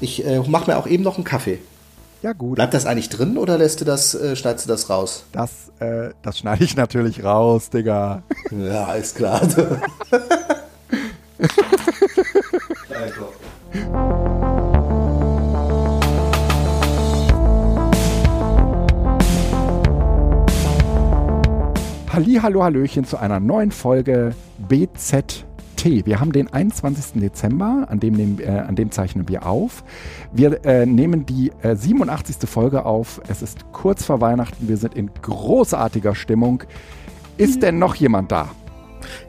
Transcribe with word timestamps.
Ich 0.00 0.24
äh, 0.24 0.40
mache 0.46 0.70
mir 0.70 0.78
auch 0.78 0.86
eben 0.86 1.02
noch 1.02 1.16
einen 1.16 1.24
Kaffee. 1.24 1.58
Ja, 2.22 2.32
gut. 2.32 2.54
Bleibt 2.56 2.74
das 2.74 2.86
eigentlich 2.86 3.08
drin 3.08 3.36
oder 3.38 3.58
lässt 3.58 3.80
du 3.80 3.84
das, 3.84 4.14
äh, 4.14 4.36
schneidest 4.36 4.66
du 4.66 4.68
das 4.68 4.88
raus? 4.88 5.24
Das, 5.32 5.70
äh, 5.80 6.10
das 6.22 6.38
schneide 6.38 6.64
ich 6.64 6.76
natürlich 6.76 7.22
raus, 7.22 7.70
Digga. 7.70 8.22
Ja, 8.50 8.94
ist 8.94 9.16
klar. 9.16 9.40
Halli, 12.88 14.25
hallo, 22.16 22.64
hallöchen 22.64 23.04
zu 23.04 23.18
einer 23.18 23.40
neuen 23.40 23.70
Folge 23.70 24.34
BZT. 24.68 25.44
Wir 25.84 26.18
haben 26.18 26.32
den 26.32 26.50
21. 26.50 27.20
Dezember, 27.20 27.88
an 27.90 28.00
dem, 28.00 28.14
nehmen, 28.14 28.40
äh, 28.40 28.46
an 28.46 28.74
dem 28.74 28.90
zeichnen 28.90 29.28
wir 29.28 29.44
auf. 29.44 29.84
Wir 30.32 30.64
äh, 30.64 30.86
nehmen 30.86 31.26
die 31.26 31.52
äh, 31.60 31.76
87. 31.76 32.48
Folge 32.48 32.86
auf. 32.86 33.20
Es 33.28 33.42
ist 33.42 33.70
kurz 33.72 34.06
vor 34.06 34.22
Weihnachten. 34.22 34.66
Wir 34.66 34.78
sind 34.78 34.94
in 34.94 35.10
großartiger 35.20 36.14
Stimmung. 36.14 36.62
Ist 37.36 37.62
denn 37.62 37.78
noch 37.78 37.94
jemand 37.96 38.32
da? 38.32 38.48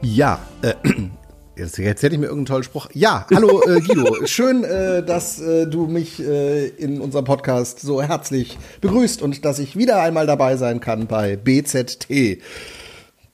Ja, 0.00 0.38
äh, 0.62 0.72
jetzt, 1.56 1.76
jetzt 1.76 2.02
hätte 2.02 2.14
ich 2.14 2.20
mir 2.20 2.28
irgendeinen 2.28 2.46
tollen 2.46 2.64
Spruch. 2.64 2.88
Ja, 2.94 3.26
hallo 3.34 3.60
äh, 3.66 3.80
Guido. 3.82 4.16
Schön, 4.24 4.64
äh, 4.64 5.04
dass 5.04 5.38
äh, 5.40 5.66
du 5.66 5.88
mich 5.88 6.20
äh, 6.20 6.68
in 6.68 7.02
unserem 7.02 7.26
Podcast 7.26 7.80
so 7.80 8.00
herzlich 8.00 8.56
begrüßt 8.80 9.20
und 9.20 9.44
dass 9.44 9.58
ich 9.58 9.76
wieder 9.76 10.00
einmal 10.00 10.26
dabei 10.26 10.56
sein 10.56 10.80
kann 10.80 11.06
bei 11.06 11.36
BZT. 11.36 12.40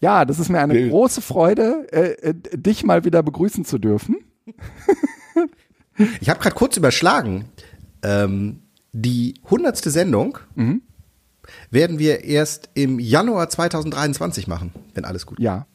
Ja, 0.04 0.26
das 0.26 0.38
ist 0.38 0.50
mir 0.50 0.60
eine 0.60 0.90
große 0.90 1.22
Freude, 1.22 1.86
äh, 1.90 2.30
äh, 2.30 2.34
dich 2.54 2.84
mal 2.84 3.04
wieder 3.06 3.22
begrüßen 3.22 3.64
zu 3.64 3.78
dürfen. 3.78 4.16
Ich 6.20 6.28
habe 6.28 6.40
gerade 6.40 6.54
kurz 6.54 6.76
überschlagen. 6.76 7.46
Ähm, 8.02 8.60
die 8.92 9.34
hundertste 9.48 9.90
Sendung 9.90 10.36
werden 11.70 11.98
wir 11.98 12.22
erst 12.24 12.68
im 12.74 12.98
Januar 12.98 13.48
2023 13.48 14.46
machen, 14.46 14.72
wenn 14.92 15.06
alles 15.06 15.24
gut. 15.24 15.40
Ja. 15.40 15.66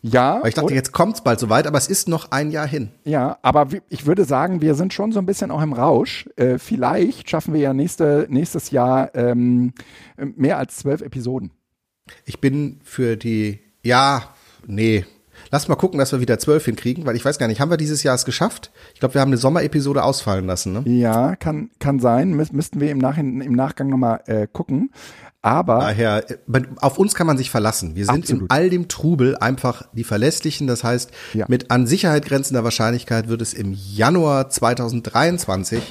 Ja. 0.00 0.40
Weil 0.42 0.48
ich 0.48 0.54
dachte, 0.56 0.66
und- 0.70 0.74
jetzt 0.74 0.90
kommt's 0.92 1.22
bald 1.22 1.38
soweit, 1.38 1.68
aber 1.68 1.78
es 1.78 1.86
ist 1.86 2.08
noch 2.08 2.32
ein 2.32 2.50
Jahr 2.50 2.66
hin. 2.66 2.88
Ja, 3.04 3.38
aber 3.42 3.68
ich 3.88 4.04
würde 4.04 4.24
sagen, 4.24 4.60
wir 4.60 4.74
sind 4.74 4.92
schon 4.92 5.12
so 5.12 5.20
ein 5.20 5.26
bisschen 5.26 5.52
auch 5.52 5.62
im 5.62 5.72
Rausch. 5.74 6.28
Äh, 6.34 6.58
vielleicht 6.58 7.30
schaffen 7.30 7.54
wir 7.54 7.60
ja 7.60 7.72
nächste, 7.72 8.26
nächstes 8.28 8.72
Jahr 8.72 9.14
ähm, 9.14 9.74
mehr 10.16 10.58
als 10.58 10.78
zwölf 10.78 11.02
Episoden. 11.02 11.52
Ich 12.24 12.40
bin 12.40 12.80
für 12.84 13.16
die, 13.16 13.60
ja, 13.82 14.24
nee. 14.66 15.04
Lass 15.50 15.66
mal 15.68 15.74
gucken, 15.74 15.98
dass 15.98 16.12
wir 16.12 16.20
wieder 16.20 16.38
zwölf 16.38 16.64
hinkriegen, 16.64 17.04
weil 17.04 17.16
ich 17.16 17.24
weiß 17.24 17.38
gar 17.38 17.48
nicht, 17.48 17.60
haben 17.60 17.70
wir 17.70 17.76
dieses 17.76 18.02
Jahr 18.04 18.14
es 18.14 18.24
geschafft? 18.24 18.70
Ich 18.94 19.00
glaube, 19.00 19.14
wir 19.14 19.20
haben 19.20 19.30
eine 19.30 19.36
Sommerepisode 19.38 20.02
ausfallen 20.02 20.46
lassen, 20.46 20.72
ne? 20.72 20.82
Ja, 20.86 21.34
kann, 21.36 21.70
kann 21.78 21.98
sein. 21.98 22.30
Müs 22.34 22.52
müssten 22.52 22.80
wir 22.80 22.90
im, 22.90 22.98
Nachhin 22.98 23.40
im 23.40 23.52
Nachgang 23.54 23.88
nochmal 23.88 24.20
äh, 24.26 24.46
gucken. 24.50 24.92
Aber 25.44 25.80
Daher, 25.80 26.30
äh, 26.30 26.36
auf 26.76 26.98
uns 26.98 27.14
kann 27.16 27.26
man 27.26 27.36
sich 27.36 27.50
verlassen. 27.50 27.96
Wir 27.96 28.06
sind 28.06 28.14
in 28.14 28.22
Absolut. 28.22 28.50
all 28.52 28.70
dem 28.70 28.86
Trubel 28.86 29.36
einfach 29.36 29.82
die 29.92 30.04
Verlässlichen. 30.04 30.68
Das 30.68 30.84
heißt, 30.84 31.10
Ja. 31.34 31.46
mit 31.48 31.72
an 31.72 31.88
Sicherheit 31.88 32.24
grenzender 32.24 32.62
Wahrscheinlichkeit 32.62 33.26
wird 33.28 33.42
es 33.42 33.52
im 33.52 33.72
Januar 33.76 34.48
2023, 34.48 35.82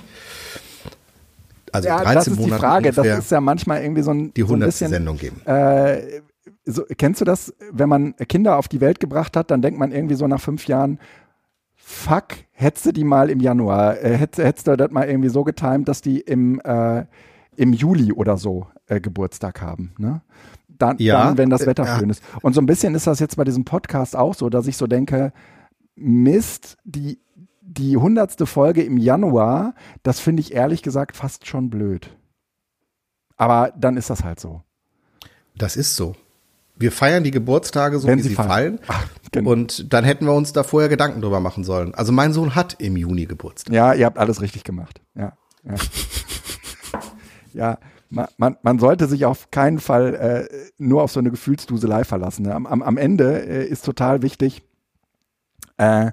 also 1.71 1.87
ja, 1.87 1.97
13 1.97 2.13
das 2.15 2.27
ist 2.27 2.37
die 2.37 2.41
Monate 2.41 2.59
Frage. 2.59 2.89
ungefähr, 2.89 3.15
Das 3.15 3.25
ist 3.25 3.31
ja 3.31 3.41
manchmal 3.41 3.81
irgendwie 3.81 4.01
so 4.01 4.11
ein, 4.11 4.33
die 4.33 4.41
so 4.41 4.47
ein 4.47 4.61
100. 4.61 4.67
bisschen, 4.67 4.89
Sendung 4.89 5.17
geben. 5.17 5.41
Äh, 5.45 6.21
so, 6.65 6.83
kennst 6.97 7.21
du 7.21 7.25
das, 7.25 7.53
wenn 7.71 7.89
man 7.89 8.15
Kinder 8.27 8.57
auf 8.57 8.67
die 8.67 8.81
Welt 8.81 8.99
gebracht 8.99 9.35
hat, 9.35 9.51
dann 9.51 9.61
denkt 9.61 9.79
man 9.79 9.91
irgendwie 9.91 10.15
so 10.15 10.27
nach 10.27 10.41
fünf 10.41 10.67
Jahren, 10.67 10.99
fuck, 11.75 12.27
hättest 12.51 12.85
du 12.85 12.91
die 12.91 13.03
mal 13.03 13.29
im 13.29 13.39
Januar, 13.39 14.01
äh, 14.01 14.15
hättest, 14.15 14.45
hättest 14.45 14.67
du 14.67 14.77
das 14.77 14.91
mal 14.91 15.07
irgendwie 15.07 15.29
so 15.29 15.43
getimt, 15.43 15.87
dass 15.87 16.01
die 16.01 16.19
im, 16.19 16.59
äh, 16.61 17.05
im 17.55 17.73
Juli 17.73 18.11
oder 18.13 18.37
so 18.37 18.67
äh, 18.87 18.99
Geburtstag 18.99 19.61
haben, 19.61 19.93
ne? 19.97 20.21
Dann, 20.67 20.97
Ja, 20.97 21.25
dann, 21.25 21.37
wenn 21.37 21.49
das 21.51 21.61
äh, 21.61 21.67
Wetter 21.67 21.85
schön 21.85 22.09
ist. 22.09 22.23
Und 22.41 22.53
so 22.53 22.61
ein 22.61 22.65
bisschen 22.65 22.95
ist 22.95 23.05
das 23.05 23.19
jetzt 23.19 23.37
bei 23.37 23.43
diesem 23.43 23.65
Podcast 23.65 24.15
auch 24.15 24.33
so, 24.33 24.49
dass 24.49 24.65
ich 24.65 24.77
so 24.77 24.87
denke, 24.87 25.31
Mist, 25.95 26.77
die, 26.83 27.19
die 27.77 27.95
hundertste 27.95 28.45
Folge 28.45 28.83
im 28.83 28.97
Januar, 28.97 29.75
das 30.03 30.19
finde 30.19 30.41
ich 30.41 30.53
ehrlich 30.53 30.81
gesagt 30.81 31.15
fast 31.15 31.47
schon 31.47 31.69
blöd. 31.69 32.15
Aber 33.37 33.73
dann 33.77 33.97
ist 33.97 34.09
das 34.09 34.23
halt 34.23 34.39
so. 34.39 34.61
Das 35.55 35.75
ist 35.75 35.95
so. 35.95 36.15
Wir 36.75 36.91
feiern 36.91 37.23
die 37.23 37.31
Geburtstage 37.31 37.99
so, 37.99 38.07
Wenn 38.07 38.19
wie 38.19 38.23
sie 38.23 38.35
fallen. 38.35 38.49
fallen. 38.49 38.79
Ach, 38.87 39.07
genau. 39.31 39.51
Und 39.51 39.93
dann 39.93 40.03
hätten 40.03 40.25
wir 40.25 40.33
uns 40.33 40.51
da 40.51 40.63
vorher 40.63 40.89
Gedanken 40.89 41.21
drüber 41.21 41.39
machen 41.39 41.63
sollen. 41.63 41.93
Also 41.93 42.11
mein 42.11 42.33
Sohn 42.33 42.55
hat 42.55 42.75
im 42.79 42.97
Juni 42.97 43.25
Geburtstag. 43.25 43.73
Ja, 43.73 43.93
ihr 43.93 44.05
habt 44.05 44.17
alles 44.17 44.41
richtig 44.41 44.63
gemacht. 44.63 45.01
Ja, 45.15 45.33
ja. 45.63 45.75
ja 47.53 47.77
man, 48.09 48.27
man, 48.37 48.57
man 48.63 48.79
sollte 48.79 49.07
sich 49.07 49.25
auf 49.25 49.49
keinen 49.51 49.79
Fall 49.79 50.15
äh, 50.15 50.71
nur 50.77 51.03
auf 51.03 51.11
so 51.11 51.19
eine 51.19 51.31
Gefühlsduselei 51.31 52.03
verlassen. 52.03 52.43
Ne? 52.43 52.53
Am, 52.53 52.65
am, 52.67 52.81
am 52.81 52.97
Ende 52.97 53.45
äh, 53.45 53.65
ist 53.65 53.85
total 53.85 54.21
wichtig, 54.21 54.63
äh, 55.77 56.11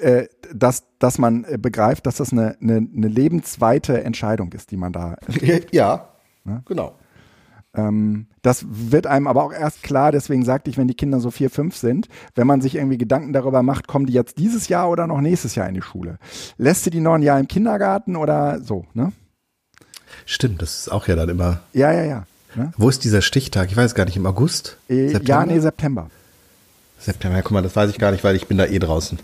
äh, 0.00 0.28
dass, 0.54 0.84
dass 0.98 1.18
man 1.18 1.44
äh, 1.44 1.58
begreift, 1.58 2.06
dass 2.06 2.16
das 2.16 2.32
eine, 2.32 2.56
eine, 2.60 2.76
eine 2.76 3.08
lebensweite 3.08 4.02
Entscheidung 4.04 4.52
ist, 4.52 4.70
die 4.70 4.76
man 4.76 4.92
da 4.92 5.16
Ja, 5.72 6.08
Ne? 6.44 6.62
genau. 6.64 6.94
Ähm, 7.74 8.28
das 8.42 8.64
wird 8.68 9.06
einem 9.06 9.26
aber 9.26 9.42
auch 9.44 9.52
erst 9.52 9.82
klar, 9.82 10.12
deswegen 10.12 10.44
sagte 10.44 10.70
ich, 10.70 10.78
wenn 10.78 10.86
die 10.88 10.94
Kinder 10.94 11.18
so 11.20 11.30
vier, 11.32 11.50
fünf 11.50 11.76
sind, 11.76 12.08
wenn 12.36 12.46
man 12.46 12.60
sich 12.60 12.76
irgendwie 12.76 12.98
Gedanken 12.98 13.32
darüber 13.32 13.62
macht, 13.64 13.86
kommen 13.88 14.06
die 14.06 14.12
jetzt 14.12 14.38
dieses 14.38 14.68
Jahr 14.68 14.88
oder 14.88 15.06
noch 15.06 15.20
nächstes 15.20 15.56
Jahr 15.56 15.68
in 15.68 15.74
die 15.74 15.82
Schule? 15.82 16.18
Lässt 16.56 16.86
du 16.86 16.90
die 16.90 17.00
noch 17.00 17.14
ein 17.14 17.22
Jahr 17.22 17.38
im 17.40 17.48
Kindergarten 17.48 18.16
oder 18.16 18.60
so, 18.62 18.86
ne? 18.94 19.12
Stimmt, 20.24 20.62
das 20.62 20.78
ist 20.80 20.88
auch 20.92 21.06
ja 21.08 21.16
dann 21.16 21.28
immer. 21.28 21.60
Ja, 21.72 21.92
ja, 21.92 22.04
ja. 22.04 22.26
Ne? 22.54 22.72
Wo 22.78 22.88
ist 22.88 23.04
dieser 23.04 23.20
Stichtag? 23.22 23.70
Ich 23.70 23.76
weiß 23.76 23.94
gar 23.94 24.06
nicht, 24.06 24.16
im 24.16 24.24
August? 24.26 24.78
Äh, 24.88 25.12
Ja, 25.24 25.44
nee, 25.44 25.58
September. 25.58 26.08
September, 26.98 27.36
ja, 27.36 27.42
guck 27.42 27.52
mal, 27.52 27.62
das 27.62 27.76
weiß 27.76 27.90
ich 27.90 27.98
gar 27.98 28.10
nicht, 28.10 28.24
weil 28.24 28.36
ich 28.36 28.46
bin 28.46 28.56
da 28.58 28.66
eh 28.66 28.78
draußen. 28.78 29.18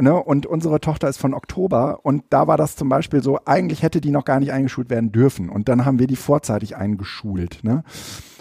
Ne? 0.00 0.14
Und 0.14 0.46
unsere 0.46 0.80
Tochter 0.80 1.08
ist 1.08 1.18
von 1.18 1.34
Oktober 1.34 2.00
und 2.04 2.24
da 2.30 2.46
war 2.46 2.56
das 2.56 2.76
zum 2.76 2.88
Beispiel 2.88 3.22
so, 3.22 3.40
eigentlich 3.44 3.82
hätte 3.82 4.00
die 4.00 4.10
noch 4.10 4.24
gar 4.24 4.40
nicht 4.40 4.52
eingeschult 4.52 4.90
werden 4.90 5.10
dürfen 5.10 5.48
und 5.48 5.68
dann 5.68 5.84
haben 5.84 5.98
wir 5.98 6.06
die 6.06 6.16
vorzeitig 6.16 6.76
eingeschult. 6.76 7.64
Ne? 7.64 7.82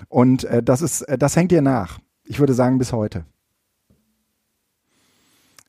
Und 0.10 0.44
äh, 0.46 0.62
das 0.62 0.82
ist, 0.82 1.02
äh, 1.04 1.18
das 1.18 1.36
hängt 1.36 1.52
dir 1.52 1.62
nach. 1.62 2.00
Ich 2.24 2.40
würde 2.40 2.54
sagen, 2.54 2.78
bis 2.78 2.92
heute. 2.94 3.26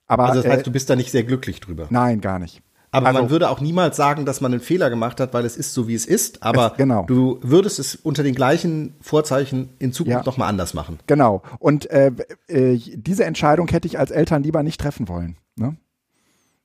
Aber 0.06 0.24
Also 0.24 0.42
das 0.42 0.50
heißt, 0.50 0.60
äh, 0.60 0.64
du 0.64 0.72
bist 0.72 0.90
da 0.90 0.96
nicht 0.96 1.10
sehr 1.10 1.24
glücklich 1.24 1.60
drüber. 1.60 1.86
nein, 1.90 2.20
gar 2.20 2.38
nicht. 2.38 2.62
Aber 2.94 3.06
also- 3.08 3.20
man 3.22 3.30
würde 3.30 3.48
auch 3.48 3.60
niemals 3.60 3.96
sagen, 3.96 4.24
dass 4.26 4.40
man 4.40 4.52
einen 4.52 4.60
Fehler 4.60 4.90
gemacht 4.90 5.18
hat, 5.18 5.32
weil 5.34 5.44
es 5.46 5.56
ist 5.56 5.72
so, 5.72 5.88
wie 5.88 5.94
es 5.94 6.04
ist. 6.06 6.42
Aber 6.42 6.72
Es- 6.72 6.76
genau. 6.76 7.04
du 7.06 7.38
würdest 7.42 7.78
es 7.78 7.96
unter 7.96 8.22
den 8.22 8.34
gleichen 8.34 8.94
Vorzeichen 9.00 9.70
in 9.78 9.92
Zukunft 9.92 10.18
Ja. 10.20 10.24
noch 10.30 10.36
mal 10.36 10.46
anders 10.46 10.74
machen. 10.74 10.98
Genau. 11.06 11.42
Und 11.58 11.90
äh, 11.90 12.12
äh, 12.48 12.78
diese 12.94 13.24
Entscheidung 13.24 13.66
hätte 13.68 13.88
ich 13.88 13.98
als 13.98 14.10
Eltern 14.10 14.42
lieber 14.42 14.62
nicht 14.62 14.80
treffen 14.80 15.08
wollen. 15.08 15.36
Ne? 15.56 15.76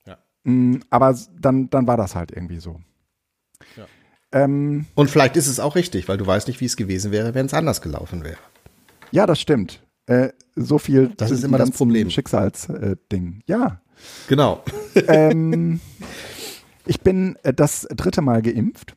Ja. 0.05 0.17
Mm, 0.43 0.81
aber 0.89 1.17
dann, 1.39 1.69
dann 1.69 1.87
war 1.87 1.95
das 1.97 2.13
halt 2.13 2.31
irgendwie 2.31 2.59
so. 2.59 2.79
Ja. 3.77 3.85
Ähm, 4.33 4.85
Und 4.95 5.09
vielleicht 5.09 5.37
ist 5.37 5.47
es 5.47 5.61
auch 5.61 5.75
richtig, 5.75 6.09
weil 6.09 6.17
du 6.17 6.27
weißt 6.27 6.49
nicht, 6.49 6.59
wie 6.59 6.65
es 6.65 6.75
gewesen 6.75 7.11
wäre, 7.13 7.33
wenn 7.35 7.45
es 7.45 7.53
anders 7.53 7.81
gelaufen 7.81 8.25
wäre. 8.25 8.37
ja, 9.11 9.25
das 9.25 9.39
stimmt. 9.39 9.81
Äh, 10.07 10.29
so 10.55 10.77
viel 10.77 11.13
Das 11.15 11.31
ist 11.31 11.43
immer 11.45 11.57
das 11.57 11.71
Problem. 11.71 12.09
Schicksalsding. 12.09 12.97
Ding. 13.11 13.43
ja. 13.45 13.79
Genau. 14.27 14.63
ähm, 15.07 15.79
ich 16.85 17.01
bin 17.01 17.37
äh, 17.43 17.53
das 17.53 17.87
dritte 17.95 18.21
Mal 18.21 18.41
geimpft. 18.41 18.95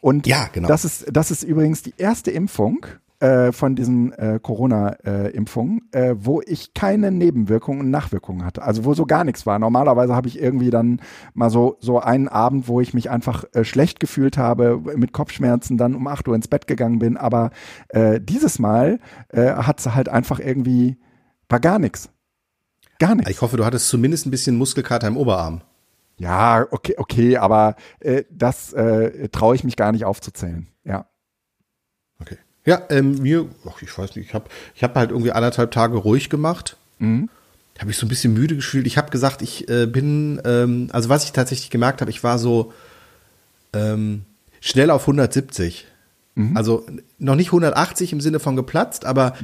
Und 0.00 0.26
Ja, 0.26 0.48
genau. 0.52 0.68
das 0.68 0.84
ist, 0.84 1.06
das 1.10 1.30
ist 1.30 1.42
übrigens 1.42 1.82
die 1.82 1.94
erste 1.96 2.30
Impfung 2.30 2.86
äh, 3.20 3.50
von 3.50 3.74
diesen 3.74 4.12
äh, 4.12 4.38
Corona-Impfungen, 4.40 5.88
äh, 5.90 6.14
wo 6.18 6.40
ich 6.40 6.72
keine 6.72 7.10
Nebenwirkungen 7.10 7.80
und 7.80 7.90
Nachwirkungen 7.90 8.44
hatte. 8.44 8.62
Also 8.62 8.84
wo 8.84 8.94
so 8.94 9.06
gar 9.06 9.24
nichts 9.24 9.44
war. 9.44 9.58
Normalerweise 9.58 10.14
habe 10.14 10.28
ich 10.28 10.40
irgendwie 10.40 10.70
dann 10.70 11.00
mal 11.34 11.50
so, 11.50 11.76
so 11.80 11.98
einen 11.98 12.28
Abend, 12.28 12.68
wo 12.68 12.80
ich 12.80 12.94
mich 12.94 13.10
einfach 13.10 13.44
äh, 13.54 13.64
schlecht 13.64 13.98
gefühlt 13.98 14.38
habe, 14.38 14.80
mit 14.96 15.12
Kopfschmerzen, 15.12 15.78
dann 15.78 15.96
um 15.96 16.06
8 16.06 16.28
Uhr 16.28 16.36
ins 16.36 16.48
Bett 16.48 16.68
gegangen 16.68 17.00
bin. 17.00 17.16
Aber 17.16 17.50
äh, 17.88 18.20
dieses 18.20 18.60
Mal 18.60 19.00
äh, 19.30 19.52
hat 19.52 19.80
es 19.80 19.94
halt 19.94 20.08
einfach 20.08 20.38
irgendwie, 20.38 20.96
war 21.48 21.58
gar 21.58 21.80
nichts. 21.80 22.10
Gar 22.98 23.14
nichts. 23.14 23.30
Ich 23.30 23.40
hoffe, 23.40 23.56
du 23.56 23.64
hattest 23.64 23.88
zumindest 23.88 24.26
ein 24.26 24.30
bisschen 24.30 24.56
Muskelkater 24.56 25.06
im 25.06 25.16
Oberarm. 25.16 25.62
Ja, 26.16 26.66
okay, 26.70 26.94
okay, 26.96 27.36
aber 27.36 27.76
äh, 28.00 28.24
das 28.30 28.72
äh, 28.72 29.28
traue 29.28 29.54
ich 29.54 29.62
mich 29.62 29.76
gar 29.76 29.92
nicht 29.92 30.04
aufzuzählen. 30.04 30.66
Ja. 30.84 31.06
Okay. 32.20 32.38
Ja, 32.64 32.82
ähm, 32.90 33.22
mir, 33.22 33.48
ach, 33.68 33.80
ich 33.82 33.96
weiß 33.96 34.16
nicht, 34.16 34.28
ich 34.28 34.34
habe 34.34 34.46
ich 34.74 34.82
hab 34.82 34.96
halt 34.96 35.10
irgendwie 35.10 35.32
anderthalb 35.32 35.70
Tage 35.70 35.96
ruhig 35.96 36.28
gemacht. 36.28 36.76
Mhm. 36.98 37.30
Habe 37.78 37.92
ich 37.92 37.96
so 37.96 38.06
ein 38.06 38.08
bisschen 38.08 38.34
müde 38.34 38.56
gefühlt. 38.56 38.88
Ich 38.88 38.98
habe 38.98 39.10
gesagt, 39.10 39.40
ich 39.40 39.68
äh, 39.68 39.86
bin, 39.86 40.40
ähm, 40.44 40.88
also 40.92 41.08
was 41.08 41.22
ich 41.22 41.32
tatsächlich 41.32 41.70
gemerkt 41.70 42.00
habe, 42.00 42.10
ich 42.10 42.24
war 42.24 42.38
so, 42.38 42.72
ähm, 43.72 44.24
schnell 44.60 44.90
auf 44.90 45.02
170. 45.02 45.86
Also 46.56 46.86
noch 47.18 47.34
nicht 47.34 47.48
180 47.48 48.12
im 48.12 48.20
Sinne 48.20 48.38
von 48.38 48.54
geplatzt, 48.56 49.04
aber 49.04 49.34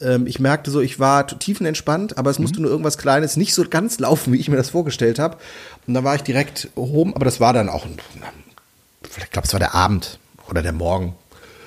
ähm, 0.00 0.26
ich 0.26 0.38
merkte 0.38 0.70
so, 0.70 0.80
ich 0.80 1.00
war 1.00 1.26
tiefenentspannt, 1.26 2.18
aber 2.18 2.30
es 2.30 2.38
musste 2.38 2.60
nur 2.60 2.70
irgendwas 2.70 2.98
Kleines 2.98 3.36
nicht 3.36 3.54
so 3.54 3.64
ganz 3.68 3.98
laufen, 3.98 4.32
wie 4.32 4.38
ich 4.38 4.48
mir 4.48 4.56
das 4.56 4.70
vorgestellt 4.70 5.18
habe. 5.18 5.38
Und 5.86 5.94
dann 5.94 6.04
war 6.04 6.14
ich 6.14 6.22
direkt 6.22 6.68
oben, 6.74 7.14
aber 7.14 7.24
das 7.24 7.40
war 7.40 7.52
dann 7.52 7.68
auch, 7.68 7.86
ein, 7.86 7.96
ich 9.18 9.30
glaube, 9.30 9.46
es 9.46 9.52
war 9.52 9.60
der 9.60 9.74
Abend 9.74 10.18
oder 10.48 10.62
der 10.62 10.72
Morgen. 10.72 11.14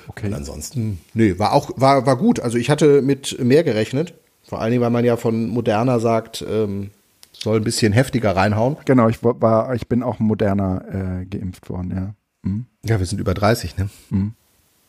Okay. 0.08 0.28
Und 0.28 0.34
ansonsten, 0.34 1.00
nee, 1.14 1.38
war 1.38 1.52
auch, 1.52 1.70
war, 1.76 2.06
war 2.06 2.16
gut. 2.16 2.40
Also 2.40 2.58
ich 2.58 2.70
hatte 2.70 3.02
mit 3.02 3.42
mehr 3.42 3.64
gerechnet. 3.64 4.14
Vor 4.44 4.60
allen 4.60 4.70
Dingen, 4.70 4.82
weil 4.82 4.90
man 4.90 5.04
ja 5.04 5.16
von 5.16 5.48
Moderna 5.48 5.98
sagt, 5.98 6.44
ähm, 6.48 6.90
soll 7.32 7.56
ein 7.56 7.64
bisschen 7.64 7.92
heftiger 7.92 8.36
reinhauen. 8.36 8.76
Genau, 8.84 9.08
ich 9.08 9.22
war, 9.22 9.74
ich 9.74 9.88
bin 9.88 10.02
auch 10.02 10.20
moderner 10.20 11.22
äh, 11.22 11.26
geimpft 11.26 11.68
worden, 11.68 11.92
ja. 11.94 12.14
Mhm. 12.42 12.66
Ja, 12.84 12.98
wir 13.00 13.06
sind 13.06 13.20
über 13.20 13.34
30, 13.34 13.76
ne? 13.76 13.88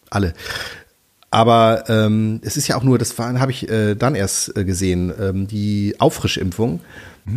Alle. 0.09 0.33
Aber 1.29 1.83
ähm, 1.89 2.39
es 2.43 2.55
ist 2.55 2.67
ja 2.67 2.77
auch 2.77 2.83
nur, 2.83 2.97
das 2.97 3.17
habe 3.19 3.51
ich 3.51 3.69
äh, 3.69 3.95
dann 3.95 4.15
erst 4.15 4.55
äh, 4.55 4.63
gesehen, 4.63 5.13
ähm, 5.19 5.47
die 5.47 5.95
Auffrischimpfung 5.99 6.79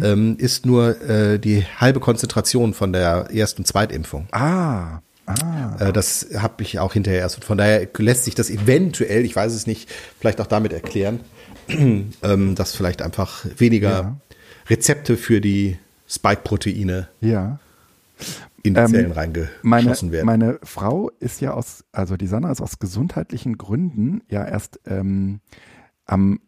ähm, 0.03 0.37
ist 0.39 0.65
nur 0.67 1.01
äh, 1.03 1.39
die 1.39 1.65
halbe 1.79 2.01
Konzentration 2.01 2.75
von 2.75 2.93
der 2.93 3.29
Erst- 3.33 3.59
und 3.59 3.67
Zweitimpfung. 3.67 4.29
Ah, 4.31 5.01
ah. 5.27 5.77
Äh, 5.81 5.93
das 5.93 6.29
habe 6.37 6.63
ich 6.63 6.79
auch 6.79 6.93
hinterher 6.93 7.21
erst. 7.21 7.45
Von 7.45 7.59
daher 7.59 7.89
lässt 7.99 8.25
sich 8.25 8.35
das 8.35 8.51
eventuell, 8.51 9.25
ich 9.25 9.35
weiß 9.35 9.53
es 9.53 9.67
nicht, 9.67 9.91
vielleicht 10.21 10.41
auch 10.41 10.47
damit 10.47 10.73
erklären, 10.73 11.21
ähm, 11.69 12.55
dass 12.55 12.77
vielleicht 12.77 13.03
einfach 13.03 13.45
weniger 13.59 13.91
Ja. 13.91 14.17
Rezepte 14.69 15.17
für 15.17 15.41
die 15.41 15.79
Spike-Proteine 16.09 17.09
Ja. 17.21 17.59
In 18.63 18.75
die 18.75 18.81
Ähm, 18.81 18.89
Zellen 18.89 19.09
Meine, 19.09 19.47
reingeschossen 19.65 20.13
werden. 20.13 20.27
meine 20.27 20.59
Frau 20.63 21.11
ist 21.21 21.41
ja 21.41 21.53
aus, 21.53 21.85
also 21.93 22.17
die 22.17 22.27
Sandra 22.27 22.51
ist 22.51 22.61
aus 22.61 22.79
gesundheitlichen 22.79 23.59
Gründen 23.59 24.23
ja 24.29 24.45
erst 24.45 24.81
ähm, 24.87 25.41
am 26.05 26.41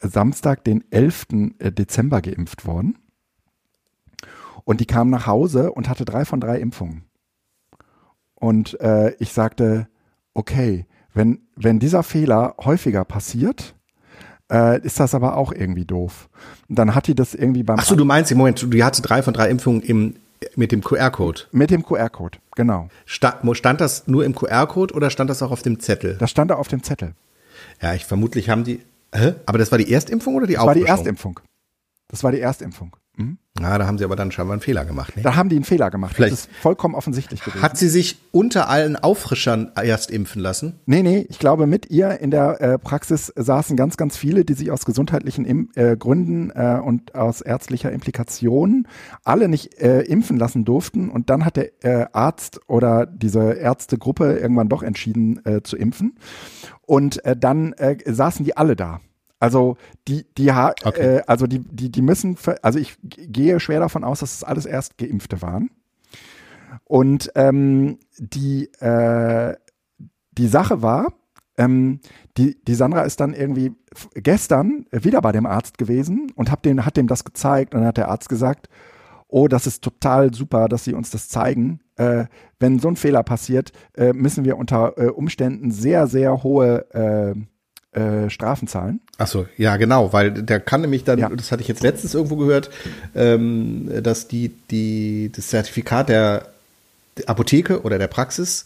Samstag, 0.00 0.64
den 0.64 0.84
11. 0.90 1.26
Dezember 1.60 2.20
geimpft 2.20 2.66
worden. 2.66 2.98
Und 4.64 4.80
die 4.80 4.86
kam 4.86 5.10
nach 5.10 5.26
Hause 5.26 5.72
und 5.72 5.88
hatte 5.88 6.04
drei 6.04 6.24
von 6.24 6.40
drei 6.40 6.58
Impfungen. 6.58 7.04
Und 8.34 8.80
äh, 8.80 9.14
ich 9.18 9.32
sagte, 9.32 9.88
okay, 10.34 10.86
wenn, 11.14 11.40
wenn 11.56 11.78
dieser 11.78 12.02
Fehler 12.02 12.56
häufiger 12.58 13.04
passiert, 13.04 13.74
äh, 14.50 14.80
ist 14.82 15.00
das 15.00 15.14
aber 15.14 15.36
auch 15.36 15.52
irgendwie 15.52 15.84
doof. 15.84 16.28
Und 16.68 16.78
dann 16.78 16.94
hat 16.94 17.06
die 17.06 17.14
das 17.14 17.34
irgendwie 17.34 17.62
beim 17.62 17.78
Ach 17.78 17.84
so, 17.84 17.96
du 17.96 18.04
meinst 18.04 18.30
im 18.32 18.38
Moment, 18.38 18.66
du 18.68 18.84
hatte 18.84 19.02
drei 19.02 19.22
von 19.22 19.34
drei 19.34 19.48
Impfungen 19.48 19.82
im, 19.82 20.16
mit 20.56 20.72
dem 20.72 20.82
QR-Code. 20.82 21.42
mit 21.52 21.70
dem 21.70 21.84
QR-Code, 21.84 22.38
genau. 22.56 22.88
Sta 23.06 23.40
stand 23.52 23.80
das 23.80 24.06
nur 24.06 24.24
im 24.24 24.34
QR-Code 24.34 24.94
oder 24.94 25.10
stand 25.10 25.30
das 25.30 25.42
auch 25.42 25.50
auf 25.50 25.62
dem 25.62 25.80
Zettel? 25.80 26.16
Das 26.18 26.30
stand 26.30 26.50
da 26.50 26.54
auf 26.56 26.68
dem 26.68 26.82
Zettel. 26.82 27.14
Ja, 27.80 27.94
ich 27.94 28.04
vermutlich 28.04 28.48
haben 28.48 28.64
die. 28.64 28.80
Hä? 29.14 29.34
Aber 29.46 29.58
das 29.58 29.70
war 29.70 29.78
die 29.78 29.92
Erstimpfung 29.92 30.34
oder 30.36 30.46
die 30.46 30.54
Das 30.54 30.64
war 30.64 30.74
die? 30.74 30.82
Erstimpfung. 30.82 31.40
Das 32.08 32.24
war 32.24 32.32
die 32.32 32.40
Erstimpfung. 32.40 32.96
Mhm. 33.16 33.38
Ja, 33.60 33.76
da 33.76 33.86
haben 33.86 33.98
sie 33.98 34.04
aber 34.04 34.16
dann 34.16 34.32
scheinbar 34.32 34.54
einen 34.54 34.62
Fehler 34.62 34.86
gemacht. 34.86 35.14
Ne? 35.16 35.22
Da 35.22 35.36
haben 35.36 35.50
die 35.50 35.56
einen 35.56 35.64
Fehler 35.66 35.90
gemacht. 35.90 36.14
Vielleicht- 36.16 36.32
Das 36.32 36.40
ist 36.46 36.50
vollkommen 36.56 36.94
offensichtlich 36.94 37.44
gewesen. 37.44 37.60
Hat 37.62 37.76
sie 37.76 37.90
sich 37.90 38.18
unter 38.32 38.70
allen 38.70 38.96
Auffrischern 38.96 39.72
erst 39.82 40.10
impfen 40.10 40.40
lassen? 40.40 40.80
nee, 40.86 41.02
nee, 41.02 41.26
ich 41.28 41.38
glaube, 41.38 41.66
mit 41.66 41.90
ihr 41.90 42.18
in 42.20 42.30
der 42.30 42.60
äh, 42.62 42.78
Praxis 42.78 43.30
saßen 43.36 43.76
ganz, 43.76 43.98
ganz 43.98 44.16
viele, 44.16 44.46
die 44.46 44.54
sich 44.54 44.70
aus 44.70 44.86
gesundheitlichen 44.86 45.44
Im 45.44 45.68
äh, 45.74 45.96
Gründen 45.98 46.50
äh, 46.54 46.80
und 46.82 47.14
aus 47.14 47.42
ärztlicher 47.42 47.92
Implikation 47.92 48.88
alle 49.22 49.48
nicht 49.48 49.74
äh, 49.80 50.00
impfen 50.00 50.38
lassen 50.38 50.64
durften. 50.64 51.10
Und 51.10 51.28
dann 51.28 51.44
hat 51.44 51.56
der 51.56 51.84
äh, 51.84 52.06
Arzt 52.12 52.60
oder 52.68 53.04
diese 53.04 53.52
Ärztegruppe 53.52 54.38
irgendwann 54.38 54.70
doch 54.70 54.82
entschieden 54.82 55.44
äh, 55.44 55.62
zu 55.62 55.76
impfen. 55.76 56.16
Und 56.86 57.20
dann 57.38 57.74
saßen 58.06 58.44
die 58.44 58.56
alle 58.56 58.76
da. 58.76 59.00
Also 59.42 59.76
die, 60.06 60.24
die, 60.38 60.52
ha 60.52 60.72
Okay. 60.84 61.16
äh, 61.16 61.22
also 61.26 61.48
die, 61.48 61.58
die, 61.58 61.90
die 61.90 62.00
müssen, 62.00 62.36
also 62.62 62.78
ich 62.78 62.96
gehe 63.02 63.58
schwer 63.58 63.80
davon 63.80 64.04
aus, 64.04 64.20
dass 64.20 64.36
es 64.36 64.44
alles 64.44 64.66
erst 64.66 64.98
Geimpfte 64.98 65.42
waren. 65.42 65.70
Und 66.84 67.32
ähm, 67.34 67.98
die, 68.18 68.66
äh, 68.80 69.56
die 70.30 70.46
Sache 70.46 70.80
war, 70.80 71.12
ähm, 71.58 71.98
die, 72.36 72.62
die 72.62 72.74
Sandra 72.74 73.02
ist 73.02 73.18
dann 73.18 73.34
irgendwie 73.34 73.72
gestern 74.14 74.86
wieder 74.92 75.20
bei 75.20 75.32
dem 75.32 75.46
Arzt 75.46 75.76
gewesen 75.76 76.30
und 76.36 76.52
hab 76.52 76.62
den, 76.62 76.86
hat 76.86 76.96
dem 76.96 77.08
das 77.08 77.24
gezeigt 77.24 77.74
und 77.74 77.80
dann 77.80 77.88
hat 77.88 77.96
der 77.96 78.10
Arzt 78.10 78.28
gesagt, 78.28 78.68
oh, 79.26 79.48
das 79.48 79.66
ist 79.66 79.82
total 79.82 80.32
super, 80.32 80.68
dass 80.68 80.84
Sie 80.84 80.94
uns 80.94 81.10
das 81.10 81.28
zeigen. 81.28 81.80
Äh, 81.96 82.26
wenn 82.60 82.78
so 82.78 82.86
ein 82.86 82.96
Fehler 82.96 83.24
passiert, 83.24 83.72
äh, 83.96 84.12
müssen 84.12 84.44
wir 84.44 84.56
unter 84.56 84.96
äh, 84.98 85.08
Umständen 85.08 85.72
sehr, 85.72 86.06
sehr 86.06 86.44
hohe 86.44 86.86
äh, 87.92 88.30
Strafen 88.30 88.68
zahlen. 88.68 89.00
Ach 89.18 89.26
so, 89.26 89.46
ja, 89.58 89.76
genau, 89.76 90.12
weil 90.12 90.30
der 90.30 90.60
kann 90.60 90.80
nämlich 90.80 91.04
dann, 91.04 91.18
Ja. 91.18 91.28
das 91.28 91.52
hatte 91.52 91.62
ich 91.62 91.68
jetzt 91.68 91.82
letztens 91.82 92.14
irgendwo 92.14 92.36
gehört, 92.36 92.70
ähm, 93.14 93.90
dass 94.02 94.28
die, 94.28 94.48
die, 94.70 95.30
das 95.34 95.48
Zertifikat 95.48 96.08
der 96.08 96.46
Apotheke 97.26 97.82
oder 97.82 97.98
der 97.98 98.08
Praxis 98.08 98.64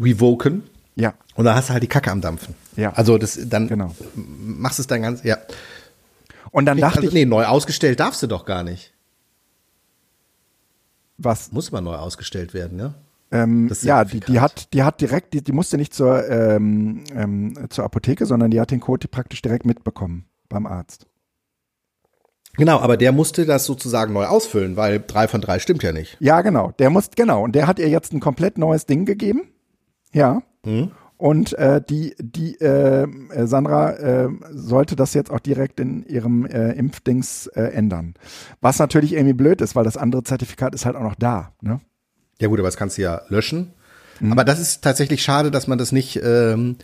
revoken 0.00 0.62
Ja, 0.96 1.12
und 1.34 1.44
da 1.44 1.54
hast 1.54 1.68
du 1.68 1.72
halt 1.74 1.82
die 1.82 1.88
Kacke 1.88 2.10
am 2.10 2.20
Dampfen. 2.22 2.54
Ja. 2.76 2.92
Also 2.94 3.18
das, 3.18 3.38
dann 3.44 3.68
Genau. 3.68 3.94
machst 4.14 4.78
du 4.78 4.82
es 4.82 4.86
dann 4.86 5.02
ganz, 5.02 5.22
ja. 5.22 5.36
und 6.50 6.64
dann 6.66 6.78
dachte 6.78 6.98
also, 7.00 7.08
ich, 7.08 7.14
nee, 7.14 7.26
neu 7.26 7.44
ausgestellt 7.44 8.00
darfst 8.00 8.22
du 8.22 8.26
doch 8.26 8.46
gar 8.46 8.62
nicht. 8.62 8.92
was? 11.18 11.52
Muss 11.52 11.70
mal 11.72 11.80
neu 11.80 11.94
ausgestellt 11.96 12.54
werden, 12.54 12.78
ja? 12.78 12.94
Ähm, 13.30 13.70
ja, 13.82 14.04
die, 14.04 14.20
die 14.20 14.40
hat, 14.40 14.72
die 14.72 14.82
hat 14.82 15.00
direkt, 15.00 15.34
die, 15.34 15.42
die 15.42 15.52
musste 15.52 15.76
nicht 15.76 15.94
zur, 15.94 16.28
ähm, 16.28 17.04
ähm, 17.14 17.54
zur 17.70 17.84
Apotheke, 17.84 18.26
sondern 18.26 18.50
die 18.50 18.60
hat 18.60 18.70
den 18.70 18.80
Code 18.80 19.08
praktisch 19.08 19.42
direkt 19.42 19.66
mitbekommen 19.66 20.26
beim 20.48 20.66
Arzt. 20.66 21.06
Genau, 22.56 22.78
aber 22.78 22.96
der 22.96 23.10
musste 23.10 23.46
das 23.46 23.64
sozusagen 23.64 24.12
neu 24.12 24.26
ausfüllen, 24.26 24.76
weil 24.76 25.02
drei 25.04 25.26
von 25.26 25.40
drei 25.40 25.58
stimmt 25.58 25.82
ja 25.82 25.92
nicht. 25.92 26.16
Ja, 26.20 26.42
genau. 26.42 26.70
Der 26.78 26.90
muss, 26.90 27.10
genau. 27.10 27.42
Und 27.42 27.54
der 27.56 27.66
hat 27.66 27.80
ihr 27.80 27.88
jetzt 27.88 28.12
ein 28.12 28.20
komplett 28.20 28.58
neues 28.58 28.86
Ding 28.86 29.04
gegeben. 29.06 29.48
Ja. 30.12 30.42
Und 31.16 31.52
äh, 31.54 31.80
die, 31.82 32.14
die 32.18 32.60
äh, 32.60 33.04
äh, 33.04 33.46
Sandra 33.46 33.92
äh, 33.92 34.28
sollte 34.50 34.94
das 34.96 35.14
jetzt 35.14 35.30
auch 35.30 35.40
direkt 35.40 35.80
in 35.80 36.04
ihrem 36.04 36.46
äh, 36.46 36.72
Impfdings 36.72 37.46
äh, 37.48 37.62
ändern. 37.62 38.14
Was 38.60 38.78
natürlich 38.78 39.14
irgendwie 39.14 39.32
blöd 39.32 39.60
ist, 39.60 39.74
weil 39.74 39.84
das 39.84 39.96
andere 39.96 40.22
Zertifikat 40.22 40.74
ist 40.74 40.86
halt 40.86 40.96
auch 40.96 41.02
noch 41.02 41.14
da. 41.14 41.52
Ne? 41.60 41.80
Ja 42.40 42.48
gut, 42.48 42.58
aber 42.58 42.68
das 42.68 42.76
kannst 42.76 42.98
du 42.98 43.02
ja 43.02 43.22
löschen. 43.28 43.72
Mhm. 44.20 44.32
Aber 44.32 44.44
das 44.44 44.60
ist 44.60 44.82
tatsächlich 44.82 45.22
schade, 45.22 45.50
dass 45.50 45.66
man 45.66 45.78
das 45.78 45.92
nicht, 45.92 46.20
ähm, 46.22 46.76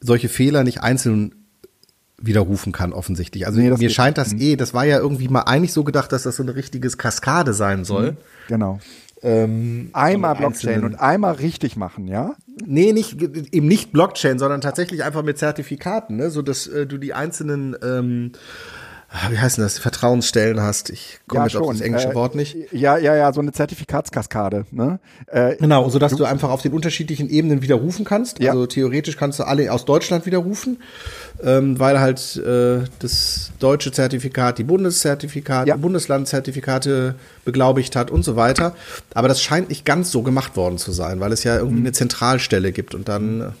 solche 0.00 0.28
Fehler 0.28 0.64
nicht 0.64 0.82
einzeln 0.82 1.34
widerrufen 2.22 2.72
kann, 2.72 2.92
offensichtlich. 2.92 3.46
Also 3.46 3.58
Nee, 3.60 3.70
mir 3.70 3.76
geht- 3.76 3.92
scheint 3.92 4.18
das 4.18 4.32
eh, 4.34 4.56
das 4.56 4.74
war 4.74 4.84
ja 4.84 4.98
irgendwie 4.98 5.28
mal 5.28 5.42
eigentlich 5.42 5.72
so 5.72 5.84
gedacht, 5.84 6.12
dass 6.12 6.24
das 6.24 6.36
so 6.36 6.42
eine 6.42 6.54
richtiges 6.54 6.98
Kaskade 6.98 7.54
sein 7.54 7.84
soll. 7.84 8.16
Genau. 8.48 8.78
Ähm, 9.22 9.90
Einmal 9.92 10.34
Blockchain 10.34 10.70
einzelnen- 10.74 10.84
und 10.84 10.94
einmal 10.96 11.34
richtig 11.34 11.76
machen, 11.76 12.08
ja? 12.08 12.36
Nee, 12.64 12.92
nicht, 12.92 13.20
eben 13.22 13.68
nicht 13.68 13.92
Blockchain, 13.92 14.38
sondern 14.38 14.60
tatsächlich 14.62 15.02
einfach 15.04 15.22
mit 15.22 15.36
Zertifikaten, 15.38 16.16
ne? 16.16 16.30
so 16.30 16.40
dass 16.42 16.66
äh, 16.66 16.86
du 16.86 16.96
die 16.98 17.12
einzelnen, 17.12 17.76
ähm, 17.82 18.32
wie 19.30 19.38
heißt 19.38 19.56
denn 19.56 19.64
das, 19.64 19.78
Vertrauensstellen 19.78 20.60
hast. 20.60 20.88
Ich 20.90 21.18
komme 21.26 21.44
jetzt 21.44 21.56
auf 21.56 21.68
das 21.68 21.80
englische 21.80 22.10
Äh, 22.10 22.14
Wort 22.14 22.34
nicht. 22.36 22.56
Ja, 22.70 22.96
ja, 22.96 23.16
ja, 23.16 23.32
so 23.32 23.40
eine 23.40 23.50
Zertifikatskaskade. 23.52 24.66
Ne? 24.70 25.00
Äh, 25.26 25.56
Genau, 25.56 25.88
so 25.88 25.98
dass 25.98 26.14
du 26.14 26.24
einfach 26.24 26.50
auf 26.50 26.62
den 26.62 26.72
unterschiedlichen 26.72 27.28
Ebenen 27.28 27.60
widerrufen 27.62 28.04
kannst. 28.04 28.38
Ja. 28.40 28.52
Also 28.52 28.66
theoretisch 28.66 29.16
kannst 29.16 29.38
du 29.40 29.44
alle 29.44 29.72
aus 29.72 29.84
Deutschland 29.84 30.26
widerrufen, 30.26 30.78
ähm, 31.42 31.78
weil 31.80 31.98
halt 31.98 32.36
äh, 32.36 32.84
das 33.00 33.50
deutsche 33.58 33.90
Zertifikat 33.90 34.58
die 34.58 34.64
Bundeszertifikate, 34.64 35.68
Ja. 35.68 35.76
Bundeslandzertifikate 35.76 37.14
beglaubigt 37.44 37.96
hat 37.96 38.10
und 38.10 38.22
so 38.24 38.36
weiter. 38.36 38.74
Aber 39.14 39.28
das 39.28 39.42
scheint 39.42 39.68
nicht 39.70 39.84
ganz 39.84 40.10
so 40.10 40.22
gemacht 40.22 40.56
worden 40.56 40.78
zu 40.78 40.92
sein, 40.92 41.20
weil 41.20 41.32
es 41.32 41.42
ja 41.44 41.56
irgendwie 41.56 41.80
Mhm. 41.80 41.86
eine 41.86 41.92
Zentralstelle 41.92 42.72
gibt 42.72 42.94
und 42.94 43.08
dann. 43.08 43.54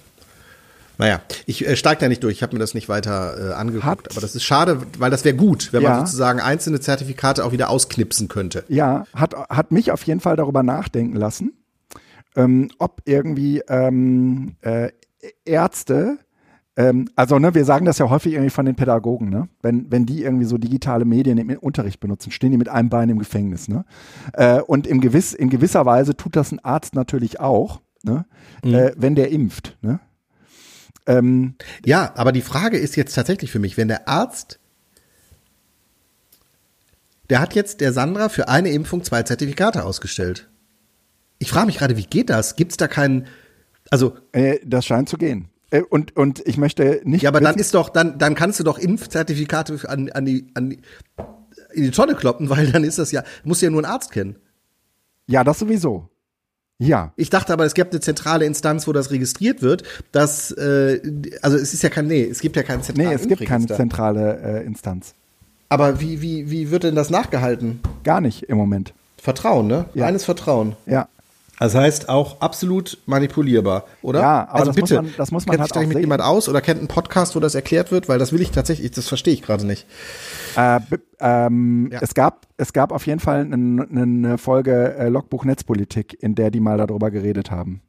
Naja, 1.00 1.20
ich 1.46 1.66
äh, 1.66 1.76
steige 1.76 2.00
da 2.00 2.08
nicht 2.08 2.22
durch, 2.22 2.34
ich 2.36 2.42
habe 2.42 2.54
mir 2.54 2.60
das 2.60 2.74
nicht 2.74 2.88
weiter 2.88 3.50
äh, 3.50 3.52
angeguckt, 3.54 3.84
Hat- 3.86 4.10
aber 4.12 4.20
das 4.20 4.34
ist 4.34 4.44
schade, 4.44 4.80
weil 4.98 5.10
das 5.10 5.24
wäre 5.24 5.34
gut, 5.34 5.72
wenn 5.72 5.82
Ja. 5.82 5.90
man 5.90 6.06
sozusagen 6.06 6.40
einzelne 6.40 6.78
Zertifikate 6.80 7.44
auch 7.44 7.52
wieder 7.52 7.70
ausknipsen 7.70 8.28
könnte. 8.28 8.64
Ja, 8.68 9.04
hat, 9.14 9.34
hat 9.48 9.72
mich 9.72 9.90
auf 9.92 10.02
jeden 10.04 10.20
Fall 10.20 10.36
darüber 10.36 10.62
nachdenken 10.62 11.16
lassen, 11.16 11.52
ähm, 12.36 12.68
ob 12.78 13.02
irgendwie 13.06 13.62
ähm, 13.68 14.56
äh, 14.60 14.90
Ärzte, 15.44 16.18
ähm, 16.76 17.08
also 17.16 17.38
ne, 17.38 17.54
wir 17.54 17.64
sagen 17.64 17.86
das 17.86 17.98
ja 17.98 18.08
häufig 18.08 18.32
irgendwie 18.34 18.50
von 18.50 18.64
den 18.66 18.76
Pädagogen, 18.76 19.28
ne? 19.30 19.48
wenn, 19.62 19.90
wenn 19.90 20.06
die 20.06 20.22
irgendwie 20.22 20.44
so 20.46 20.56
digitale 20.58 21.04
Medien 21.04 21.38
im 21.38 21.50
Unterricht 21.58 21.98
benutzen, 22.00 22.30
stehen 22.30 22.52
die 22.52 22.58
mit 22.58 22.68
einem 22.68 22.88
Bein 22.90 23.08
im 23.08 23.18
Gefängnis. 23.18 23.68
Ne? 23.68 23.84
Äh, 24.34 24.60
und 24.60 24.86
im 24.86 25.00
gewiss, 25.00 25.32
in 25.34 25.50
gewisser 25.50 25.84
Weise 25.86 26.16
tut 26.16 26.36
das 26.36 26.52
ein 26.52 26.60
Arzt 26.64 26.94
natürlich 26.94 27.40
auch, 27.40 27.80
ne? 28.02 28.24
äh, 28.62 28.92
wenn 28.96 29.14
der 29.14 29.30
impft. 29.30 29.76
Ne? 29.82 29.98
Ähm, 31.10 31.54
Ja, 31.84 32.12
aber 32.14 32.32
die 32.32 32.42
Frage 32.42 32.78
ist 32.78 32.96
jetzt 32.96 33.14
tatsächlich 33.14 33.50
für 33.50 33.58
mich, 33.58 33.76
wenn 33.76 33.88
der 33.88 34.08
Arzt, 34.08 34.60
der 37.28 37.40
hat 37.40 37.54
jetzt 37.54 37.80
der 37.80 37.92
Sandra 37.92 38.28
für 38.28 38.48
eine 38.48 38.70
Impfung 38.70 39.02
zwei 39.04 39.22
Zertifikate 39.22 39.84
ausgestellt. 39.84 40.48
Ich 41.38 41.50
frage 41.50 41.66
mich 41.66 41.78
gerade, 41.78 41.96
wie 41.96 42.04
geht 42.06 42.28
das? 42.30 42.56
Gibt 42.56 42.72
es 42.72 42.76
da 42.76 42.86
keinen, 42.86 43.26
also. 43.90 44.16
Äh, 44.32 44.58
das 44.64 44.84
scheint 44.84 45.08
zu 45.08 45.16
gehen. 45.16 45.48
Äh, 45.70 45.82
und, 45.82 46.16
und 46.16 46.46
ich 46.46 46.58
möchte 46.58 47.00
nicht. 47.04 47.22
Ja, 47.22 47.30
aber 47.30 47.40
dann 47.40 47.56
ist 47.56 47.74
doch, 47.74 47.88
dann, 47.88 48.18
dann 48.18 48.34
kannst 48.34 48.60
du 48.60 48.64
doch 48.64 48.78
Impfzertifikate 48.78 49.88
an, 49.88 50.10
an, 50.10 50.24
die, 50.26 50.48
an 50.54 50.70
die, 50.70 50.80
in 51.72 51.84
die 51.84 51.90
Tonne 51.90 52.14
kloppen, 52.14 52.50
weil 52.50 52.70
dann 52.70 52.84
ist 52.84 52.98
das 52.98 53.10
ja, 53.10 53.24
muss 53.44 53.60
ja 53.60 53.70
nur 53.70 53.82
ein 53.82 53.90
Arzt 53.90 54.12
kennen. 54.12 54.36
Ja, 55.26 55.44
das 55.44 55.60
sowieso. 55.60 56.09
Ja. 56.80 57.12
Ich 57.16 57.28
dachte 57.28 57.52
aber, 57.52 57.66
es 57.66 57.74
gibt 57.74 57.92
eine 57.92 58.00
zentrale 58.00 58.46
Instanz, 58.46 58.88
wo 58.88 58.92
das 58.92 59.10
registriert 59.10 59.60
wird. 59.60 59.82
Dass, 60.12 60.50
äh, 60.50 61.00
also 61.42 61.56
es 61.58 61.74
ist 61.74 61.82
ja 61.82 61.90
kein, 61.90 62.06
nee, 62.06 62.24
es 62.24 62.40
gibt 62.40 62.56
ja 62.56 62.62
keine 62.62 62.82
zentrale 62.82 63.08
Nee, 63.08 63.14
es 63.14 63.28
gibt 63.28 63.44
keine 63.44 63.66
zentrale 63.66 64.40
äh, 64.42 64.66
Instanz. 64.66 65.14
Aber 65.68 66.00
wie, 66.00 66.22
wie, 66.22 66.50
wie 66.50 66.70
wird 66.70 66.84
denn 66.84 66.94
das 66.94 67.10
nachgehalten? 67.10 67.80
Gar 68.02 68.22
nicht 68.22 68.44
im 68.44 68.56
Moment. 68.56 68.94
Vertrauen, 69.18 69.66
ne? 69.66 69.84
Ja. 69.94 70.06
Reines 70.06 70.24
Vertrauen. 70.24 70.74
Ja. 70.86 71.08
Das 71.60 71.74
heißt 71.74 72.08
auch 72.08 72.40
absolut 72.40 72.96
manipulierbar, 73.04 73.84
oder? 74.00 74.20
Ja, 74.20 74.48
aber 74.48 74.54
also 74.54 74.66
das 74.66 74.76
bitte, 74.76 74.94
muss 74.94 75.02
man, 75.04 75.14
das 75.18 75.30
muss 75.30 75.46
man 75.46 75.52
kennt 75.52 75.60
halt 75.60 75.74
sich 75.74 75.82
da 75.82 75.88
mit 75.88 75.98
jemand 76.00 76.22
aus 76.22 76.48
oder 76.48 76.62
kennt 76.62 76.78
einen 76.78 76.88
Podcast, 76.88 77.36
wo 77.36 77.40
das 77.40 77.54
erklärt 77.54 77.92
wird, 77.92 78.08
weil 78.08 78.18
das 78.18 78.32
will 78.32 78.40
ich 78.40 78.50
tatsächlich, 78.50 78.90
das 78.92 79.08
verstehe 79.08 79.34
ich 79.34 79.42
gerade 79.42 79.66
nicht. 79.66 79.86
Äh, 80.56 80.80
ähm, 81.20 81.90
ja. 81.92 81.98
Es 82.00 82.14
gab, 82.14 82.46
es 82.56 82.72
gab 82.72 82.92
auf 82.92 83.06
jeden 83.06 83.20
Fall 83.20 83.42
eine, 83.42 83.86
eine 83.90 84.38
Folge 84.38 84.94
äh, 84.96 85.10
Logbuch 85.10 85.44
Netzpolitik, 85.44 86.16
in 86.22 86.34
der 86.34 86.50
die 86.50 86.60
mal 86.60 86.78
darüber 86.78 87.10
geredet 87.10 87.50
haben. 87.50 87.82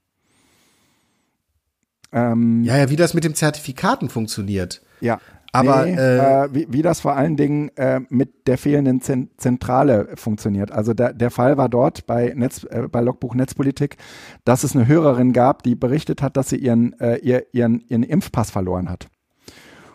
Ähm, 2.11 2.65
ja, 2.65 2.75
ja, 2.75 2.89
wie 2.89 2.97
das 2.97 3.13
mit 3.13 3.23
dem 3.23 3.35
Zertifikaten 3.35 4.09
funktioniert. 4.09 4.81
Ja. 4.99 5.21
Aber 5.53 5.85
nee, 5.85 5.95
äh, 5.95 6.43
äh, 6.43 6.53
wie, 6.53 6.67
wie 6.69 6.81
das 6.81 7.01
vor 7.01 7.15
allen 7.15 7.35
Dingen 7.35 7.69
äh, 7.75 7.99
mit 8.09 8.47
der 8.47 8.57
fehlenden 8.57 9.01
Zen 9.01 9.31
Zentrale 9.37 10.09
funktioniert. 10.15 10.71
Also 10.71 10.93
der, 10.93 11.13
der 11.13 11.29
Fall 11.29 11.57
war 11.57 11.67
dort 11.67 12.07
bei, 12.07 12.33
Netz, 12.35 12.63
äh, 12.63 12.87
bei 12.89 13.01
Logbuch 13.01 13.35
Netzpolitik, 13.35 13.97
dass 14.45 14.63
es 14.63 14.75
eine 14.75 14.87
Hörerin 14.87 15.33
gab, 15.33 15.63
die 15.63 15.75
berichtet 15.75 16.21
hat, 16.21 16.37
dass 16.37 16.49
sie 16.49 16.55
ihren, 16.55 16.97
äh, 17.01 17.17
ihr, 17.17 17.47
ihren, 17.53 17.83
ihren 17.89 18.03
Impfpass 18.03 18.49
verloren 18.49 18.89
hat. 18.89 19.09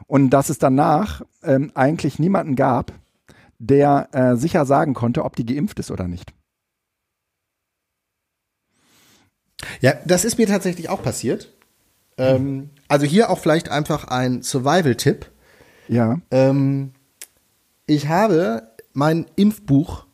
Und 0.07 0.31
dass 0.31 0.51
es 0.51 0.59
danach 0.59 1.23
ähm, 1.43 1.73
eigentlich 1.75 2.19
niemanden 2.19 2.55
gab, 2.55 2.93
der 3.59 4.09
äh, 4.13 4.37
sicher 4.37 4.67
sagen 4.67 4.93
konnte, 4.93 5.25
ob 5.25 5.37
die 5.37 5.47
geimpft 5.47 5.79
ist 5.79 5.91
oder 5.91 6.07
nicht. 6.07 6.33
Ja, 9.81 9.95
das 10.05 10.27
ist 10.27 10.37
mir 10.37 10.47
tatsächlich 10.47 10.91
auch 10.91 11.03
passiert. 11.03 11.53
Ähm, 12.19 12.71
also 12.89 13.07
hier 13.07 13.31
auch 13.31 13.39
vielleicht 13.39 13.71
einfach 13.71 14.05
ein 14.05 14.43
Survival-Tipp 14.43 15.31
ja. 15.89 16.21
Ähm, 16.31 16.93
ich 17.87 18.09
habe 18.09 18.71
mein 18.93 19.27
Impfbuch 19.37 20.07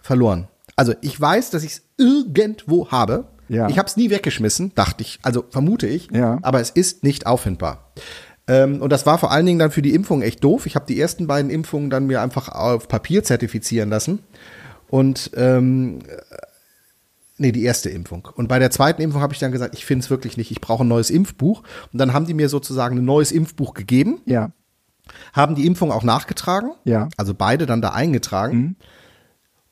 verloren. 0.00 0.48
Also 0.76 0.94
ich 1.02 1.20
weiß, 1.20 1.50
dass 1.50 1.62
ich 1.62 1.72
es 1.72 1.82
irgendwo 1.96 2.90
habe. 2.90 3.26
Ja. 3.48 3.68
Ich 3.68 3.78
habe 3.78 3.88
es 3.88 3.96
nie 3.96 4.10
weggeschmissen, 4.10 4.72
dachte 4.74 5.02
ich, 5.02 5.18
also 5.22 5.44
vermute 5.50 5.86
ich. 5.86 6.08
Ja. 6.12 6.38
Aber 6.42 6.60
es 6.60 6.70
ist 6.70 7.02
nicht 7.04 7.26
auffindbar. 7.26 7.92
Ähm, 8.46 8.80
und 8.80 8.90
das 8.90 9.06
war 9.06 9.18
vor 9.18 9.30
allen 9.30 9.46
Dingen 9.46 9.58
dann 9.58 9.70
für 9.70 9.82
die 9.82 9.94
Impfung 9.94 10.22
echt 10.22 10.42
doof. 10.42 10.66
Ich 10.66 10.74
habe 10.74 10.86
die 10.86 11.00
ersten 11.00 11.26
beiden 11.26 11.50
Impfungen 11.50 11.90
dann 11.90 12.06
mir 12.06 12.22
einfach 12.22 12.48
auf 12.48 12.88
Papier 12.88 13.22
zertifizieren 13.22 13.90
lassen. 13.90 14.20
Und 14.88 15.30
ähm, 15.36 16.00
nee, 17.40 17.52
die 17.52 17.64
erste 17.64 17.88
Impfung. 17.88 18.28
Und 18.34 18.48
bei 18.48 18.58
der 18.58 18.70
zweiten 18.70 19.02
Impfung 19.02 19.22
habe 19.22 19.32
ich 19.32 19.38
dann 19.40 19.50
gesagt, 19.50 19.74
ich 19.74 19.84
finde 19.84 20.04
es 20.04 20.10
wirklich 20.10 20.36
nicht, 20.36 20.50
ich 20.50 20.60
brauche 20.60 20.84
ein 20.84 20.88
neues 20.88 21.10
Impfbuch. 21.10 21.62
Und 21.92 21.98
dann 21.98 22.12
haben 22.12 22.26
die 22.26 22.34
mir 22.34 22.48
sozusagen 22.48 22.98
ein 22.98 23.04
neues 23.04 23.32
Impfbuch 23.32 23.74
gegeben. 23.74 24.20
Ja. 24.26 24.52
Haben 25.32 25.54
die 25.54 25.66
Impfung 25.66 25.90
auch 25.90 26.04
nachgetragen. 26.04 26.72
Ja. 26.84 27.08
Also 27.16 27.34
beide 27.34 27.66
dann 27.66 27.80
da 27.80 27.90
eingetragen. 27.90 28.56
Mhm. 28.56 28.76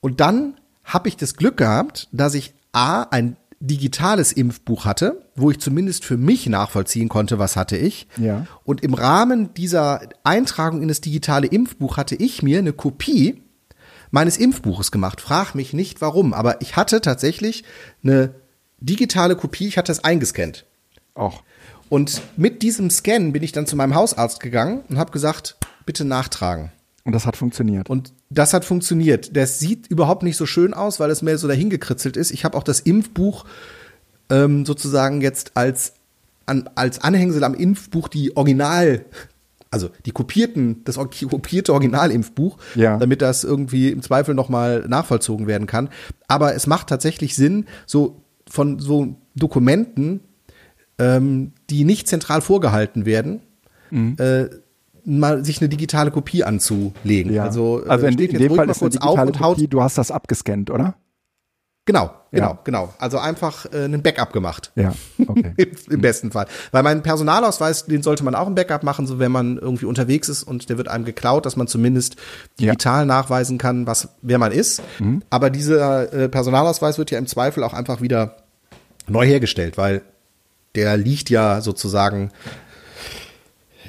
Und 0.01 0.21
dann 0.21 0.55
habe 0.83 1.09
ich 1.09 1.17
das 1.17 1.37
Glück 1.37 1.59
gehabt, 1.59 2.09
dass 2.11 2.35
ich 2.35 2.55
A, 2.73 3.03
ein 3.03 3.37
digitales 3.61 4.33
Impfbuch 4.33 4.85
hatte, 4.85 5.23
wo 5.35 5.51
ich 5.51 5.59
zumindest 5.59 6.05
für 6.05 6.17
mich 6.17 6.47
nachvollziehen 6.47 7.09
konnte, 7.09 7.39
was 7.39 7.57
hatte 7.57 7.77
ich. 7.77 8.07
Ja. 8.17 8.47
Und 8.65 8.83
im 8.83 8.95
Rahmen 8.95 9.53
dieser 9.55 10.01
Eintragung 10.25 10.81
in 10.81 10.89
das 10.89 11.01
digitale 11.01 11.49
Impfbuch 11.49 11.97
hatte 11.97 12.15
ich 12.15 12.43
mir 12.43 12.59
eine 12.59 12.73
Kopie 12.73 13.43
meines 14.11 14.37
Impfbuches 14.37 14.91
gemacht. 14.91 15.21
Frag 15.21 15.55
mich 15.55 15.73
nicht 15.73 16.01
warum, 16.01 16.33
aber 16.35 16.61
ich 16.61 16.77
hatte 16.77 17.01
tatsächlich 17.01 17.65
eine 18.03 18.35
digitale 18.81 19.37
Kopie, 19.37 19.69
ich 19.69 19.79
hatte 19.79 19.93
es 19.93 20.05
eingescannt. 20.05 20.65
Auch. 21.15 21.43
Und 21.89 22.23
mit 22.37 22.63
diesem 22.63 22.91
Scan 22.91 23.33
bin 23.33 23.43
ich 23.43 23.53
dann 23.53 23.67
zu 23.67 23.77
meinem 23.77 23.95
Hausarzt 23.95 24.41
gegangen 24.41 24.85
und 24.89 24.99
habe 24.99 25.11
gesagt, 25.11 25.57
bitte 25.87 26.05
nachtragen. 26.05 26.71
Und 27.05 27.15
das 27.15 27.25
hat 27.25 27.37
funktioniert. 27.37 27.89
Und 27.89 28.13
das 28.29 28.53
hat 28.53 28.67
funktioniert. 28.67 29.35
Das 29.35 29.59
sieht 29.59 29.87
überhaupt 29.87 30.23
nicht 30.23 30.37
so 30.37 30.45
schön 30.45 30.75
aus, 30.75 31.01
weil 31.01 31.11
es 31.11 31.23
mehr 31.23 31.39
so 31.39 31.49
dahingekritzelt 31.49 32.17
ist. 32.19 32.31
Ich 32.31 32.45
habe 32.45 32.57
auch 32.57 32.63
das 32.63 32.81
Impfbuch 32.81 33.47
ähm, 34.29 34.67
sozusagen 34.67 35.23
jetzt 35.23 35.53
als, 35.55 35.95
an, 36.45 36.69
als 36.75 37.01
Anhängsel 37.01 37.45
am 37.45 37.55
Impfbuch 37.55 38.09
die 38.09 38.37
Original 38.37 39.07
also 39.71 39.91
die 40.07 40.13
kopierten, 40.13 40.83
das 40.85 40.97
kopierte 40.97 41.73
Originalimpfbuch, 41.73 42.59
ja. 42.75 42.97
damit 42.97 43.23
das 43.23 43.45
irgendwie 43.45 43.91
im 43.91 44.03
Zweifel 44.03 44.35
nochmal 44.35 44.87
nachvollzogen 44.89 45.47
werden 45.47 45.67
kann. 45.67 45.89
Aber 46.27 46.55
es 46.55 46.67
macht 46.67 46.89
tatsächlich 46.89 47.35
Sinn, 47.35 47.67
so 47.87 48.23
von 48.49 48.79
so 48.79 49.17
Dokumenten, 49.35 50.21
ähm, 50.99 51.53
die 51.71 51.85
nicht 51.85 52.09
zentral 52.09 52.41
vorgehalten 52.41 53.07
werden, 53.07 53.41
mhm. 53.91 54.17
äh, 54.19 54.47
mal 55.05 55.45
sich 55.45 55.61
eine 55.61 55.69
digitale 55.69 56.11
Kopie 56.11 56.45
anzulegen. 56.45 57.33
Ja. 57.33 57.45
Also, 57.45 57.85
äh, 57.85 57.89
also 57.89 58.07
in, 58.07 58.19
in 58.19 58.39
dem 58.39 58.55
Fall 58.55 58.69
ist 58.69 58.83
eine 58.83 58.91
digitale 58.91 59.33
Kopie, 59.33 59.69
du 59.69 59.83
hast 59.83 59.99
das 59.99 60.11
abgescannt, 60.11 60.71
oder? 60.71 60.95
Genau, 61.89 62.11
genau, 62.33 62.49
ja. 62.49 62.59
genau. 62.65 62.93
Also 62.99 63.17
einfach 63.17 63.65
äh, 63.73 63.85
einen 63.85 64.03
Backup 64.03 64.35
gemacht. 64.35 64.73
Ja, 64.75 64.93
okay. 65.27 65.55
Im, 65.57 65.71
Im, 65.91 66.01
besten 66.03 66.31
Fall. 66.31 66.47
Weil 66.71 66.83
mein 66.83 67.03
Personalausweis, 67.03 67.87
den 67.87 68.03
sollte 68.03 68.25
man 68.25 68.35
auch 68.35 68.47
ein 68.47 68.55
Backup 68.55 68.83
machen, 68.83 69.07
so 69.07 69.19
wenn 69.19 69.33
man 69.33 69.57
irgendwie 69.57 69.87
unterwegs 69.87 70.29
ist 70.29 70.43
und 70.43 70.69
der 70.69 70.77
wird 70.77 70.89
einem 70.89 71.07
geklaut, 71.07 71.47
dass 71.47 71.57
man 71.57 71.67
zumindest 71.67 72.17
digital 72.61 73.01
ja. 73.01 73.05
nachweisen 73.07 73.57
kann, 73.57 73.87
was 73.87 74.11
wer 74.21 74.37
man 74.37 74.53
ist. 74.53 74.83
Mhm. 74.99 75.23
Aber 75.31 75.49
dieser 75.49 76.13
äh, 76.13 76.29
Personalausweis 76.29 76.99
wird 76.99 77.11
ja 77.11 77.17
im 77.17 77.27
Zweifel 77.27 77.65
auch 77.65 77.73
einfach 77.73 78.03
wieder 78.03 78.37
neu 79.07 79.25
hergestellt, 79.25 79.79
weil 79.79 80.03
der 80.75 80.99
liegt 80.99 81.31
ja 81.31 81.63
sozusagen 81.63 82.33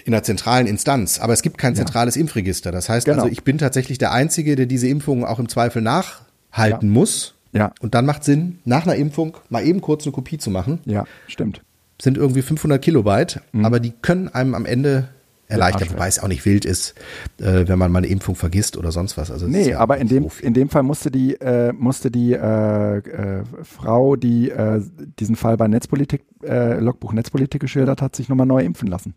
in 0.05 0.13
der 0.13 0.23
zentralen 0.23 0.67
Instanz. 0.67 1.19
Aber 1.19 1.33
es 1.33 1.41
gibt 1.41 1.57
kein 1.57 1.75
zentrales 1.75 2.15
ja. 2.15 2.21
Impfregister. 2.21 2.71
Das 2.71 2.87
heißt 2.87 3.07
genau. 3.07 3.23
also, 3.23 3.29
ich 3.29 3.43
bin 3.43 3.57
tatsächlich 3.57 3.97
der 3.97 4.13
Einzige, 4.13 4.55
der 4.55 4.67
diese 4.67 4.87
Impfungen 4.87 5.25
auch 5.25 5.39
im 5.39 5.49
Zweifel 5.49 5.81
nachhalten 5.81 6.89
muss 6.89 7.35
ja. 7.51 7.71
Und 7.81 7.95
dann 7.95 8.05
macht 8.05 8.23
Sinn, 8.23 8.59
nach 8.65 8.83
einer 8.83 8.95
Impfung 8.95 9.37
mal 9.49 9.65
eben 9.65 9.81
kurz 9.81 10.05
eine 10.05 10.11
Kopie 10.11 10.37
zu 10.37 10.49
machen. 10.51 10.79
Ja, 10.85 11.05
stimmt. 11.27 11.61
Sind 12.01 12.17
irgendwie 12.17 12.41
500 12.41 12.81
Kilobyte, 12.81 13.41
mhm. 13.51 13.65
aber 13.65 13.79
die 13.79 13.91
können 13.91 14.29
einem 14.29 14.55
am 14.55 14.65
Ende 14.65 15.09
erleichtern, 15.49 15.89
wobei 15.91 16.07
es 16.07 16.19
auch 16.19 16.27
nicht 16.27 16.45
wild 16.45 16.63
ist, 16.63 16.93
äh, 17.39 17.67
wenn 17.67 17.79
man 17.79 17.91
mal 17.91 17.99
eine 17.99 18.07
Impfung 18.07 18.35
vergisst 18.35 18.77
oder 18.77 18.91
sonst 18.91 19.17
was. 19.17 19.31
Also 19.31 19.47
nee, 19.47 19.71
ja 19.71 19.79
aber 19.79 19.97
in 19.97 20.07
dem, 20.07 20.27
in 20.41 20.53
dem 20.53 20.69
Fall 20.69 20.83
musste 20.83 21.09
die, 21.09 21.33
äh, 21.41 21.73
musste 21.73 22.11
die 22.11 22.33
äh, 22.33 22.97
äh, 22.97 23.43
Frau, 23.63 24.15
die 24.15 24.51
äh, 24.51 24.81
diesen 25.19 25.35
Fall 25.35 25.57
bei 25.57 25.67
Netzpolitik, 25.67 26.23
äh, 26.43 26.79
Logbuch 26.79 27.13
Netzpolitik 27.13 27.61
geschildert 27.61 28.01
hat, 28.01 28.15
sich 28.15 28.29
nochmal 28.29 28.45
neu 28.45 28.63
impfen 28.63 28.87
lassen. 28.87 29.15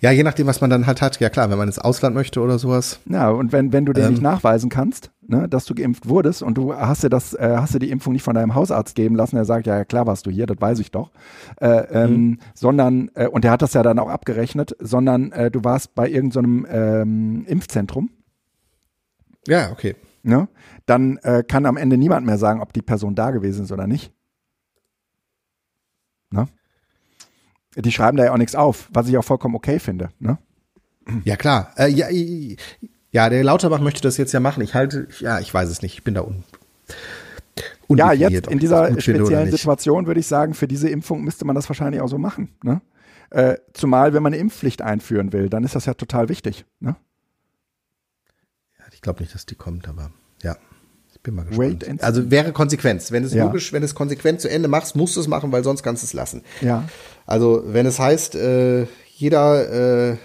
Ja, 0.00 0.10
je 0.10 0.22
nachdem, 0.22 0.46
was 0.46 0.60
man 0.60 0.70
dann 0.70 0.86
halt 0.86 1.02
hat. 1.02 1.20
Ja 1.20 1.28
klar, 1.28 1.50
wenn 1.50 1.58
man 1.58 1.68
ins 1.68 1.78
Ausland 1.78 2.14
möchte 2.14 2.40
oder 2.40 2.58
sowas. 2.58 3.00
Ja, 3.06 3.30
und 3.30 3.52
wenn, 3.52 3.72
wenn 3.72 3.84
du 3.84 3.92
dir 3.92 4.04
ähm, 4.04 4.10
nicht 4.10 4.22
nachweisen 4.22 4.70
kannst, 4.70 5.10
ne, 5.26 5.48
dass 5.48 5.64
du 5.64 5.74
geimpft 5.74 6.08
wurdest 6.08 6.42
und 6.42 6.56
du 6.58 6.74
hast 6.74 7.02
dir 7.02 7.10
das, 7.10 7.34
äh, 7.34 7.56
hast 7.56 7.74
dir 7.74 7.78
die 7.78 7.90
Impfung 7.90 8.12
nicht 8.12 8.22
von 8.22 8.34
deinem 8.34 8.54
Hausarzt 8.54 8.94
geben 8.94 9.16
lassen, 9.16 9.36
der 9.36 9.44
sagt, 9.44 9.66
ja 9.66 9.84
klar 9.84 10.06
warst 10.06 10.26
du 10.26 10.30
hier, 10.30 10.46
das 10.46 10.60
weiß 10.60 10.78
ich 10.78 10.90
doch. 10.90 11.10
Äh, 11.60 11.68
ähm, 11.90 12.10
mhm. 12.10 12.38
Sondern, 12.54 13.10
äh, 13.14 13.26
und 13.26 13.44
der 13.44 13.50
hat 13.50 13.62
das 13.62 13.74
ja 13.74 13.82
dann 13.82 13.98
auch 13.98 14.08
abgerechnet, 14.08 14.76
sondern 14.78 15.32
äh, 15.32 15.50
du 15.50 15.64
warst 15.64 15.94
bei 15.94 16.08
irgendeinem 16.08 16.66
so 16.68 16.76
ähm, 16.76 17.44
Impfzentrum. 17.46 18.10
Ja, 19.46 19.70
okay. 19.72 19.96
Ne? 20.22 20.48
Dann 20.86 21.16
äh, 21.18 21.42
kann 21.46 21.66
am 21.66 21.76
Ende 21.76 21.96
niemand 21.96 22.26
mehr 22.26 22.38
sagen, 22.38 22.60
ob 22.60 22.72
die 22.72 22.82
Person 22.82 23.14
da 23.14 23.30
gewesen 23.30 23.64
ist 23.64 23.72
oder 23.72 23.86
nicht. 23.86 24.12
Ne? 26.30 26.46
Die 27.76 27.92
schreiben 27.92 28.16
da 28.16 28.24
ja 28.24 28.32
auch 28.32 28.38
nichts 28.38 28.54
auf, 28.54 28.88
was 28.92 29.08
ich 29.08 29.16
auch 29.16 29.24
vollkommen 29.24 29.54
okay 29.54 29.78
finde. 29.78 30.10
Ne? 30.18 30.38
Ja, 31.24 31.36
klar. 31.36 31.72
Äh, 31.76 31.88
ja, 31.88 32.08
ja, 33.10 33.28
der 33.28 33.44
Lauterbach 33.44 33.80
möchte 33.80 34.00
das 34.00 34.16
jetzt 34.16 34.32
ja 34.32 34.40
machen. 34.40 34.62
Ich 34.62 34.74
halte, 34.74 35.08
ja, 35.20 35.40
ich 35.40 35.52
weiß 35.52 35.68
es 35.68 35.82
nicht. 35.82 35.94
Ich 35.94 36.04
bin 36.04 36.14
da 36.14 36.22
un. 36.22 36.44
Ja, 37.94 38.12
jetzt 38.12 38.48
in 38.48 38.58
dieser 38.58 38.98
speziellen 39.00 39.50
Situation 39.50 40.06
würde 40.06 40.20
ich 40.20 40.26
sagen, 40.26 40.54
für 40.54 40.66
diese 40.66 40.88
Impfung 40.88 41.22
müsste 41.22 41.44
man 41.44 41.54
das 41.54 41.68
wahrscheinlich 41.68 42.00
auch 42.00 42.08
so 42.08 42.16
machen. 42.16 42.48
Ne? 42.62 42.80
Äh, 43.30 43.56
zumal, 43.74 44.14
wenn 44.14 44.22
man 44.22 44.32
eine 44.32 44.40
Impfpflicht 44.40 44.80
einführen 44.80 45.32
will, 45.32 45.50
dann 45.50 45.64
ist 45.64 45.74
das 45.74 45.84
ja 45.84 45.94
total 45.94 46.30
wichtig. 46.30 46.64
Ne? 46.80 46.96
Ja, 48.78 48.84
ich 48.92 49.02
glaube 49.02 49.20
nicht, 49.20 49.34
dass 49.34 49.44
die 49.44 49.56
kommt, 49.56 49.88
aber 49.88 50.10
ja. 50.42 50.56
Bin 51.22 51.36
mal 51.36 51.44
gespannt. 51.44 52.02
Also 52.02 52.32
wäre 52.32 52.52
Konsequenz. 52.52 53.12
Wenn 53.12 53.22
es 53.22 53.32
ja. 53.32 53.44
logisch, 53.44 53.72
wenn 53.72 53.84
es 53.84 53.94
konsequent 53.94 54.40
zu 54.40 54.50
Ende 54.50 54.66
machst, 54.66 54.96
musst 54.96 55.14
du 55.14 55.20
es 55.20 55.28
machen, 55.28 55.52
weil 55.52 55.62
sonst 55.62 55.84
kannst 55.84 56.02
du 56.02 56.06
es 56.06 56.14
lassen. 56.14 56.42
Ja. 56.60 56.88
Also 57.26 57.62
wenn 57.66 57.86
es 57.86 57.98
heißt, 57.98 58.34
äh, 58.34 58.86
jeder, 59.14 60.10
äh, 60.12 60.16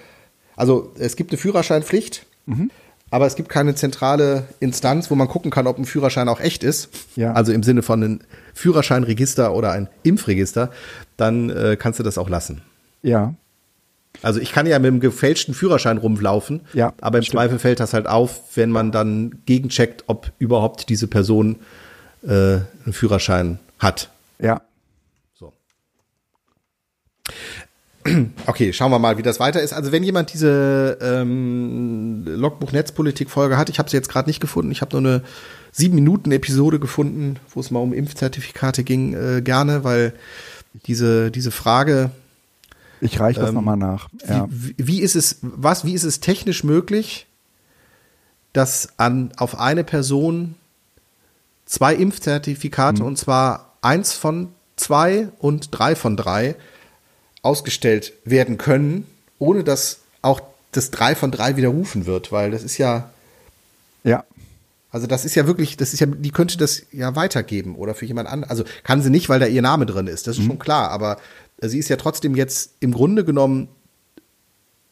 also 0.55 0.91
es 0.97 1.15
gibt 1.15 1.31
eine 1.31 1.37
Führerscheinpflicht, 1.37 2.25
mhm. 2.45 2.71
aber 3.11 3.27
es 3.27 3.35
gibt 3.35 3.49
keine 3.49 3.75
zentrale 3.75 4.45
Instanz, 4.59 5.11
wo 5.11 5.15
man 5.15 5.27
gucken 5.27 5.51
kann, 5.51 5.67
ob 5.67 5.77
ein 5.77 5.85
Führerschein 5.85 6.29
auch 6.29 6.39
echt 6.39 6.63
ist. 6.63 6.89
Ja. 7.15 7.33
Also 7.33 7.51
im 7.51 7.63
Sinne 7.63 7.83
von 7.83 8.03
einem 8.03 8.19
Führerscheinregister 8.53 9.53
oder 9.53 9.71
ein 9.71 9.87
Impfregister, 10.03 10.71
dann 11.15 11.49
äh, 11.49 11.77
kannst 11.79 11.99
du 11.99 12.03
das 12.03 12.17
auch 12.17 12.29
lassen. 12.29 12.61
Ja. 13.03 13.33
Also 14.23 14.39
ich 14.39 14.51
kann 14.51 14.65
ja 14.65 14.79
mit 14.79 14.87
einem 14.87 14.99
gefälschten 14.99 15.53
Führerschein 15.53 15.97
rumlaufen, 15.97 16.61
Ja, 16.73 16.93
aber 17.01 17.19
im 17.19 17.23
stimmt. 17.23 17.33
Zweifel 17.39 17.59
fällt 17.59 17.79
das 17.79 17.93
halt 17.93 18.07
auf, 18.07 18.41
wenn 18.55 18.71
man 18.71 18.91
dann 18.91 19.39
gegencheckt, 19.45 20.05
ob 20.07 20.31
überhaupt 20.39 20.89
diese 20.89 21.07
Person 21.07 21.57
äh, 22.23 22.29
einen 22.31 22.93
Führerschein 22.93 23.59
hat. 23.79 24.09
Ja. 24.39 24.61
Okay, 28.45 28.71
schauen 28.71 28.91
wir 28.91 28.99
mal, 28.99 29.17
wie 29.17 29.21
das 29.21 29.39
weiter 29.41 29.61
ist. 29.61 29.73
Also 29.73 29.91
wenn 29.91 30.01
jemand 30.03 30.31
diese 30.33 30.97
ähm, 31.01 32.23
Logbuch-Netzpolitik-Folge 32.25 33.57
hat, 33.57 33.69
ich 33.69 33.79
habe 33.79 33.89
sie 33.89 33.97
jetzt 33.97 34.07
gerade 34.07 34.29
nicht 34.29 34.39
gefunden, 34.39 34.71
ich 34.71 34.79
habe 34.81 34.99
nur 35.01 35.11
eine 35.11 35.23
sieben 35.73 35.95
Minuten 35.95 36.31
Episode 36.31 36.79
gefunden, 36.79 37.35
wo 37.53 37.59
es 37.59 37.69
mal 37.69 37.79
um 37.79 37.91
Impfzertifikate 37.91 38.83
ging, 38.85 39.13
äh, 39.13 39.41
gerne, 39.41 39.83
weil 39.83 40.13
diese, 40.85 41.31
diese 41.31 41.51
Frage, 41.51 42.11
Ich 43.01 43.19
reiche 43.19 43.41
das 43.41 43.49
Ähm, 43.49 43.55
nochmal 43.55 43.75
nach. 43.77 44.07
Ja. 44.27 44.47
wie, 44.49 44.73
wie 44.77 45.01
ist 45.01 45.15
es, 45.17 45.39
was, 45.41 45.83
wie 45.83 45.93
ist 45.93 46.05
es 46.05 46.21
technisch 46.21 46.63
möglich, 46.63 47.27
dass 48.53 48.97
an, 48.97 49.33
auf 49.35 49.59
eine 49.59 49.83
Person 49.83 50.55
zwei 51.65 51.93
Impfzertifikate, 51.93 53.01
Mhm. 53.01 53.07
und 53.07 53.17
zwar 53.17 53.73
eins 53.81 54.13
von 54.13 54.49
zwei 54.77 55.27
und 55.39 55.69
drei 55.77 55.95
von 55.95 56.15
drei, 56.15 56.55
ausgestellt 57.47 58.13
werden 58.25 58.57
können, 58.57 59.07
ohne 59.39 59.63
dass 59.63 60.01
auch 60.21 60.41
das 60.73 60.91
drei 60.91 61.15
von 61.15 61.31
drei 61.31 61.55
widerrufen 61.55 62.05
wird, 62.05 62.31
weil 62.31 62.51
das 62.51 62.63
ist 62.63 62.77
ja, 62.77 63.09
ja. 64.03 64.25
also 64.91 65.07
das 65.07 65.23
ist 65.23 65.35
ja 65.35 65.47
wirklich, 65.47 65.77
das 65.77 65.93
ist 65.93 66.01
ja, 66.01 66.07
die 66.07 66.31
könnte 66.31 66.57
das 66.57 66.83
ja 66.91 67.15
weitergeben 67.15 67.75
oder 67.75 67.95
für 67.95 68.05
jemand 68.05 68.27
anderen. 68.27 68.49
Also 68.51 68.63
kann 68.83 69.01
sie 69.01 69.09
nicht, 69.09 69.29
weil 69.29 69.39
da 69.39 69.47
ihr 69.47 69.61
Name 69.61 69.85
drin 69.85 70.07
ist, 70.07 70.27
das 70.27 70.37
ist 70.37 70.45
schon 70.45 70.59
klar, 70.59 70.91
aber 70.91 71.17
sie 71.61 71.79
ist 71.79 71.89
ja 71.89 71.95
trotzdem 71.95 72.35
jetzt 72.35 72.73
im 72.81 72.91
Grunde 72.91 73.23
genommen 73.23 73.69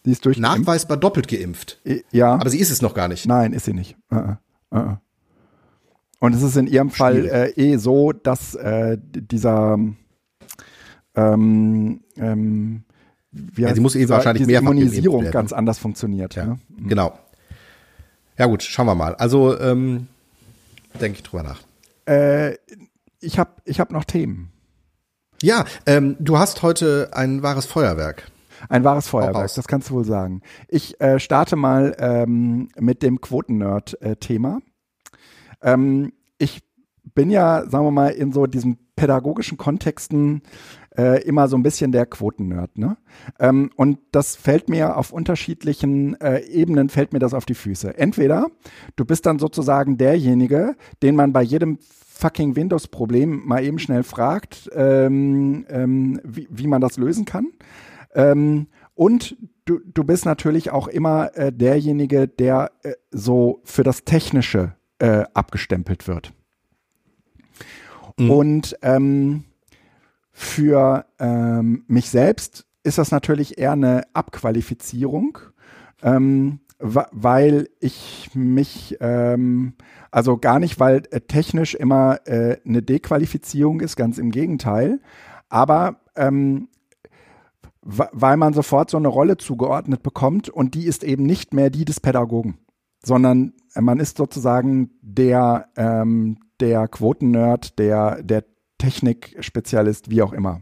Die 0.05 0.11
ist 0.11 0.25
durch. 0.25 0.37
nachweisbar 0.37 0.97
doppelt 0.97 1.27
geimpft. 1.27 1.79
Ja. 2.11 2.33
Aber 2.35 2.49
sie 2.49 2.59
ist 2.59 2.71
es 2.71 2.81
noch 2.81 2.93
gar 2.93 3.09
nicht. 3.09 3.25
Nein, 3.25 3.51
ist 3.53 3.65
sie 3.65 3.73
nicht. 3.73 3.97
-uh. 4.11 4.37
Uh 4.71 4.77
-uh. 4.77 4.97
Und 6.19 6.33
es 6.33 6.41
ist 6.41 6.55
in 6.55 6.67
ihrem 6.67 6.89
Fall 6.89 7.25
äh, 7.27 7.49
eh 7.51 7.77
so, 7.77 8.13
dass 8.13 8.55
äh, 8.55 8.97
dieser 9.13 9.77
ähm, 11.15 12.01
ähm, 12.17 12.83
Ja, 13.57 13.73
sie 13.73 13.81
muss 13.81 13.95
eh 13.95 13.99
dieser- 13.99 14.15
wahrscheinlich 14.15 14.47
geimpft 14.47 14.61
Immunisierung 14.71 15.23
werden. 15.23 15.33
ganz 15.33 15.53
anders 15.53 15.77
funktioniert. 15.79 16.35
Ja, 16.35 16.45
Ne? 16.45 16.59
genau. 16.87 17.17
Ja 18.37 18.45
gut, 18.47 18.63
schauen 18.63 18.85
wir 18.87 18.95
mal. 18.95 19.15
Also 19.15 19.57
ähm, 19.59 20.07
denke 20.99 21.17
ich 21.17 21.23
drüber 21.23 21.43
nach. 21.43 21.61
Äh, 22.07 22.57
ich 23.19 23.39
habe 23.39 23.51
ich 23.65 23.79
hab 23.79 23.91
noch 23.91 24.03
Themen. 24.03 24.51
Ja, 25.41 25.65
ähm, 25.85 26.15
du 26.19 26.37
hast 26.37 26.61
heute 26.63 27.09
ein 27.13 27.43
wahres 27.43 27.65
Feuerwerk. 27.65 28.29
Ein 28.69 28.83
wahres 28.83 29.07
Feuerwerk, 29.07 29.53
das 29.53 29.67
kannst 29.67 29.89
du 29.89 29.95
wohl 29.95 30.05
sagen. 30.05 30.41
Ich 30.69 30.99
äh, 31.01 31.19
starte 31.19 31.55
mal 31.55 31.95
ähm, 31.99 32.69
mit 32.79 33.03
dem 33.03 33.19
Quoten-Nerd-Thema. 33.21 34.59
Ähm, 35.61 36.13
ich 36.37 36.63
bin 37.15 37.29
ja, 37.29 37.67
sagen 37.67 37.85
wir 37.85 37.91
mal, 37.91 38.09
in 38.09 38.31
so 38.31 38.45
diesen 38.45 38.77
pädagogischen 38.95 39.57
Kontexten 39.57 40.43
äh, 40.97 41.23
immer 41.23 41.47
so 41.47 41.57
ein 41.57 41.63
bisschen 41.63 41.91
der 41.91 42.05
Quoten-Nerd. 42.05 42.77
Ne? 42.77 42.97
Ähm, 43.39 43.71
und 43.75 43.99
das 44.11 44.35
fällt 44.35 44.69
mir 44.69 44.97
auf 44.97 45.11
unterschiedlichen 45.11 46.19
äh, 46.21 46.41
Ebenen, 46.45 46.89
fällt 46.89 47.13
mir 47.13 47.19
das 47.19 47.33
auf 47.33 47.45
die 47.45 47.55
Füße. 47.55 47.97
Entweder 47.97 48.47
du 48.95 49.05
bist 49.05 49.25
dann 49.25 49.39
sozusagen 49.39 49.97
derjenige, 49.97 50.75
den 51.01 51.15
man 51.15 51.33
bei 51.33 51.41
jedem 51.41 51.79
fucking 51.79 52.55
Windows-Problem 52.55 53.41
mal 53.45 53.63
eben 53.63 53.79
schnell 53.79 54.03
fragt, 54.03 54.69
ähm, 54.73 55.65
ähm, 55.69 56.21
wie, 56.23 56.47
wie 56.49 56.67
man 56.67 56.81
das 56.81 56.97
lösen 56.97 57.25
kann. 57.25 57.47
Ähm, 58.13 58.67
und 58.93 59.35
du, 59.65 59.79
du 59.79 60.03
bist 60.05 60.25
natürlich 60.25 60.71
auch 60.71 60.87
immer 60.87 61.35
äh, 61.35 61.51
derjenige, 61.51 62.27
der 62.27 62.71
äh, 62.83 62.93
so 63.11 63.59
für 63.65 63.83
das 63.83 64.05
Technische 64.05 64.75
äh, 64.99 65.25
abgestempelt 65.33 66.07
wird. 66.07 66.33
Und 68.29 68.77
ähm, 68.81 69.43
für 70.31 71.05
ähm, 71.19 71.83
mich 71.87 72.09
selbst 72.09 72.65
ist 72.83 72.97
das 72.97 73.11
natürlich 73.11 73.57
eher 73.57 73.71
eine 73.71 74.03
Abqualifizierung, 74.13 75.39
ähm, 76.03 76.59
weil 76.77 77.69
ich 77.79 78.29
mich, 78.33 78.97
ähm, 78.99 79.73
also 80.11 80.37
gar 80.37 80.59
nicht, 80.59 80.79
weil 80.79 81.03
äh, 81.11 81.21
technisch 81.21 81.73
immer 81.73 82.19
äh, 82.25 82.57
eine 82.65 82.81
Dequalifizierung 82.81 83.79
ist, 83.79 83.95
ganz 83.95 84.17
im 84.17 84.29
Gegenteil, 84.29 84.99
aber 85.49 86.01
ähm, 86.15 86.67
weil 87.81 88.37
man 88.37 88.53
sofort 88.53 88.89
so 88.89 88.97
eine 88.97 89.07
Rolle 89.07 89.37
zugeordnet 89.37 90.01
bekommt 90.01 90.49
und 90.49 90.73
die 90.73 90.85
ist 90.85 91.03
eben 91.03 91.23
nicht 91.23 91.53
mehr 91.53 91.69
die 91.69 91.85
des 91.85 91.99
Pädagogen, 91.99 92.57
sondern 93.03 93.53
äh, 93.73 93.81
man 93.81 93.99
ist 93.99 94.17
sozusagen 94.17 94.91
der, 95.01 95.69
ähm, 95.77 96.37
der 96.59 96.87
Quotennerd, 96.87 97.77
der, 97.79 98.21
der 98.23 98.43
Technikspezialist, 98.77 100.09
wie 100.09 100.21
auch 100.21 100.33
immer. 100.33 100.61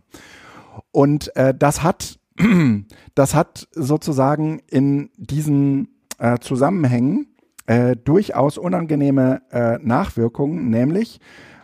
Und 0.92 1.36
äh, 1.36 1.54
das 1.54 1.84
hat, 1.84 2.20
das 3.16 3.36
hat 3.36 3.68
sozusagen 3.72 4.60
in 4.70 5.10
diesen 5.18 5.90
äh, 6.20 6.38
Zusammenhängen 6.40 7.28
äh, 7.66 7.96
durchaus 7.96 8.58
unangenehme 8.58 9.42
äh, 9.52 9.78
Nachwirkungen, 9.82 10.70
nämlich 10.70 11.20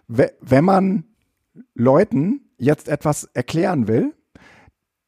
we- 0.08 0.32
wenn 0.42 0.66
man 0.66 1.04
Leuten 1.76 2.42
jetzt 2.58 2.88
etwas 2.90 3.26
erklären 3.34 3.88
will, 3.88 4.14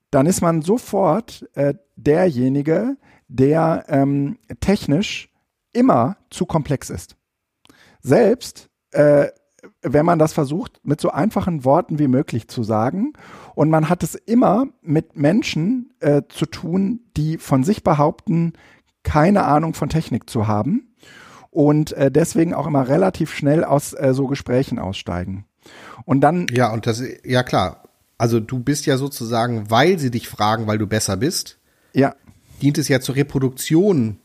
dann 0.09 0.25
ist 0.25 0.41
man 0.41 0.61
sofort 0.61 1.47
äh, 1.53 1.73
derjenige, 1.95 2.97
der 3.27 3.85
ähm, 3.87 4.37
technisch 4.59 5.29
immer 5.71 6.17
zu 6.29 6.45
komplex 6.45 6.89
ist. 6.89 7.15
Selbst 8.01 8.69
äh, 8.91 9.27
wenn 9.81 10.05
man 10.05 10.19
das 10.19 10.33
versucht, 10.33 10.79
mit 10.83 10.99
so 11.01 11.11
einfachen 11.11 11.63
Worten 11.65 11.99
wie 11.99 12.07
möglich 12.07 12.47
zu 12.47 12.63
sagen. 12.63 13.13
Und 13.53 13.69
man 13.69 13.89
hat 13.89 14.03
es 14.03 14.15
immer 14.15 14.67
mit 14.81 15.15
Menschen 15.15 15.93
äh, 15.99 16.23
zu 16.29 16.45
tun, 16.45 17.01
die 17.15 17.37
von 17.37 17.63
sich 17.63 17.83
behaupten, 17.83 18.53
keine 19.03 19.43
Ahnung 19.43 19.73
von 19.73 19.89
Technik 19.89 20.29
zu 20.29 20.47
haben 20.47 20.95
und 21.49 21.91
äh, 21.93 22.11
deswegen 22.11 22.53
auch 22.53 22.65
immer 22.65 22.87
relativ 22.87 23.33
schnell 23.33 23.63
aus 23.63 23.93
äh, 23.93 24.13
so 24.13 24.27
Gesprächen 24.27 24.79
aussteigen. 24.79 25.45
Und 26.05 26.21
dann, 26.21 26.47
Ja, 26.51 26.71
und 26.71 26.87
das, 26.87 27.03
ja 27.23 27.43
klar. 27.43 27.83
Also 28.17 28.39
du 28.39 28.59
bist 28.59 28.85
ja 28.85 28.97
sozusagen, 28.97 29.69
weil 29.69 29.99
sie 29.99 30.11
dich 30.11 30.27
fragen, 30.27 30.67
weil 30.67 30.77
du 30.77 30.87
besser 30.87 31.17
bist, 31.17 31.59
ja, 31.93 32.15
dient 32.61 32.77
es 32.77 32.87
ja 32.87 33.01
zur 33.01 33.15
Reproduktion 33.15 34.19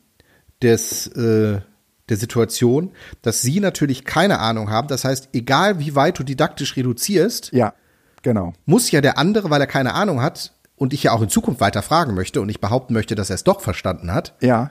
des, 0.62 1.06
äh, 1.08 1.60
der 2.08 2.16
Situation, 2.16 2.92
dass 3.22 3.42
sie 3.42 3.60
natürlich 3.60 4.04
keine 4.04 4.38
Ahnung 4.38 4.70
haben. 4.70 4.88
Das 4.88 5.04
heißt, 5.04 5.30
egal 5.32 5.78
wie 5.78 5.94
weit 5.94 6.18
du 6.18 6.22
didaktisch 6.22 6.76
reduzierst, 6.76 7.52
ja, 7.52 7.74
genau. 8.22 8.52
muss 8.64 8.90
ja 8.90 9.00
der 9.00 9.18
andere, 9.18 9.50
weil 9.50 9.60
er 9.60 9.66
keine 9.66 9.94
Ahnung 9.94 10.22
hat 10.22 10.54
und 10.76 10.92
ich 10.92 11.02
ja 11.04 11.12
auch 11.12 11.22
in 11.22 11.28
Zukunft 11.28 11.60
weiter 11.60 11.82
fragen 11.82 12.14
möchte 12.14 12.40
und 12.40 12.48
ich 12.48 12.60
behaupten 12.60 12.94
möchte, 12.94 13.14
dass 13.14 13.30
er 13.30 13.34
es 13.34 13.44
doch 13.44 13.60
verstanden 13.60 14.12
hat, 14.12 14.34
Ja, 14.40 14.70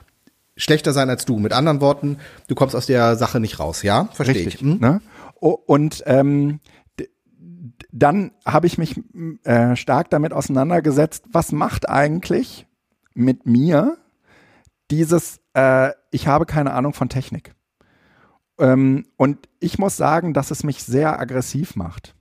schlechter 0.56 0.92
sein 0.92 1.10
als 1.10 1.24
du. 1.24 1.38
Mit 1.38 1.52
anderen 1.52 1.80
Worten, 1.80 2.18
du 2.48 2.54
kommst 2.54 2.74
aus 2.74 2.86
der 2.86 3.16
Sache 3.16 3.40
nicht 3.40 3.58
raus, 3.58 3.82
ja? 3.82 4.08
Verstehe 4.12 4.46
Richtig. 4.46 4.54
ich. 4.56 4.60
Hm? 4.60 4.78
Ne? 4.78 5.00
Und 5.38 6.02
ähm, 6.06 6.60
dann 7.92 8.32
habe 8.44 8.66
ich 8.66 8.78
mich 8.78 9.00
äh, 9.44 9.76
stark 9.76 10.10
damit 10.10 10.32
auseinandergesetzt, 10.32 11.24
was 11.30 11.52
macht 11.52 11.88
eigentlich 11.88 12.66
mit 13.14 13.46
mir 13.46 13.98
dieses, 14.90 15.40
äh, 15.56 15.92
ich 16.10 16.28
habe 16.28 16.46
keine 16.46 16.74
Ahnung 16.74 16.92
von 16.92 17.08
Technik. 17.08 17.54
Ähm, 18.58 19.06
und 19.16 19.48
ich 19.58 19.78
muss 19.78 19.96
sagen, 19.96 20.34
dass 20.34 20.50
es 20.50 20.62
mich 20.62 20.82
sehr 20.82 21.18
aggressiv 21.18 21.76
macht. 21.76 22.14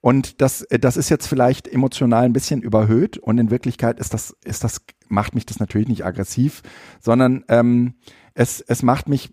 Und 0.00 0.42
das, 0.42 0.62
äh, 0.62 0.78
das 0.78 0.98
ist 0.98 1.08
jetzt 1.08 1.26
vielleicht 1.26 1.66
emotional 1.66 2.24
ein 2.24 2.34
bisschen 2.34 2.60
überhöht 2.60 3.16
und 3.16 3.38
in 3.38 3.50
Wirklichkeit 3.50 3.98
ist 3.98 4.12
das, 4.12 4.36
ist 4.44 4.62
das, 4.64 4.82
macht 5.08 5.34
mich 5.34 5.46
das 5.46 5.58
natürlich 5.58 5.88
nicht 5.88 6.04
aggressiv, 6.04 6.62
sondern 7.00 7.44
ähm, 7.48 7.94
es, 8.34 8.60
es 8.60 8.82
macht 8.82 9.08
mich 9.08 9.32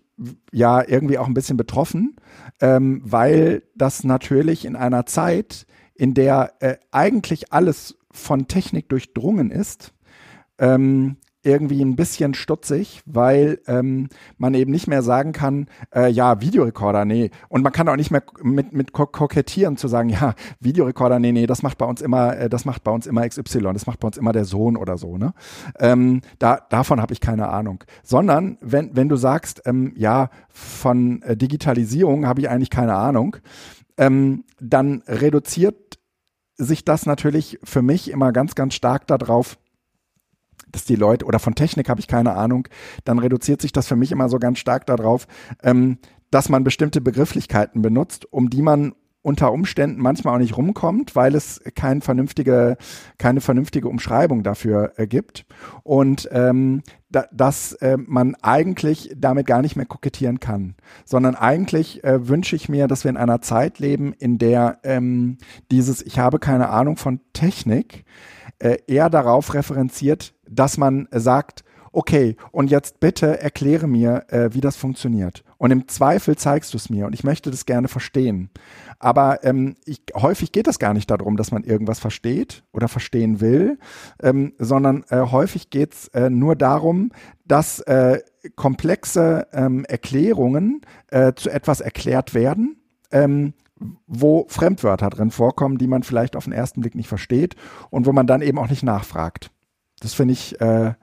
ja 0.50 0.82
irgendwie 0.86 1.18
auch 1.18 1.26
ein 1.26 1.34
bisschen 1.34 1.56
betroffen, 1.56 2.16
ähm, 2.60 3.02
weil 3.04 3.64
das 3.74 4.04
natürlich 4.04 4.64
in 4.64 4.76
einer 4.76 5.04
Zeit, 5.04 5.66
in 5.94 6.14
der 6.14 6.54
äh, 6.60 6.76
eigentlich 6.90 7.52
alles 7.52 7.98
von 8.10 8.48
Technik 8.48 8.88
durchdrungen 8.88 9.50
ist, 9.50 9.92
ähm, 10.58 11.16
irgendwie 11.44 11.82
ein 11.82 11.96
bisschen 11.96 12.34
stutzig, 12.34 13.02
weil 13.04 13.60
ähm, 13.66 14.08
man 14.38 14.54
eben 14.54 14.70
nicht 14.70 14.86
mehr 14.86 15.02
sagen 15.02 15.32
kann, 15.32 15.66
äh, 15.94 16.08
ja, 16.08 16.40
Videorekorder, 16.40 17.04
nee. 17.04 17.30
Und 17.48 17.62
man 17.62 17.72
kann 17.72 17.88
auch 17.88 17.96
nicht 17.96 18.10
mehr 18.10 18.22
mit, 18.42 18.72
mit 18.72 18.92
kokettieren 18.92 19.76
zu 19.76 19.88
sagen, 19.88 20.08
ja, 20.10 20.34
Videorekorder, 20.60 21.18
nee, 21.18 21.32
nee, 21.32 21.46
das 21.46 21.62
macht 21.62 21.78
bei 21.78 21.86
uns 21.86 22.00
immer, 22.00 22.36
äh, 22.36 22.48
das 22.48 22.64
macht 22.64 22.84
bei 22.84 22.92
uns 22.92 23.06
immer 23.06 23.28
XY, 23.28 23.72
das 23.72 23.86
macht 23.86 24.00
bei 24.00 24.06
uns 24.06 24.16
immer 24.16 24.32
der 24.32 24.44
Sohn 24.44 24.76
oder 24.76 24.96
so, 24.96 25.18
ne? 25.18 25.34
Ähm, 25.78 26.20
da, 26.38 26.60
davon 26.70 27.00
habe 27.00 27.12
ich 27.12 27.20
keine 27.20 27.48
Ahnung. 27.48 27.84
Sondern 28.02 28.58
wenn, 28.60 28.94
wenn 28.94 29.08
du 29.08 29.16
sagst, 29.16 29.62
ähm, 29.66 29.92
ja, 29.96 30.30
von 30.48 31.22
äh, 31.22 31.36
Digitalisierung 31.36 32.26
habe 32.26 32.40
ich 32.40 32.48
eigentlich 32.48 32.70
keine 32.70 32.94
Ahnung, 32.94 33.36
ähm, 33.96 34.44
dann 34.60 35.02
reduziert 35.06 35.98
sich 36.56 36.84
das 36.84 37.06
natürlich 37.06 37.58
für 37.64 37.82
mich 37.82 38.10
immer 38.10 38.32
ganz, 38.32 38.54
ganz 38.54 38.74
stark 38.74 39.06
darauf, 39.06 39.58
dass 40.72 40.84
die 40.84 40.96
Leute, 40.96 41.24
oder 41.24 41.38
von 41.38 41.54
Technik 41.54 41.88
habe 41.88 42.00
ich 42.00 42.08
keine 42.08 42.34
Ahnung, 42.34 42.68
dann 43.04 43.18
reduziert 43.18 43.62
sich 43.62 43.72
das 43.72 43.86
für 43.86 43.96
mich 43.96 44.12
immer 44.12 44.28
so 44.28 44.38
ganz 44.38 44.58
stark 44.58 44.86
darauf, 44.86 45.26
ähm, 45.62 45.98
dass 46.30 46.48
man 46.48 46.64
bestimmte 46.64 47.00
Begrifflichkeiten 47.00 47.82
benutzt, 47.82 48.26
um 48.32 48.50
die 48.50 48.62
man 48.62 48.94
unter 49.22 49.52
Umständen 49.52 50.00
manchmal 50.00 50.34
auch 50.34 50.40
nicht 50.40 50.56
rumkommt, 50.56 51.14
weil 51.14 51.34
es 51.34 51.60
kein 51.76 52.02
vernünftige, 52.02 52.76
keine 53.18 53.40
vernünftige 53.40 53.88
Umschreibung 53.88 54.42
dafür 54.42 54.92
äh, 54.96 55.06
gibt. 55.06 55.46
Und 55.84 56.28
ähm, 56.32 56.82
da, 57.08 57.26
dass 57.32 57.74
äh, 57.74 57.96
man 57.96 58.34
eigentlich 58.42 59.14
damit 59.16 59.46
gar 59.46 59.62
nicht 59.62 59.76
mehr 59.76 59.86
kokettieren 59.86 60.40
kann, 60.40 60.74
sondern 61.04 61.36
eigentlich 61.36 62.02
äh, 62.02 62.28
wünsche 62.28 62.56
ich 62.56 62.68
mir, 62.68 62.88
dass 62.88 63.04
wir 63.04 63.10
in 63.10 63.16
einer 63.16 63.40
Zeit 63.40 63.78
leben, 63.78 64.12
in 64.12 64.38
der 64.38 64.78
ähm, 64.82 65.38
dieses 65.70 66.04
Ich 66.04 66.18
habe 66.18 66.40
keine 66.40 66.70
Ahnung 66.70 66.96
von 66.96 67.20
Technik 67.32 68.04
äh, 68.58 68.78
eher 68.88 69.08
darauf 69.08 69.54
referenziert, 69.54 70.34
dass 70.54 70.78
man 70.78 71.08
sagt, 71.10 71.64
okay, 71.92 72.36
und 72.50 72.70
jetzt 72.70 73.00
bitte 73.00 73.40
erkläre 73.40 73.86
mir, 73.86 74.24
äh, 74.28 74.50
wie 74.52 74.60
das 74.60 74.76
funktioniert. 74.76 75.44
Und 75.58 75.70
im 75.70 75.86
Zweifel 75.88 76.36
zeigst 76.36 76.72
du 76.72 76.78
es 76.78 76.90
mir 76.90 77.06
und 77.06 77.12
ich 77.12 77.22
möchte 77.22 77.50
das 77.50 77.66
gerne 77.66 77.88
verstehen. 77.88 78.50
Aber 78.98 79.44
ähm, 79.44 79.76
ich, 79.84 80.02
häufig 80.14 80.52
geht 80.52 80.66
es 80.66 80.78
gar 80.78 80.94
nicht 80.94 81.10
darum, 81.10 81.36
dass 81.36 81.52
man 81.52 81.64
irgendwas 81.64 82.00
versteht 82.00 82.64
oder 82.72 82.88
verstehen 82.88 83.40
will, 83.40 83.78
ähm, 84.22 84.54
sondern 84.58 85.04
äh, 85.10 85.20
häufig 85.20 85.70
geht 85.70 85.94
es 85.94 86.08
äh, 86.08 86.30
nur 86.30 86.56
darum, 86.56 87.12
dass 87.46 87.80
äh, 87.80 88.20
komplexe 88.56 89.46
ähm, 89.52 89.84
Erklärungen 89.84 90.80
äh, 91.08 91.34
zu 91.34 91.50
etwas 91.50 91.80
erklärt 91.80 92.34
werden. 92.34 92.76
Ähm, 93.10 93.52
wo 94.06 94.46
Fremdwörter 94.48 95.10
drin 95.10 95.32
vorkommen, 95.32 95.76
die 95.76 95.88
man 95.88 96.04
vielleicht 96.04 96.36
auf 96.36 96.44
den 96.44 96.52
ersten 96.52 96.82
Blick 96.82 96.94
nicht 96.94 97.08
versteht 97.08 97.56
und 97.90 98.06
wo 98.06 98.12
man 98.12 98.28
dann 98.28 98.40
eben 98.40 98.58
auch 98.60 98.70
nicht 98.70 98.84
nachfragt. 98.84 99.50
Das 100.02 100.14
finde 100.14 100.32
ich, 100.32 100.60
äh, 100.60 100.94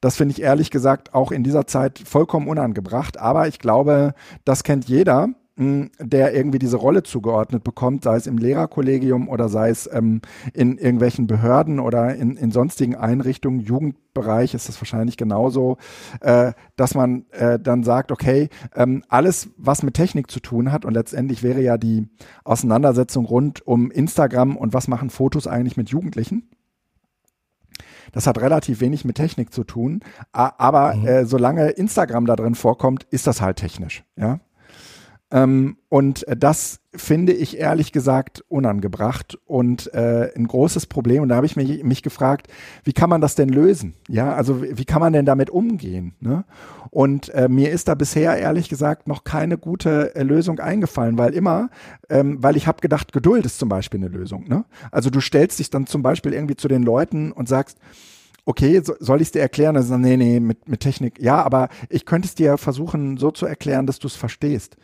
das 0.00 0.16
finde 0.16 0.32
ich 0.32 0.42
ehrlich 0.42 0.70
gesagt 0.70 1.14
auch 1.14 1.32
in 1.32 1.42
dieser 1.42 1.66
Zeit 1.66 1.98
vollkommen 2.04 2.48
unangebracht. 2.48 3.18
Aber 3.18 3.48
ich 3.48 3.58
glaube, 3.58 4.14
das 4.44 4.62
kennt 4.62 4.84
jeder, 4.84 5.30
mh, 5.56 5.88
der 6.00 6.34
irgendwie 6.34 6.58
diese 6.58 6.76
Rolle 6.76 7.02
zugeordnet 7.02 7.64
bekommt, 7.64 8.04
sei 8.04 8.16
es 8.16 8.26
im 8.26 8.36
Lehrerkollegium 8.36 9.28
oder 9.28 9.48
sei 9.48 9.70
es 9.70 9.88
ähm, 9.90 10.20
in 10.52 10.76
irgendwelchen 10.76 11.26
Behörden 11.26 11.80
oder 11.80 12.14
in, 12.14 12.36
in 12.36 12.50
sonstigen 12.50 12.94
Einrichtungen, 12.94 13.60
Jugendbereich 13.60 14.52
ist 14.52 14.68
das 14.68 14.78
wahrscheinlich 14.82 15.16
genauso, 15.16 15.78
äh, 16.20 16.52
dass 16.76 16.94
man 16.94 17.24
äh, 17.30 17.58
dann 17.58 17.82
sagt, 17.82 18.12
okay, 18.12 18.50
ähm, 18.74 19.02
alles, 19.08 19.48
was 19.56 19.82
mit 19.82 19.94
Technik 19.94 20.30
zu 20.30 20.40
tun 20.40 20.72
hat 20.72 20.84
und 20.84 20.92
letztendlich 20.92 21.42
wäre 21.42 21.62
ja 21.62 21.78
die 21.78 22.06
Auseinandersetzung 22.44 23.24
rund 23.24 23.66
um 23.66 23.90
Instagram 23.90 24.58
und 24.58 24.74
was 24.74 24.88
machen 24.88 25.08
Fotos 25.08 25.46
eigentlich 25.46 25.78
mit 25.78 25.88
Jugendlichen 25.88 26.50
das 28.12 28.26
hat 28.26 28.38
relativ 28.38 28.80
wenig 28.80 29.04
mit 29.04 29.16
Technik 29.16 29.52
zu 29.52 29.64
tun, 29.64 30.00
aber 30.32 30.94
mhm. 30.94 31.06
äh, 31.06 31.24
solange 31.26 31.70
Instagram 31.70 32.26
da 32.26 32.36
drin 32.36 32.54
vorkommt, 32.54 33.04
ist 33.04 33.26
das 33.26 33.40
halt 33.40 33.56
technisch, 33.56 34.04
ja. 34.16 34.40
Ähm, 35.32 35.78
und 35.88 36.24
das 36.28 36.80
finde 36.94 37.32
ich 37.32 37.58
ehrlich 37.58 37.90
gesagt 37.90 38.44
unangebracht 38.48 39.38
und 39.46 39.92
äh, 39.94 40.30
ein 40.36 40.46
großes 40.46 40.86
Problem. 40.86 41.22
Und 41.22 41.30
da 41.30 41.36
habe 41.36 41.46
ich 41.46 41.56
mich, 41.56 41.82
mich 41.82 42.02
gefragt, 42.02 42.48
wie 42.84 42.92
kann 42.92 43.08
man 43.08 43.22
das 43.22 43.34
denn 43.34 43.48
lösen? 43.48 43.94
Ja, 44.08 44.34
also 44.34 44.62
wie, 44.62 44.76
wie 44.76 44.84
kann 44.84 45.00
man 45.00 45.14
denn 45.14 45.24
damit 45.24 45.48
umgehen? 45.48 46.14
Ne? 46.20 46.44
Und 46.90 47.30
äh, 47.30 47.48
mir 47.48 47.70
ist 47.70 47.88
da 47.88 47.94
bisher 47.94 48.36
ehrlich 48.36 48.68
gesagt 48.68 49.08
noch 49.08 49.24
keine 49.24 49.56
gute 49.56 50.14
äh, 50.14 50.22
Lösung 50.22 50.60
eingefallen, 50.60 51.16
weil 51.16 51.32
immer, 51.32 51.70
ähm, 52.10 52.42
weil 52.42 52.56
ich 52.56 52.66
habe 52.66 52.82
gedacht, 52.82 53.12
Geduld 53.12 53.46
ist 53.46 53.58
zum 53.58 53.70
Beispiel 53.70 54.00
eine 54.00 54.08
Lösung. 54.08 54.46
Ne? 54.46 54.66
Also 54.90 55.08
du 55.08 55.20
stellst 55.20 55.58
dich 55.58 55.70
dann 55.70 55.86
zum 55.86 56.02
Beispiel 56.02 56.34
irgendwie 56.34 56.56
zu 56.56 56.68
den 56.68 56.82
Leuten 56.82 57.32
und 57.32 57.48
sagst, 57.48 57.78
okay, 58.44 58.82
so, 58.84 58.94
soll 58.98 59.22
ich 59.22 59.28
es 59.28 59.32
dir 59.32 59.40
erklären? 59.40 59.76
Also, 59.76 59.96
nee, 59.96 60.16
nee, 60.16 60.40
mit, 60.40 60.68
mit 60.68 60.80
Technik. 60.80 61.20
Ja, 61.20 61.42
aber 61.42 61.68
ich 61.88 62.04
könnte 62.04 62.26
es 62.26 62.34
dir 62.34 62.58
versuchen, 62.58 63.16
so 63.16 63.30
zu 63.30 63.46
erklären, 63.46 63.86
dass 63.86 63.98
du 63.98 64.08
es 64.08 64.16
verstehst. 64.16 64.76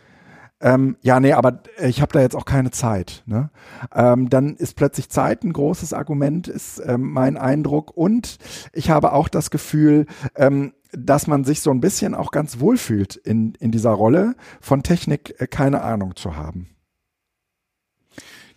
Ähm, 0.61 0.97
ja, 1.03 1.21
nee, 1.21 1.33
aber 1.33 1.63
ich 1.81 2.01
habe 2.01 2.13
da 2.13 2.21
jetzt 2.21 2.35
auch 2.35 2.45
keine 2.45 2.71
Zeit. 2.71 3.23
Ne? 3.27 3.51
Ähm, 3.95 4.29
dann 4.29 4.57
ist 4.57 4.75
plötzlich 4.75 5.09
Zeit 5.09 5.45
ein 5.45 5.53
großes 5.53 5.93
Argument, 5.93 6.49
ist 6.49 6.83
ähm, 6.85 7.13
mein 7.13 7.37
Eindruck. 7.37 7.97
Und 7.97 8.39
ich 8.73 8.91
habe 8.91 9.13
auch 9.13 9.29
das 9.29 9.51
Gefühl, 9.51 10.07
ähm, 10.35 10.73
dass 10.93 11.27
man 11.27 11.45
sich 11.45 11.61
so 11.61 11.71
ein 11.71 11.81
bisschen 11.81 12.15
auch 12.15 12.33
ganz 12.33 12.61
wohl 12.61 12.77
fühlt 12.77 13.15
in, 13.15 13.55
in 13.61 13.71
dieser 13.71 13.91
Rolle, 13.91 14.35
von 14.61 14.83
Technik 14.83 15.35
äh, 15.39 15.47
keine 15.47 15.83
Ahnung 15.83 16.17
zu 16.17 16.37
haben. 16.37 16.69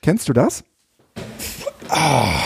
Kennst 0.01 0.27
du 0.27 0.33
das? 0.33 0.63
Ah. 1.89 2.41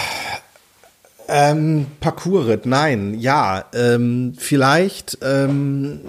Ähm, 1.28 1.88
Parcours, 2.02 2.60
nein, 2.66 3.16
ja, 3.16 3.66
ähm, 3.74 4.34
vielleicht 4.38 5.18
ähm, 5.24 6.02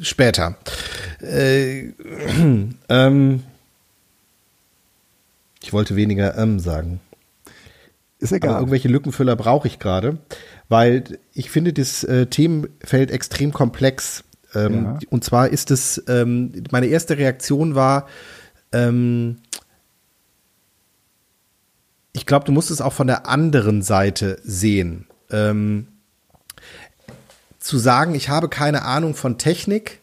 später. 0.00 0.56
Äh, 1.20 1.92
ähm, 2.88 3.42
ich 5.62 5.72
wollte 5.72 5.96
weniger 5.96 6.36
ähm 6.36 6.58
sagen. 6.58 7.00
Ist 8.18 8.32
egal. 8.32 8.50
Aber 8.50 8.60
irgendwelche 8.60 8.88
Lückenfüller 8.88 9.36
brauche 9.36 9.66
ich 9.66 9.78
gerade, 9.78 10.18
weil 10.68 11.18
ich 11.32 11.50
finde 11.50 11.72
das 11.72 12.04
äh, 12.04 12.26
Themenfeld 12.26 13.10
extrem 13.10 13.52
komplex. 13.52 14.24
Ähm, 14.54 14.84
ja. 14.84 14.98
Und 15.10 15.24
zwar 15.24 15.48
ist 15.48 15.70
es, 15.70 16.02
ähm, 16.08 16.52
meine 16.70 16.86
erste 16.86 17.18
Reaktion 17.18 17.74
war, 17.74 18.06
ähm, 18.72 19.38
ich 22.12 22.26
glaube, 22.26 22.44
du 22.44 22.52
musst 22.52 22.70
es 22.70 22.80
auch 22.80 22.92
von 22.92 23.06
der 23.06 23.26
anderen 23.26 23.82
Seite 23.82 24.38
sehen. 24.44 25.06
Ähm, 25.30 25.88
zu 27.62 27.78
sagen, 27.78 28.14
ich 28.14 28.28
habe 28.28 28.48
keine 28.48 28.82
Ahnung 28.82 29.14
von 29.14 29.38
Technik, 29.38 30.00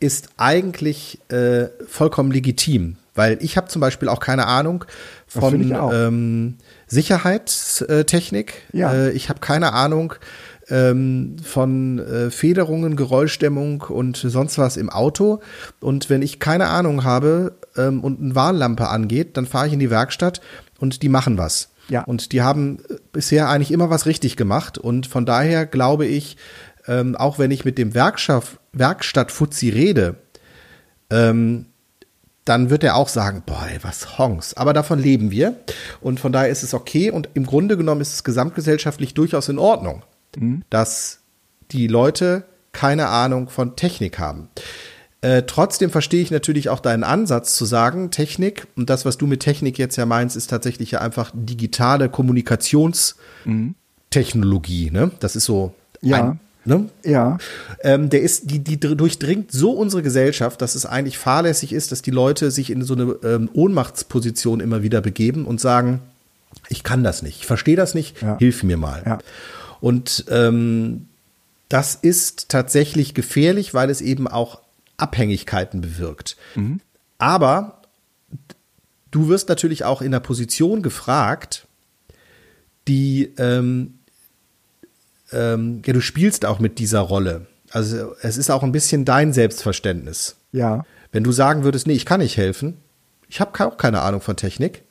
ist 0.00 0.28
eigentlich 0.36 1.20
äh, 1.30 1.68
vollkommen 1.88 2.30
legitim, 2.30 2.96
weil 3.14 3.38
ich 3.40 3.56
habe 3.56 3.68
zum 3.68 3.80
Beispiel 3.80 4.08
auch 4.08 4.20
keine 4.20 4.46
Ahnung 4.46 4.84
von 5.26 5.72
ähm, 5.92 6.58
Sicherheitstechnik. 6.86 8.54
Ja. 8.72 8.92
Äh, 8.92 9.12
ich 9.12 9.30
habe 9.30 9.40
keine 9.40 9.72
Ahnung 9.72 10.14
ähm, 10.68 11.36
von 11.42 11.98
äh, 11.98 12.30
Federungen, 12.30 12.96
Geräuschdämmung 12.96 13.82
und 13.82 14.16
sonst 14.16 14.58
was 14.58 14.76
im 14.76 14.90
Auto. 14.90 15.40
Und 15.80 16.10
wenn 16.10 16.22
ich 16.22 16.40
keine 16.40 16.68
Ahnung 16.68 17.04
habe 17.04 17.56
ähm, 17.76 18.02
und 18.02 18.20
eine 18.20 18.34
Warnlampe 18.34 18.88
angeht, 18.88 19.36
dann 19.36 19.46
fahre 19.46 19.68
ich 19.68 19.72
in 19.72 19.78
die 19.78 19.90
Werkstatt 19.90 20.40
und 20.78 21.02
die 21.02 21.08
machen 21.08 21.38
was. 21.38 21.70
Ja. 21.88 22.02
Und 22.02 22.32
die 22.32 22.42
haben 22.42 22.78
äh, 22.88 22.96
bisher 23.12 23.48
eigentlich 23.48 23.70
immer 23.70 23.90
was 23.90 24.06
richtig 24.06 24.36
gemacht. 24.36 24.78
Und 24.78 25.06
von 25.06 25.24
daher 25.24 25.66
glaube 25.66 26.06
ich, 26.06 26.36
ähm, 26.88 27.16
auch 27.16 27.38
wenn 27.38 27.50
ich 27.50 27.64
mit 27.64 27.78
dem 27.78 27.94
Werkstatt, 27.94 28.58
Werkstatt 28.72 29.32
Fuzzi 29.32 29.70
rede, 29.70 30.16
ähm, 31.10 31.66
dann 32.46 32.70
wird 32.70 32.82
er 32.84 32.94
auch 32.94 33.08
sagen, 33.08 33.42
boah, 33.44 33.66
was 33.82 34.18
Honks. 34.18 34.54
Aber 34.54 34.72
davon 34.72 35.00
leben 35.00 35.32
wir. 35.32 35.56
Und 36.00 36.20
von 36.20 36.30
daher 36.32 36.48
ist 36.48 36.62
es 36.62 36.74
okay. 36.74 37.10
Und 37.10 37.28
im 37.34 37.44
Grunde 37.44 37.76
genommen 37.76 38.00
ist 38.00 38.14
es 38.14 38.24
gesamtgesellschaftlich 38.24 39.14
durchaus 39.14 39.48
in 39.48 39.58
Ordnung, 39.58 40.04
mhm. 40.36 40.62
dass 40.70 41.18
die 41.72 41.88
Leute 41.88 42.44
keine 42.70 43.08
Ahnung 43.08 43.48
von 43.48 43.74
Technik 43.74 44.20
haben. 44.20 44.48
Äh, 45.22 45.42
trotzdem 45.42 45.90
verstehe 45.90 46.22
ich 46.22 46.30
natürlich 46.30 46.68
auch 46.68 46.78
deinen 46.78 47.02
Ansatz 47.02 47.56
zu 47.56 47.64
sagen, 47.64 48.12
Technik, 48.12 48.68
und 48.76 48.90
das, 48.90 49.04
was 49.04 49.18
du 49.18 49.26
mit 49.26 49.40
Technik 49.40 49.76
jetzt 49.76 49.96
ja 49.96 50.06
meinst, 50.06 50.36
ist 50.36 50.48
tatsächlich 50.48 50.92
ja 50.92 51.00
einfach 51.00 51.32
digitale 51.34 52.08
Kommunikationstechnologie. 52.08 54.92
Ne? 54.92 55.10
Das 55.18 55.34
ist 55.34 55.46
so 55.46 55.74
ja. 56.00 56.22
ein 56.22 56.38
Ne? 56.66 56.88
Ja. 57.04 57.38
Ähm, 57.80 58.10
der 58.10 58.22
ist, 58.22 58.50
die, 58.50 58.58
die 58.58 58.78
durchdringt 58.78 59.52
so 59.52 59.70
unsere 59.70 60.02
Gesellschaft, 60.02 60.60
dass 60.60 60.74
es 60.74 60.84
eigentlich 60.84 61.16
fahrlässig 61.16 61.72
ist, 61.72 61.92
dass 61.92 62.02
die 62.02 62.10
Leute 62.10 62.50
sich 62.50 62.70
in 62.70 62.82
so 62.82 62.94
eine 62.94 63.16
ähm, 63.22 63.48
Ohnmachtsposition 63.52 64.60
immer 64.60 64.82
wieder 64.82 65.00
begeben 65.00 65.46
und 65.46 65.60
sagen, 65.60 66.00
ich 66.68 66.82
kann 66.82 67.04
das 67.04 67.22
nicht, 67.22 67.38
ich 67.40 67.46
verstehe 67.46 67.76
das 67.76 67.94
nicht, 67.94 68.20
ja. 68.20 68.36
hilf 68.38 68.62
mir 68.62 68.76
mal. 68.76 69.02
Ja. 69.06 69.18
Und 69.80 70.24
ähm, 70.28 71.06
das 71.68 71.94
ist 71.94 72.48
tatsächlich 72.48 73.14
gefährlich, 73.14 73.72
weil 73.72 73.90
es 73.90 74.00
eben 74.00 74.26
auch 74.26 74.60
Abhängigkeiten 74.96 75.80
bewirkt. 75.80 76.36
Mhm. 76.54 76.80
Aber 77.18 77.82
du 79.10 79.28
wirst 79.28 79.48
natürlich 79.48 79.84
auch 79.84 80.02
in 80.02 80.12
der 80.12 80.20
Position 80.20 80.82
gefragt, 80.82 81.66
die 82.88 83.32
ähm, 83.38 83.94
ähm, 85.32 85.82
ja, 85.84 85.92
du 85.92 86.00
spielst 86.00 86.44
auch 86.44 86.58
mit 86.58 86.78
dieser 86.78 87.00
Rolle. 87.00 87.46
Also 87.70 88.14
es 88.22 88.36
ist 88.36 88.50
auch 88.50 88.62
ein 88.62 88.72
bisschen 88.72 89.04
dein 89.04 89.32
Selbstverständnis. 89.32 90.36
Ja. 90.52 90.84
Wenn 91.12 91.24
du 91.24 91.32
sagen 91.32 91.64
würdest, 91.64 91.86
nee, 91.86 91.94
ich 91.94 92.06
kann 92.06 92.20
nicht 92.20 92.36
helfen, 92.36 92.76
ich 93.28 93.40
habe 93.40 93.66
auch 93.66 93.76
keine 93.76 94.02
Ahnung 94.02 94.20
von 94.20 94.36
Technik, 94.36 94.82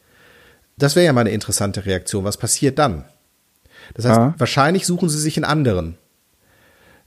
das 0.78 0.96
wäre 0.96 1.06
ja 1.06 1.14
mal 1.14 1.22
eine 1.22 1.32
interessante 1.32 1.86
Reaktion. 1.86 2.26
Was 2.26 2.38
passiert 2.38 2.78
dann? 2.80 3.06
Das 3.94 4.06
heißt, 4.06 4.18
Ja. 4.18 4.36
wahrscheinlich 4.38 4.86
suchen 4.86 5.10
sie 5.10 5.20
sich 5.20 5.38
in 5.38 5.46
anderen. 5.46 5.98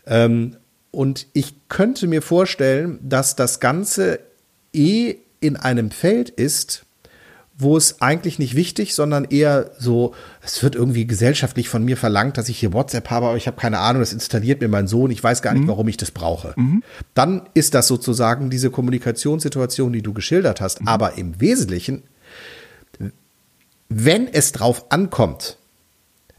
Ähm, 0.06 0.56
und 0.90 1.26
ich 1.34 1.68
könnte 1.68 2.06
mir 2.06 2.22
vorstellen, 2.22 2.98
dass 3.02 3.36
das 3.36 3.60
Ganze 3.60 4.20
eh 4.72 5.16
in 5.40 5.56
einem 5.56 5.90
Feld 5.90 6.30
ist, 6.30 6.84
wo 7.58 7.76
es 7.76 8.00
eigentlich 8.00 8.38
nicht 8.38 8.54
wichtig, 8.54 8.94
sondern 8.94 9.24
eher 9.24 9.72
so, 9.78 10.14
es 10.42 10.62
wird 10.62 10.76
irgendwie 10.76 11.06
gesellschaftlich 11.06 11.68
von 11.68 11.84
mir 11.84 11.96
verlangt, 11.96 12.38
dass 12.38 12.48
ich 12.48 12.58
hier 12.58 12.72
WhatsApp 12.72 13.10
habe, 13.10 13.26
aber 13.26 13.36
ich 13.36 13.48
habe 13.48 13.60
keine 13.60 13.80
Ahnung, 13.80 14.00
das 14.00 14.12
installiert 14.12 14.60
mir 14.60 14.68
mein 14.68 14.86
Sohn, 14.86 15.10
ich 15.10 15.22
weiß 15.22 15.42
gar 15.42 15.54
nicht, 15.54 15.66
warum 15.66 15.88
ich 15.88 15.96
das 15.96 16.12
brauche. 16.12 16.54
Dann 17.14 17.48
ist 17.54 17.74
das 17.74 17.88
sozusagen 17.88 18.48
diese 18.48 18.70
Kommunikationssituation, 18.70 19.92
die 19.92 20.02
du 20.02 20.12
geschildert 20.12 20.60
hast. 20.60 20.86
Aber 20.86 21.18
im 21.18 21.40
Wesentlichen, 21.40 22.04
wenn 23.88 24.28
es 24.28 24.52
drauf 24.52 24.92
ankommt, 24.92 25.56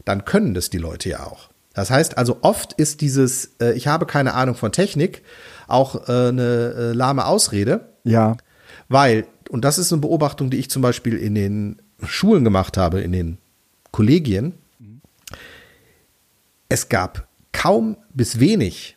dann 0.06 0.24
können 0.24 0.54
das 0.54 0.70
die 0.70 0.78
Leute 0.78 1.10
ja 1.10 1.26
auch. 1.26 1.50
Das 1.74 1.90
heißt 1.90 2.18
also, 2.18 2.38
oft 2.42 2.72
ist 2.72 3.00
dieses, 3.00 3.52
äh, 3.60 3.72
ich 3.72 3.86
habe 3.86 4.06
keine 4.06 4.34
Ahnung 4.34 4.54
von 4.54 4.72
Technik, 4.72 5.22
auch 5.68 6.08
äh, 6.08 6.28
eine 6.28 6.74
äh, 6.76 6.92
lahme 6.92 7.26
Ausrede. 7.26 7.90
Ja. 8.04 8.36
Weil, 8.88 9.26
und 9.50 9.64
das 9.64 9.78
ist 9.78 9.92
eine 9.92 10.00
Beobachtung, 10.00 10.48
die 10.50 10.58
ich 10.58 10.70
zum 10.70 10.80
Beispiel 10.80 11.16
in 11.16 11.34
den 11.34 11.82
Schulen 12.04 12.44
gemacht 12.44 12.76
habe, 12.76 13.00
in 13.00 13.12
den 13.12 13.38
Kollegien, 13.90 14.54
es 16.68 16.88
gab 16.88 17.26
kaum 17.52 17.96
bis 18.14 18.38
wenig 18.38 18.96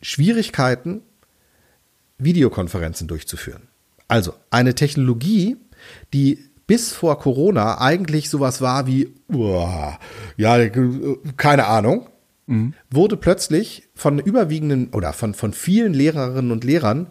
Schwierigkeiten, 0.00 1.02
Videokonferenzen 2.16 3.06
durchzuführen. 3.06 3.68
Also 4.08 4.32
eine 4.50 4.74
Technologie, 4.74 5.58
die 6.14 6.38
bis 6.66 6.92
vor 6.92 7.18
Corona 7.18 7.80
eigentlich 7.80 8.30
sowas 8.30 8.62
war 8.62 8.86
wie, 8.86 9.12
uah, 9.28 9.98
ja, 10.38 10.68
keine 11.36 11.66
Ahnung, 11.66 12.08
wurde 12.90 13.16
plötzlich 13.16 13.88
von 13.94 14.18
überwiegenden 14.18 14.88
oder 14.90 15.12
von, 15.12 15.34
von 15.34 15.52
vielen 15.52 15.92
Lehrerinnen 15.92 16.50
und 16.50 16.64
Lehrern 16.64 17.08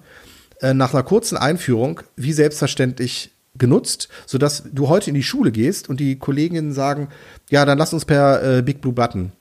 äh, 0.61 0.73
nach 0.73 0.93
einer 0.93 1.03
kurzen 1.03 1.37
Einführung 1.37 2.01
wie 2.15 2.33
selbstverständlich 2.33 3.31
genutzt, 3.55 4.07
sodass 4.25 4.63
du 4.71 4.87
heute 4.87 5.09
in 5.09 5.15
die 5.15 5.23
Schule 5.23 5.51
gehst 5.51 5.89
und 5.89 5.99
die 5.99 6.17
Kolleginnen 6.17 6.71
sagen, 6.71 7.09
ja, 7.49 7.65
dann 7.65 7.77
lass 7.77 7.93
uns 7.93 8.05
per 8.05 8.59
äh, 8.59 8.61
Big 8.61 8.81
Blue 8.81 8.93
Button 8.93 9.33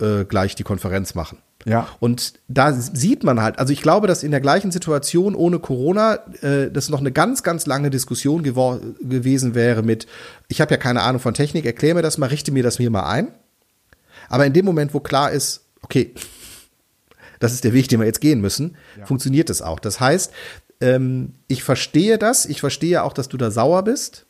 äh, 0.00 0.24
gleich 0.24 0.54
die 0.54 0.64
Konferenz 0.64 1.14
machen. 1.14 1.38
Ja. 1.64 1.88
Und 1.98 2.34
da 2.48 2.72
sieht 2.72 3.24
man 3.24 3.40
halt, 3.40 3.58
also 3.58 3.72
ich 3.72 3.80
glaube, 3.80 4.06
dass 4.06 4.22
in 4.22 4.32
der 4.32 4.40
gleichen 4.40 4.70
Situation 4.70 5.34
ohne 5.34 5.58
Corona 5.58 6.18
äh, 6.42 6.70
das 6.70 6.90
noch 6.90 7.00
eine 7.00 7.10
ganz, 7.10 7.42
ganz 7.42 7.64
lange 7.64 7.88
Diskussion 7.88 8.42
gewesen 8.42 9.54
wäre 9.54 9.82
mit, 9.82 10.06
ich 10.48 10.60
habe 10.60 10.72
ja 10.72 10.76
keine 10.76 11.02
Ahnung 11.02 11.20
von 11.20 11.32
Technik, 11.32 11.64
erklär 11.64 11.94
mir 11.94 12.02
das 12.02 12.18
mal, 12.18 12.26
richte 12.26 12.52
mir 12.52 12.62
das 12.62 12.78
mir 12.78 12.90
mal 12.90 13.08
ein. 13.08 13.28
Aber 14.28 14.44
in 14.44 14.52
dem 14.52 14.64
Moment, 14.66 14.92
wo 14.92 15.00
klar 15.00 15.30
ist, 15.30 15.64
okay, 15.80 16.12
das 17.40 17.54
ist 17.54 17.64
der 17.64 17.72
Weg, 17.72 17.88
den 17.88 18.00
wir 18.00 18.06
jetzt 18.06 18.20
gehen 18.20 18.40
müssen, 18.40 18.76
funktioniert 19.04 19.48
es 19.48 19.62
auch. 19.62 19.78
Das 19.80 20.00
heißt, 20.00 20.32
ähm, 20.84 21.32
ich 21.48 21.62
verstehe 21.62 22.18
das, 22.18 22.46
ich 22.46 22.60
verstehe 22.60 23.02
auch, 23.02 23.12
dass 23.12 23.28
du 23.28 23.36
da 23.36 23.50
sauer 23.50 23.82
bist. 23.84 24.26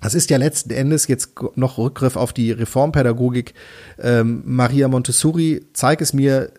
Das 0.00 0.14
ist 0.14 0.30
ja 0.30 0.38
letzten 0.38 0.70
Endes 0.70 1.06
jetzt 1.06 1.30
noch 1.56 1.78
Rückgriff 1.78 2.16
auf 2.16 2.32
die 2.32 2.52
Reformpädagogik. 2.52 3.54
Ähm, 3.98 4.42
Maria 4.44 4.88
Montessori, 4.88 5.66
zeig 5.72 6.00
es 6.00 6.12
mir, 6.12 6.50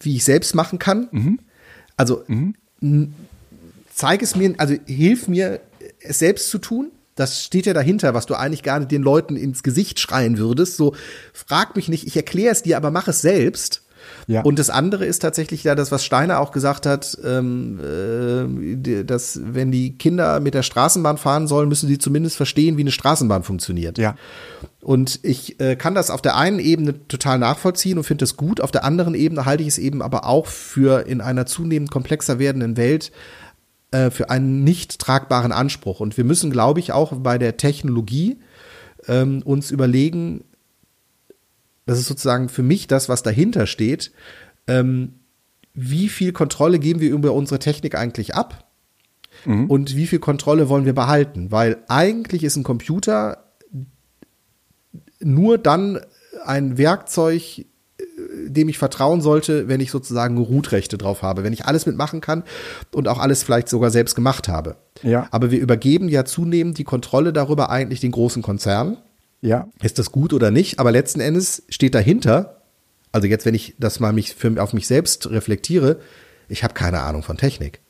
wie 0.00 0.16
ich 0.16 0.24
selbst 0.24 0.54
machen 0.54 0.78
kann. 0.78 1.08
Also 1.96 2.24
n- 2.28 3.14
zeig 3.94 4.22
es 4.22 4.34
mir, 4.36 4.54
also 4.58 4.74
hilf 4.86 5.28
mir, 5.28 5.60
es 6.00 6.18
selbst 6.18 6.50
zu 6.50 6.58
tun. 6.58 6.90
Das 7.14 7.42
steht 7.42 7.66
ja 7.66 7.74
dahinter, 7.74 8.14
was 8.14 8.26
du 8.26 8.34
eigentlich 8.34 8.62
gar 8.62 8.78
nicht 8.78 8.92
den 8.92 9.02
Leuten 9.02 9.36
ins 9.36 9.62
Gesicht 9.62 9.98
schreien 9.98 10.38
würdest. 10.38 10.76
So, 10.76 10.94
frag 11.32 11.74
mich 11.74 11.88
nicht, 11.88 12.06
ich 12.06 12.16
erkläre 12.16 12.52
es 12.52 12.62
dir, 12.62 12.76
aber 12.76 12.90
mach 12.90 13.08
es 13.08 13.20
selbst. 13.22 13.82
Ja. 14.26 14.42
Und 14.42 14.58
das 14.58 14.70
andere 14.70 15.04
ist 15.04 15.20
tatsächlich 15.20 15.64
ja 15.64 15.74
das, 15.74 15.90
was 15.92 16.04
Steiner 16.04 16.40
auch 16.40 16.50
gesagt 16.50 16.86
hat, 16.86 17.16
ähm, 17.24 17.80
äh, 18.84 19.04
dass 19.04 19.40
wenn 19.42 19.70
die 19.70 19.96
Kinder 19.96 20.40
mit 20.40 20.54
der 20.54 20.62
Straßenbahn 20.62 21.18
fahren 21.18 21.46
sollen, 21.46 21.68
müssen 21.68 21.88
sie 21.88 21.98
zumindest 21.98 22.36
verstehen, 22.36 22.76
wie 22.76 22.82
eine 22.82 22.90
Straßenbahn 22.90 23.42
funktioniert. 23.42 23.98
Ja. 23.98 24.16
Und 24.80 25.20
ich 25.22 25.60
äh, 25.60 25.76
kann 25.76 25.94
das 25.94 26.10
auf 26.10 26.22
der 26.22 26.36
einen 26.36 26.58
Ebene 26.58 27.06
total 27.08 27.38
nachvollziehen 27.38 27.98
und 27.98 28.04
finde 28.04 28.24
es 28.24 28.36
gut. 28.36 28.60
Auf 28.60 28.70
der 28.70 28.84
anderen 28.84 29.14
Ebene 29.14 29.44
halte 29.44 29.62
ich 29.62 29.68
es 29.68 29.78
eben 29.78 30.02
aber 30.02 30.26
auch 30.26 30.46
für 30.46 31.06
in 31.06 31.20
einer 31.20 31.46
zunehmend 31.46 31.90
komplexer 31.90 32.38
werdenden 32.38 32.76
Welt 32.76 33.12
äh, 33.90 34.10
für 34.10 34.30
einen 34.30 34.64
nicht 34.64 34.98
tragbaren 34.98 35.52
Anspruch. 35.52 36.00
Und 36.00 36.16
wir 36.16 36.24
müssen, 36.24 36.50
glaube 36.50 36.80
ich, 36.80 36.92
auch 36.92 37.12
bei 37.16 37.38
der 37.38 37.56
Technologie 37.56 38.38
ähm, 39.06 39.42
uns 39.44 39.70
überlegen, 39.70 40.44
das 41.88 41.98
ist 41.98 42.06
sozusagen 42.06 42.48
für 42.48 42.62
mich 42.62 42.86
das, 42.86 43.08
was 43.08 43.22
dahinter 43.22 43.66
steht, 43.66 44.12
ähm, 44.66 45.14
wie 45.72 46.08
viel 46.08 46.32
Kontrolle 46.32 46.78
geben 46.78 47.00
wir 47.00 47.10
über 47.10 47.32
unsere 47.32 47.58
Technik 47.58 47.94
eigentlich 47.94 48.34
ab? 48.34 48.68
Und 49.68 49.96
wie 49.96 50.06
viel 50.06 50.18
Kontrolle 50.18 50.68
wollen 50.68 50.84
wir 50.84 50.94
behalten? 50.94 51.50
Weil 51.50 51.78
eigentlich 51.88 52.44
ist 52.44 52.56
ein 52.56 52.62
Computer 52.62 53.44
nur 55.20 55.56
dann 55.56 56.00
ein 56.44 56.76
Werkzeug, 56.76 57.58
äh, 57.58 57.64
dem 58.48 58.68
ich 58.68 58.76
vertrauen 58.76 59.22
sollte, 59.22 59.68
wenn 59.68 59.80
ich 59.80 59.90
sozusagen 59.90 60.36
Root-Rechte 60.36 60.98
drauf 60.98 61.22
habe, 61.22 61.42
wenn 61.42 61.52
ich 61.52 61.64
alles 61.64 61.86
mitmachen 61.86 62.20
kann 62.20 62.42
und 62.92 63.08
auch 63.08 63.18
alles 63.18 63.42
vielleicht 63.42 63.68
sogar 63.68 63.90
selbst 63.90 64.14
gemacht 64.14 64.46
habe. 64.48 64.76
Ja. 65.02 65.26
Aber 65.30 65.50
wir 65.50 65.60
übergeben 65.60 66.08
ja 66.08 66.26
zunehmend 66.26 66.76
die 66.76 66.84
Kontrolle 66.84 67.32
darüber 67.32 67.70
eigentlich 67.70 68.00
den 68.00 68.12
großen 68.12 68.42
Konzernen. 68.42 68.98
Ja. 69.40 69.68
Ist 69.82 69.98
das 69.98 70.10
gut 70.12 70.32
oder 70.32 70.50
nicht? 70.50 70.78
Aber 70.78 70.90
letzten 70.92 71.20
Endes 71.20 71.62
steht 71.68 71.94
dahinter, 71.94 72.62
also 73.12 73.26
jetzt, 73.26 73.46
wenn 73.46 73.54
ich 73.54 73.74
das 73.78 74.00
mal 74.00 74.12
mich 74.12 74.34
für, 74.34 74.60
auf 74.62 74.72
mich 74.72 74.86
selbst 74.86 75.30
reflektiere, 75.30 75.98
ich 76.48 76.64
habe 76.64 76.74
keine 76.74 77.00
Ahnung 77.00 77.22
von 77.22 77.36
Technik. 77.36 77.80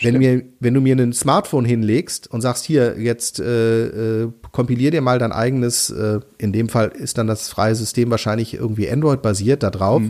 Wenn, 0.00 0.18
mir, 0.18 0.42
wenn 0.60 0.74
du 0.74 0.82
mir 0.82 0.94
ein 0.94 1.14
Smartphone 1.14 1.64
hinlegst 1.64 2.30
und 2.30 2.42
sagst, 2.42 2.66
hier, 2.66 3.00
jetzt 3.00 3.40
äh, 3.40 4.24
äh, 4.24 4.32
kompilier 4.52 4.90
dir 4.90 5.00
mal 5.00 5.18
dein 5.18 5.32
eigenes, 5.32 5.88
äh, 5.88 6.20
in 6.36 6.52
dem 6.52 6.68
Fall 6.68 6.88
ist 6.88 7.16
dann 7.16 7.26
das 7.26 7.48
freie 7.48 7.74
System 7.74 8.10
wahrscheinlich 8.10 8.52
irgendwie 8.54 8.90
Android-basiert 8.90 9.62
da 9.62 9.70
drauf 9.70 10.02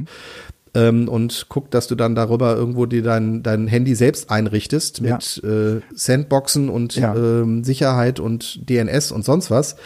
ähm, 0.74 1.08
und 1.08 1.46
guck, 1.48 1.70
dass 1.70 1.86
du 1.86 1.94
dann 1.94 2.16
darüber 2.16 2.56
irgendwo 2.56 2.86
dir 2.86 3.04
dein, 3.04 3.44
dein 3.44 3.68
Handy 3.68 3.94
selbst 3.94 4.28
einrichtest 4.28 4.98
Ja. 4.98 5.14
mit 5.14 5.42
äh, 5.44 5.80
Sandboxen 5.94 6.68
und 6.68 6.96
Ja. 6.96 7.14
ähm, 7.14 7.62
Sicherheit 7.62 8.18
und 8.18 8.68
DNS 8.68 9.12
und 9.12 9.24
sonst 9.24 9.52
was. 9.52 9.76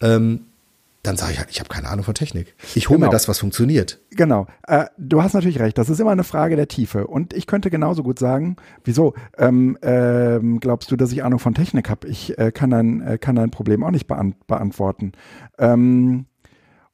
Ähm, 0.00 0.40
dann 1.02 1.16
sage 1.16 1.32
ich 1.32 1.38
halt, 1.38 1.50
ich 1.50 1.60
habe 1.60 1.68
keine 1.68 1.88
Ahnung 1.88 2.04
von 2.04 2.14
Technik. 2.14 2.56
Ich 2.74 2.88
hole 2.88 2.98
Genau. 2.98 3.06
mir 3.08 3.12
das, 3.12 3.28
was 3.28 3.38
funktioniert. 3.38 4.00
Genau. 4.10 4.48
Äh, 4.66 4.86
du 4.98 5.22
hast 5.22 5.34
natürlich 5.34 5.60
recht. 5.60 5.78
Das 5.78 5.88
ist 5.88 6.00
immer 6.00 6.10
eine 6.10 6.24
Frage 6.24 6.56
der 6.56 6.66
Tiefe. 6.66 7.06
Und 7.06 7.32
ich 7.32 7.46
könnte 7.46 7.70
genauso 7.70 8.02
gut 8.02 8.18
sagen, 8.18 8.56
wieso? 8.82 9.14
Ähm, 9.38 9.78
ähm, 9.82 10.58
glaubst 10.58 10.90
du, 10.90 10.96
dass 10.96 11.12
ich 11.12 11.22
Ahnung 11.22 11.38
von 11.38 11.54
Technik 11.54 11.88
habe? 11.90 12.08
Ich 12.08 12.36
äh, 12.38 12.50
kann, 12.50 12.70
dein, 12.70 13.02
äh, 13.02 13.18
kann 13.18 13.36
dein 13.36 13.50
Problem 13.50 13.84
auch 13.84 13.92
nicht 13.92 14.08
beant 14.08 14.46
beantworten. 14.48 15.12
Ähm, 15.58 16.26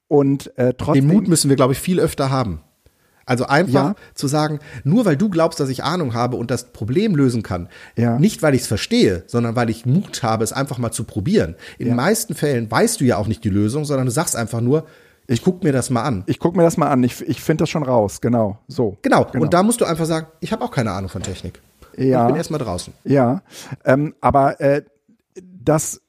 und 0.08 0.56
äh, 0.58 0.74
trotzdem. 0.76 1.08
Den 1.08 1.16
Mut 1.16 1.28
müssen 1.28 1.48
wir, 1.48 1.56
glaube 1.56 1.72
ich, 1.72 1.78
viel 1.78 1.98
öfter 1.98 2.30
haben. 2.30 2.60
Also 3.26 3.46
einfach 3.46 3.72
Ja. 3.72 3.94
zu 4.14 4.26
sagen, 4.28 4.58
nur 4.84 5.04
weil 5.04 5.16
du 5.16 5.28
glaubst, 5.28 5.60
dass 5.60 5.68
ich 5.68 5.84
Ahnung 5.84 6.14
habe 6.14 6.36
und 6.36 6.50
das 6.50 6.72
Problem 6.72 7.14
lösen 7.16 7.42
kann, 7.42 7.68
Ja. 7.96 8.18
nicht 8.18 8.42
weil 8.42 8.54
ich 8.54 8.62
es 8.62 8.66
verstehe, 8.66 9.24
sondern 9.26 9.56
weil 9.56 9.70
ich 9.70 9.86
Mut 9.86 10.22
habe, 10.22 10.44
es 10.44 10.52
einfach 10.52 10.78
mal 10.78 10.92
zu 10.92 11.04
probieren. 11.04 11.54
In 11.78 11.86
den 11.86 11.96
meisten 11.96 12.34
Fällen 12.34 12.70
weißt 12.70 13.00
du 13.00 13.04
ja 13.04 13.16
auch 13.16 13.26
nicht 13.28 13.44
die 13.44 13.50
Lösung, 13.50 13.84
sondern 13.84 14.06
du 14.06 14.12
sagst 14.12 14.34
einfach 14.36 14.60
nur, 14.60 14.86
ich 15.28 15.42
guck 15.42 15.62
mir 15.62 15.72
das 15.72 15.88
mal 15.88 16.02
an. 16.02 16.24
ich 16.26 16.38
gucke 16.40 16.56
mir 16.56 16.64
das 16.64 16.76
mal 16.76 16.88
an. 16.90 17.02
Ich, 17.04 17.20
ich 17.26 17.40
finde 17.40 17.62
das 17.62 17.70
schon 17.70 17.84
raus. 17.84 18.20
Genau. 18.20 18.58
So. 18.66 18.98
Genau. 19.02 19.26
Und 19.34 19.54
da 19.54 19.62
musst 19.62 19.80
du 19.80 19.84
einfach 19.84 20.04
sagen, 20.04 20.26
ich 20.40 20.52
habe 20.52 20.64
auch 20.64 20.70
keine 20.72 20.90
Ahnung 20.90 21.08
von 21.08 21.22
Technik. 21.22 21.60
Ja. 21.96 22.22
Ich 22.22 22.26
bin 22.28 22.36
erstmal 22.36 22.58
draußen. 22.60 22.92
Ja, 23.04 23.42
ähm, 23.84 24.14
aber 24.20 24.60
äh, 24.60 24.82
das, 25.34 26.00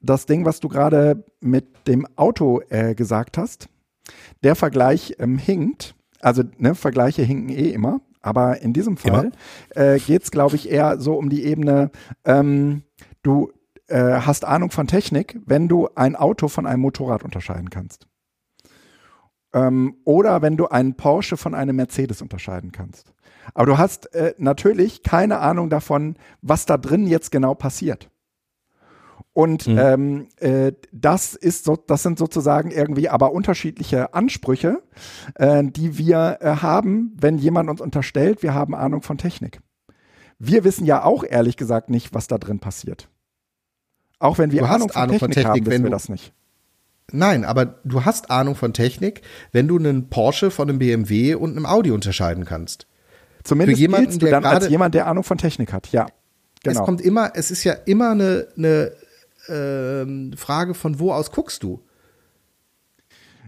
das 0.00 0.26
Ding, 0.26 0.44
was 0.44 0.60
du 0.60 0.68
gerade 0.68 1.24
mit 1.40 1.88
dem 1.88 2.06
Auto 2.16 2.60
äh, 2.68 2.94
gesagt 2.94 3.36
hast, 3.36 3.68
der 4.44 4.54
Vergleich 4.54 5.16
ähm, 5.18 5.38
hinkt. 5.38 5.94
Also 6.22 6.42
ne, 6.56 6.74
Vergleiche 6.74 7.22
hinken 7.22 7.50
eh 7.50 7.70
immer. 7.70 8.00
Aber 8.22 8.62
in 8.62 8.72
diesem 8.72 8.96
Fall 8.96 9.32
äh, 9.70 9.98
geht 9.98 10.22
es, 10.22 10.30
glaube 10.30 10.56
ich, 10.56 10.70
eher 10.70 11.00
so 11.00 11.14
um 11.14 11.28
die 11.28 11.44
Ebene, 11.44 11.90
ähm, 12.24 12.84
du 13.22 13.50
äh, 13.88 14.20
hast 14.20 14.44
Ahnung 14.44 14.70
von 14.70 14.86
Technik, 14.86 15.38
wenn 15.44 15.68
du 15.68 15.88
ein 15.96 16.14
Auto 16.14 16.48
von 16.48 16.66
einem 16.66 16.82
Motorrad 16.82 17.24
unterscheiden 17.24 17.68
kannst. 17.68 18.06
Ähm, 19.52 19.96
oder 20.04 20.40
wenn 20.40 20.56
du 20.56 20.68
einen 20.68 20.94
Porsche 20.94 21.36
von 21.36 21.54
einem 21.54 21.76
Mercedes 21.76 22.22
unterscheiden 22.22 22.70
kannst. 22.70 23.12
Aber 23.54 23.66
du 23.66 23.78
hast 23.78 24.14
äh, 24.14 24.34
natürlich 24.38 25.02
keine 25.02 25.40
Ahnung 25.40 25.68
davon, 25.68 26.16
was 26.40 26.64
da 26.64 26.76
drin 26.78 27.06
jetzt 27.06 27.32
genau 27.32 27.54
passiert. 27.54 28.08
Und 29.34 29.66
mhm. 29.66 29.78
ähm, 29.78 30.28
äh, 30.40 30.72
das 30.92 31.34
ist 31.34 31.64
so, 31.64 31.76
das 31.76 32.02
sind 32.02 32.18
sozusagen 32.18 32.70
irgendwie 32.70 33.08
aber 33.08 33.32
unterschiedliche 33.32 34.12
Ansprüche, 34.12 34.82
äh, 35.36 35.64
die 35.64 35.96
wir 35.96 36.38
äh, 36.40 36.56
haben, 36.56 37.16
wenn 37.18 37.38
jemand 37.38 37.70
uns 37.70 37.80
unterstellt, 37.80 38.42
wir 38.42 38.52
haben 38.52 38.74
Ahnung 38.74 39.00
von 39.00 39.16
Technik. 39.16 39.60
Wir 40.38 40.64
wissen 40.64 40.84
ja 40.84 41.02
auch 41.02 41.24
ehrlich 41.24 41.56
gesagt 41.56 41.88
nicht, 41.88 42.14
was 42.14 42.26
da 42.26 42.36
drin 42.36 42.58
passiert. 42.58 43.08
Auch 44.18 44.38
wenn 44.38 44.52
wir 44.52 44.68
Ahnung, 44.68 44.90
von, 44.90 45.02
Ahnung 45.02 45.18
Technik 45.18 45.20
von 45.20 45.30
Technik, 45.30 45.64
haben, 45.64 45.66
wissen 45.66 45.84
wir 45.84 45.90
das 45.90 46.08
nicht. 46.08 46.32
Nein, 47.10 47.44
aber 47.44 47.66
du 47.84 48.04
hast 48.04 48.30
Ahnung 48.30 48.54
von 48.54 48.72
Technik, 48.72 49.22
wenn 49.52 49.66
du 49.66 49.78
einen 49.78 50.10
Porsche 50.10 50.50
von 50.50 50.68
einem 50.68 50.78
BMW 50.78 51.34
und 51.34 51.52
einem 51.52 51.66
Audi 51.66 51.90
unterscheiden 51.90 52.44
kannst. 52.44 52.86
Zumindest 53.44 53.78
Für 53.78 53.80
jemanden, 53.80 54.18
du 54.18 54.30
dann 54.30 54.44
als 54.44 54.68
jemand, 54.68 54.94
der 54.94 55.06
Ahnung 55.06 55.24
von 55.24 55.38
Technik 55.38 55.72
hat, 55.72 55.88
ja. 55.88 56.06
Genau. 56.62 56.80
Es 56.80 56.84
kommt 56.84 57.00
immer, 57.00 57.32
es 57.34 57.50
ist 57.50 57.64
ja 57.64 57.72
immer 57.72 58.12
eine, 58.12 58.46
eine 58.56 58.92
äh, 59.48 60.36
Frage 60.36 60.74
von 60.74 60.98
wo 60.98 61.12
aus 61.12 61.30
guckst 61.30 61.62
du? 61.62 61.82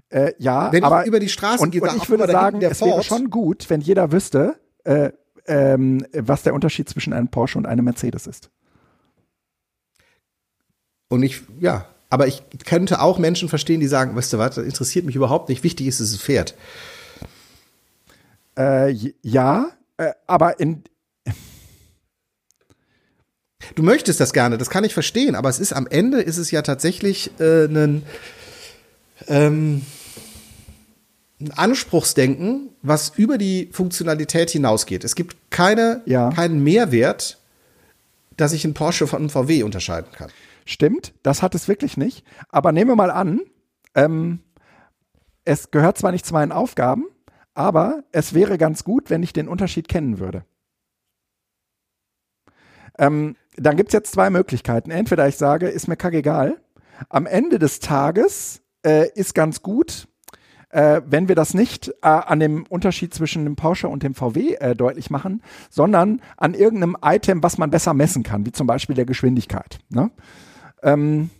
Äh, 0.08 0.32
ja, 0.38 0.70
wenn 0.72 0.84
aber 0.84 1.02
ich 1.02 1.08
über 1.08 1.18
die 1.18 1.28
Straße 1.28 1.62
und, 1.62 1.70
gehe, 1.70 1.80
und 1.80 1.96
ich 1.96 2.08
würde 2.08 2.30
sagen, 2.30 2.62
es 2.62 2.78
Ford. 2.78 2.90
wäre 2.90 3.02
schon 3.02 3.30
gut, 3.30 3.68
wenn 3.68 3.80
jeder 3.80 4.12
wüsste, 4.12 4.56
äh, 4.84 5.10
ähm, 5.46 6.06
was 6.12 6.42
der 6.42 6.54
Unterschied 6.54 6.88
zwischen 6.88 7.12
einem 7.12 7.28
Porsche 7.28 7.58
und 7.58 7.66
einem 7.66 7.84
Mercedes 7.84 8.26
ist. 8.26 8.50
Und 11.08 11.22
ich, 11.22 11.42
ja, 11.58 11.86
aber 12.10 12.28
ich 12.28 12.42
könnte 12.64 13.00
auch 13.00 13.18
Menschen 13.18 13.48
verstehen, 13.48 13.80
die 13.80 13.88
sagen, 13.88 14.14
weißt 14.14 14.32
du 14.32 14.38
was, 14.38 14.54
das 14.54 14.64
interessiert 14.64 15.04
mich 15.04 15.16
überhaupt 15.16 15.48
nicht. 15.48 15.64
Wichtig 15.64 15.86
ist, 15.86 16.00
dass 16.00 16.10
es 16.10 16.20
fährt. 16.20 16.54
Äh, 18.56 18.90
ja, 19.22 19.70
äh, 19.96 20.12
aber 20.26 20.60
in. 20.60 20.84
Du 23.74 23.82
möchtest 23.82 24.20
das 24.20 24.32
gerne, 24.32 24.58
das 24.58 24.70
kann 24.70 24.84
ich 24.84 24.94
verstehen, 24.94 25.34
aber 25.34 25.48
es 25.48 25.58
ist 25.58 25.72
am 25.72 25.86
Ende 25.86 26.20
ist 26.20 26.38
es 26.38 26.50
ja 26.50 26.62
tatsächlich 26.62 27.30
äh, 27.40 27.64
ein, 27.64 28.02
ähm, 29.28 29.82
ein 31.40 31.50
Anspruchsdenken, 31.52 32.70
was 32.82 33.12
über 33.16 33.38
die 33.38 33.68
Funktionalität 33.72 34.50
hinausgeht. 34.50 35.04
Es 35.04 35.14
gibt 35.14 35.36
keine, 35.50 36.02
ja. 36.06 36.30
keinen 36.30 36.62
Mehrwert, 36.62 37.38
dass 38.36 38.52
ich 38.52 38.64
einen 38.64 38.74
Porsche 38.74 39.06
von 39.06 39.20
einem 39.20 39.30
VW 39.30 39.62
unterscheiden 39.62 40.10
kann. 40.12 40.30
Stimmt, 40.64 41.12
das 41.22 41.42
hat 41.42 41.54
es 41.54 41.68
wirklich 41.68 41.96
nicht. 41.96 42.24
Aber 42.48 42.72
nehmen 42.72 42.90
wir 42.90 42.96
mal 42.96 43.10
an, 43.10 43.40
ähm, 43.94 44.40
es 45.44 45.70
gehört 45.70 45.98
zwar 45.98 46.12
nicht 46.12 46.24
zu 46.24 46.32
meinen 46.32 46.52
Aufgaben, 46.52 47.04
aber 47.54 48.02
es 48.12 48.34
wäre 48.34 48.58
ganz 48.58 48.84
gut, 48.84 49.10
wenn 49.10 49.22
ich 49.22 49.32
den 49.32 49.48
Unterschied 49.48 49.88
kennen 49.88 50.18
würde. 50.18 50.44
Ähm, 52.98 53.36
dann 53.56 53.76
gibt 53.76 53.90
es 53.90 53.92
jetzt 53.92 54.12
zwei 54.12 54.30
Möglichkeiten. 54.30 54.90
Entweder 54.90 55.28
ich 55.28 55.36
sage, 55.36 55.68
ist 55.68 55.88
mir 55.88 55.96
kackegal. 55.96 56.60
Am 57.08 57.26
Ende 57.26 57.58
des 57.58 57.80
Tages 57.80 58.62
äh, 58.84 59.08
ist 59.14 59.34
ganz 59.34 59.62
gut, 59.62 60.08
äh, 60.70 61.02
wenn 61.06 61.28
wir 61.28 61.34
das 61.34 61.54
nicht 61.54 61.88
äh, 62.02 62.08
an 62.08 62.40
dem 62.40 62.64
Unterschied 62.68 63.14
zwischen 63.14 63.44
dem 63.44 63.56
Porsche 63.56 63.88
und 63.88 64.02
dem 64.02 64.14
VW 64.14 64.54
äh, 64.54 64.74
deutlich 64.74 65.10
machen, 65.10 65.42
sondern 65.70 66.20
an 66.36 66.54
irgendeinem 66.54 66.96
Item, 67.02 67.42
was 67.42 67.58
man 67.58 67.70
besser 67.70 67.94
messen 67.94 68.22
kann, 68.22 68.44
wie 68.44 68.52
zum 68.52 68.66
Beispiel 68.66 68.96
der 68.96 69.06
Geschwindigkeit. 69.06 69.78
Ne? 69.88 70.10
Ähm, 70.82 71.30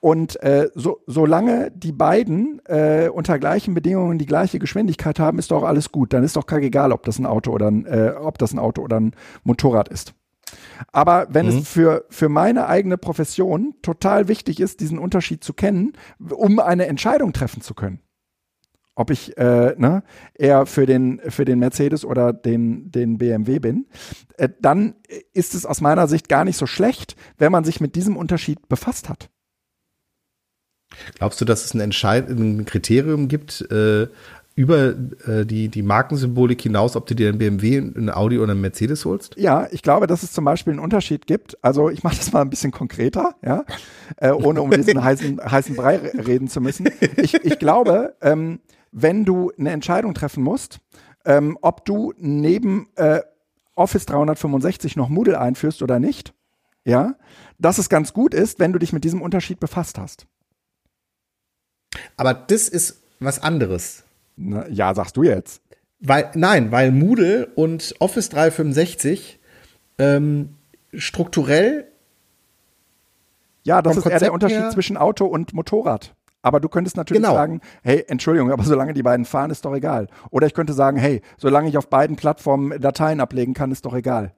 und 0.00 0.42
äh, 0.42 0.70
so, 0.74 1.00
solange 1.06 1.70
die 1.72 1.92
beiden 1.92 2.62
äh, 2.64 3.10
unter 3.12 3.38
gleichen 3.38 3.74
Bedingungen 3.74 4.16
die 4.16 4.26
gleiche 4.26 4.58
Geschwindigkeit 4.58 5.18
haben, 5.18 5.38
ist 5.38 5.50
doch 5.50 5.62
alles 5.62 5.92
gut. 5.92 6.14
Dann 6.14 6.24
ist 6.24 6.36
doch 6.36 6.50
egal, 6.50 6.92
ob 6.92 7.04
das 7.04 7.18
ein 7.18 7.26
Auto 7.26 7.52
oder 7.52 7.70
ein, 7.70 7.84
äh, 7.84 8.14
ob 8.18 8.38
das 8.38 8.54
ein 8.54 8.58
Auto 8.58 8.80
oder 8.82 8.98
ein 8.98 9.14
Motorrad 9.44 9.88
ist. 9.88 10.14
Aber 10.92 11.28
wenn 11.30 11.46
mhm. 11.46 11.58
es 11.58 11.68
für, 11.68 12.04
für 12.10 12.28
meine 12.28 12.66
eigene 12.66 12.98
Profession 12.98 13.74
total 13.82 14.28
wichtig 14.28 14.60
ist, 14.60 14.80
diesen 14.80 14.98
Unterschied 14.98 15.44
zu 15.44 15.52
kennen, 15.52 15.92
um 16.18 16.58
eine 16.58 16.86
Entscheidung 16.86 17.32
treffen 17.32 17.62
zu 17.62 17.74
können, 17.74 18.00
ob 18.94 19.10
ich 19.10 19.36
äh, 19.38 19.74
ne, 19.78 20.02
eher 20.34 20.66
für 20.66 20.84
den, 20.84 21.20
für 21.28 21.44
den 21.44 21.58
Mercedes 21.58 22.04
oder 22.04 22.32
den, 22.32 22.90
den 22.90 23.18
BMW 23.18 23.58
bin, 23.58 23.86
äh, 24.36 24.48
dann 24.60 24.94
ist 25.32 25.54
es 25.54 25.64
aus 25.64 25.80
meiner 25.80 26.06
Sicht 26.06 26.28
gar 26.28 26.44
nicht 26.44 26.56
so 26.56 26.66
schlecht, 26.66 27.16
wenn 27.38 27.52
man 27.52 27.64
sich 27.64 27.80
mit 27.80 27.94
diesem 27.94 28.16
Unterschied 28.16 28.68
befasst 28.68 29.08
hat. 29.08 29.30
Glaubst 31.14 31.40
du, 31.40 31.44
dass 31.44 31.64
es 31.64 31.72
ein, 31.72 31.80
Entscheid 31.80 32.28
ein 32.28 32.64
Kriterium 32.64 33.28
gibt, 33.28 33.62
äh, 33.70 34.08
über 34.56 34.94
äh, 35.26 35.46
die, 35.46 35.68
die 35.68 35.82
Markensymbolik 35.82 36.60
hinaus, 36.60 36.96
ob 36.96 37.06
du 37.06 37.14
dir 37.14 37.28
ein 37.28 37.38
BMW, 37.38 37.78
ein 37.78 38.10
Audi 38.10 38.38
oder 38.38 38.52
ein 38.52 38.60
Mercedes 38.60 39.04
holst? 39.04 39.36
Ja, 39.36 39.68
ich 39.70 39.82
glaube, 39.82 40.06
dass 40.06 40.22
es 40.22 40.32
zum 40.32 40.44
Beispiel 40.44 40.72
einen 40.72 40.80
Unterschied 40.80 41.26
gibt. 41.26 41.56
Also 41.62 41.88
ich 41.88 42.02
mache 42.02 42.16
das 42.16 42.32
mal 42.32 42.42
ein 42.42 42.50
bisschen 42.50 42.70
konkreter, 42.70 43.36
ja, 43.42 43.64
äh, 44.16 44.30
ohne 44.30 44.60
um 44.62 44.70
diesen 44.70 45.02
heißen, 45.02 45.40
heißen 45.50 45.76
Brei 45.76 45.96
reden 45.96 46.48
zu 46.48 46.60
müssen. 46.60 46.88
Ich, 47.16 47.34
ich 47.34 47.58
glaube, 47.58 48.14
ähm, 48.20 48.60
wenn 48.92 49.24
du 49.24 49.52
eine 49.58 49.70
Entscheidung 49.70 50.14
treffen 50.14 50.42
musst, 50.42 50.80
ähm, 51.24 51.56
ob 51.62 51.84
du 51.84 52.12
neben 52.18 52.88
äh, 52.96 53.20
Office 53.74 54.06
365 54.06 54.96
noch 54.96 55.08
Moodle 55.08 55.40
einführst 55.40 55.82
oder 55.82 55.98
nicht, 55.98 56.34
ja, 56.84 57.14
dass 57.58 57.78
es 57.78 57.88
ganz 57.88 58.12
gut 58.12 58.34
ist, 58.34 58.58
wenn 58.58 58.72
du 58.72 58.78
dich 58.78 58.92
mit 58.92 59.04
diesem 59.04 59.22
Unterschied 59.22 59.60
befasst 59.60 59.98
hast. 59.98 60.26
Aber 62.16 62.34
das 62.34 62.68
ist 62.68 63.02
was 63.20 63.42
anderes. 63.42 64.04
Na, 64.42 64.66
ja, 64.68 64.94
sagst 64.94 65.16
du 65.16 65.22
jetzt. 65.22 65.62
Weil, 66.00 66.30
nein, 66.34 66.72
weil 66.72 66.92
Moodle 66.92 67.48
und 67.54 67.94
Office 67.98 68.30
365 68.30 69.38
ähm, 69.98 70.56
strukturell. 70.94 71.88
Ja, 73.62 73.82
das 73.82 73.98
ist 73.98 74.06
eher 74.06 74.18
der 74.18 74.32
Unterschied 74.32 74.72
zwischen 74.72 74.96
Auto 74.96 75.26
und 75.26 75.52
Motorrad. 75.52 76.14
Aber 76.42 76.58
du 76.58 76.70
könntest 76.70 76.96
natürlich 76.96 77.22
genau. 77.22 77.34
sagen, 77.34 77.60
hey, 77.82 78.02
Entschuldigung, 78.08 78.50
aber 78.50 78.64
solange 78.64 78.94
die 78.94 79.02
beiden 79.02 79.26
fahren, 79.26 79.50
ist 79.50 79.66
doch 79.66 79.74
egal. 79.74 80.06
Oder 80.30 80.46
ich 80.46 80.54
könnte 80.54 80.72
sagen, 80.72 80.96
hey, 80.96 81.20
solange 81.36 81.68
ich 81.68 81.76
auf 81.76 81.90
beiden 81.90 82.16
Plattformen 82.16 82.80
Dateien 82.80 83.20
ablegen 83.20 83.52
kann, 83.52 83.70
ist 83.70 83.84
doch 83.84 83.94
egal. 83.94 84.34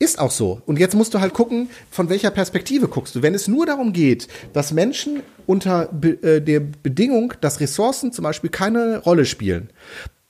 Ist 0.00 0.20
auch 0.20 0.30
so. 0.30 0.62
Und 0.64 0.78
jetzt 0.78 0.94
musst 0.94 1.12
du 1.14 1.20
halt 1.20 1.34
gucken, 1.34 1.70
von 1.90 2.08
welcher 2.08 2.30
Perspektive 2.30 2.86
guckst 2.86 3.16
du. 3.16 3.22
Wenn 3.22 3.34
es 3.34 3.48
nur 3.48 3.66
darum 3.66 3.92
geht, 3.92 4.28
dass 4.52 4.72
Menschen 4.72 5.22
unter 5.46 5.86
be 5.86 6.10
äh, 6.22 6.40
der 6.40 6.60
Bedingung, 6.60 7.34
dass 7.40 7.58
Ressourcen 7.58 8.12
zum 8.12 8.22
Beispiel 8.22 8.50
keine 8.50 8.98
Rolle 8.98 9.24
spielen, 9.24 9.70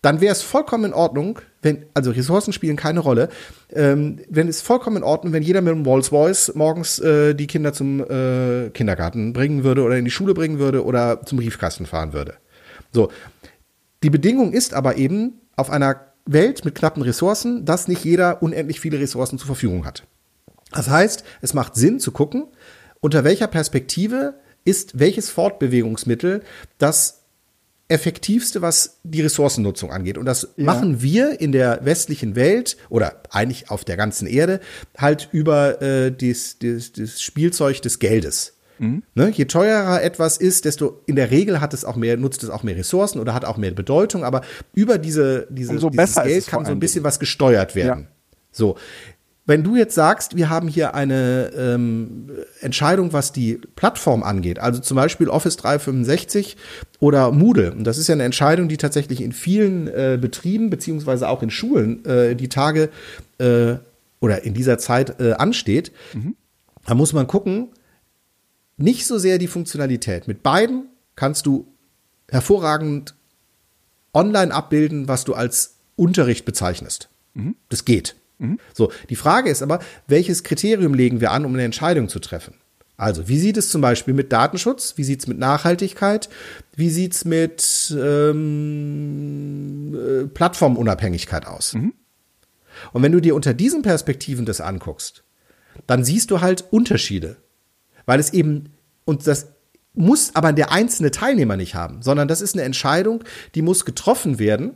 dann 0.01 0.21
wäre 0.23 0.33
es 0.33 0.43
vollkommen 0.43 0.87
in 0.87 0.93
Ordnung, 0.95 1.41
wenn, 1.61 1.85
also 1.93 2.13
Ressourcen 2.13 2.53
spielen 2.53 2.77
keine 2.77 3.01
Rolle, 3.01 3.29
ähm, 3.75 4.21
wenn 4.31 4.49
es 4.49 4.63
vollkommen 4.63 4.99
in 4.99 5.03
Ordnung, 5.03 5.33
wenn 5.35 5.43
jeder 5.43 5.61
mit 5.61 5.75
einem 5.75 5.85
Rolls 5.85 6.13
Royce 6.13 6.53
morgens 6.55 6.99
äh, 7.01 7.35
die 7.35 7.47
Kinder 7.47 7.73
zum 7.75 8.01
äh, 8.01 8.71
Kindergarten 8.71 9.33
bringen 9.35 9.65
würde 9.65 9.83
oder 9.83 9.99
in 9.99 10.05
die 10.05 10.11
Schule 10.11 10.35
bringen 10.35 10.59
würde 10.59 10.85
oder 10.85 11.27
zum 11.27 11.39
Briefkasten 11.39 11.85
fahren 11.85 12.13
würde. 12.15 12.35
So. 12.93 13.11
Die 14.05 14.11
Bedingung 14.11 14.53
ist 14.53 14.75
aber 14.75 14.97
eben 14.97 15.41
auf 15.57 15.71
einer 15.71 16.08
Welt 16.33 16.65
mit 16.65 16.75
knappen 16.75 17.03
Ressourcen, 17.03 17.65
dass 17.65 17.89
nicht 17.89 18.05
jeder 18.05 18.43
unendlich 18.43 18.81
viele 18.81 19.01
Ressourcen 19.01 19.39
zur 19.39 19.47
Verfügung 19.47 19.85
hat. 19.85 20.05
Das 20.73 20.89
heißt, 20.89 21.25
es 21.41 21.55
macht 21.55 21.75
Sinn 21.75 21.99
zu 21.99 22.13
gucken, 22.13 22.47
unter 23.01 23.25
welcher 23.25 23.47
Perspektive 23.47 24.35
ist 24.65 24.99
welches 24.99 25.31
Fortbewegungsmittel 25.31 26.43
das 26.77 27.23
effektivste, 27.89 28.61
was 28.61 29.01
die 29.03 29.23
Ressourcennutzung 29.23 29.91
angeht. 29.91 30.19
Und 30.19 30.27
das 30.27 30.49
ja. 30.57 30.65
machen 30.65 31.01
wir 31.01 31.41
in 31.41 31.53
der 31.53 31.85
westlichen 31.85 32.37
Welt 32.37 32.77
oder 32.91 33.23
eigentlich 33.31 33.71
auf 33.71 33.85
der 33.85 33.97
ganzen 33.97 34.27
Erde 34.27 34.61
halt 34.97 35.31
über 35.33 35.81
äh, 35.81 36.13
das, 36.13 36.59
Spielzeug 37.23 37.81
des 37.81 37.99
Geldes. 37.99 38.58
Mhm. 38.79 39.03
Ne? 39.15 39.31
Je 39.31 39.45
teurer 39.47 40.03
etwas 40.03 40.37
ist, 40.37 40.65
desto 40.65 41.01
in 41.07 41.17
der 41.17 41.31
Regel 41.31 41.61
hat 41.61 41.75
es 41.75 41.85
auch 41.85 41.97
mehr, 41.97 42.17
nutzt 42.17 42.43
es 42.43 42.51
auch 42.51 42.63
mehr 42.63 42.77
Ressourcen 42.77 43.21
oder 43.21 43.35
hat 43.35 43.45
auch 43.45 43.57
mehr 43.57 43.73
Bedeutung, 43.73 44.25
aber 44.25 44.43
über 44.75 44.99
diese, 44.99 45.47
diese 45.51 45.73
Umso 45.73 45.91
dieses 45.91 46.15
Geld 46.15 46.47
kann 46.47 46.65
so 46.65 46.73
ein 46.73 46.81
bisschen 46.81 47.05
was 47.05 47.19
gesteuert 47.19 47.75
werden. 47.75 48.03
Ja. 48.03 48.09
So. 48.53 48.77
Wenn 49.49 49.65
du 49.65 49.77
jetzt 49.77 49.95
sagst, 49.95 50.37
wir 50.37 50.51
haben 50.51 50.69
hier 50.69 50.95
eine 50.95 51.51
ähm, 51.57 52.29
Entscheidung, 52.61 53.15
was 53.15 53.33
die 53.33 53.59
Plattform 53.77 54.23
angeht, 54.23 54.59
also 54.59 54.79
zum 54.79 54.97
Beispiel 54.97 55.31
Office 55.31 55.57
365 55.57 56.59
oder 57.01 57.33
Moodle, 57.33 57.73
und 57.73 57.85
das 57.85 57.97
ist 57.97 58.09
ja 58.09 58.13
eine 58.15 58.25
Entscheidung, 58.25 58.69
die 58.69 58.77
tatsächlich 58.77 59.23
in 59.23 59.33
vielen 59.33 59.89
äh, 59.89 60.19
Betrieben 60.21 60.69
beziehungsweise 60.69 61.31
auch 61.31 61.43
in 61.43 61.49
Schulen 61.49 62.05
äh, 62.05 62.37
die 62.37 62.51
Tage 62.51 62.91
äh, 63.39 63.77
oder 64.21 64.45
in 64.45 64.53
dieser 64.53 64.77
Zeit 64.77 65.19
äh, 65.19 65.33
ansteht, 65.33 65.93
mhm. 66.13 66.37
da 66.85 66.95
muss 66.95 67.15
man 67.15 67.27
gucken, 67.27 67.69
nicht 68.79 69.07
so 69.07 69.19
sehr 69.19 69.39
die 69.39 69.49
Funktionalität. 69.49 70.27
Mit 70.29 70.43
beiden 70.43 70.89
kannst 71.17 71.47
du 71.47 71.67
hervorragend 72.29 73.15
online 74.15 74.55
abbilden, 74.55 75.09
was 75.09 75.25
du 75.25 75.35
als 75.35 75.75
Unterricht 75.97 76.45
bezeichnest. 76.45 77.09
Mhm. 77.35 77.57
Das 77.69 77.85
geht. 77.85 78.17
Mhm. 78.39 78.59
So, 78.73 78.91
die 79.11 79.17
Frage 79.17 79.51
ist 79.51 79.63
aber, 79.63 79.81
welches 80.07 80.45
Kriterium 80.45 80.95
legen 80.95 81.21
wir 81.21 81.33
an, 81.33 81.45
um 81.45 81.53
eine 81.55 81.65
Entscheidung 81.65 82.09
zu 82.09 82.21
treffen? 82.21 82.55
Also, 82.97 83.29
wie 83.29 83.39
sieht 83.39 83.57
es 83.57 83.71
zum 83.71 83.81
Beispiel 83.81 84.15
mit 84.15 84.33
Datenschutz? 84.33 84.95
Wie 84.97 85.05
sieht 85.05 85.21
es 85.21 85.29
mit 85.29 85.39
Nachhaltigkeit? 85.39 86.29
Wie 86.75 86.91
sieht 86.91 87.15
es 87.15 87.25
mit 87.25 87.95
ähm, 87.97 89.95
äh, 89.95 90.27
Plattformunabhängigkeit 90.27 91.47
aus? 91.47 91.75
Mhm. 91.75 91.95
Und 92.93 93.03
wenn 93.03 93.13
du 93.13 93.21
dir 93.21 93.37
unter 93.37 93.55
diesen 93.55 93.83
Perspektiven 93.83 94.47
das 94.47 94.61
anguckst, 94.61 95.23
dann 95.87 96.05
siehst 96.05 96.33
du 96.33 96.41
halt 96.41 96.65
Unterschiede. 96.71 97.37
Weil 98.09 98.21
es 98.21 98.33
eben, 98.33 98.71
und 99.05 99.27
das 99.27 99.49
muss 99.93 100.35
aber 100.35 100.55
der 100.55 100.73
einzelne 100.73 101.11
Teilnehmer 101.11 101.59
nicht 101.59 101.75
haben, 101.75 102.01
sondern 102.01 102.27
das 102.27 102.41
ist 102.41 102.55
eine 102.55 102.63
Entscheidung, 102.63 103.23
die 103.55 103.61
muss 103.61 103.85
getroffen 103.85 104.39
werden, 104.39 104.71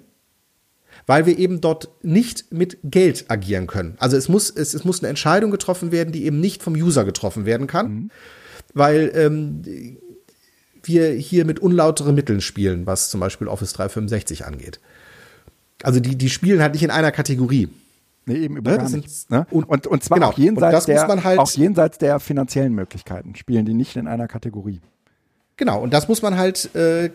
weil 1.07 1.25
wir 1.25 1.39
eben 1.39 1.63
dort 1.63 1.89
nicht 2.03 2.53
mit 2.53 2.77
Geld 2.85 3.25
agieren 3.29 3.67
können. 3.69 3.95
Also 3.99 4.19
es 4.19 4.29
muss, 4.29 4.51
es, 4.51 4.75
es 4.75 4.85
muss 4.85 5.01
eine 5.01 5.09
Entscheidung 5.09 5.51
getroffen 5.51 5.93
werden, 5.93 6.13
die 6.13 6.27
eben 6.27 6.41
nicht 6.41 6.63
vom 6.63 6.75
User 6.75 7.07
getroffen 7.07 7.47
werden 7.47 7.67
kann, 7.67 7.87
mhm. 7.87 8.11
weil 8.75 9.11
ähm, 9.15 9.63
wir 10.83 11.13
hier 11.13 11.47
mit 11.47 11.59
unlauteren 11.59 12.15
Mitteln 12.15 12.43
spielen, 12.43 12.85
was 12.85 13.09
zum 13.09 13.21
Beispiel 13.21 13.49
Office 13.49 13.73
365 13.73 14.45
angeht. 14.45 14.79
Also 15.83 16.01
die, 16.01 16.19
die 16.19 16.29
spielen 16.29 16.61
halt 16.61 16.75
nicht 16.75 16.83
in 16.83 16.91
einer 16.91 17.13
Kategorie. 17.13 17.71
Nee, 18.25 18.37
eben 18.37 18.57
über 18.57 18.71
ne? 18.73 18.79
gar 18.79 18.89
nichts. 18.89 19.29
Ne? 19.31 19.47
Und, 19.51 19.69
und, 19.69 19.87
und 19.87 20.05
zwar 20.05 20.19
genau. 20.19 20.31
auch, 20.31 20.39
jenseits 20.39 20.87
der, 20.87 21.07
halt 21.25 21.39
auch 21.39 21.51
jenseits 21.51 21.99
der 21.99 22.21
finanziellen 22.21 22.73
Möglichkeiten 22.73 23.35
spielen 23.35 23.65
die 23.65 23.75
nicht 23.75 23.97
in 23.97 24.07
einer 24.07 24.29
Kategorie. 24.29 24.81
Genau, 25.57 25.81
und 25.81 25.93
das 25.93 26.09
muss 26.09 26.23
man 26.23 26.37
halt 26.37 26.75
äh, 26.75 27.11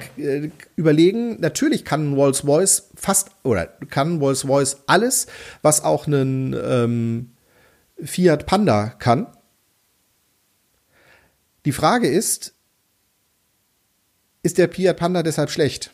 überlegen. 0.75 1.39
Natürlich 1.39 1.85
kann 1.85 2.13
Rolls 2.13 2.45
Royce 2.45 2.89
fast, 2.95 3.31
oder 3.43 3.67
kann 3.89 4.19
Rolls 4.19 4.47
Royce 4.47 4.77
alles, 4.85 5.27
was 5.61 5.83
auch 5.83 6.07
einen 6.07 6.53
ähm, 6.53 7.31
Fiat 8.01 8.45
Panda 8.45 8.89
kann. 8.99 9.27
Die 11.65 11.71
Frage 11.71 12.07
ist, 12.07 12.53
ist 14.43 14.57
der 14.57 14.69
Fiat 14.69 14.97
Panda 14.97 15.23
deshalb 15.23 15.49
schlecht? 15.49 15.91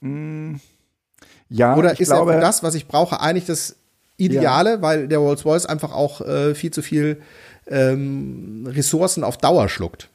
Mm, 0.00 0.56
ja, 1.48 1.76
Oder 1.76 1.98
ist 1.98 2.08
glaube, 2.08 2.32
er 2.32 2.38
für 2.38 2.40
das, 2.40 2.62
was 2.62 2.74
ich 2.74 2.88
brauche, 2.88 3.20
eigentlich 3.20 3.46
das 3.46 3.76
Ideale, 4.16 4.70
ja. 4.70 4.82
weil 4.82 5.08
der 5.08 5.18
Rolls 5.18 5.44
Royce 5.44 5.66
einfach 5.66 5.92
auch 5.92 6.20
äh, 6.20 6.54
viel 6.54 6.70
zu 6.70 6.82
viel 6.82 7.20
ähm, 7.66 8.66
Ressourcen 8.66 9.24
auf 9.24 9.36
Dauer 9.36 9.68
schluckt. 9.68 10.10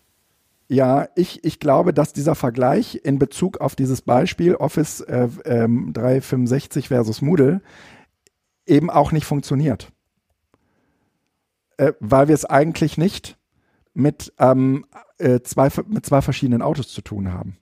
Ja, 0.67 1.09
ich, 1.15 1.43
ich 1.43 1.59
glaube, 1.59 1.93
dass 1.93 2.13
dieser 2.13 2.33
Vergleich 2.33 3.01
in 3.03 3.19
Bezug 3.19 3.59
auf 3.59 3.75
dieses 3.75 4.01
Beispiel 4.01 4.55
Office 4.55 5.01
äh, 5.01 5.27
ähm, 5.45 5.91
365 5.93 6.87
versus 6.87 7.21
Moodle 7.21 7.61
eben 8.65 8.89
auch 8.89 9.11
nicht 9.11 9.25
funktioniert. 9.25 9.91
Äh, 11.77 11.93
weil 11.99 12.29
wir 12.29 12.35
es 12.35 12.45
eigentlich 12.45 12.97
nicht 12.97 13.37
mit, 13.93 14.33
ähm, 14.39 14.85
äh, 15.17 15.41
zwei, 15.41 15.69
mit 15.87 16.05
zwei 16.05 16.21
verschiedenen 16.21 16.61
Autos 16.61 16.87
zu 16.87 17.01
tun 17.01 17.33
haben. 17.33 17.57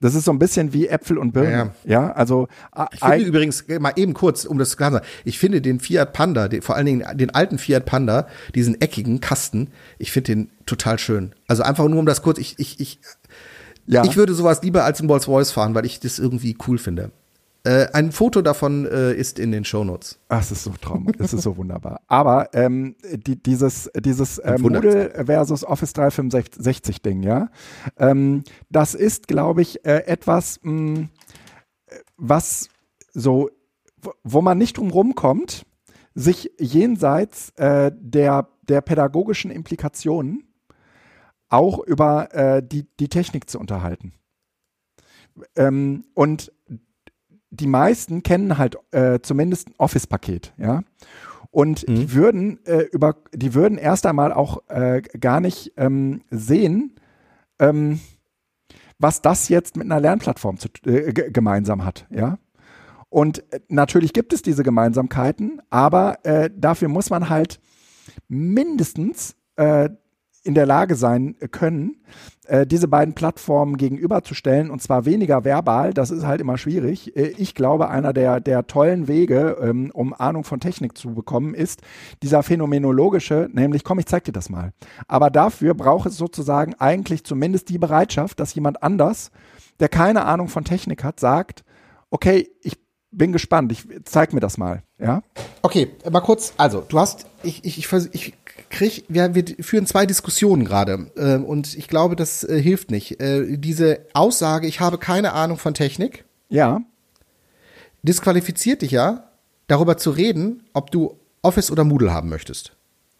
Das 0.00 0.14
ist 0.14 0.24
so 0.24 0.32
ein 0.32 0.38
bisschen 0.38 0.72
wie 0.72 0.88
Äpfel 0.88 1.18
und 1.18 1.32
Birnen. 1.32 1.72
Ja, 1.84 2.04
ja. 2.04 2.12
also 2.12 2.48
ich 2.92 3.00
finde 3.00 3.24
übrigens 3.24 3.64
mal 3.80 3.92
eben 3.96 4.14
kurz, 4.14 4.44
um 4.44 4.58
das 4.58 4.76
klar 4.76 4.90
zu 4.90 4.94
sagen, 4.96 5.06
ich 5.24 5.38
finde 5.38 5.60
den 5.60 5.80
Fiat 5.80 6.12
Panda, 6.12 6.48
den, 6.48 6.62
vor 6.62 6.76
allen 6.76 6.86
Dingen 6.86 7.04
den 7.14 7.30
alten 7.30 7.58
Fiat 7.58 7.84
Panda, 7.84 8.26
diesen 8.54 8.80
eckigen 8.80 9.20
Kasten, 9.20 9.68
ich 9.98 10.12
finde 10.12 10.34
den 10.34 10.50
total 10.66 10.98
schön. 10.98 11.34
Also 11.46 11.62
einfach 11.62 11.86
nur 11.86 11.98
um 11.98 12.06
das 12.06 12.22
kurz, 12.22 12.38
ich 12.38 12.54
ich 12.58 12.80
ich 12.80 13.00
ja. 13.86 14.04
ich 14.04 14.16
würde 14.16 14.34
sowas 14.34 14.62
lieber 14.62 14.84
als 14.84 15.00
ein 15.00 15.08
Rolls 15.08 15.28
Royce 15.28 15.50
fahren, 15.50 15.74
weil 15.74 15.84
ich 15.84 16.00
das 16.00 16.18
irgendwie 16.18 16.56
cool 16.66 16.78
finde. 16.78 17.10
Äh, 17.62 17.88
ein 17.92 18.10
Foto 18.10 18.40
davon 18.40 18.86
äh, 18.86 19.12
ist 19.12 19.38
in 19.38 19.52
den 19.52 19.64
Shownotes. 19.64 20.18
Ach, 20.28 20.40
es 20.40 20.50
ist 20.50 20.64
so 20.64 20.72
traumhaft, 20.80 21.20
es 21.20 21.34
ist 21.34 21.42
so 21.42 21.58
wunderbar. 21.58 22.00
Aber 22.06 22.54
ähm, 22.54 22.96
die, 23.12 23.42
dieses, 23.42 23.90
dieses 23.94 24.38
äh, 24.38 24.56
Moodle 24.58 25.24
versus 25.26 25.64
Office 25.64 25.92
365 25.92 27.02
Ding, 27.02 27.22
ja, 27.22 27.50
ähm, 27.98 28.44
das 28.70 28.94
ist, 28.94 29.28
glaube 29.28 29.60
ich, 29.60 29.84
äh, 29.84 30.06
etwas, 30.06 30.58
mh, 30.62 30.72
mm, 30.72 31.08
was 32.16 32.68
so, 33.12 33.50
wo 34.24 34.40
man 34.40 34.56
nicht 34.56 34.78
drum 34.78 34.90
rumkommt, 34.90 35.66
sich 36.14 36.52
jenseits 36.58 37.50
äh, 37.56 37.92
der, 37.94 38.48
der 38.62 38.80
pädagogischen 38.80 39.50
Implikationen 39.50 40.44
auch 41.50 41.80
über 41.80 42.34
äh, 42.34 42.62
die, 42.62 42.86
die 42.98 43.08
Technik 43.08 43.50
zu 43.50 43.58
unterhalten. 43.58 44.14
Ähm, 45.56 46.04
und 46.14 46.52
die 47.50 47.66
meisten 47.66 48.22
kennen 48.22 48.58
halt 48.58 48.76
äh, 48.92 49.20
zumindest 49.20 49.68
ein 49.68 49.74
Office-Paket, 49.78 50.54
ja. 50.56 50.82
Und 51.50 51.88
mhm. 51.88 51.94
die 51.94 52.14
würden 52.14 52.64
äh, 52.64 52.82
über, 52.92 53.16
die 53.34 53.54
würden 53.54 53.76
erst 53.76 54.06
einmal 54.06 54.32
auch 54.32 54.62
äh, 54.68 55.02
gar 55.02 55.40
nicht 55.40 55.72
ähm, 55.76 56.22
sehen, 56.30 56.94
ähm, 57.58 58.00
was 58.98 59.20
das 59.20 59.48
jetzt 59.48 59.76
mit 59.76 59.86
einer 59.86 60.00
Lernplattform 60.00 60.58
zu, 60.58 60.68
äh, 60.86 61.12
gemeinsam 61.12 61.84
hat, 61.84 62.06
ja. 62.10 62.38
Und 63.08 63.52
äh, 63.52 63.60
natürlich 63.68 64.12
gibt 64.12 64.32
es 64.32 64.42
diese 64.42 64.62
Gemeinsamkeiten, 64.62 65.60
aber 65.70 66.24
äh, 66.24 66.50
dafür 66.56 66.88
muss 66.88 67.10
man 67.10 67.28
halt 67.28 67.60
mindestens 68.28 69.34
in 70.42 70.54
der 70.54 70.66
Lage 70.66 70.94
sein 70.94 71.36
können, 71.50 71.96
äh, 72.46 72.66
diese 72.66 72.88
beiden 72.88 73.14
Plattformen 73.14 73.76
gegenüberzustellen 73.76 74.70
und 74.70 74.82
zwar 74.82 75.04
weniger 75.04 75.44
verbal, 75.44 75.92
das 75.92 76.10
ist 76.10 76.26
halt 76.26 76.40
immer 76.40 76.56
schwierig. 76.56 77.14
Äh, 77.16 77.34
ich 77.36 77.54
glaube, 77.54 77.90
einer 77.90 78.12
der, 78.12 78.40
der 78.40 78.66
tollen 78.66 79.06
Wege, 79.06 79.58
ähm, 79.60 79.90
um 79.92 80.14
Ahnung 80.14 80.44
von 80.44 80.58
Technik 80.58 80.96
zu 80.96 81.14
bekommen, 81.14 81.54
ist 81.54 81.82
dieser 82.22 82.42
phänomenologische, 82.42 83.48
nämlich 83.52 83.84
komm, 83.84 83.98
ich 83.98 84.06
zeig 84.06 84.24
dir 84.24 84.32
das 84.32 84.48
mal. 84.48 84.72
Aber 85.08 85.30
dafür 85.30 85.74
braucht 85.74 86.08
es 86.08 86.16
sozusagen 86.16 86.74
eigentlich 86.74 87.24
zumindest 87.24 87.68
die 87.68 87.78
Bereitschaft, 87.78 88.40
dass 88.40 88.54
jemand 88.54 88.82
anders, 88.82 89.30
der 89.78 89.88
keine 89.88 90.24
Ahnung 90.24 90.48
von 90.48 90.64
Technik 90.64 91.04
hat, 91.04 91.20
sagt, 91.20 91.64
okay, 92.10 92.48
ich 92.62 92.78
bin 93.10 93.32
gespannt, 93.32 93.72
ich 93.72 93.86
zeig 94.04 94.32
mir 94.32 94.40
das 94.40 94.56
mal, 94.56 94.82
ja? 94.98 95.22
Okay, 95.62 95.90
mal 96.10 96.20
kurz, 96.20 96.54
also, 96.56 96.82
du 96.88 96.98
hast, 96.98 97.26
ich, 97.42 97.64
ich, 97.64 97.78
ich, 97.78 98.08
ich 98.12 98.34
krieg, 98.68 99.04
wir, 99.08 99.34
wir 99.34 99.44
führen 99.60 99.86
zwei 99.86 100.06
Diskussionen 100.06 100.64
gerade 100.64 101.10
äh, 101.16 101.36
und 101.36 101.76
ich 101.76 101.88
glaube, 101.88 102.16
das 102.16 102.44
äh, 102.44 102.60
hilft 102.60 102.90
nicht. 102.90 103.20
Äh, 103.20 103.56
diese 103.56 104.06
Aussage, 104.12 104.66
ich 104.66 104.80
habe 104.80 104.98
keine 104.98 105.32
Ahnung 105.32 105.56
von 105.56 105.74
Technik, 105.74 106.24
ja, 106.48 106.80
disqualifiziert 108.02 108.82
dich 108.82 108.90
ja, 108.90 109.30
darüber 109.66 109.96
zu 109.96 110.10
reden, 110.10 110.64
ob 110.72 110.90
du 110.90 111.18
Office 111.42 111.70
oder 111.70 111.84
Moodle 111.84 112.12
haben 112.12 112.28
möchtest. 112.28 112.72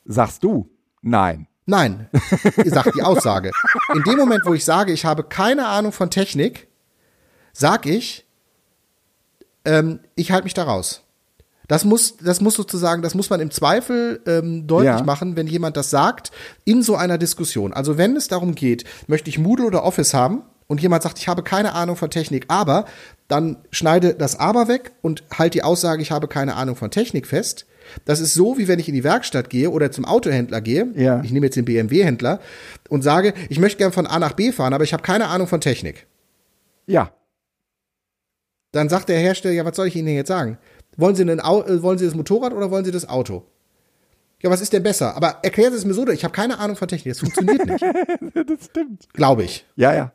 Sagst 0.05 0.45
du? 0.45 0.69
Nein. 1.03 1.47
Nein, 1.67 2.09
sagt 2.65 2.97
die 2.97 3.03
Aussage. 3.03 3.53
In 3.95 4.03
dem 4.03 4.17
Moment, 4.17 4.45
wo 4.45 4.55
ich 4.55 4.65
sage, 4.65 4.93
ich 4.93 5.05
habe 5.05 5.23
keine 5.23 5.69
Ahnung 5.69 5.93
von 5.93 6.11
Technik, 6.11 6.67
sag 7.53 7.87
ich, 7.87 8.27
ähm, 9.65 10.01
ich 10.17 10.33
halte 10.33 10.45
mich 10.45 10.55
da 10.55 10.65
raus. 10.65 11.05
Das 11.71 11.85
muss, 11.85 12.17
das 12.17 12.41
muss 12.41 12.55
sozusagen, 12.55 13.01
das 13.01 13.15
muss 13.15 13.31
man 13.31 13.39
im 13.39 13.53
Zweifel 13.53 14.21
ähm, 14.27 14.67
deutlich 14.67 14.91
ja. 14.91 15.05
machen, 15.05 15.37
wenn 15.37 15.47
jemand 15.47 15.77
das 15.77 15.89
sagt, 15.89 16.33
in 16.65 16.83
so 16.83 16.97
einer 16.97 17.17
Diskussion. 17.17 17.73
Also 17.73 17.97
wenn 17.97 18.17
es 18.17 18.27
darum 18.27 18.57
geht, 18.57 18.83
möchte 19.07 19.31
ich 19.31 19.39
Moodle 19.39 19.67
oder 19.67 19.85
Office 19.85 20.13
haben 20.13 20.43
und 20.67 20.83
jemand 20.83 21.05
sagt, 21.05 21.21
ich 21.21 21.29
habe 21.29 21.45
keine 21.45 21.73
Ahnung 21.75 21.95
von 21.95 22.11
Technik, 22.11 22.47
aber 22.49 22.87
dann 23.29 23.59
schneide 23.71 24.15
das 24.15 24.41
aber 24.41 24.67
weg 24.67 24.91
und 25.01 25.23
halt 25.33 25.55
die 25.55 25.63
Aussage, 25.63 26.03
ich 26.03 26.11
habe 26.11 26.27
keine 26.27 26.57
Ahnung 26.57 26.75
von 26.75 26.91
Technik 26.91 27.29
fest. 27.29 27.67
Das 28.05 28.19
ist 28.19 28.35
so, 28.35 28.59
wie 28.59 28.67
wenn 28.67 28.81
ich 28.81 28.89
in 28.89 28.95
die 28.95 29.05
Werkstatt 29.05 29.49
gehe 29.49 29.71
oder 29.71 29.93
zum 29.93 30.07
Autohändler 30.07 30.61
gehe. 30.61 30.89
Ja. 30.97 31.23
Ich 31.23 31.31
nehme 31.31 31.47
jetzt 31.47 31.55
den 31.55 31.67
BMW-Händler 31.67 32.41
und 32.89 33.03
sage, 33.03 33.33
ich 33.49 33.61
möchte 33.61 33.79
gern 33.79 33.93
von 33.93 34.09
A 34.09 34.19
nach 34.19 34.33
B 34.33 34.51
fahren, 34.51 34.75
aber 34.75 34.83
ich 34.83 34.93
habe 34.93 35.05
keine 35.05 35.29
Ahnung 35.29 35.47
von 35.47 35.61
Technik. 35.61 36.09
Ja. 36.89 37.13
Dann 38.73 38.89
sagt 38.89 39.09
der 39.09 39.21
Hersteller, 39.21 39.55
ja, 39.55 39.65
was 39.65 39.77
soll 39.77 39.87
ich 39.87 39.95
Ihnen 39.95 40.09
jetzt 40.09 40.27
sagen? 40.27 40.59
Wollen 40.97 41.15
Sie, 41.15 41.23
einen, 41.23 41.39
äh, 41.39 41.83
wollen 41.83 41.99
Sie 41.99 42.05
das 42.05 42.15
Motorrad 42.15 42.53
oder 42.53 42.71
wollen 42.71 42.85
Sie 42.85 42.91
das 42.91 43.09
Auto? 43.09 43.45
Ja, 44.43 44.51
was 44.51 44.61
ist 44.61 44.73
denn 44.73 44.83
besser? 44.83 45.17
Aber 45.17 45.39
erklärt 45.43 45.75
es 45.75 45.85
mir 45.85 45.95
so, 45.95 46.07
ich 46.09 46.25
habe 46.25 46.33
keine 46.33 46.59
Ahnung 46.59 46.77
von 46.77 46.89
Technik, 46.89 47.13
das 47.13 47.21
funktioniert 47.21 47.67
nicht. 47.67 47.83
das 48.49 48.67
stimmt. 48.67 49.09
Glaube 49.13 49.45
ich. 49.45 49.67
Ja, 49.77 49.95
ja. 49.95 50.13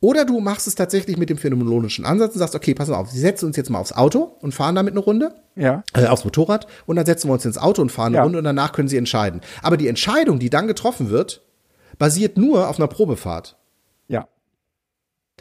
Oder 0.00 0.24
du 0.24 0.40
machst 0.40 0.66
es 0.66 0.74
tatsächlich 0.74 1.16
mit 1.16 1.30
dem 1.30 1.38
phänomenologischen 1.38 2.04
Ansatz 2.04 2.34
und 2.34 2.40
sagst, 2.40 2.56
okay, 2.56 2.74
pass 2.74 2.88
mal 2.88 2.96
auf, 2.96 3.14
wir 3.14 3.20
setzen 3.20 3.46
uns 3.46 3.56
jetzt 3.56 3.70
mal 3.70 3.78
aufs 3.78 3.92
Auto 3.92 4.36
und 4.40 4.52
fahren 4.52 4.74
damit 4.74 4.94
eine 4.94 5.00
Runde. 5.00 5.32
Ja. 5.54 5.84
Äh, 5.94 6.06
aufs 6.06 6.24
Motorrad 6.24 6.66
und 6.86 6.96
dann 6.96 7.06
setzen 7.06 7.28
wir 7.28 7.34
uns 7.34 7.44
ins 7.44 7.56
Auto 7.56 7.80
und 7.80 7.92
fahren 7.92 8.08
eine 8.08 8.16
ja. 8.16 8.22
Runde 8.24 8.38
und 8.38 8.44
danach 8.44 8.72
können 8.72 8.88
sie 8.88 8.96
entscheiden. 8.96 9.42
Aber 9.62 9.76
die 9.76 9.86
Entscheidung, 9.86 10.40
die 10.40 10.50
dann 10.50 10.66
getroffen 10.66 11.08
wird, 11.08 11.42
basiert 11.98 12.36
nur 12.36 12.68
auf 12.68 12.78
einer 12.78 12.88
Probefahrt. 12.88 13.56
Ja. 14.08 14.26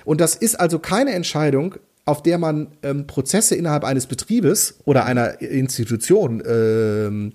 Und 0.06 0.22
das 0.22 0.36
ist 0.36 0.60
also 0.60 0.78
keine 0.78 1.14
Entscheidung, 1.14 1.76
auf 2.06 2.24
der 2.24 2.38
man 2.38 2.68
ähm, 2.84 3.08
Prozesse 3.08 3.56
innerhalb 3.56 3.84
eines 3.84 4.08
Betriebes 4.08 4.80
oder 4.86 5.06
einer 5.06 5.42
Institution 5.42 6.42
ähm, 6.48 7.32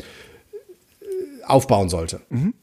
aufbauen 1.44 1.88
sollte. 1.88 2.20
Mhm. 2.28 2.54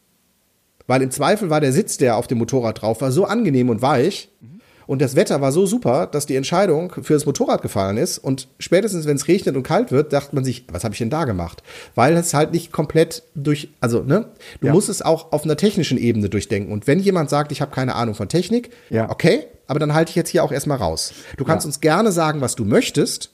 Weil 0.85 1.01
im 1.01 1.11
Zweifel 1.11 1.49
war 1.49 1.61
der 1.61 1.71
Sitz, 1.71 1.97
der 1.97 2.17
auf 2.17 2.27
dem 2.27 2.39
Motorrad 2.39 2.81
drauf 2.81 3.01
war, 3.01 3.11
so 3.11 3.25
angenehm 3.25 3.69
und 3.69 3.81
weich 3.81 4.29
mhm. 4.41 4.59
und 4.85 5.01
das 5.01 5.15
Wetter 5.15 5.39
war 5.39 5.53
so 5.53 5.65
super, 5.65 6.07
dass 6.07 6.25
die 6.25 6.35
Entscheidung 6.35 6.91
für 7.01 7.13
das 7.13 7.25
Motorrad 7.25 7.61
gefallen 7.61 7.95
ist. 7.95 8.17
Und 8.17 8.49
spätestens, 8.59 9.05
wenn 9.05 9.15
es 9.15 9.29
regnet 9.29 9.55
und 9.55 9.63
kalt 9.63 9.93
wird, 9.93 10.11
dachte 10.11 10.35
man 10.35 10.43
sich, 10.43 10.65
was 10.69 10.83
habe 10.83 10.93
ich 10.93 10.99
denn 10.99 11.09
da 11.09 11.23
gemacht? 11.23 11.63
Weil 11.95 12.17
es 12.17 12.33
halt 12.33 12.51
nicht 12.51 12.73
komplett 12.73 13.23
durch, 13.33 13.69
also 13.79 14.01
ne, 14.01 14.25
du 14.59 14.67
ja. 14.67 14.73
musst 14.73 14.89
es 14.89 15.01
auch 15.01 15.31
auf 15.31 15.45
einer 15.45 15.55
technischen 15.55 15.97
Ebene 15.97 16.27
durchdenken. 16.27 16.73
Und 16.73 16.85
wenn 16.85 16.99
jemand 16.99 17.29
sagt, 17.29 17.53
ich 17.53 17.61
habe 17.61 17.71
keine 17.73 17.95
Ahnung 17.95 18.13
von 18.13 18.27
Technik, 18.27 18.71
ja. 18.89 19.09
okay, 19.09 19.45
aber 19.67 19.79
dann 19.79 19.93
halte 19.93 20.09
ich 20.09 20.15
jetzt 20.15 20.29
hier 20.29 20.43
auch 20.43 20.51
erstmal 20.51 20.77
raus. 20.77 21.13
Du 21.37 21.45
kannst 21.45 21.65
ja. 21.65 21.69
uns 21.69 21.79
gerne 21.79 22.11
sagen, 22.11 22.41
was 22.41 22.55
du 22.55 22.65
möchtest. 22.65 23.33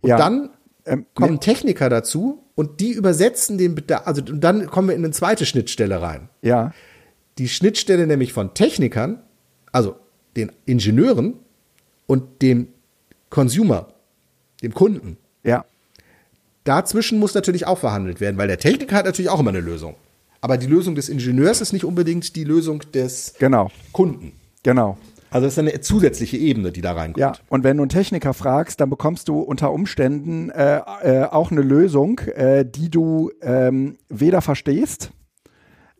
Und 0.00 0.10
ja. 0.10 0.16
dann 0.16 0.50
ähm, 0.84 1.06
kommen 1.14 1.34
ne 1.34 1.40
Techniker 1.40 1.88
dazu 1.88 2.44
und 2.54 2.80
die 2.80 2.92
übersetzen 2.92 3.58
den 3.58 3.74
Bedarf, 3.74 4.06
also 4.06 4.22
dann 4.22 4.66
kommen 4.66 4.88
wir 4.88 4.94
in 4.94 5.04
eine 5.04 5.12
zweite 5.12 5.46
Schnittstelle 5.46 6.00
rein. 6.02 6.28
Ja. 6.42 6.72
Die 7.38 7.48
Schnittstelle 7.48 8.06
nämlich 8.06 8.32
von 8.32 8.54
Technikern, 8.54 9.22
also 9.72 9.96
den 10.36 10.52
Ingenieuren 10.66 11.34
und 12.06 12.42
dem 12.42 12.68
Consumer, 13.30 13.88
dem 14.62 14.74
Kunden. 14.74 15.18
Ja. 15.44 15.64
Dazwischen 16.64 17.18
muss 17.18 17.34
natürlich 17.34 17.66
auch 17.66 17.78
verhandelt 17.78 18.20
werden, 18.20 18.36
weil 18.38 18.48
der 18.48 18.58
Techniker 18.58 18.96
hat 18.96 19.06
natürlich 19.06 19.30
auch 19.30 19.40
immer 19.40 19.50
eine 19.50 19.60
Lösung. 19.60 19.94
Aber 20.40 20.56
die 20.56 20.66
Lösung 20.66 20.94
des 20.94 21.08
Ingenieurs 21.08 21.60
ist 21.60 21.72
nicht 21.72 21.84
unbedingt 21.84 22.36
die 22.36 22.44
Lösung 22.44 22.82
des 22.92 23.34
genau. 23.38 23.70
Kunden. 23.92 24.32
Genau. 24.62 24.98
Also 25.30 25.46
es 25.46 25.54
ist 25.54 25.58
eine 25.58 25.80
zusätzliche 25.80 26.36
Ebene, 26.36 26.72
die 26.72 26.80
da 26.80 26.92
reinkommt. 26.92 27.18
Ja, 27.18 27.32
und 27.48 27.64
wenn 27.64 27.76
du 27.76 27.82
einen 27.82 27.90
Techniker 27.90 28.32
fragst, 28.32 28.80
dann 28.80 28.88
bekommst 28.88 29.28
du 29.28 29.40
unter 29.40 29.72
Umständen 29.72 30.50
äh, 30.50 30.80
äh, 31.02 31.24
auch 31.24 31.50
eine 31.50 31.60
Lösung, 31.60 32.20
äh, 32.20 32.64
die 32.64 32.90
du 32.90 33.30
ähm, 33.42 33.98
weder 34.08 34.40
verstehst, 34.40 35.10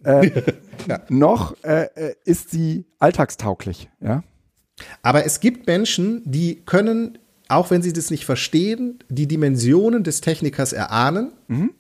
äh, 0.04 0.30
ja. 0.88 1.00
noch 1.08 1.62
äh, 1.62 1.88
äh, 1.94 2.14
ist 2.24 2.50
sie 2.50 2.86
alltagstauglich. 2.98 3.90
Ja? 4.00 4.22
Aber 5.02 5.26
es 5.26 5.40
gibt 5.40 5.66
Menschen, 5.66 6.22
die 6.24 6.62
können, 6.64 7.18
auch 7.48 7.70
wenn 7.70 7.82
sie 7.82 7.92
das 7.92 8.10
nicht 8.10 8.24
verstehen, 8.24 9.00
die 9.08 9.26
Dimensionen 9.26 10.04
des 10.04 10.22
Technikers 10.22 10.72
erahnen 10.72 11.32
mhm. 11.48 11.70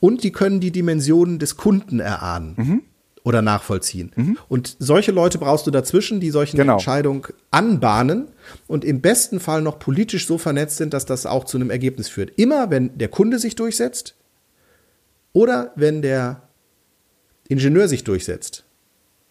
Und 0.00 0.22
die 0.24 0.32
können 0.32 0.60
die 0.60 0.70
Dimensionen 0.70 1.38
des 1.38 1.56
Kunden 1.56 2.00
erahnen. 2.00 2.54
Mhm 2.56 2.82
oder 3.28 3.42
nachvollziehen. 3.42 4.10
Mhm. 4.16 4.38
Und 4.48 4.76
solche 4.78 5.12
Leute 5.12 5.36
brauchst 5.36 5.66
du 5.66 5.70
dazwischen, 5.70 6.18
die 6.18 6.30
solche 6.30 6.56
genau. 6.56 6.74
Entscheidungen 6.74 7.22
anbahnen 7.50 8.28
und 8.66 8.86
im 8.86 9.02
besten 9.02 9.38
Fall 9.38 9.60
noch 9.60 9.78
politisch 9.78 10.26
so 10.26 10.38
vernetzt 10.38 10.78
sind, 10.78 10.94
dass 10.94 11.04
das 11.04 11.26
auch 11.26 11.44
zu 11.44 11.58
einem 11.58 11.68
Ergebnis 11.68 12.08
führt. 12.08 12.32
Immer 12.36 12.70
wenn 12.70 12.96
der 12.96 13.08
Kunde 13.08 13.38
sich 13.38 13.54
durchsetzt 13.54 14.14
oder 15.34 15.72
wenn 15.76 16.00
der 16.00 16.42
Ingenieur 17.48 17.86
sich 17.86 18.02
durchsetzt, 18.02 18.64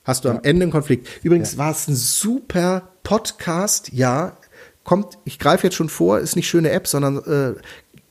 hast 0.04 0.26
du 0.26 0.30
ja. 0.30 0.36
am 0.36 0.42
Ende 0.44 0.64
einen 0.64 0.72
Konflikt. 0.72 1.08
Übrigens 1.24 1.54
ja. 1.54 1.58
war 1.58 1.72
es 1.72 1.88
ein 1.88 1.96
super 1.96 2.90
Podcast, 3.02 3.92
ja, 3.94 4.38
kommt, 4.84 5.18
ich 5.26 5.40
greife 5.40 5.66
jetzt 5.66 5.76
schon 5.76 5.90
vor, 5.90 6.20
ist 6.20 6.36
nicht 6.36 6.48
schöne 6.48 6.70
App, 6.70 6.88
sondern 6.88 7.18
äh, 7.18 7.60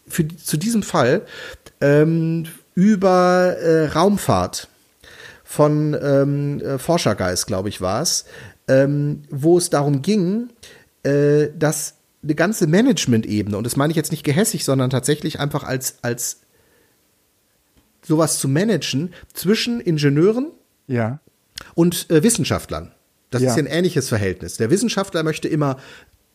für, 0.09 0.27
zu 0.27 0.57
diesem 0.57 0.83
Fall 0.83 1.23
ähm, 1.81 2.45
über 2.75 3.57
äh, 3.59 3.87
Raumfahrt 3.87 4.69
von 5.45 5.97
ähm, 6.01 6.61
äh, 6.61 6.79
Forschergeist, 6.79 7.47
glaube 7.47 7.69
ich, 7.69 7.81
war 7.81 8.03
es, 8.03 8.25
ähm, 8.69 9.23
wo 9.31 9.59
es 9.59 9.71
darum 9.71 10.03
ging, 10.03 10.49
äh, 11.03 11.49
dass 11.57 11.95
eine 12.23 12.35
ganze 12.35 12.67
Management-Ebene, 12.67 13.57
und 13.57 13.65
das 13.65 13.77
meine 13.77 13.93
ich 13.93 13.97
jetzt 13.97 14.11
nicht 14.11 14.25
gehässig, 14.25 14.65
sondern 14.65 14.91
tatsächlich 14.91 15.39
einfach 15.39 15.63
als, 15.63 15.99
als 16.03 16.41
sowas 18.03 18.39
zu 18.39 18.49
managen 18.49 19.15
zwischen 19.33 19.81
Ingenieuren 19.81 20.51
ja. 20.89 21.21
und 21.75 22.11
äh, 22.11 22.23
Wissenschaftlern. 22.23 22.93
Das 23.31 23.43
ja. 23.43 23.51
ist 23.51 23.59
ein 23.59 23.67
ähnliches 23.67 24.09
Verhältnis. 24.09 24.57
Der 24.57 24.71
Wissenschaftler 24.71 25.23
möchte 25.23 25.49
immer 25.49 25.77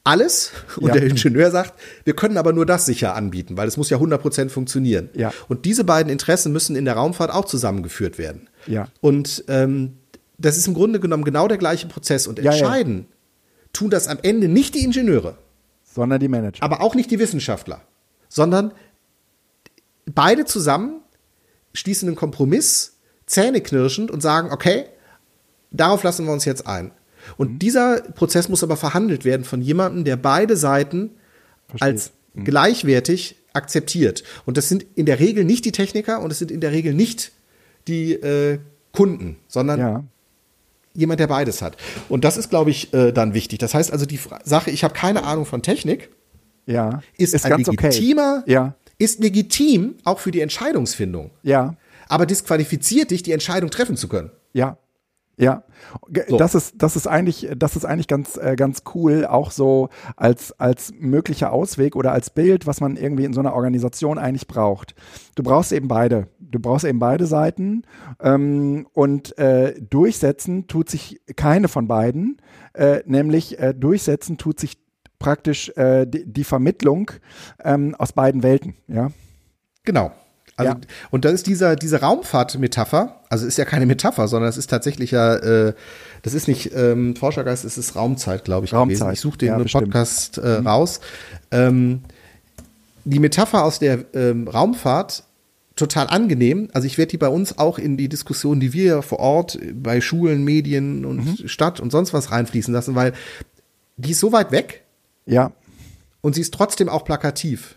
alles 0.04 0.52
und 0.78 0.88
ja. 0.88 0.94
der 0.94 1.04
Ingenieur 1.04 1.52
sagt, 1.52 1.74
wir 2.06 2.16
können 2.16 2.38
aber 2.38 2.54
nur 2.54 2.66
das 2.66 2.86
sicher 2.86 3.16
anbieten, 3.16 3.58
weil 3.58 3.68
es 3.68 3.78
muss 3.78 3.90
ja 3.90 3.98
100% 3.98 4.50
funktionieren. 4.50 5.10
Ja. 5.14 5.32
Und 5.48 5.66
diese 5.66 5.84
beiden 5.84 6.12
Interessen 6.12 6.52
müssen 6.52 6.76
in 6.76 6.86
der 6.86 6.96
Raumfahrt 6.96 7.32
auch 7.32 7.46
zusammengeführt 7.46 8.18
werden. 8.18 8.50
Ja. 8.66 8.88
Und 9.00 9.44
ähm, 9.48 9.98
das 10.38 10.58
ist 10.58 10.68
im 10.68 10.74
Grunde 10.74 11.00
genommen 11.00 11.24
genau 11.24 11.48
der 11.48 11.58
gleiche 11.58 11.88
Prozess 11.88 12.26
und 12.26 12.40
entscheiden 12.40 13.06
tun 13.74 13.90
das 13.90 14.08
am 14.08 14.18
Ende 14.22 14.48
nicht 14.48 14.76
die 14.76 14.84
Ingenieure, 14.84 15.38
sondern 15.84 16.20
die 16.20 16.28
Manager. 16.28 16.64
Aber 16.64 16.82
auch 16.82 16.96
nicht 16.96 17.12
die 17.12 17.20
Wissenschaftler, 17.20 17.82
sondern 18.28 18.74
beide 20.06 20.46
zusammen 20.46 21.02
schließen 21.74 22.10
einen 22.10 22.16
Kompromiss, 22.16 22.98
zähneknirschend 23.28 24.12
und 24.12 24.22
sagen, 24.22 24.52
okay, 24.52 24.86
darauf 25.72 26.04
lassen 26.04 26.26
wir 26.26 26.34
uns 26.34 26.46
jetzt 26.46 26.68
ein. 26.68 26.92
Und 27.38 27.54
mhm. 27.54 27.60
dieser 27.60 28.02
Prozess 28.02 28.50
muss 28.50 28.64
aber 28.64 28.78
verhandelt 28.78 29.26
werden 29.26 29.44
von 29.44 29.62
jemandem, 29.62 30.04
der 30.04 30.18
beide 30.18 30.58
Seiten 30.58 31.12
Versteht. 31.68 31.88
als 31.88 32.12
mhm. 32.34 32.44
gleichwertig 32.46 33.36
akzeptiert. 33.54 34.24
Und 34.46 34.58
das 34.58 34.70
sind 34.70 34.86
in 34.96 35.06
der 35.06 35.20
Regel 35.20 35.44
nicht 35.44 35.66
die 35.66 35.72
Techniker 35.72 36.22
und 36.22 36.32
es 36.32 36.40
sind 36.40 36.52
in 36.52 36.62
der 36.62 36.72
Regel 36.72 36.94
nicht 36.94 37.32
die 37.88 38.14
äh, 38.14 38.60
Kunden, 38.94 39.38
sondern 39.48 39.80
ja. 39.80 40.04
jemand, 40.94 41.20
der 41.20 41.28
beides 41.28 41.62
hat. 41.62 41.78
Und 42.10 42.24
das 42.24 42.38
ist, 42.38 42.50
glaube 42.50 42.70
ich, 42.70 42.94
äh, 42.94 43.12
dann 43.12 43.34
wichtig. 43.34 43.60
Das 43.60 43.74
heißt 43.74 43.92
also, 43.92 44.06
die 44.06 44.20
Sache, 44.44 44.72
ich 44.72 44.84
habe 44.84 44.94
keine 44.94 45.24
Ahnung 45.24 45.46
von 45.46 45.62
Technik, 45.62 46.10
ja. 46.66 47.02
ist, 47.18 47.34
ist 47.34 47.46
ein 47.46 47.58
legitimer, 47.58 48.40
okay. 48.44 48.52
ja. 48.52 48.76
ist 48.98 49.20
legitim 49.20 49.96
auch 50.04 50.20
für 50.20 50.32
die 50.32 50.42
Entscheidungsfindung. 50.42 51.32
Ja. 51.44 51.76
Aber 52.08 52.26
disqualifiziert 52.26 53.12
dich, 53.12 53.24
die 53.24 53.32
Entscheidung 53.32 53.70
treffen 53.70 53.96
zu 53.96 54.08
können. 54.08 54.32
Ja, 54.54 54.78
ja, 55.38 55.64
so. 56.28 56.38
das 56.38 56.56
ist 56.56 56.76
das 56.78 56.96
ist 56.96 57.08
eigentlich 57.08 57.50
das 57.56 57.76
ist 57.76 57.86
eigentlich 57.86 58.08
ganz 58.08 58.38
äh, 58.38 58.56
ganz 58.56 58.84
cool 58.94 59.26
auch 59.26 59.52
so 59.52 59.90
als 60.16 60.52
als 60.60 60.94
möglicher 61.00 61.52
Ausweg 61.52 61.96
oder 61.96 62.12
als 62.12 62.30
Bild, 62.30 62.68
was 62.68 62.80
man 62.80 62.96
irgendwie 62.96 63.26
in 63.26 63.34
so 63.34 63.40
einer 63.40 63.54
Organisation 63.54 64.20
eigentlich 64.20 64.48
braucht. 64.48 64.94
Du 65.36 65.44
brauchst 65.44 65.72
eben 65.72 65.88
beide. 65.88 66.28
Du 66.40 66.60
brauchst 66.60 66.86
eben 66.86 67.00
beide 67.00 67.26
Seiten 67.26 67.84
ähm, 68.22 68.88
und 68.94 69.38
äh, 69.38 69.82
durchsetzen 69.82 70.68
tut 70.68 70.90
sich 70.90 71.22
keine 71.36 71.70
von 71.70 71.88
beiden, 71.88 72.38
äh, 72.74 73.02
nämlich 73.06 73.58
äh, 73.58 73.74
durchsetzen 73.74 74.38
tut 74.38 74.60
sich 74.60 74.78
praktisch 75.18 75.70
äh, 75.78 76.06
die, 76.06 76.26
die 76.26 76.44
Vermittlung 76.44 77.12
ähm, 77.64 77.96
aus 77.98 78.12
beiden 78.12 78.44
Welten. 78.44 78.76
Ja. 78.88 79.12
Genau. 79.84 80.12
Also, 80.62 80.74
ja. 80.74 80.80
Und 81.10 81.26
da 81.26 81.30
ist 81.30 81.48
dieser, 81.48 81.76
diese 81.76 82.02
Raumfahrt-Metapher, 82.02 83.22
also 83.30 83.46
ist 83.46 83.58
ja 83.58 83.66
keine 83.66 83.86
Metapher, 83.86 84.28
sondern 84.28 84.50
es 84.50 84.58
ist 84.58 84.70
tatsächlich 84.70 85.12
ja, 85.12 85.36
äh, 85.36 85.74
das 86.24 86.34
ist 86.34 86.48
nicht 86.48 86.72
ähm, 86.76 87.16
Forschergeist, 87.16 87.66
es 87.66 87.78
ist 87.78 87.96
Raumzeit, 87.96 88.46
glaube 88.46 88.66
ich. 88.66 88.74
Raumzeit. 88.74 89.00
Gewesen. 89.00 89.14
Ich 89.14 89.20
suche 89.20 89.38
den 89.38 89.60
ja, 89.60 89.80
Podcast 89.80 90.38
äh, 90.38 90.60
mhm. 90.60 90.68
raus. 90.68 91.02
Ähm, 91.52 92.02
die 93.06 93.20
Metapher 93.20 93.64
aus 93.64 93.80
der 93.80 94.06
ähm, 94.14 94.48
Raumfahrt 94.48 95.24
total 95.76 96.08
angenehm. 96.08 96.70
Also 96.74 96.86
ich 96.86 96.98
werde 96.98 97.12
die 97.12 97.18
bei 97.18 97.30
uns 97.30 97.58
auch 97.58 97.80
in 97.80 97.98
die 97.98 98.10
Diskussion, 98.10 98.60
die 98.60 98.74
wir 98.74 99.02
vor 99.02 99.20
Ort 99.20 99.58
bei 99.74 100.02
Schulen, 100.02 100.44
Medien 100.44 101.06
und 101.06 101.42
mhm. 101.42 101.48
Stadt 101.48 101.80
und 101.80 101.92
sonst 101.92 102.14
was 102.14 102.32
reinfließen 102.32 102.74
lassen, 102.74 102.96
weil 102.96 103.14
die 103.98 104.12
ist 104.12 104.20
so 104.20 104.32
weit 104.32 104.52
weg. 104.52 104.84
Ja. 105.26 105.52
Und 106.22 106.36
sie 106.36 106.42
ist 106.42 106.54
trotzdem 106.54 106.90
auch 106.90 107.04
plakativ. 107.04 107.76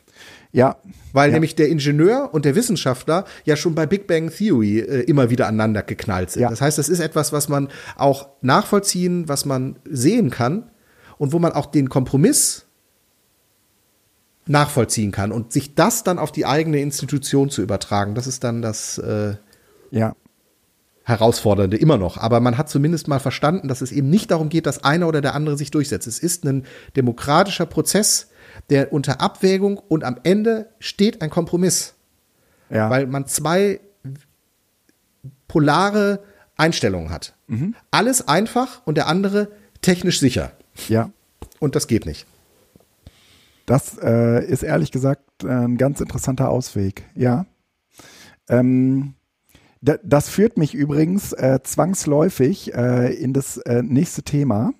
Ja. 0.54 0.76
Weil 1.12 1.30
ja. 1.30 1.34
nämlich 1.34 1.56
der 1.56 1.68
Ingenieur 1.68 2.30
und 2.32 2.44
der 2.44 2.54
Wissenschaftler 2.54 3.24
ja 3.44 3.56
schon 3.56 3.74
bei 3.74 3.86
Big 3.86 4.06
Bang 4.06 4.30
Theory 4.30 4.78
äh, 4.78 5.00
immer 5.00 5.28
wieder 5.28 5.48
aneinander 5.48 5.82
geknallt 5.82 6.30
sind. 6.30 6.42
Ja. 6.42 6.48
Das 6.48 6.60
heißt, 6.60 6.78
das 6.78 6.88
ist 6.88 7.00
etwas, 7.00 7.32
was 7.32 7.48
man 7.48 7.68
auch 7.96 8.28
nachvollziehen, 8.40 9.28
was 9.28 9.44
man 9.44 9.80
sehen 9.84 10.30
kann 10.30 10.70
und 11.18 11.32
wo 11.32 11.40
man 11.40 11.52
auch 11.52 11.66
den 11.66 11.88
Kompromiss 11.88 12.66
nachvollziehen 14.46 15.10
kann 15.10 15.32
und 15.32 15.52
sich 15.52 15.74
das 15.74 16.04
dann 16.04 16.20
auf 16.20 16.30
die 16.30 16.46
eigene 16.46 16.78
Institution 16.78 17.50
zu 17.50 17.60
übertragen, 17.60 18.14
das 18.14 18.28
ist 18.28 18.44
dann 18.44 18.62
das 18.62 18.98
äh, 18.98 19.34
ja. 19.90 20.14
Herausfordernde 21.02 21.76
immer 21.78 21.98
noch. 21.98 22.16
Aber 22.16 22.38
man 22.38 22.56
hat 22.56 22.70
zumindest 22.70 23.08
mal 23.08 23.18
verstanden, 23.18 23.66
dass 23.66 23.80
es 23.80 23.90
eben 23.90 24.08
nicht 24.08 24.30
darum 24.30 24.50
geht, 24.50 24.66
dass 24.66 24.84
einer 24.84 25.08
oder 25.08 25.20
der 25.20 25.34
andere 25.34 25.56
sich 25.58 25.72
durchsetzt. 25.72 26.06
Es 26.06 26.20
ist 26.20 26.44
ein 26.44 26.64
demokratischer 26.94 27.66
Prozess, 27.66 28.28
der 28.70 28.92
unter 28.92 29.20
Abwägung 29.20 29.78
und 29.78 30.04
am 30.04 30.18
Ende 30.22 30.68
steht 30.78 31.22
ein 31.22 31.30
Kompromiss. 31.30 31.94
Ja. 32.70 32.90
Weil 32.90 33.06
man 33.06 33.26
zwei 33.26 33.80
polare 35.48 36.22
Einstellungen 36.56 37.10
hat. 37.10 37.34
Mhm. 37.46 37.74
Alles 37.90 38.26
einfach 38.26 38.82
und 38.84 38.96
der 38.96 39.06
andere 39.06 39.48
technisch 39.82 40.20
sicher. 40.20 40.52
Ja. 40.88 41.10
Und 41.60 41.76
das 41.76 41.86
geht 41.86 42.06
nicht. 42.06 42.26
Das 43.66 43.98
äh, 44.02 44.44
ist 44.44 44.62
ehrlich 44.62 44.90
gesagt 44.92 45.44
ein 45.44 45.76
ganz 45.76 46.00
interessanter 46.00 46.50
Ausweg, 46.50 47.04
ja. 47.14 47.46
Ähm, 48.48 49.14
das 49.80 50.28
führt 50.30 50.56
mich 50.56 50.74
übrigens 50.74 51.32
äh, 51.32 51.60
zwangsläufig 51.62 52.74
äh, 52.74 53.12
in 53.14 53.32
das 53.34 53.58
äh, 53.58 53.82
nächste 53.82 54.22
Thema. 54.22 54.72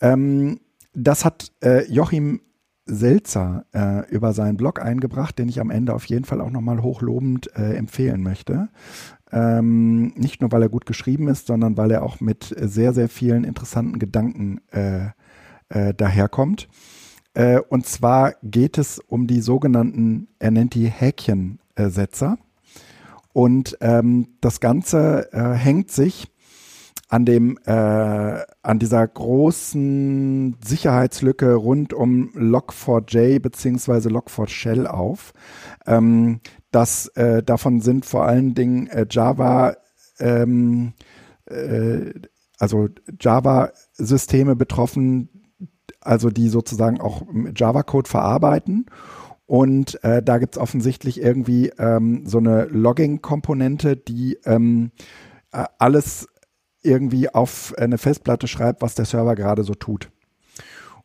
Ähm, 0.00 0.60
das 0.96 1.24
hat 1.24 1.52
äh, 1.62 1.84
Joachim 1.90 2.40
Selzer 2.86 3.64
äh, 3.72 4.08
über 4.10 4.32
seinen 4.32 4.56
Blog 4.56 4.80
eingebracht, 4.80 5.38
den 5.38 5.48
ich 5.48 5.60
am 5.60 5.70
Ende 5.70 5.92
auf 5.92 6.04
jeden 6.06 6.24
Fall 6.24 6.40
auch 6.40 6.50
nochmal 6.50 6.82
hochlobend 6.82 7.54
äh, 7.56 7.74
empfehlen 7.74 8.22
möchte. 8.22 8.68
Ähm, 9.32 10.12
nicht 10.14 10.40
nur, 10.40 10.52
weil 10.52 10.62
er 10.62 10.68
gut 10.68 10.86
geschrieben 10.86 11.28
ist, 11.28 11.48
sondern 11.48 11.76
weil 11.76 11.90
er 11.90 12.04
auch 12.04 12.20
mit 12.20 12.54
sehr, 12.58 12.94
sehr 12.94 13.08
vielen 13.08 13.44
interessanten 13.44 13.98
Gedanken 13.98 14.60
äh, 14.70 15.08
äh, 15.68 15.94
daherkommt. 15.94 16.68
Äh, 17.34 17.58
und 17.58 17.86
zwar 17.86 18.34
geht 18.42 18.78
es 18.78 19.00
um 19.00 19.26
die 19.26 19.40
sogenannten, 19.40 20.28
er 20.38 20.52
nennt 20.52 20.74
die 20.74 20.88
Häkchensetzer. 20.88 22.38
Und 23.32 23.76
ähm, 23.80 24.28
das 24.40 24.60
Ganze 24.60 25.28
hängt 25.32 25.90
sich 25.90 26.32
an 27.08 27.24
dem 27.24 27.58
äh, 27.66 28.42
an 28.62 28.78
dieser 28.78 29.06
großen 29.06 30.56
Sicherheitslücke 30.64 31.54
rund 31.54 31.92
um 31.92 32.30
Log4j 32.34 33.38
beziehungsweise 33.40 34.08
Log4Shell 34.08 34.86
auf. 34.86 35.32
Ähm, 35.86 36.40
das 36.70 37.08
äh, 37.14 37.42
davon 37.42 37.80
sind 37.80 38.06
vor 38.06 38.26
allen 38.26 38.54
Dingen 38.54 38.88
äh, 38.88 39.06
Java 39.08 39.76
ähm, 40.18 40.94
äh, 41.46 42.12
also 42.58 42.88
Java-Systeme 43.20 44.56
betroffen, 44.56 45.28
also 46.00 46.30
die 46.30 46.48
sozusagen 46.48 47.00
auch 47.00 47.22
Java-Code 47.54 48.08
verarbeiten. 48.08 48.86
Und 49.44 50.02
äh, 50.02 50.22
da 50.22 50.38
gibt 50.38 50.56
es 50.56 50.60
offensichtlich 50.60 51.20
irgendwie 51.20 51.70
ähm, 51.78 52.26
so 52.26 52.38
eine 52.38 52.64
Logging-Komponente, 52.64 53.96
die 53.96 54.38
ähm, 54.44 54.90
alles 55.78 56.28
irgendwie 56.86 57.28
auf 57.28 57.74
eine 57.76 57.98
Festplatte 57.98 58.48
schreibt, 58.48 58.82
was 58.82 58.94
der 58.94 59.04
Server 59.04 59.34
gerade 59.34 59.64
so 59.64 59.74
tut. 59.74 60.10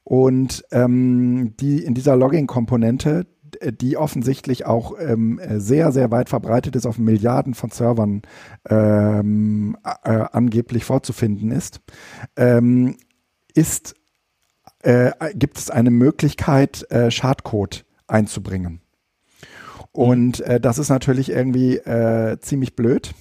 Und 0.04 0.64
ähm, 0.72 1.54
die 1.60 1.84
in 1.84 1.94
dieser 1.94 2.16
Logging-Komponente, 2.16 3.28
die 3.64 3.98
offensichtlich 3.98 4.66
auch 4.66 4.94
ähm, 5.00 5.40
sehr, 5.58 5.92
sehr 5.92 6.10
weit 6.12 6.30
verbreitet 6.30 6.76
ist, 6.76 6.86
auf 6.86 6.98
Milliarden 6.98 7.54
von 7.54 7.70
Servern 7.70 8.22
ähm, 8.70 9.78
äh, 10.04 10.24
angeblich 10.32 10.86
vorzufinden 10.86 11.52
ist, 11.52 11.82
ähm, 12.38 12.96
ist 13.54 13.96
äh, 14.84 15.12
gibt 15.36 15.58
es 15.58 15.70
eine 15.70 15.92
Möglichkeit, 15.92 16.90
äh, 16.90 17.12
Schadcode 17.12 17.86
einzubringen. 18.08 18.81
Und 19.94 20.40
äh, 20.42 20.62
das 20.62 20.78
ist 20.78 20.90
natürlich 20.90 21.30
irgendwie 21.30 21.76
äh, 21.76 22.40
ziemlich 22.40 22.76
blöd, 22.76 23.14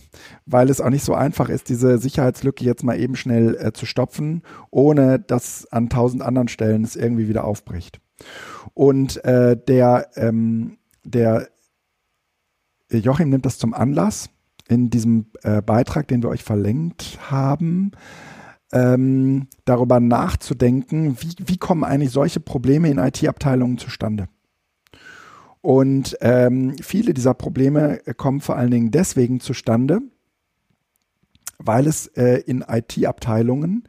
weil 0.46 0.70
es 0.70 0.80
auch 0.80 0.90
nicht 0.90 1.04
so 1.04 1.14
einfach 1.14 1.48
ist, 1.48 1.68
diese 1.68 1.98
Sicherheitslücke 1.98 2.64
jetzt 2.64 2.84
mal 2.84 2.98
eben 2.98 3.16
schnell 3.16 3.56
äh, 3.56 3.72
zu 3.72 3.86
stopfen, 3.86 4.42
ohne 4.70 5.18
dass 5.18 5.66
an 5.72 5.88
tausend 5.88 6.22
anderen 6.22 6.48
Stellen 6.48 6.84
es 6.84 6.94
irgendwie 6.94 7.28
wieder 7.28 7.44
aufbricht. 7.44 8.00
Und 8.74 9.24
äh, 9.24 9.56
der, 9.56 10.10
ähm, 10.14 10.78
der 11.02 11.48
Joachim 12.88 13.30
nimmt 13.30 13.46
das 13.46 13.58
zum 13.58 13.74
Anlass 13.74 14.30
in 14.68 14.90
diesem 14.90 15.26
äh, 15.42 15.62
Beitrag, 15.62 16.06
den 16.06 16.22
wir 16.22 16.30
euch 16.30 16.44
verlinkt 16.44 17.18
haben, 17.30 17.90
ähm, 18.72 19.48
darüber 19.64 19.98
nachzudenken, 19.98 21.16
wie, 21.20 21.34
wie 21.44 21.56
kommen 21.56 21.82
eigentlich 21.82 22.12
solche 22.12 22.38
Probleme 22.38 22.88
in 22.88 22.98
IT-Abteilungen 22.98 23.78
zustande. 23.78 24.28
Und 25.62 26.16
ähm, 26.20 26.74
viele 26.80 27.12
dieser 27.12 27.34
Probleme 27.34 27.98
kommen 28.16 28.40
vor 28.40 28.56
allen 28.56 28.70
Dingen 28.70 28.90
deswegen 28.90 29.40
zustande, 29.40 30.00
weil 31.58 31.86
es 31.86 32.06
äh, 32.08 32.42
in 32.46 32.64
IT-Abteilungen 32.66 33.84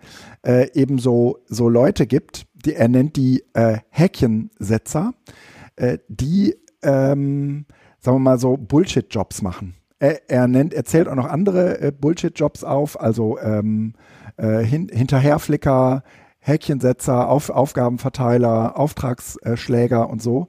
äh, 0.46 0.70
eben 0.74 1.00
so, 1.00 1.40
so 1.48 1.70
Leute 1.70 2.08
gibt, 2.08 2.46
die 2.66 2.74
er 2.74 2.90
nennt 2.90 3.16
die 3.16 3.44
äh, 3.54 3.78
Häkchensetzer, 3.90 5.14
äh, 5.78 5.98
die, 6.10 6.56
ähm, 6.84 7.66
sagen 8.00 8.18
wir 8.18 8.20
mal 8.20 8.40
so, 8.40 8.58
Bullshit-Jobs 8.58 9.42
machen. 9.42 9.76
Er, 10.00 10.30
er, 10.30 10.48
nennt, 10.48 10.74
er 10.74 10.84
zählt 10.84 11.08
auch 11.08 11.16
noch 11.16 11.28
andere 11.28 11.80
äh, 11.80 11.92
Bullshit-Jobs 11.92 12.64
auf, 12.66 13.00
also 13.00 13.40
ähm, 13.40 13.94
äh, 14.36 14.60
hin, 14.60 14.90
Hinterherflicker, 14.92 16.04
Häkchensetzer, 16.40 17.30
auf, 17.30 17.50
Aufgabenverteiler, 17.50 18.78
Auftragsschläger 18.78 20.10
und 20.10 20.22
so. 20.22 20.48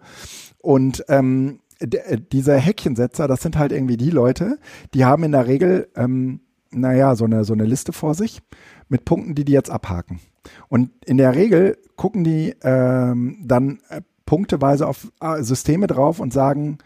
Und 0.62 1.04
ähm, 1.08 1.60
äh, 1.80 2.16
diese 2.32 2.56
Häkchensetzer, 2.56 3.28
das 3.28 3.42
sind 3.42 3.58
halt 3.58 3.72
irgendwie 3.72 3.96
die 3.96 4.10
Leute, 4.10 4.58
die 4.94 5.04
haben 5.04 5.24
in 5.24 5.32
der 5.32 5.46
Regel, 5.46 5.88
ähm, 5.96 6.40
naja, 6.70 7.14
so 7.16 7.24
eine, 7.26 7.44
so 7.44 7.52
eine 7.52 7.64
Liste 7.64 7.92
vor 7.92 8.14
sich 8.14 8.40
mit 8.88 9.04
Punkten, 9.04 9.34
die 9.34 9.44
die 9.44 9.52
jetzt 9.52 9.70
abhaken. 9.70 10.20
Und 10.68 10.90
in 11.04 11.18
der 11.18 11.34
Regel 11.34 11.76
gucken 11.96 12.24
die 12.24 12.54
ähm, 12.62 13.38
dann 13.44 13.80
äh, 13.90 14.00
punkteweise 14.24 14.86
auf 14.86 15.12
äh, 15.20 15.42
Systeme 15.42 15.86
drauf 15.86 16.20
und 16.20 16.32
sagen, 16.32 16.78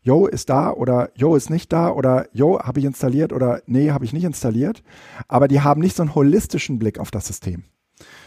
Yo 0.00 0.26
ist 0.26 0.50
da 0.50 0.70
oder 0.70 1.10
Yo 1.14 1.34
ist 1.34 1.48
nicht 1.48 1.72
da 1.72 1.90
oder 1.90 2.26
Yo 2.32 2.60
habe 2.60 2.78
ich 2.78 2.84
installiert 2.84 3.32
oder 3.32 3.62
nee, 3.66 3.90
habe 3.90 4.04
ich 4.04 4.12
nicht 4.12 4.24
installiert. 4.24 4.82
Aber 5.28 5.48
die 5.48 5.60
haben 5.60 5.80
nicht 5.80 5.96
so 5.96 6.02
einen 6.02 6.14
holistischen 6.14 6.78
Blick 6.78 6.98
auf 6.98 7.10
das 7.10 7.26
System 7.26 7.64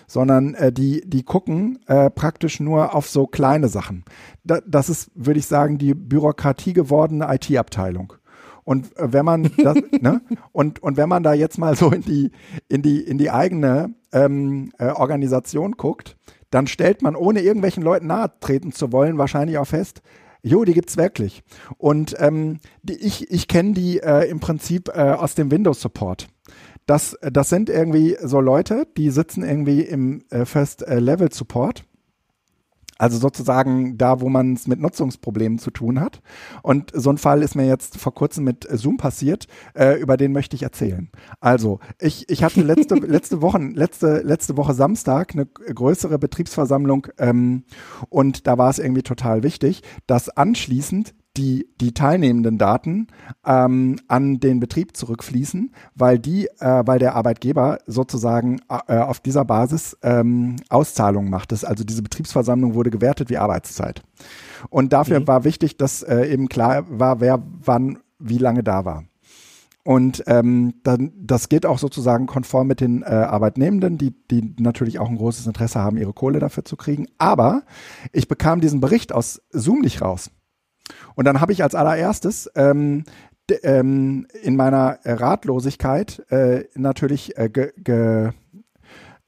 sondern 0.08 0.55
äh, 0.55 0.72
die, 0.72 1.03
die 1.05 1.24
gucken 1.24 1.80
äh, 1.86 2.10
praktisch 2.10 2.60
nur 2.60 2.95
auf 2.95 3.10
so 3.10 3.28
kleine 3.28 3.68
Sachen. 3.68 4.05
Da, 4.43 4.60
das 4.66 4.89
ist, 4.89 5.12
würde 5.14 5.39
ich 5.39 5.45
sagen, 5.45 5.78
die 5.78 5.93
Bürokratie 5.93 6.74
gewordene 6.74 7.28
IT-Abteilung. 7.30 8.14
Und 8.64 8.97
äh, 8.97 9.14
wenn 9.14 9.26
man 9.26 9.51
das, 9.58 9.78
ne? 9.99 10.22
Und, 10.51 10.82
und 10.82 10.97
wenn 10.97 11.10
man 11.10 11.24
da 11.24 11.34
jetzt 11.34 11.58
mal 11.58 11.76
so 11.76 11.91
in 11.91 12.01
die, 12.01 12.32
in 12.70 12.82
die, 12.82 13.01
in 13.01 13.18
die 13.18 13.30
eigene 13.30 13.93
ähm, 14.12 14.72
äh, 14.80 14.88
Organisation 14.88 15.74
guckt, 15.74 16.18
dann 16.49 16.68
stellt 16.68 17.01
man, 17.01 17.18
ohne 17.18 17.41
irgendwelchen 17.41 17.84
Leuten 17.84 18.08
nahe 18.08 18.32
treten 18.39 18.72
zu 18.72 18.93
wollen, 18.93 19.18
wahrscheinlich 19.18 19.58
auch 19.58 19.68
fest, 19.68 20.01
Jo, 20.43 20.64
die 20.64 20.74
gibt's 20.74 20.95
wirklich. 20.97 21.43
Und 21.78 22.16
ähm, 22.20 22.60
die, 22.82 22.93
ich, 22.93 23.30
ich 23.32 23.47
kenne 23.47 23.74
die 23.74 23.99
äh, 23.99 24.30
im 24.30 24.39
Prinzip 24.39 24.88
äh, 24.89 25.12
aus 25.12 25.36
dem 25.36 25.51
Windows 25.51 25.82
Support. 25.82 26.28
Das, 26.88 27.18
das 27.22 27.50
sind 27.50 27.70
irgendwie 27.70 28.18
so 28.24 28.40
Leute, 28.42 28.88
die 28.98 29.12
sitzen 29.12 29.44
irgendwie 29.44 29.82
im 29.82 30.24
äh, 30.32 30.46
First 30.46 30.82
äh, 30.82 31.00
Level 31.00 31.32
Support. 31.32 31.84
Also 32.98 33.20
sozusagen 33.20 33.98
da, 33.98 34.22
wo 34.22 34.30
man 34.30 34.54
es 34.54 34.66
mit 34.66 34.80
Nutzungsproblemen 34.80 35.60
zu 35.60 35.70
tun 35.70 36.00
hat. 36.00 36.22
Und 36.64 36.92
so 36.96 37.12
ein 37.12 37.20
Fall 37.20 37.44
ist 37.44 37.56
mir 37.56 37.68
jetzt 37.68 37.98
vor 37.98 38.14
kurzem 38.14 38.44
mit 38.44 38.68
Zoom 38.72 38.98
passiert, 38.98 39.48
äh, 39.76 40.00
über 40.00 40.18
den 40.18 40.32
möchte 40.32 40.56
ich 40.56 40.64
erzählen. 40.64 41.12
Also, 41.40 41.80
ich, 42.00 42.28
ich 42.30 42.44
hatte 42.44 42.62
letzte, 42.62 42.96
letzte, 42.96 43.42
Woche, 43.42 43.60
letzte, 43.60 44.22
letzte 44.22 44.58
Woche 44.58 44.74
Samstag 44.74 45.34
eine 45.34 45.46
größere 45.46 46.18
Betriebsversammlung 46.18 47.08
ähm, 47.20 47.66
und 48.10 48.48
da 48.48 48.58
war 48.58 48.72
es 48.72 48.80
irgendwie 48.80 49.04
total 49.04 49.44
wichtig, 49.44 49.84
dass 50.08 50.30
anschließend 50.30 51.14
die, 51.38 51.70
die 51.80 51.94
teilnehmenden 51.94 52.58
Daten 52.58 53.08
ähm, 53.46 53.98
an 54.08 54.40
den 54.40 54.60
Betrieb 54.60 54.98
zurückfließen, 54.98 55.72
weil 55.96 56.20
die, 56.20 56.48
äh, 56.60 56.84
weil 56.86 57.00
der 57.00 57.16
Arbeitgeber 57.16 57.78
sozusagen 57.86 58.60
äh, 58.88 58.98
auf 58.98 59.20
dieser 59.20 59.46
Basis 59.46 59.98
ähm, 60.02 60.56
Auszahlungen 60.70 61.30
macht. 61.30 61.52
Das, 61.52 61.64
also 61.64 61.84
diese 61.84 62.02
Betriebsversammlung 62.02 62.74
wurde 62.74 62.90
gewertet 62.90 63.30
wie 63.30 63.38
Arbeitszeit. 63.38 64.02
Und 64.70 64.94
dafür 64.94 65.20
mhm. 65.20 65.28
war 65.28 65.44
wichtig, 65.44 65.78
dass 65.78 66.02
äh, 66.02 66.26
eben 66.26 66.50
klar 66.50 66.86
war, 66.90 67.20
wer 67.20 67.42
wann 67.64 68.00
wie 68.20 68.40
lange 68.40 68.64
da 68.64 68.84
war. 68.84 69.04
Und 69.84 70.24
ähm, 70.28 70.74
dann, 70.84 71.14
das 71.16 71.48
geht 71.48 71.66
auch 71.66 71.80
sozusagen 71.80 72.26
konform 72.26 72.68
mit 72.68 72.82
den 72.82 73.04
äh, 73.04 73.06
Arbeitnehmenden, 73.06 73.98
die, 73.98 74.14
die 74.30 74.54
natürlich 74.60 75.00
auch 75.00 75.08
ein 75.08 75.16
großes 75.16 75.48
Interesse 75.48 75.80
haben, 75.80 75.96
ihre 75.96 76.12
Kohle 76.12 76.40
dafür 76.40 76.66
zu 76.66 76.76
kriegen. 76.76 77.08
Aber 77.20 77.64
ich 78.12 78.28
bekam 78.28 78.60
diesen 78.60 78.82
Bericht 78.82 79.14
aus 79.14 79.42
Zoom 79.52 79.80
nicht 79.80 80.02
raus. 80.02 80.30
Und 81.18 81.26
dann 81.26 81.41
habe 81.41 81.51
ich 81.51 81.63
als 81.63 81.74
allererstes 81.74 82.49
ähm, 82.55 83.03
ähm, 83.63 84.28
in 84.43 84.55
meiner 84.55 84.99
Ratlosigkeit 85.03 86.24
äh, 86.30 86.65
natürlich 86.76 87.36
äh, 87.39 87.49
ge, 87.49 87.72
ge, 87.76 88.30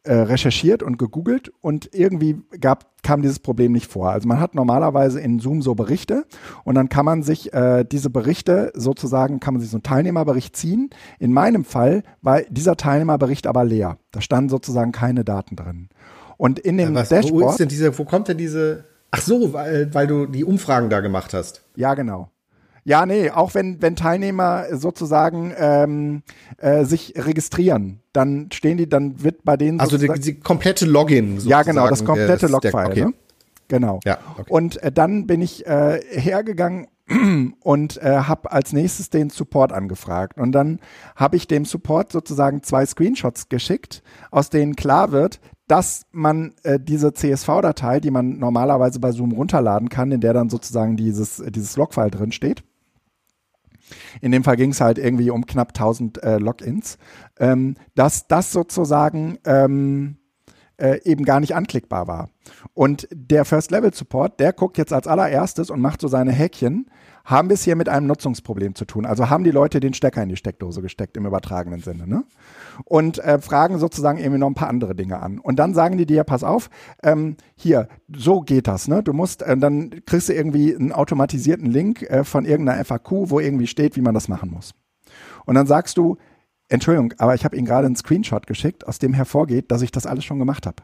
äh, 0.03 0.13
recherchiert 0.13 0.83
und 0.83 0.99
gegoogelt 0.99 1.51
und 1.61 1.89
irgendwie 1.91 2.43
gab, 2.61 3.01
kam 3.01 3.23
dieses 3.23 3.39
Problem 3.39 3.71
nicht 3.71 3.91
vor. 3.91 4.11
Also 4.11 4.27
man 4.27 4.39
hat 4.39 4.53
normalerweise 4.53 5.19
in 5.19 5.39
Zoom 5.39 5.63
so 5.63 5.73
Berichte 5.73 6.25
und 6.63 6.75
dann 6.75 6.89
kann 6.89 7.05
man 7.05 7.23
sich 7.23 7.53
äh, 7.53 7.83
diese 7.83 8.11
Berichte 8.11 8.71
sozusagen, 8.75 9.39
kann 9.39 9.55
man 9.55 9.61
sich 9.61 9.71
so 9.71 9.77
einen 9.77 9.83
Teilnehmerbericht 9.83 10.55
ziehen. 10.55 10.91
In 11.17 11.33
meinem 11.33 11.65
Fall 11.65 12.03
war 12.21 12.41
dieser 12.49 12.77
Teilnehmerbericht 12.77 13.47
aber 13.47 13.63
leer. 13.63 13.97
Da 14.11 14.21
standen 14.21 14.49
sozusagen 14.49 14.91
keine 14.91 15.25
Daten 15.25 15.55
drin. 15.55 15.89
Und 16.37 16.59
in 16.59 16.77
dem 16.77 16.93
ja, 16.93 17.01
was, 17.01 17.09
Dashboard. 17.09 17.45
Wo, 17.45 17.49
ist 17.49 17.59
denn 17.59 17.67
diese, 17.67 17.97
wo 17.97 18.05
kommt 18.05 18.27
denn 18.27 18.37
diese 18.37 18.85
Ach 19.11 19.21
so, 19.21 19.53
weil, 19.53 19.93
weil 19.93 20.07
du 20.07 20.25
die 20.25 20.43
Umfragen 20.43 20.89
da 20.89 20.99
gemacht 20.99 21.33
hast. 21.33 21.63
Ja, 21.75 21.93
genau. 21.95 22.29
Ja, 22.85 23.05
nee, 23.05 23.29
auch 23.29 23.53
wenn, 23.53 23.81
wenn 23.81 23.95
Teilnehmer 23.95 24.65
sozusagen 24.71 25.53
ähm, 25.57 26.23
äh, 26.57 26.85
sich 26.85 27.13
registrieren, 27.15 28.01
dann 28.13 28.49
stehen 28.51 28.77
die, 28.77 28.87
dann 28.87 29.21
wird 29.21 29.43
bei 29.43 29.57
denen. 29.57 29.79
Also 29.79 29.97
die, 29.97 30.07
die 30.19 30.39
komplette 30.39 30.85
Login. 30.85 31.35
Sozusagen, 31.35 31.49
ja, 31.49 31.61
genau, 31.63 31.87
das 31.87 32.03
komplette 32.05 32.47
Logfile. 32.47 32.87
Okay. 32.87 33.05
Ne? 33.05 33.13
Genau. 33.67 33.99
Ja, 34.05 34.17
okay. 34.37 34.51
Und 34.51 34.81
äh, 34.81 34.91
dann 34.91 35.27
bin 35.27 35.41
ich 35.41 35.67
äh, 35.67 36.01
hergegangen 36.09 36.87
und 37.59 37.97
äh, 37.97 38.21
habe 38.21 38.51
als 38.51 38.73
nächstes 38.73 39.09
den 39.09 39.29
Support 39.29 39.71
angefragt. 39.71 40.37
Und 40.37 40.51
dann 40.51 40.79
habe 41.15 41.35
ich 41.35 41.47
dem 41.47 41.65
Support 41.65 42.11
sozusagen 42.11 42.63
zwei 42.63 42.85
Screenshots 42.85 43.49
geschickt, 43.49 44.01
aus 44.31 44.49
denen 44.49 44.75
klar 44.75 45.11
wird, 45.11 45.39
dass 45.69 46.07
man 46.11 46.55
äh, 46.63 46.79
diese 46.79 47.13
CSV-Datei, 47.13 47.99
die 47.99 48.11
man 48.11 48.39
normalerweise 48.39 48.99
bei 48.99 49.11
Zoom 49.11 49.31
runterladen 49.31 49.87
kann, 49.87 50.11
in 50.11 50.19
der 50.19 50.33
dann 50.33 50.49
sozusagen 50.49 50.97
dieses, 50.97 51.43
dieses 51.49 51.77
Logfile 51.77 52.09
drin 52.09 52.31
steht, 52.31 52.63
in 54.19 54.31
dem 54.31 54.43
Fall 54.43 54.57
ging 54.57 54.71
es 54.71 54.81
halt 54.81 54.97
irgendwie 54.97 55.29
um 55.29 55.45
knapp 55.45 55.69
1000 55.69 56.23
äh, 56.23 56.37
Logins, 56.37 56.97
ähm, 57.39 57.75
dass 57.95 58.27
das 58.27 58.51
sozusagen 58.51 59.37
ähm, 59.45 60.17
äh, 60.77 60.99
eben 61.03 61.23
gar 61.23 61.39
nicht 61.39 61.55
anklickbar 61.55 62.07
war. 62.07 62.29
Und 62.73 63.07
der 63.13 63.45
First 63.45 63.69
Level 63.69 63.93
Support, 63.93 64.39
der 64.39 64.53
guckt 64.53 64.77
jetzt 64.79 64.93
als 64.93 65.07
allererstes 65.07 65.69
und 65.69 65.81
macht 65.81 66.01
so 66.01 66.07
seine 66.07 66.31
Häkchen 66.31 66.89
haben 67.29 67.49
wir 67.49 67.53
es 67.53 67.63
hier 67.63 67.75
mit 67.75 67.87
einem 67.87 68.07
Nutzungsproblem 68.07 68.73
zu 68.73 68.85
tun. 68.85 69.05
Also 69.05 69.29
haben 69.29 69.43
die 69.43 69.51
Leute 69.51 69.79
den 69.79 69.93
Stecker 69.93 70.23
in 70.23 70.29
die 70.29 70.35
Steckdose 70.35 70.81
gesteckt 70.81 71.15
im 71.15 71.27
übertragenen 71.27 71.79
Sinne. 71.79 72.07
Ne? 72.07 72.23
Und 72.85 73.19
äh, 73.19 73.39
fragen 73.39 73.77
sozusagen 73.77 74.17
irgendwie 74.17 74.39
noch 74.39 74.47
ein 74.47 74.55
paar 74.55 74.67
andere 74.67 74.95
Dinge 74.95 75.21
an. 75.21 75.37
Und 75.37 75.57
dann 75.57 75.75
sagen 75.75 75.97
die 75.97 76.07
dir, 76.07 76.23
pass 76.23 76.43
auf, 76.43 76.71
ähm, 77.03 77.37
hier, 77.55 77.87
so 78.11 78.41
geht 78.41 78.67
das. 78.67 78.87
Ne? 78.87 79.03
Du 79.03 79.13
musst, 79.13 79.43
äh, 79.43 79.55
dann 79.55 80.01
kriegst 80.07 80.29
du 80.29 80.33
irgendwie 80.33 80.75
einen 80.75 80.91
automatisierten 80.91 81.67
Link 81.67 82.01
äh, 82.01 82.23
von 82.23 82.45
irgendeiner 82.45 82.83
FAQ, 82.83 83.29
wo 83.29 83.39
irgendwie 83.39 83.67
steht, 83.67 83.95
wie 83.95 84.01
man 84.01 84.15
das 84.15 84.27
machen 84.27 84.49
muss. 84.49 84.73
Und 85.45 85.53
dann 85.53 85.67
sagst 85.67 85.97
du, 85.97 86.17
Entschuldigung, 86.67 87.13
aber 87.19 87.35
ich 87.35 87.45
habe 87.45 87.55
Ihnen 87.55 87.65
gerade 87.65 87.85
einen 87.85 87.95
Screenshot 87.95 88.47
geschickt, 88.47 88.87
aus 88.87 88.97
dem 88.97 89.13
hervorgeht, 89.13 89.71
dass 89.71 89.83
ich 89.83 89.91
das 89.91 90.07
alles 90.07 90.25
schon 90.25 90.39
gemacht 90.39 90.65
habe. 90.65 90.83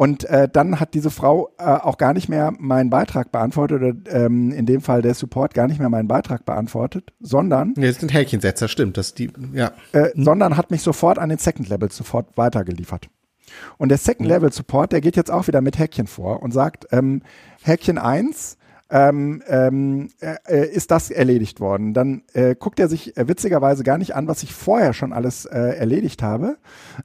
Und 0.00 0.24
äh, 0.24 0.48
dann 0.50 0.80
hat 0.80 0.94
diese 0.94 1.10
Frau 1.10 1.50
äh, 1.58 1.64
auch 1.64 1.98
gar 1.98 2.14
nicht 2.14 2.30
mehr 2.30 2.54
meinen 2.58 2.88
Beitrag 2.88 3.32
beantwortet, 3.32 3.82
oder 3.82 4.24
ähm, 4.24 4.50
in 4.50 4.64
dem 4.64 4.80
Fall 4.80 5.02
der 5.02 5.12
Support 5.12 5.52
gar 5.52 5.68
nicht 5.68 5.78
mehr 5.78 5.90
meinen 5.90 6.08
Beitrag 6.08 6.46
beantwortet, 6.46 7.12
sondern. 7.20 7.74
Nee, 7.76 7.88
das 7.88 8.00
sind 8.00 8.14
Häkchensetzer, 8.14 8.68
stimmt. 8.68 8.96
Das 8.96 9.12
die, 9.12 9.30
ja. 9.52 9.72
Äh, 9.92 10.08
sondern 10.14 10.56
hat 10.56 10.70
mich 10.70 10.80
sofort 10.80 11.18
an 11.18 11.28
den 11.28 11.36
Second 11.36 11.68
Level 11.68 11.92
sofort 11.92 12.38
weitergeliefert. 12.38 13.10
Und 13.76 13.90
der 13.90 13.98
Second 13.98 14.26
Level 14.26 14.50
Support, 14.50 14.92
der 14.92 15.02
geht 15.02 15.16
jetzt 15.16 15.30
auch 15.30 15.48
wieder 15.48 15.60
mit 15.60 15.78
Häkchen 15.78 16.06
vor 16.06 16.42
und 16.42 16.52
sagt, 16.52 16.86
ähm, 16.92 17.20
Häkchen 17.62 17.98
1, 17.98 18.56
ähm, 18.90 19.42
ähm, 19.46 20.08
äh, 20.20 20.66
ist 20.68 20.90
das 20.90 21.10
erledigt 21.10 21.60
worden. 21.60 21.94
Dann 21.94 22.22
äh, 22.32 22.54
guckt 22.54 22.80
er 22.80 22.88
sich 22.88 23.16
äh, 23.16 23.28
witzigerweise 23.28 23.84
gar 23.84 23.98
nicht 23.98 24.14
an, 24.14 24.28
was 24.28 24.42
ich 24.42 24.52
vorher 24.52 24.92
schon 24.92 25.12
alles 25.12 25.44
äh, 25.44 25.58
erledigt 25.58 26.22
habe, 26.22 26.56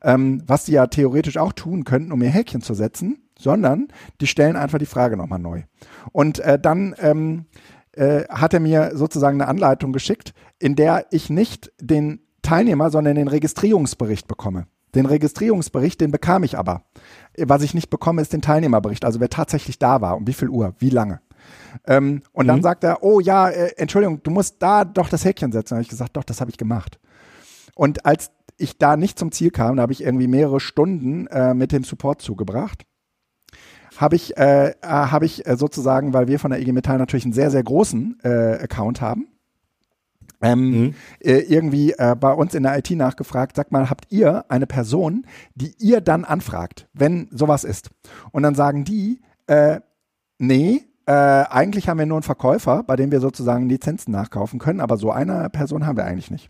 ähm, 0.02 0.42
was 0.48 0.66
sie 0.66 0.74
ja 0.74 0.88
theoretisch 0.88 1.38
auch 1.38 1.54
tun 1.54 1.84
könnten, 1.84 2.12
um 2.12 2.22
ihr 2.22 2.30
Häkchen 2.30 2.62
zu 2.62 2.74
setzen, 2.74 3.24
sondern 3.38 3.88
die 4.20 4.28
stellen 4.28 4.56
einfach 4.56 4.80
die 4.80 4.86
Frage 4.86 5.16
nochmal 5.18 5.40
neu. 5.40 5.64
Und 6.12 6.40
äh, 6.40 6.60
dann 6.60 6.96
ähm, 7.00 7.46
äh, 7.94 8.24
hat 8.30 8.54
er 8.54 8.60
mir 8.60 8.92
sozusagen 8.96 9.40
eine 9.40 9.50
Anleitung 9.50 9.94
geschickt, 9.94 10.34
in 10.60 10.76
der 10.76 11.06
ich 11.12 11.30
nicht 11.30 11.72
den 11.80 12.20
Teilnehmer, 12.42 12.90
sondern 12.90 13.16
den 13.16 13.28
Registrierungsbericht 13.28 14.28
bekomme. 14.28 14.68
Den 14.96 15.06
Registrierungsbericht, 15.06 16.00
den 16.00 16.12
bekam 16.12 16.44
ich 16.44 16.58
aber. 16.58 16.84
Was 17.38 17.64
ich 17.64 17.74
nicht 17.74 17.90
bekomme, 17.90 18.22
ist 18.22 18.32
den 18.32 18.42
Teilnehmerbericht, 18.42 19.04
also 19.04 19.20
wer 19.20 19.30
tatsächlich 19.30 19.78
da 19.78 20.00
war, 20.00 20.16
um 20.16 20.26
wie 20.26 20.34
viel 20.34 20.50
Uhr, 20.50 20.74
wie 20.80 20.90
lange. 20.90 21.20
Ähm, 21.86 22.22
und 22.32 22.46
mhm. 22.46 22.50
dann 22.50 22.62
sagt 22.64 22.84
er, 22.84 23.04
oh 23.04 23.20
ja, 23.20 23.50
äh, 23.50 23.74
Entschuldigung, 23.78 24.22
du 24.24 24.32
musst 24.32 24.56
da 24.60 24.86
doch 24.86 25.10
das 25.10 25.26
Häkchen 25.26 25.52
setzen. 25.52 25.70
Da 25.70 25.76
habe 25.76 25.84
ich 25.84 25.90
gesagt, 25.90 26.18
doch, 26.18 26.24
das 26.24 26.42
habe 26.42 26.52
ich 26.52 26.58
gemacht. 26.58 27.00
Und 27.76 28.06
als 28.06 28.32
ich 28.58 28.78
da 28.78 28.98
nicht 28.98 29.20
zum 29.20 29.32
Ziel 29.32 29.52
kam, 29.52 29.76
da 29.76 29.82
habe 29.84 29.94
ich 29.94 30.04
irgendwie 30.04 30.28
mehrere 30.28 30.60
Stunden 30.60 31.28
äh, 31.28 31.54
mit 31.54 31.72
dem 31.72 31.84
Support 31.84 32.22
zugebracht 32.22 32.86
habe 33.98 34.16
ich, 34.16 34.38
äh, 34.38 34.70
äh 34.70 34.74
hab 34.82 35.24
ich 35.24 35.48
äh, 35.48 35.56
sozusagen, 35.56 36.14
weil 36.14 36.28
wir 36.28 36.40
von 36.40 36.52
der 36.52 36.60
IG 36.60 36.72
Metall 36.72 36.98
natürlich 36.98 37.26
einen 37.26 37.34
sehr, 37.34 37.52
sehr 37.52 37.64
großen 37.64 38.18
äh, 38.24 38.60
Account 38.62 39.02
haben, 39.02 39.28
ähm, 40.42 40.70
mhm. 40.70 40.96
äh, 41.20 41.40
irgendwie 41.40 41.94
äh, 41.94 42.16
bei 42.20 42.32
uns 42.34 42.54
in 42.54 42.64
der 42.64 42.78
IT 42.78 42.92
nachgefragt, 42.92 43.56
sag 43.56 43.72
mal, 43.72 43.90
habt 43.90 44.12
ihr 44.12 44.46
eine 44.50 44.68
Person, 44.68 45.26
die 45.56 45.74
ihr 45.80 46.02
dann 46.02 46.26
anfragt, 46.26 46.88
wenn 46.94 47.28
sowas 47.32 47.64
ist? 47.64 47.90
Und 48.32 48.44
dann 48.44 48.56
sagen 48.56 48.84
die, 48.84 49.22
äh, 49.48 49.80
nee, 50.38 50.84
äh, 51.08 51.12
eigentlich 51.12 51.88
haben 51.88 52.00
wir 52.00 52.06
nur 52.06 52.18
einen 52.18 52.24
Verkäufer, 52.24 52.84
bei 52.84 52.96
dem 52.96 53.12
wir 53.12 53.20
sozusagen 53.20 53.70
Lizenzen 53.70 54.12
nachkaufen 54.12 54.60
können, 54.60 54.80
aber 54.80 54.98
so 54.98 55.12
eine 55.12 55.50
Person 55.50 55.86
haben 55.86 55.98
wir 55.98 56.06
eigentlich 56.06 56.32
nicht. 56.32 56.50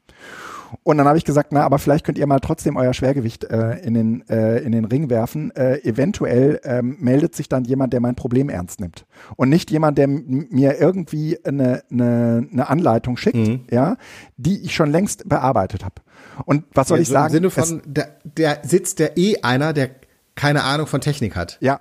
Und 0.84 0.98
dann 0.98 1.08
habe 1.08 1.18
ich 1.18 1.26
gesagt, 1.26 1.52
na, 1.52 1.64
aber 1.64 1.80
vielleicht 1.80 2.06
könnt 2.06 2.18
ihr 2.18 2.28
mal 2.28 2.40
trotzdem 2.40 2.76
euer 2.76 2.94
Schwergewicht 2.94 3.44
äh, 3.46 3.80
in, 3.80 3.94
den, 3.94 4.30
äh, 4.30 4.60
in 4.60 4.72
den 4.72 4.86
Ring 4.86 5.10
werfen. 5.10 5.56
Äh, 5.56 5.80
eventuell 5.84 6.60
ähm, 6.64 6.98
meldet 7.00 7.36
sich 7.36 7.50
dann 7.50 7.64
jemand, 7.64 7.94
der 7.94 8.02
mein 8.02 8.16
Problem 8.16 8.50
ernst 8.50 8.80
nimmt. 8.80 9.06
Und 9.36 9.50
nicht 9.50 9.72
jemand, 9.72 9.98
der 9.98 10.08
mir 10.08 10.80
irgendwie 10.80 11.40
eine, 11.46 11.84
eine, 11.92 12.48
eine 12.52 12.70
Anleitung 12.70 13.18
schickt, 13.18 13.36
mhm. 13.36 13.62
ja, 13.70 13.98
die 14.38 14.64
ich 14.64 14.76
schon 14.76 14.92
längst 14.92 15.30
bearbeitet 15.30 15.86
habe. 15.86 15.96
Und 16.46 16.66
was 16.74 16.88
soll 16.88 16.98
ja, 16.98 17.04
ich 17.04 17.10
sagen? 17.10 17.28
Im 17.28 17.50
Sinne 17.50 17.50
von, 17.50 17.82
der, 17.86 18.10
der 18.24 18.60
sitzt 18.64 19.00
der 19.00 19.18
eh 19.18 19.38
einer, 19.42 19.74
der 19.74 19.90
keine 20.36 20.64
Ahnung 20.64 20.88
von 20.88 21.00
Technik 21.00 21.36
hat. 21.36 21.58
Ja, 21.62 21.80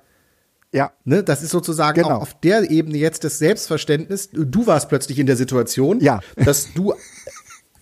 ja. 0.75 0.93
Ne, 1.05 1.23
das 1.23 1.43
ist 1.43 1.51
sozusagen 1.51 2.03
genau. 2.03 2.17
auch 2.17 2.23
auf 2.23 2.41
der 2.41 2.69
Ebene 2.71 2.99
jetzt 2.99 3.23
das 3.23 3.39
Selbstverständnis. 3.39 4.29
Du 4.33 4.67
warst 4.67 4.89
plötzlich 4.89 5.21
in 5.21 5.27
der 5.27 5.37
Situation, 5.37 6.01
ja. 6.01 6.21
dass 6.37 6.75
du 6.75 6.95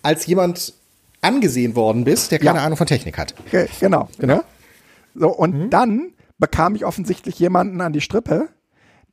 als 0.03 0.25
jemand 0.27 0.73
angesehen 1.21 1.75
worden 1.75 2.03
bist, 2.03 2.31
der 2.31 2.37
keine 2.37 2.59
ja. 2.59 2.65
Ahnung 2.65 2.77
von 2.77 2.85
Technik 2.85 3.17
hat. 3.17 3.33
Genau. 3.79 4.09
genau. 4.19 4.35
Ne? 4.35 4.43
So, 5.15 5.29
und 5.29 5.55
mhm. 5.55 5.69
dann 5.71 6.13
bekam 6.37 6.75
ich 6.75 6.85
offensichtlich 6.85 7.39
jemanden 7.39 7.81
an 7.81 7.93
die 7.93 8.01
Strippe, 8.01 8.49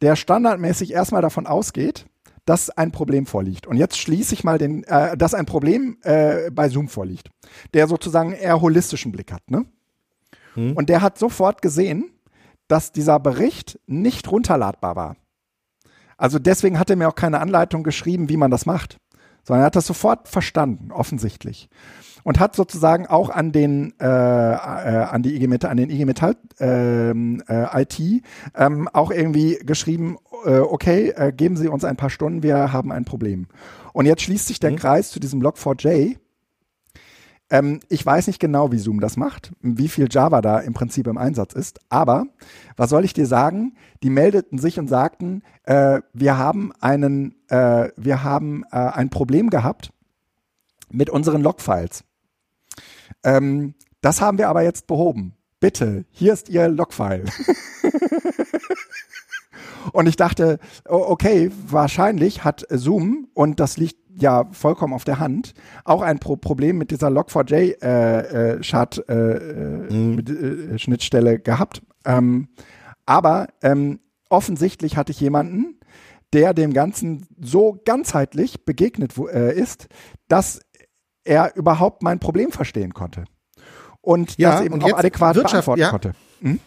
der 0.02 0.14
standardmäßig 0.14 0.92
erstmal 0.92 1.22
davon 1.22 1.46
ausgeht, 1.46 2.04
dass 2.44 2.68
ein 2.68 2.90
Problem 2.90 3.26
vorliegt. 3.26 3.66
Und 3.66 3.76
jetzt 3.76 3.98
schließe 3.98 4.34
ich 4.34 4.44
mal 4.44 4.58
den, 4.58 4.84
äh, 4.84 5.16
dass 5.16 5.32
ein 5.32 5.46
Problem 5.46 5.96
äh, 6.02 6.50
bei 6.50 6.68
Zoom 6.68 6.88
vorliegt, 6.88 7.30
der 7.72 7.86
sozusagen 7.86 8.32
eher 8.32 8.60
holistischen 8.60 9.12
Blick 9.12 9.32
hat. 9.32 9.50
Ne? 9.50 9.64
Mhm. 10.54 10.72
Und 10.72 10.88
der 10.88 11.00
hat 11.00 11.18
sofort 11.18 11.62
gesehen, 11.62 12.10
dass 12.70 12.92
dieser 12.92 13.18
Bericht 13.18 13.80
nicht 13.86 14.30
runterladbar 14.30 14.96
war. 14.96 15.16
Also 16.16 16.38
deswegen 16.38 16.78
hat 16.78 16.90
er 16.90 16.96
mir 16.96 17.08
auch 17.08 17.14
keine 17.14 17.40
Anleitung 17.40 17.82
geschrieben, 17.82 18.28
wie 18.28 18.36
man 18.36 18.50
das 18.50 18.66
macht, 18.66 18.98
sondern 19.42 19.62
er 19.62 19.66
hat 19.66 19.76
das 19.76 19.86
sofort 19.86 20.28
verstanden, 20.28 20.92
offensichtlich. 20.92 21.68
Und 22.22 22.38
hat 22.38 22.54
sozusagen 22.54 23.06
auch 23.06 23.30
an 23.30 23.50
den 23.50 23.94
äh, 23.98 24.04
äh, 24.04 24.08
an 24.08 25.22
die 25.22 25.34
IG 25.34 25.46
Metall, 25.46 25.70
an 25.70 25.78
den 25.78 25.88
IG 25.88 26.04
Metall 26.04 26.36
ähm, 26.58 27.42
äh, 27.48 27.82
IT 27.82 27.98
ähm, 28.54 28.88
auch 28.92 29.10
irgendwie 29.10 29.58
geschrieben, 29.64 30.18
äh, 30.44 30.58
okay, 30.58 31.14
äh, 31.16 31.32
geben 31.32 31.56
Sie 31.56 31.68
uns 31.68 31.82
ein 31.82 31.96
paar 31.96 32.10
Stunden, 32.10 32.42
wir 32.42 32.74
haben 32.74 32.92
ein 32.92 33.06
Problem. 33.06 33.46
Und 33.94 34.04
jetzt 34.04 34.20
schließt 34.20 34.48
sich 34.48 34.60
der 34.60 34.72
mhm. 34.72 34.76
Kreis 34.76 35.10
zu 35.10 35.18
diesem 35.18 35.40
Log4j, 35.40 36.18
ähm, 37.50 37.80
ich 37.88 38.06
weiß 38.06 38.28
nicht 38.28 38.38
genau, 38.38 38.72
wie 38.72 38.78
Zoom 38.78 39.00
das 39.00 39.16
macht, 39.16 39.52
wie 39.60 39.88
viel 39.88 40.08
Java 40.10 40.40
da 40.40 40.60
im 40.60 40.72
Prinzip 40.72 41.06
im 41.06 41.18
Einsatz 41.18 41.52
ist, 41.52 41.80
aber 41.88 42.26
was 42.76 42.90
soll 42.90 43.04
ich 43.04 43.12
dir 43.12 43.26
sagen? 43.26 43.74
Die 44.02 44.10
meldeten 44.10 44.58
sich 44.58 44.78
und 44.78 44.88
sagten, 44.88 45.42
äh, 45.64 46.00
wir 46.12 46.38
haben 46.38 46.72
einen, 46.80 47.34
äh, 47.48 47.88
wir 47.96 48.22
haben 48.22 48.64
äh, 48.70 48.76
ein 48.76 49.10
Problem 49.10 49.50
gehabt 49.50 49.92
mit 50.90 51.10
unseren 51.10 51.42
Logfiles. 51.42 52.04
Ähm, 53.24 53.74
das 54.00 54.20
haben 54.20 54.38
wir 54.38 54.48
aber 54.48 54.62
jetzt 54.62 54.86
behoben. 54.86 55.34
Bitte, 55.58 56.04
hier 56.10 56.32
ist 56.32 56.48
Ihr 56.48 56.68
Logfile. 56.68 57.24
und 59.92 60.06
ich 60.06 60.16
dachte, 60.16 60.58
okay, 60.84 61.50
wahrscheinlich 61.66 62.44
hat 62.44 62.66
Zoom, 62.70 63.28
und 63.34 63.60
das 63.60 63.76
liegt 63.76 63.99
ja 64.16 64.46
vollkommen 64.52 64.94
auf 64.94 65.04
der 65.04 65.18
Hand, 65.18 65.54
auch 65.84 66.02
ein 66.02 66.18
Pro 66.18 66.36
Problem 66.36 66.78
mit 66.78 66.90
dieser 66.90 67.08
Log4j 67.08 67.82
äh, 67.82 68.54
äh, 68.54 68.60
Chart 68.60 69.02
äh, 69.08 69.92
mhm. 69.92 70.18
äh, 70.18 71.38
gehabt. 71.38 71.82
Ähm, 72.04 72.48
aber 73.06 73.48
ähm, 73.62 74.00
offensichtlich 74.28 74.96
hatte 74.96 75.12
ich 75.12 75.20
jemanden, 75.20 75.80
der 76.32 76.54
dem 76.54 76.72
Ganzen 76.72 77.26
so 77.40 77.80
ganzheitlich 77.84 78.64
begegnet 78.64 79.14
äh, 79.18 79.52
ist, 79.54 79.88
dass 80.28 80.60
er 81.24 81.56
überhaupt 81.56 82.02
mein 82.02 82.18
Problem 82.20 82.52
verstehen 82.52 82.94
konnte. 82.94 83.24
Und 84.00 84.38
ja, 84.38 84.52
das 84.52 84.62
eben 84.62 84.74
und 84.74 84.84
auch 84.84 84.98
adäquat 84.98 85.36
Wirtschaft, 85.36 85.66
beantworten 85.66 85.80
ja. 85.80 85.90
konnte. 85.90 86.12
Hm? 86.40 86.60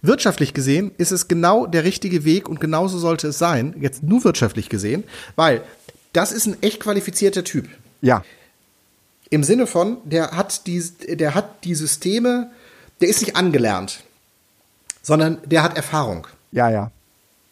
Wirtschaftlich 0.00 0.54
gesehen 0.54 0.92
ist 0.96 1.10
es 1.10 1.26
genau 1.26 1.66
der 1.66 1.84
richtige 1.84 2.24
Weg 2.24 2.48
und 2.48 2.60
genauso 2.60 2.98
sollte 2.98 3.28
es 3.28 3.38
sein, 3.38 3.74
jetzt 3.80 4.02
nur 4.02 4.22
wirtschaftlich 4.22 4.68
gesehen, 4.68 5.02
weil 5.34 5.62
das 6.18 6.32
ist 6.32 6.46
ein 6.46 6.60
echt 6.64 6.80
qualifizierter 6.80 7.44
Typ. 7.44 7.68
Ja. 8.00 8.24
Im 9.30 9.44
Sinne 9.44 9.68
von, 9.68 9.98
der 10.02 10.32
hat 10.32 10.66
die, 10.66 10.82
der 11.06 11.36
hat 11.36 11.62
die 11.62 11.76
Systeme, 11.76 12.50
der 13.00 13.08
ist 13.08 13.20
nicht 13.20 13.36
angelernt, 13.36 14.02
sondern 15.00 15.38
der 15.44 15.62
hat 15.62 15.76
Erfahrung. 15.76 16.26
Ja, 16.50 16.70
ja. 16.70 16.90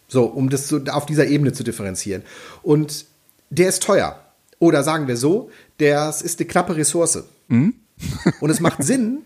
So, 0.09 0.25
um 0.25 0.51
das 0.51 0.67
so 0.67 0.81
auf 0.91 1.07
dieser 1.07 1.29
Ebene 1.29 1.53
zu 1.53 1.63
differenzieren. 1.63 2.25
Und 2.65 3.07
der 3.51 3.69
ist 3.69 3.85
teuer. 3.85 4.21
Oder 4.59 4.83
sagen 4.83 5.07
wir 5.07 5.17
so, 5.17 5.49
das 5.79 6.21
ist 6.21 6.41
eine 6.41 6.49
knappe 6.49 6.75
Ressource. 6.75 7.23
Mhm. 7.47 7.75
Und 8.41 8.51
es 8.51 8.59
macht 8.59 8.83
Sinn, 8.83 9.23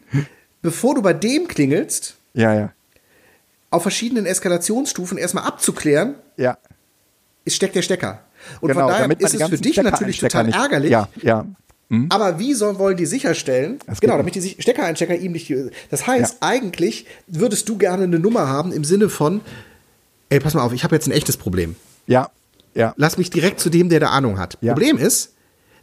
bevor 0.61 0.97
du 0.97 1.01
bei 1.01 1.14
dem 1.14 1.49
klingelst, 1.49 2.16
ja, 2.34 2.53
ja. 2.53 2.72
auf 3.70 3.80
verschiedenen 3.80 4.26
Eskalationsstufen 4.26 5.16
erstmal 5.16 5.45
abzuklären, 5.45 6.16
ja. 6.36 6.59
ist 7.47 7.57
steckt 7.57 7.74
der 7.74 7.82
Stecker. 7.82 8.22
Und 8.61 8.68
genau, 8.68 8.88
von 8.88 8.91
daher 8.91 9.20
ist 9.20 9.34
es 9.34 9.49
für 9.49 9.57
dich 9.59 9.74
Stecker 9.74 9.91
natürlich 9.91 10.20
total 10.20 10.45
nicht, 10.45 10.57
ärgerlich. 10.57 10.91
Ja, 10.91 11.09
ja. 11.22 11.47
Mhm. 11.88 12.07
Aber 12.09 12.38
wie 12.38 12.55
sollen 12.55 12.78
wollen 12.78 12.97
die 12.97 13.07
sicherstellen? 13.07 13.80
Das 13.86 14.01
genau, 14.01 14.16
damit 14.16 14.34
die 14.34 14.57
Steckereinstecker 14.59 15.16
ihm 15.16 15.32
nicht. 15.32 15.53
Das 15.91 16.07
heißt, 16.07 16.38
ja. 16.41 16.49
eigentlich 16.49 17.07
würdest 17.26 17.68
du 17.68 17.78
gerne 17.78 18.05
eine 18.05 18.18
Nummer 18.18 18.47
haben 18.49 18.72
im 18.72 18.84
Sinne 18.84 19.09
von, 19.09 19.41
ey, 20.28 20.38
pass 20.38 20.55
mal 20.55 20.62
auf, 20.62 20.72
ich 20.72 20.84
habe 20.84 20.95
jetzt 20.95 21.09
ein 21.09 21.12
echtes 21.12 21.36
Problem. 21.36 21.74
Ja, 22.07 22.30
ja. 22.74 22.95
Lass 22.97 23.18
mich 23.18 23.30
direkt 23.30 23.61
zu 23.61 23.70
dem, 23.70 23.88
der 23.88 24.01
da 24.01 24.11
Ahnung 24.11 24.38
hat. 24.38 24.59
Ja. 24.61 24.72
Problem 24.72 24.99
ist, 24.99 25.34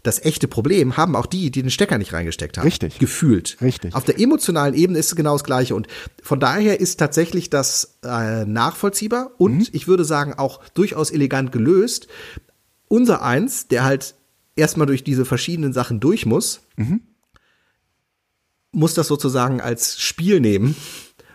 das 0.04 0.24
echte 0.24 0.48
Problem 0.48 0.96
haben 0.96 1.16
auch 1.16 1.26
die, 1.26 1.52
die 1.52 1.62
den 1.62 1.72
Stecker 1.72 1.98
nicht 1.98 2.14
reingesteckt 2.14 2.58
haben. 2.58 2.66
Richtig. 2.66 3.00
Gefühlt. 3.00 3.58
Richtig. 3.62 3.94
Auf 3.94 4.06
der 4.06 4.20
emotionalen 4.20 4.74
Ebene 4.74 5.00
ist 5.00 5.08
es 5.08 5.16
genau 5.16 5.34
das 5.34 5.44
Gleiche. 5.44 5.76
Und 5.76 5.88
von 6.24 6.40
daher 6.40 6.80
ist 6.80 6.98
tatsächlich 6.98 7.50
das 7.50 7.98
äh, 8.06 8.46
nachvollziehbar 8.46 9.32
und 9.38 9.58
mhm. 9.58 9.68
ich 9.72 9.88
würde 9.88 10.06
sagen 10.06 10.34
auch 10.34 10.62
durchaus 10.74 11.12
elegant 11.12 11.52
gelöst. 11.52 12.08
Unser 12.88 13.22
Eins, 13.22 13.68
der 13.68 13.84
halt 13.84 14.16
erstmal 14.56 14.88
durch 14.88 15.04
diese 15.04 15.26
verschiedenen 15.26 15.74
Sachen 15.74 16.00
durch 16.00 16.26
muss, 16.26 16.62
mhm. 16.76 17.02
muss 18.72 18.94
das 18.94 19.08
sozusagen 19.08 19.62
als 19.62 20.00
Spiel 20.00 20.40
nehmen, 20.40 20.76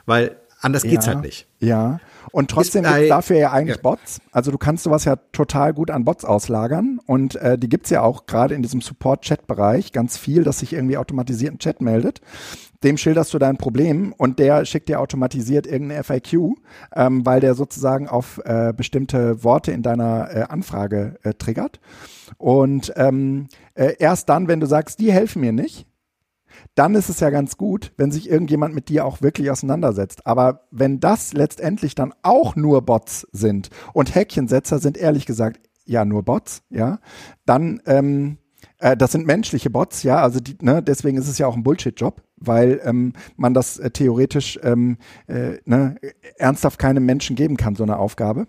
weil 0.06 0.36
anders 0.60 0.82
geht's 0.82 1.06
ja, 1.06 1.14
halt 1.14 1.24
nicht. 1.24 1.46
Ja. 1.60 2.00
Und 2.32 2.50
trotzdem 2.50 2.84
gibt 2.84 2.96
es 2.96 3.08
dafür 3.08 3.36
ja 3.36 3.52
eigentlich 3.52 3.76
ja. 3.76 3.82
Bots. 3.82 4.20
Also 4.32 4.50
du 4.50 4.58
kannst 4.58 4.84
sowas 4.84 5.04
ja 5.04 5.16
total 5.32 5.74
gut 5.74 5.90
an 5.90 6.04
Bots 6.04 6.24
auslagern. 6.24 6.98
Und 7.06 7.36
äh, 7.36 7.58
die 7.58 7.68
gibt's 7.68 7.90
ja 7.90 8.02
auch 8.02 8.26
gerade 8.26 8.54
in 8.54 8.62
diesem 8.62 8.80
Support-Chat-Bereich 8.80 9.92
ganz 9.92 10.16
viel, 10.16 10.42
dass 10.42 10.60
sich 10.60 10.72
irgendwie 10.72 10.96
automatisiert 10.96 11.54
ein 11.54 11.58
Chat 11.58 11.80
meldet. 11.80 12.20
Dem 12.82 12.96
schilderst 12.96 13.32
du 13.32 13.38
dein 13.38 13.58
Problem 13.58 14.12
und 14.16 14.38
der 14.38 14.64
schickt 14.64 14.88
dir 14.88 15.00
automatisiert 15.00 15.66
irgendeine 15.66 16.02
FAQ, 16.02 16.56
ähm, 16.96 17.24
weil 17.24 17.40
der 17.40 17.54
sozusagen 17.54 18.08
auf 18.08 18.40
äh, 18.44 18.72
bestimmte 18.76 19.44
Worte 19.44 19.70
in 19.70 19.82
deiner 19.82 20.28
äh, 20.34 20.42
Anfrage 20.48 21.16
äh, 21.22 21.34
triggert. 21.34 21.80
Und 22.38 22.92
ähm, 22.96 23.46
äh, 23.74 23.94
erst 23.98 24.28
dann, 24.28 24.48
wenn 24.48 24.58
du 24.58 24.66
sagst, 24.66 24.98
die 24.98 25.12
helfen 25.12 25.42
mir 25.42 25.52
nicht, 25.52 25.86
dann 26.74 26.94
ist 26.94 27.08
es 27.08 27.20
ja 27.20 27.30
ganz 27.30 27.56
gut, 27.56 27.92
wenn 27.96 28.10
sich 28.10 28.28
irgendjemand 28.28 28.74
mit 28.74 28.88
dir 28.88 29.04
auch 29.04 29.22
wirklich 29.22 29.50
auseinandersetzt. 29.50 30.26
Aber 30.26 30.66
wenn 30.70 31.00
das 31.00 31.32
letztendlich 31.32 31.94
dann 31.94 32.14
auch 32.22 32.56
nur 32.56 32.82
Bots 32.82 33.26
sind 33.32 33.70
und 33.92 34.14
Häkchensetzer 34.14 34.78
sind 34.78 34.96
ehrlich 34.96 35.26
gesagt 35.26 35.60
ja 35.84 36.04
nur 36.04 36.22
Bots, 36.22 36.62
ja, 36.70 36.98
dann 37.44 37.82
ähm, 37.86 38.38
äh, 38.78 38.96
das 38.96 39.12
sind 39.12 39.26
menschliche 39.26 39.70
Bots, 39.70 40.02
ja, 40.02 40.20
also 40.22 40.40
die, 40.40 40.56
ne, 40.60 40.82
deswegen 40.82 41.16
ist 41.16 41.28
es 41.28 41.38
ja 41.38 41.46
auch 41.46 41.56
ein 41.56 41.62
Bullshit-Job, 41.62 42.22
weil 42.36 42.80
ähm, 42.84 43.12
man 43.36 43.54
das 43.54 43.78
äh, 43.78 43.90
theoretisch 43.90 44.58
ähm, 44.62 44.98
äh, 45.28 45.58
ne, 45.64 45.96
ernsthaft 46.36 46.78
keinem 46.78 47.06
Menschen 47.06 47.36
geben 47.36 47.56
kann, 47.56 47.76
so 47.76 47.84
eine 47.84 47.98
Aufgabe. 47.98 48.46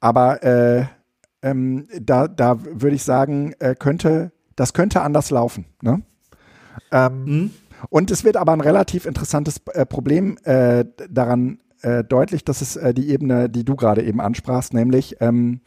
Aber 0.00 0.42
äh, 0.42 0.86
ähm, 1.42 1.88
da, 2.00 2.26
da 2.28 2.58
würde 2.64 2.96
ich 2.96 3.02
sagen, 3.02 3.52
äh, 3.58 3.74
könnte, 3.74 4.32
das 4.56 4.72
könnte 4.72 5.02
anders 5.02 5.30
laufen. 5.30 5.66
Ne? 5.82 6.02
Ähm, 6.92 7.24
mhm. 7.24 7.50
Und 7.90 8.10
es 8.10 8.24
wird 8.24 8.36
aber 8.36 8.52
ein 8.52 8.60
relativ 8.60 9.06
interessantes 9.06 9.60
äh, 9.72 9.86
Problem 9.86 10.36
äh, 10.44 10.84
daran 11.08 11.58
äh, 11.82 12.02
deutlich, 12.02 12.44
dass 12.44 12.60
es 12.60 12.76
äh, 12.76 12.92
die 12.92 13.10
Ebene, 13.10 13.48
die 13.48 13.64
du 13.64 13.76
gerade 13.76 14.02
eben 14.02 14.20
ansprachst, 14.20 14.74
nämlich 14.74 15.16
ähm, 15.20 15.60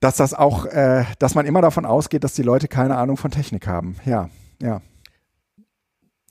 dass 0.00 0.16
das 0.16 0.34
auch, 0.34 0.66
äh, 0.66 1.04
dass 1.20 1.36
man 1.36 1.46
immer 1.46 1.62
davon 1.62 1.86
ausgeht, 1.86 2.24
dass 2.24 2.34
die 2.34 2.42
Leute 2.42 2.66
keine 2.66 2.96
Ahnung 2.96 3.16
von 3.16 3.30
Technik 3.30 3.68
haben. 3.68 3.96
Ja, 4.04 4.28
ja. 4.60 4.80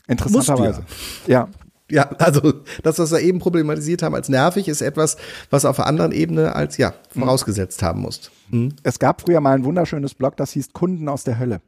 Interessanterweise. 0.08 0.84
Ja. 1.28 1.48
Ja, 1.90 2.04
also 2.20 2.54
das, 2.84 3.00
was 3.00 3.12
wir 3.12 3.20
eben 3.20 3.40
problematisiert 3.40 4.02
haben 4.02 4.16
als 4.16 4.30
nervig, 4.30 4.70
ist 4.70 4.82
etwas, 4.82 5.18
was 5.50 5.66
auf 5.66 5.78
einer 5.78 5.88
anderen 5.88 6.12
Ebene 6.14 6.56
als 6.56 6.78
ja 6.78 6.94
mhm. 7.14 7.22
vorausgesetzt 7.22 7.84
haben 7.84 8.02
muss. 8.02 8.32
Mhm. 8.50 8.76
Es 8.84 8.98
gab 8.98 9.22
früher 9.22 9.42
mal 9.42 9.56
ein 9.56 9.66
wunderschönes 9.66 10.16
Blog, 10.16 10.38
das 10.38 10.52
hieß 10.52 10.72
Kunden 10.72 11.10
aus 11.10 11.26
der 11.26 11.38
Hölle. 11.38 11.62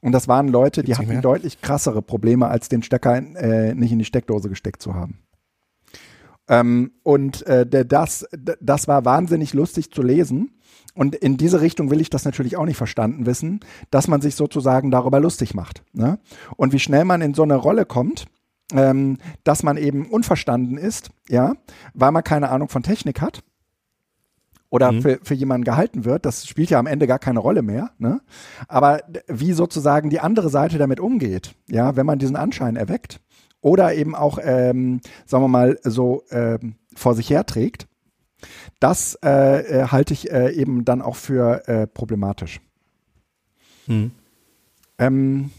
Und 0.00 0.12
das 0.12 0.28
waren 0.28 0.48
Leute, 0.48 0.82
die 0.82 0.96
hatten 0.96 1.20
deutlich 1.20 1.60
krassere 1.60 2.02
Probleme, 2.02 2.48
als 2.48 2.68
den 2.68 2.82
Stecker 2.82 3.16
äh, 3.16 3.74
nicht 3.74 3.92
in 3.92 3.98
die 3.98 4.04
Steckdose 4.04 4.48
gesteckt 4.48 4.80
zu 4.82 4.94
haben. 4.94 5.18
Ähm, 6.48 6.92
und 7.02 7.46
äh, 7.46 7.66
das, 7.86 8.26
das 8.60 8.88
war 8.88 9.04
wahnsinnig 9.04 9.52
lustig 9.52 9.92
zu 9.92 10.02
lesen. 10.02 10.58
Und 10.94 11.14
in 11.14 11.36
diese 11.36 11.60
Richtung 11.60 11.90
will 11.90 12.00
ich 12.00 12.10
das 12.10 12.24
natürlich 12.24 12.56
auch 12.56 12.64
nicht 12.64 12.76
verstanden 12.76 13.26
wissen, 13.26 13.60
dass 13.90 14.08
man 14.08 14.20
sich 14.20 14.34
sozusagen 14.34 14.90
darüber 14.90 15.20
lustig 15.20 15.54
macht. 15.54 15.84
Ne? 15.92 16.18
Und 16.56 16.72
wie 16.72 16.80
schnell 16.80 17.04
man 17.04 17.20
in 17.20 17.34
so 17.34 17.42
eine 17.42 17.56
Rolle 17.56 17.84
kommt, 17.84 18.26
ähm, 18.72 19.18
dass 19.44 19.62
man 19.62 19.76
eben 19.76 20.06
unverstanden 20.06 20.78
ist, 20.78 21.10
ja, 21.28 21.54
weil 21.94 22.10
man 22.10 22.24
keine 22.24 22.50
Ahnung 22.50 22.68
von 22.68 22.82
Technik 22.82 23.20
hat 23.20 23.42
oder 24.70 24.92
mhm. 24.92 25.02
für, 25.02 25.18
für 25.22 25.34
jemanden 25.34 25.64
gehalten 25.64 26.04
wird, 26.04 26.24
das 26.24 26.46
spielt 26.46 26.70
ja 26.70 26.78
am 26.78 26.86
Ende 26.86 27.06
gar 27.06 27.18
keine 27.18 27.40
Rolle 27.40 27.62
mehr. 27.62 27.90
Ne? 27.98 28.20
Aber 28.68 29.00
wie 29.26 29.52
sozusagen 29.52 30.10
die 30.10 30.20
andere 30.20 30.48
Seite 30.48 30.78
damit 30.78 31.00
umgeht, 31.00 31.54
ja, 31.68 31.96
wenn 31.96 32.06
man 32.06 32.18
diesen 32.18 32.36
Anschein 32.36 32.76
erweckt 32.76 33.20
oder 33.60 33.94
eben 33.94 34.14
auch, 34.14 34.38
ähm, 34.42 35.00
sagen 35.26 35.44
wir 35.44 35.48
mal, 35.48 35.78
so 35.82 36.22
ähm, 36.30 36.76
vor 36.94 37.14
sich 37.14 37.28
herträgt, 37.30 37.88
das 38.78 39.18
äh, 39.22 39.80
äh, 39.80 39.86
halte 39.88 40.14
ich 40.14 40.30
äh, 40.30 40.52
eben 40.52 40.84
dann 40.84 41.02
auch 41.02 41.16
für 41.16 41.68
äh, 41.68 41.86
problematisch. 41.86 42.60
Mhm. 43.86 44.12
Ähm, 44.98 45.50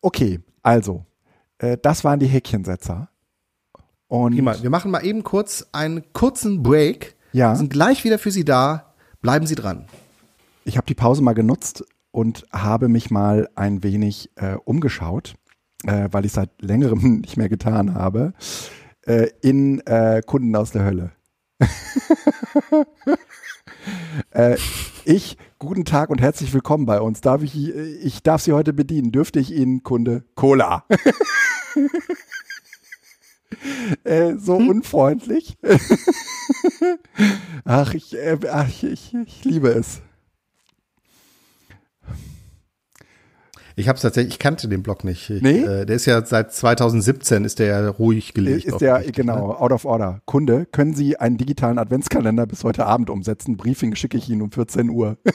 okay, 0.00 0.40
also, 0.62 1.06
äh, 1.58 1.78
das 1.80 2.04
waren 2.04 2.18
die 2.18 2.26
Häkchensetzer. 2.26 3.08
Und 4.08 4.34
wir 4.36 4.70
machen 4.70 4.90
mal 4.90 5.04
eben 5.04 5.22
kurz 5.22 5.66
einen 5.72 6.12
kurzen 6.14 6.62
Break 6.62 7.14
ja. 7.32 7.54
sind 7.54 7.70
gleich 7.70 8.04
wieder 8.04 8.18
für 8.18 8.30
Sie 8.30 8.44
da. 8.44 8.94
Bleiben 9.20 9.46
Sie 9.46 9.54
dran. 9.54 9.86
Ich 10.64 10.76
habe 10.76 10.86
die 10.86 10.94
Pause 10.94 11.22
mal 11.22 11.34
genutzt 11.34 11.84
und 12.10 12.46
habe 12.52 12.88
mich 12.88 13.10
mal 13.10 13.48
ein 13.54 13.82
wenig 13.82 14.30
äh, 14.36 14.54
umgeschaut, 14.64 15.34
äh, 15.84 16.08
weil 16.10 16.24
ich 16.24 16.32
seit 16.32 16.50
längerem 16.60 17.20
nicht 17.20 17.36
mehr 17.36 17.48
getan 17.48 17.94
habe, 17.94 18.32
äh, 19.06 19.28
in 19.42 19.80
äh, 19.86 20.22
Kunden 20.24 20.54
aus 20.56 20.70
der 20.70 20.84
Hölle. 20.84 21.12
Äh, 24.30 24.56
ich, 25.04 25.36
guten 25.58 25.84
Tag 25.84 26.10
und 26.10 26.20
herzlich 26.20 26.52
willkommen 26.52 26.86
bei 26.86 27.00
uns. 27.00 27.20
Darf 27.20 27.42
ich, 27.42 27.56
ich 27.74 28.22
darf 28.22 28.42
Sie 28.42 28.52
heute 28.52 28.72
bedienen. 28.72 29.12
Dürfte 29.12 29.40
ich 29.40 29.52
Ihnen, 29.52 29.82
Kunde, 29.82 30.24
Cola? 30.34 30.84
äh, 34.04 34.34
so 34.36 34.58
hm? 34.58 34.68
unfreundlich. 34.68 35.56
ach, 37.64 37.94
ich, 37.94 38.16
äh, 38.16 38.38
ach 38.50 38.68
ich, 38.68 38.84
ich, 38.84 39.14
ich 39.14 39.44
liebe 39.44 39.68
es. 39.68 40.02
Ich 43.76 43.88
habe 43.88 43.98
tatsächlich, 43.98 44.34
ich 44.34 44.38
kannte 44.40 44.68
den 44.68 44.82
Blog 44.82 45.04
nicht. 45.04 45.30
Ich, 45.30 45.40
nee? 45.40 45.60
Äh, 45.60 45.86
der 45.86 45.94
ist 45.94 46.06
ja 46.06 46.24
seit 46.26 46.52
2017 46.52 47.44
ist 47.44 47.60
der 47.60 47.66
ja 47.66 47.88
ruhig 47.88 48.34
gelegt. 48.34 48.64
Ist 48.64 48.80
der 48.80 49.00
genau 49.12 49.48
ne? 49.48 49.60
out 49.60 49.70
of 49.70 49.84
order. 49.84 50.20
Kunde, 50.24 50.66
können 50.66 50.94
Sie 50.94 51.16
einen 51.16 51.36
digitalen 51.36 51.78
Adventskalender 51.78 52.46
bis 52.46 52.64
heute 52.64 52.86
Abend 52.86 53.08
umsetzen? 53.08 53.56
Briefing 53.56 53.94
schicke 53.94 54.18
ich 54.18 54.28
Ihnen 54.28 54.42
um 54.42 54.50
14 54.50 54.90
Uhr. 54.90 55.16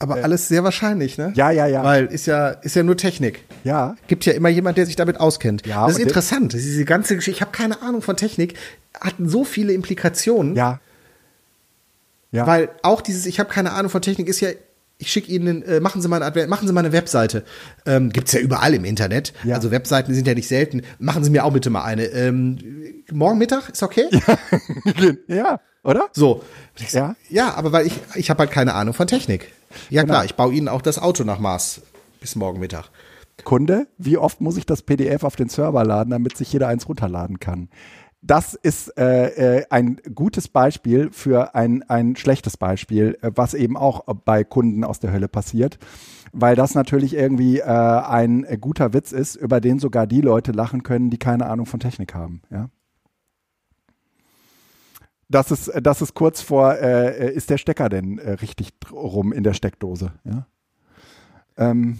Aber 0.00 0.18
äh, 0.18 0.22
alles 0.22 0.48
sehr 0.48 0.62
wahrscheinlich, 0.62 1.18
ne? 1.18 1.32
Ja, 1.34 1.50
ja, 1.50 1.66
ja. 1.66 1.82
Weil 1.82 2.06
ist 2.06 2.26
ja 2.26 2.50
ist 2.50 2.76
ja 2.76 2.82
nur 2.82 2.96
Technik. 2.96 3.44
Ja. 3.64 3.96
Gibt 4.06 4.24
ja 4.26 4.32
immer 4.32 4.48
jemand, 4.48 4.78
der 4.78 4.86
sich 4.86 4.96
damit 4.96 5.18
auskennt. 5.18 5.66
Ja. 5.66 5.86
Das 5.86 5.96
ist 5.96 6.02
interessant. 6.02 6.54
Das 6.54 6.60
ist 6.60 6.68
diese 6.68 6.84
ganze 6.84 7.16
Geschichte. 7.16 7.38
Ich 7.38 7.40
habe 7.40 7.50
keine 7.50 7.82
Ahnung 7.82 8.02
von 8.02 8.16
Technik. 8.16 8.54
Hat 9.00 9.14
so 9.18 9.44
viele 9.44 9.72
Implikationen. 9.72 10.54
Ja. 10.54 10.80
Ja. 12.30 12.46
Weil 12.46 12.68
auch 12.82 13.00
dieses, 13.00 13.26
ich 13.26 13.40
habe 13.40 13.50
keine 13.50 13.72
Ahnung 13.72 13.90
von 13.90 14.02
Technik, 14.02 14.28
ist 14.28 14.40
ja, 14.40 14.50
ich 14.98 15.10
schicke 15.10 15.32
Ihnen, 15.32 15.62
äh, 15.62 15.80
machen 15.80 16.02
Sie 16.02 16.08
mal 16.08 16.22
eine 16.22 16.46
machen 16.46 16.66
Sie 16.68 16.74
mal 16.74 16.84
eine 16.84 16.92
Webseite. 16.92 17.44
Ähm, 17.86 18.10
gibt's 18.10 18.32
ja 18.32 18.40
überall 18.40 18.74
im 18.74 18.84
Internet. 18.84 19.32
Ja. 19.44 19.56
Also 19.56 19.70
Webseiten 19.70 20.14
sind 20.14 20.26
ja 20.26 20.34
nicht 20.34 20.48
selten. 20.48 20.82
Machen 20.98 21.24
Sie 21.24 21.30
mir 21.30 21.44
auch 21.44 21.52
bitte 21.52 21.70
mal 21.70 21.84
eine. 21.84 22.04
Ähm, 22.06 22.58
morgen 23.10 23.38
Mittag 23.38 23.70
ist 23.70 23.82
okay? 23.82 24.08
Ja, 24.26 24.36
ja 25.34 25.60
oder? 25.84 26.08
So. 26.12 26.42
Ja. 26.90 27.16
ja, 27.28 27.54
aber 27.54 27.72
weil 27.72 27.86
ich, 27.86 28.00
ich 28.14 28.30
habe 28.30 28.40
halt 28.40 28.50
keine 28.50 28.74
Ahnung 28.74 28.94
von 28.94 29.06
Technik. 29.06 29.52
Ja 29.90 30.02
genau. 30.02 30.14
klar, 30.14 30.24
ich 30.24 30.34
baue 30.34 30.52
Ihnen 30.52 30.68
auch 30.68 30.82
das 30.82 30.98
Auto 30.98 31.24
nach 31.24 31.38
Maß 31.38 31.82
bis 32.20 32.36
morgen 32.36 32.60
Mittag. 32.60 32.90
Kunde, 33.44 33.86
wie 33.98 34.18
oft 34.18 34.40
muss 34.40 34.56
ich 34.56 34.66
das 34.66 34.82
PDF 34.82 35.22
auf 35.24 35.36
den 35.36 35.48
Server 35.48 35.84
laden, 35.84 36.10
damit 36.10 36.36
sich 36.36 36.52
jeder 36.52 36.68
eins 36.68 36.88
runterladen 36.88 37.38
kann? 37.38 37.68
Das 38.20 38.54
ist 38.54 38.98
äh, 38.98 39.58
äh, 39.58 39.66
ein 39.70 40.00
gutes 40.12 40.48
Beispiel 40.48 41.10
für 41.12 41.54
ein, 41.54 41.84
ein 41.84 42.16
schlechtes 42.16 42.56
Beispiel, 42.56 43.16
äh, 43.22 43.30
was 43.34 43.54
eben 43.54 43.76
auch 43.76 44.04
bei 44.24 44.42
Kunden 44.42 44.82
aus 44.82 44.98
der 44.98 45.12
Hölle 45.12 45.28
passiert, 45.28 45.78
weil 46.32 46.56
das 46.56 46.74
natürlich 46.74 47.14
irgendwie 47.14 47.60
äh, 47.60 47.64
ein 47.64 48.44
guter 48.60 48.92
Witz 48.92 49.12
ist, 49.12 49.36
über 49.36 49.60
den 49.60 49.78
sogar 49.78 50.08
die 50.08 50.20
Leute 50.20 50.50
lachen 50.50 50.82
können, 50.82 51.10
die 51.10 51.18
keine 51.18 51.46
Ahnung 51.46 51.66
von 51.66 51.78
Technik 51.78 52.14
haben. 52.14 52.42
Ja? 52.50 52.70
Das 55.28 55.50
ist, 55.50 55.70
das 55.82 56.02
ist 56.02 56.14
kurz 56.14 56.40
vor, 56.40 56.74
äh, 56.74 57.32
ist 57.32 57.50
der 57.50 57.58
Stecker 57.58 57.88
denn 57.88 58.18
äh, 58.18 58.32
richtig 58.32 58.70
rum 58.90 59.32
in 59.32 59.42
der 59.42 59.54
Steckdose? 59.54 60.12
Ja, 60.24 60.46
ähm. 61.58 61.98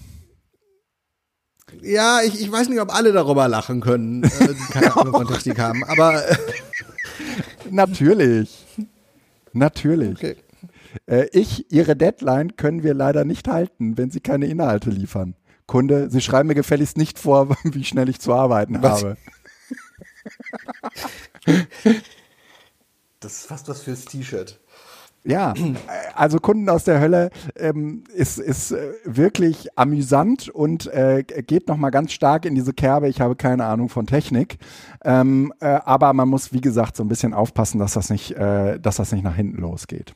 ja 1.83 2.20
ich, 2.24 2.41
ich 2.41 2.51
weiß 2.51 2.68
nicht, 2.68 2.81
ob 2.81 2.95
alle 2.95 3.12
darüber 3.12 3.49
lachen 3.49 3.81
können, 3.81 4.24
äh, 4.24 4.29
die 4.31 4.55
keine 4.72 4.97
Ahnung 4.97 5.14
von 5.14 5.29
Technik 5.29 5.59
haben, 5.59 5.85
aber. 5.85 6.26
Äh, 6.29 6.37
Natürlich. 7.70 8.66
Natürlich. 9.53 10.16
Okay. 10.16 10.37
Äh, 11.07 11.26
ich, 11.33 11.70
Ihre 11.70 11.97
Deadline 11.97 12.57
können 12.57 12.83
wir 12.83 12.95
leider 12.95 13.24
nicht 13.24 13.49
halten, 13.49 13.99
wenn 13.99 14.11
Sie 14.11 14.20
keine 14.20 14.47
Inhalte 14.47 14.91
liefern. 14.91 15.35
Kunde, 15.66 16.09
Sie 16.11 16.22
schreiben 16.22 16.49
mir 16.49 16.55
gefälligst 16.55 16.97
nicht 16.97 17.18
vor, 17.18 17.57
wie 17.64 17.85
schnell 17.85 18.09
ich 18.09 18.20
zu 18.20 18.33
arbeiten 18.33 18.83
Was? 18.83 19.05
habe. 19.05 19.16
Das 23.20 23.32
ist 23.32 23.46
fast 23.46 23.68
was 23.68 23.82
fürs 23.82 24.04
T-Shirt. 24.04 24.60
Ja, 25.24 25.52
also 26.14 26.38
Kunden 26.38 26.68
aus 26.70 26.84
der 26.84 27.00
Hölle 27.00 27.30
ähm, 27.56 28.04
ist, 28.14 28.38
ist 28.38 28.70
äh, 28.70 28.92
wirklich 29.04 29.68
amüsant 29.76 30.48
und 30.48 30.86
äh, 30.86 31.22
geht 31.22 31.68
nochmal 31.68 31.90
ganz 31.90 32.12
stark 32.12 32.46
in 32.46 32.54
diese 32.54 32.72
Kerbe. 32.72 33.08
Ich 33.08 33.20
habe 33.20 33.36
keine 33.36 33.66
Ahnung 33.66 33.88
von 33.88 34.06
Technik, 34.06 34.58
ähm, 35.04 35.52
äh, 35.60 35.66
aber 35.66 36.12
man 36.12 36.28
muss, 36.28 36.52
wie 36.52 36.60
gesagt, 36.60 36.96
so 36.96 37.02
ein 37.02 37.08
bisschen 37.08 37.34
aufpassen, 37.34 37.78
dass 37.78 37.94
das 37.94 38.10
nicht, 38.10 38.30
äh, 38.36 38.78
dass 38.78 38.96
das 38.96 39.12
nicht 39.12 39.24
nach 39.24 39.34
hinten 39.34 39.60
losgeht. 39.60 40.14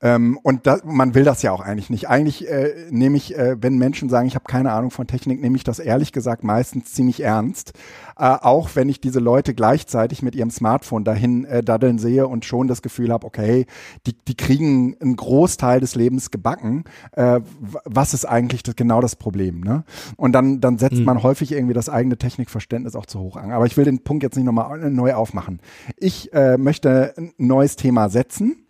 Ähm, 0.00 0.38
und 0.42 0.66
da, 0.66 0.78
man 0.84 1.14
will 1.14 1.24
das 1.24 1.42
ja 1.42 1.52
auch 1.52 1.60
eigentlich 1.60 1.90
nicht. 1.90 2.08
Eigentlich 2.08 2.48
äh, 2.48 2.86
nehme 2.90 3.16
ich, 3.16 3.36
äh, 3.36 3.56
wenn 3.60 3.78
Menschen 3.78 4.08
sagen, 4.08 4.28
ich 4.28 4.34
habe 4.34 4.44
keine 4.46 4.72
Ahnung 4.72 4.90
von 4.90 5.06
Technik, 5.06 5.40
nehme 5.40 5.56
ich 5.56 5.64
das 5.64 5.78
ehrlich 5.78 6.12
gesagt 6.12 6.44
meistens 6.44 6.92
ziemlich 6.92 7.20
ernst. 7.20 7.72
Äh, 8.18 8.24
auch 8.24 8.70
wenn 8.74 8.88
ich 8.88 9.00
diese 9.00 9.20
Leute 9.20 9.54
gleichzeitig 9.54 10.22
mit 10.22 10.34
ihrem 10.34 10.50
Smartphone 10.50 11.04
dahin 11.04 11.44
äh, 11.44 11.62
daddeln 11.62 11.98
sehe 11.98 12.26
und 12.26 12.44
schon 12.44 12.66
das 12.66 12.82
Gefühl 12.82 13.12
habe, 13.12 13.26
okay, 13.26 13.66
die, 14.06 14.14
die 14.26 14.36
kriegen 14.36 14.96
einen 15.00 15.16
Großteil 15.16 15.80
des 15.80 15.94
Lebens 15.94 16.30
gebacken. 16.30 16.84
Äh, 17.12 17.40
was 17.84 18.14
ist 18.14 18.24
eigentlich 18.24 18.62
das, 18.62 18.76
genau 18.76 19.00
das 19.00 19.16
Problem? 19.16 19.60
Ne? 19.60 19.84
Und 20.16 20.32
dann, 20.32 20.60
dann 20.60 20.78
setzt 20.78 20.98
mhm. 20.98 21.04
man 21.04 21.22
häufig 21.22 21.52
irgendwie 21.52 21.74
das 21.74 21.88
eigene 21.88 22.16
Technikverständnis 22.16 22.96
auch 22.96 23.06
zu 23.06 23.20
hoch 23.20 23.36
an. 23.36 23.52
Aber 23.52 23.66
ich 23.66 23.76
will 23.76 23.84
den 23.84 24.02
Punkt 24.02 24.22
jetzt 24.22 24.36
nicht 24.36 24.46
nochmal 24.46 24.90
neu 24.90 25.14
aufmachen. 25.14 25.60
Ich 25.96 26.32
äh, 26.32 26.58
möchte 26.58 27.14
ein 27.16 27.32
neues 27.38 27.76
Thema 27.76 28.08
setzen 28.08 28.64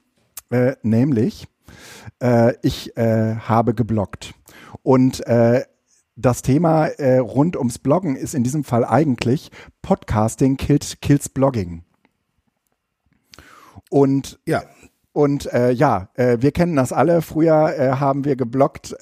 äh, 0.51 0.75
nämlich 0.83 1.49
äh, 2.23 2.55
ich 2.63 2.97
äh, 2.97 3.37
habe 3.37 3.75
gebloggt. 3.75 4.35
Und 4.83 5.27
äh, 5.27 5.65
das 6.17 6.43
Thema 6.43 6.87
äh, 6.87 7.19
rund 7.19 7.57
ums 7.57 7.79
Bloggen 7.79 8.17
ist 8.17 8.35
in 8.35 8.43
diesem 8.43 8.65
Fall 8.65 8.85
eigentlich 8.85 9.51
Podcasting 9.83 10.57
kills, 10.57 11.01
kills 11.01 11.29
Blogging. 11.29 11.85
Und 13.91 14.39
ja, 14.45 14.63
und 15.13 15.53
äh, 15.53 15.71
ja, 15.71 16.11
wir 16.15 16.53
kennen 16.53 16.77
das 16.77 16.93
alle. 16.93 17.23
Früher 17.23 17.99
haben 17.99 18.25
wir 18.25 18.37
gebloggt, 18.37 18.95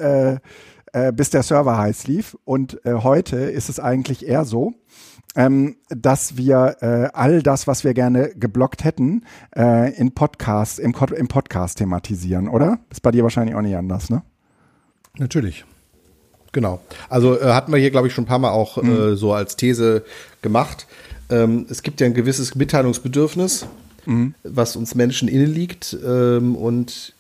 äh, 0.97 1.09
äh, 1.09 1.13
bis 1.13 1.31
der 1.31 1.43
Server 1.43 1.77
heiß 1.77 2.07
lief. 2.07 2.37
Und 2.45 2.85
äh, 2.85 2.95
heute 2.95 3.37
ist 3.37 3.69
es 3.69 3.79
eigentlich 3.79 4.27
eher 4.27 4.45
so, 4.45 4.73
ähm, 5.35 5.77
dass 5.89 6.37
wir 6.39 6.77
äh, 6.81 7.09
all 7.13 7.43
das, 7.43 7.67
was 7.67 7.85
wir 7.85 7.93
gerne 7.93 8.31
geblockt 8.35 8.85
hätten, 8.85 9.25
äh, 9.55 9.95
in 9.95 10.13
Podcast, 10.13 10.79
im, 10.79 10.95
im 11.17 11.29
Podcast 11.29 11.79
thematisieren, 11.79 12.49
oder? 12.49 12.79
Ist 12.91 13.03
bei 13.03 13.11
dir 13.11 13.23
wahrscheinlich 13.23 13.55
auch 13.55 13.61
nicht 13.61 13.77
anders, 13.77 14.09
ne? 14.09 14.23
Natürlich. 15.19 15.65
Genau. 16.53 16.81
Also 17.11 17.39
äh, 17.39 17.53
hatten 17.53 17.73
wir 17.73 17.79
hier, 17.79 17.91
glaube 17.91 18.09
ich, 18.09 18.15
schon 18.15 18.25
ein 18.25 18.29
paar 18.29 18.39
Mal 18.39 18.51
auch 18.51 18.83
mhm. 18.83 18.93
äh, 18.93 19.17
so 19.17 19.35
als 19.35 19.57
These 19.57 20.05
gemacht. 20.41 20.87
Ähm, 21.29 21.67
es 21.69 21.83
gibt 21.83 22.01
ja 22.01 22.07
ein 22.07 22.15
gewisses 22.15 22.55
Mitteilungsbedürfnis, 22.55 23.67
mhm. 24.07 24.35
was 24.45 24.77
uns 24.77 24.95
Menschen 24.95 25.29
inne 25.29 25.45
liegt. 25.45 25.97
Ähm, 26.03 26.57
und 26.57 27.15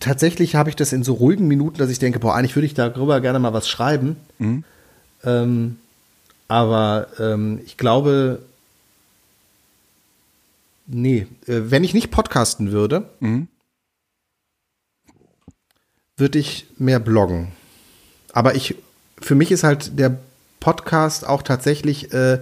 tatsächlich 0.00 0.54
habe 0.54 0.70
ich 0.70 0.76
das 0.76 0.92
in 0.92 1.02
so 1.02 1.14
ruhigen 1.14 1.48
Minuten, 1.48 1.78
dass 1.78 1.90
ich 1.90 1.98
denke, 1.98 2.18
boah, 2.18 2.34
eigentlich 2.34 2.56
würde 2.56 2.66
ich 2.66 2.74
darüber 2.74 3.20
gerne 3.20 3.38
mal 3.38 3.52
was 3.52 3.68
schreiben. 3.68 4.16
Mhm. 4.38 4.64
Ähm, 5.24 5.76
aber 6.48 7.08
ähm, 7.18 7.60
ich 7.64 7.76
glaube, 7.76 8.40
nee, 10.86 11.26
äh, 11.46 11.62
wenn 11.66 11.84
ich 11.84 11.94
nicht 11.94 12.10
podcasten 12.10 12.72
würde, 12.72 13.08
mhm. 13.20 13.48
würde 16.16 16.38
ich 16.38 16.66
mehr 16.78 17.00
bloggen. 17.00 17.48
Aber 18.32 18.54
ich, 18.54 18.76
für 19.20 19.34
mich 19.34 19.50
ist 19.50 19.64
halt 19.64 19.98
der 19.98 20.18
Podcast 20.60 21.26
auch 21.26 21.42
tatsächlich, 21.42 22.12
äh, 22.12 22.40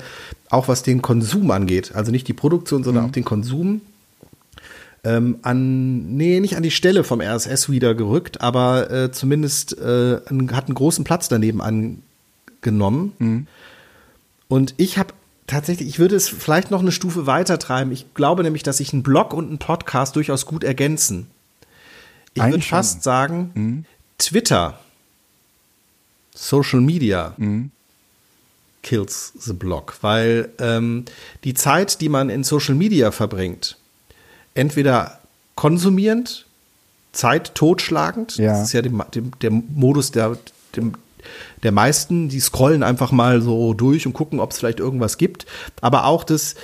auch 0.51 0.69
was 0.69 0.83
den 0.83 1.03
Konsum 1.03 1.51
angeht, 1.51 1.95
also 1.95 2.11
nicht 2.11 2.29
die 2.29 2.33
Produktion, 2.33 2.85
sondern 2.85 3.05
mhm. 3.05 3.11
auch 3.11 3.15
den 3.15 3.25
Konsum, 3.25 3.81
ähm, 5.05 5.39
an, 5.43 6.17
nee, 6.17 6.41
nicht 6.41 6.57
an 6.57 6.63
die 6.63 6.71
Stelle 6.71 7.05
vom 7.05 7.21
RSS-Reader 7.21 7.95
gerückt, 7.95 8.41
aber 8.41 8.91
äh, 8.91 9.13
zumindest 9.13 9.79
äh, 9.79 10.17
hat 10.17 10.67
einen 10.67 10.75
großen 10.75 11.05
Platz 11.05 11.29
daneben 11.29 11.61
angenommen. 11.61 13.13
Mhm. 13.19 13.47
Und 14.49 14.75
ich 14.79 14.99
habe 14.99 15.13
tatsächlich, 15.47 15.89
ich 15.89 15.99
würde 15.99 16.17
es 16.17 16.29
vielleicht 16.29 16.71
noch 16.71 16.81
eine 16.81 16.93
Stufe 16.93 17.27
weiter 17.27 17.59
treiben. 17.59 17.93
Ich 17.93 18.15
glaube 18.15 18.43
nämlich, 18.43 18.63
dass 18.63 18.79
sich 18.79 18.93
ein 18.93 19.03
Blog 19.03 19.35
und 19.35 19.53
ein 19.53 19.59
Podcast 19.59 20.17
durchaus 20.17 20.47
gut 20.47 20.65
ergänzen. 20.65 21.27
Ich 22.35 22.43
würde 22.43 22.61
fast 22.63 23.03
sagen, 23.03 23.51
mhm. 23.55 23.85
Twitter, 24.19 24.79
Social 26.35 26.81
Media 26.81 27.35
mhm. 27.37 27.71
kills 28.83 29.33
the 29.39 29.53
blog, 29.53 29.99
weil 30.01 30.51
ähm, 30.59 31.05
die 31.45 31.55
Zeit, 31.55 32.01
die 32.01 32.09
man 32.09 32.31
in 32.31 32.43
Social 32.43 32.75
Media 32.75 33.13
verbringt, 33.13 33.77
entweder 34.55 35.19
konsumierend, 35.55 36.47
Zeit 37.13 37.55
totschlagend, 37.55 38.37
ja. 38.37 38.53
das 38.53 38.69
ist 38.69 38.73
ja 38.73 38.83
dem, 38.83 39.03
dem, 39.15 39.31
der 39.41 39.51
Modus 39.51 40.11
der, 40.11 40.37
dem, 40.77 40.95
der 41.63 41.73
meisten, 41.73 42.29
die 42.29 42.41
scrollen 42.41 42.83
einfach 42.83 43.13
mal 43.13 43.41
so 43.41 43.73
durch 43.75 44.07
und 44.07 44.13
gucken, 44.13 44.41
ob 44.41 44.51
es 44.51 44.59
vielleicht 44.59 44.81
irgendwas 44.81 45.17
gibt. 45.17 45.47
Aber 45.81 46.07
auch 46.07 46.25
das, 46.25 46.57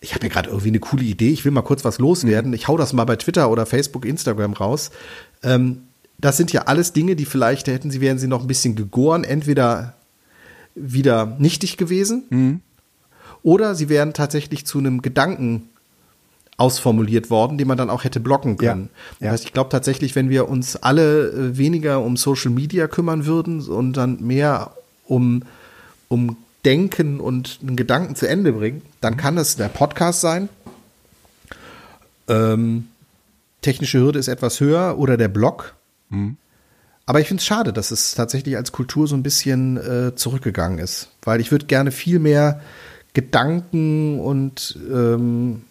ich 0.00 0.14
habe 0.14 0.26
ja 0.26 0.32
gerade 0.32 0.50
irgendwie 0.50 0.68
eine 0.68 0.80
coole 0.80 1.04
Idee, 1.04 1.30
ich 1.30 1.44
will 1.44 1.52
mal 1.52 1.62
kurz 1.62 1.84
was 1.84 1.98
loswerden. 1.98 2.50
Mhm. 2.50 2.54
Ich 2.54 2.68
hau 2.68 2.76
das 2.76 2.92
mal 2.92 3.04
bei 3.04 3.16
Twitter 3.16 3.50
oder 3.50 3.66
Facebook, 3.66 4.04
Instagram 4.04 4.52
raus. 4.52 4.90
Ähm, 5.42 5.84
das 6.18 6.36
sind 6.36 6.52
ja 6.52 6.62
alles 6.62 6.92
Dinge, 6.92 7.16
die 7.16 7.24
vielleicht 7.24 7.66
hätten 7.66 7.90
sie, 7.90 8.00
wären 8.00 8.18
sie 8.18 8.28
noch 8.28 8.42
ein 8.42 8.46
bisschen 8.46 8.76
gegoren, 8.76 9.24
entweder 9.24 9.94
wieder 10.74 11.26
nichtig 11.38 11.76
gewesen 11.76 12.24
mhm. 12.30 12.60
oder 13.42 13.74
sie 13.74 13.88
wären 13.88 14.14
tatsächlich 14.14 14.64
zu 14.64 14.78
einem 14.78 15.02
Gedanken 15.02 15.68
ausformuliert 16.56 17.30
worden, 17.30 17.58
den 17.58 17.66
man 17.66 17.78
dann 17.78 17.90
auch 17.90 18.04
hätte 18.04 18.20
blocken 18.20 18.56
können. 18.56 18.90
Ja, 18.92 19.26
ja. 19.26 19.32
Das 19.32 19.32
heißt, 19.32 19.44
ich 19.46 19.52
glaube 19.52 19.70
tatsächlich, 19.70 20.14
wenn 20.14 20.30
wir 20.30 20.48
uns 20.48 20.76
alle 20.76 21.28
äh, 21.28 21.56
weniger 21.56 22.02
um 22.02 22.16
Social 22.16 22.50
Media 22.50 22.86
kümmern 22.88 23.26
würden 23.26 23.60
und 23.62 23.94
dann 23.94 24.20
mehr 24.20 24.72
um, 25.06 25.42
um 26.08 26.36
Denken 26.64 27.20
und 27.20 27.58
einen 27.62 27.76
Gedanken 27.76 28.14
zu 28.14 28.28
Ende 28.28 28.52
bringen, 28.52 28.82
dann 29.00 29.16
kann 29.16 29.38
es 29.38 29.56
der 29.56 29.68
Podcast 29.68 30.20
sein. 30.20 30.48
Ähm, 32.28 32.88
technische 33.62 33.98
Hürde 33.98 34.18
ist 34.18 34.28
etwas 34.28 34.60
höher 34.60 34.98
oder 34.98 35.16
der 35.16 35.28
Blog. 35.28 35.74
Mhm. 36.10 36.36
Aber 37.06 37.20
ich 37.20 37.26
finde 37.26 37.40
es 37.40 37.46
schade, 37.46 37.72
dass 37.72 37.90
es 37.90 38.14
tatsächlich 38.14 38.56
als 38.56 38.70
Kultur 38.70 39.08
so 39.08 39.16
ein 39.16 39.24
bisschen 39.24 39.76
äh, 39.76 40.14
zurückgegangen 40.14 40.78
ist, 40.78 41.08
weil 41.22 41.40
ich 41.40 41.50
würde 41.50 41.66
gerne 41.66 41.90
viel 41.90 42.20
mehr 42.20 42.60
Gedanken 43.12 44.20
und 44.20 44.78
ähm, 44.88 45.62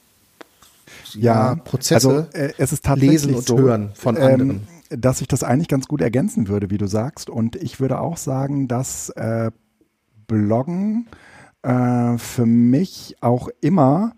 ja, 1.15 1.55
Prozesse 1.55 2.09
also, 2.09 2.27
äh, 2.33 2.53
es 2.57 2.73
ist 2.73 2.85
tatsächlich 2.85 3.11
lesen 3.11 3.35
und 3.35 3.45
so, 3.45 3.57
hören 3.57 3.91
von 3.93 4.17
ähm, 4.17 4.23
anderen. 4.23 4.49
Ähm, 4.49 4.61
dass 4.89 5.21
ich 5.21 5.27
das 5.29 5.43
eigentlich 5.43 5.69
ganz 5.69 5.87
gut 5.87 6.01
ergänzen 6.01 6.49
würde, 6.49 6.69
wie 6.69 6.77
du 6.77 6.85
sagst. 6.85 7.29
Und 7.29 7.55
ich 7.55 7.79
würde 7.79 8.01
auch 8.01 8.17
sagen, 8.17 8.67
dass 8.67 9.09
äh, 9.11 9.51
Bloggen 10.27 11.07
äh, 11.61 12.17
für 12.17 12.45
mich 12.45 13.15
auch 13.21 13.47
immer 13.61 14.13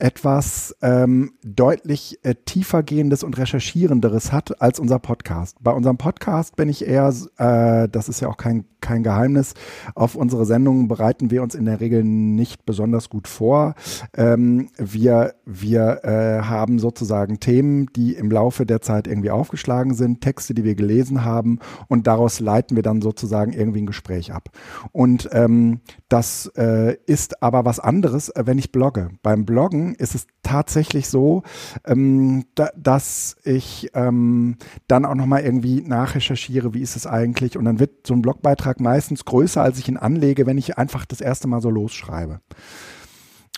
etwas 0.00 0.74
ähm, 0.82 1.32
deutlich 1.44 2.18
äh, 2.22 2.34
tiefergehendes 2.34 3.22
und 3.22 3.38
recherchierenderes 3.38 4.32
hat 4.32 4.60
als 4.60 4.80
unser 4.80 4.98
Podcast. 4.98 5.56
Bei 5.60 5.72
unserem 5.72 5.98
Podcast 5.98 6.56
bin 6.56 6.68
ich 6.68 6.86
eher, 6.86 7.12
äh, 7.36 7.88
das 7.88 8.08
ist 8.08 8.20
ja 8.20 8.28
auch 8.28 8.36
kein, 8.36 8.64
kein 8.80 9.02
Geheimnis, 9.02 9.54
auf 9.94 10.14
unsere 10.14 10.46
Sendungen 10.46 10.88
bereiten 10.88 11.30
wir 11.30 11.42
uns 11.42 11.54
in 11.54 11.66
der 11.66 11.80
Regel 11.80 12.02
nicht 12.04 12.64
besonders 12.66 13.08
gut 13.08 13.28
vor. 13.28 13.74
Ähm, 14.16 14.70
wir 14.76 15.34
wir 15.44 16.04
äh, 16.04 16.42
haben 16.42 16.78
sozusagen 16.78 17.40
Themen, 17.40 17.86
die 17.94 18.14
im 18.14 18.30
Laufe 18.30 18.66
der 18.66 18.80
Zeit 18.80 19.06
irgendwie 19.06 19.30
aufgeschlagen 19.30 19.94
sind, 19.94 20.20
Texte, 20.20 20.54
die 20.54 20.64
wir 20.64 20.74
gelesen 20.74 21.24
haben 21.24 21.58
und 21.88 22.06
daraus 22.06 22.40
leiten 22.40 22.76
wir 22.76 22.82
dann 22.82 23.02
sozusagen 23.02 23.52
irgendwie 23.52 23.82
ein 23.82 23.86
Gespräch 23.86 24.32
ab. 24.32 24.50
Und 24.92 25.28
ähm, 25.32 25.80
das 26.08 26.46
äh, 26.56 26.96
ist 27.06 27.42
aber 27.42 27.64
was 27.64 27.80
anderes, 27.80 28.28
äh, 28.30 28.44
wenn 28.46 28.58
ich 28.58 28.72
blogge. 28.72 29.10
Beim 29.22 29.44
Bloggen 29.44 29.89
ist 29.94 30.14
es 30.14 30.26
tatsächlich 30.42 31.08
so, 31.08 31.42
ähm, 31.84 32.44
da, 32.54 32.70
dass 32.76 33.36
ich 33.44 33.90
ähm, 33.94 34.56
dann 34.88 35.04
auch 35.04 35.14
nochmal 35.14 35.42
irgendwie 35.42 35.82
nachrecherchiere, 35.82 36.74
wie 36.74 36.82
ist 36.82 36.96
es 36.96 37.06
eigentlich. 37.06 37.56
Und 37.56 37.64
dann 37.64 37.78
wird 37.78 38.06
so 38.06 38.14
ein 38.14 38.22
Blogbeitrag 38.22 38.80
meistens 38.80 39.24
größer, 39.24 39.62
als 39.62 39.78
ich 39.78 39.88
ihn 39.88 39.96
anlege, 39.96 40.46
wenn 40.46 40.58
ich 40.58 40.78
einfach 40.78 41.04
das 41.04 41.20
erste 41.20 41.48
Mal 41.48 41.60
so 41.60 41.70
losschreibe. 41.70 42.40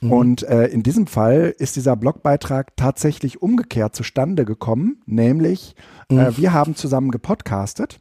Mhm. 0.02 0.12
Und 0.12 0.42
äh, 0.42 0.66
in 0.66 0.82
diesem 0.82 1.06
Fall 1.06 1.54
ist 1.58 1.76
dieser 1.76 1.96
Blogbeitrag 1.96 2.76
tatsächlich 2.76 3.40
umgekehrt 3.40 3.94
zustande 3.94 4.44
gekommen, 4.44 5.00
nämlich 5.06 5.74
äh, 6.10 6.14
mhm. 6.14 6.20
äh, 6.20 6.36
wir 6.36 6.52
haben 6.52 6.74
zusammen 6.74 7.10
gepodcastet 7.10 8.00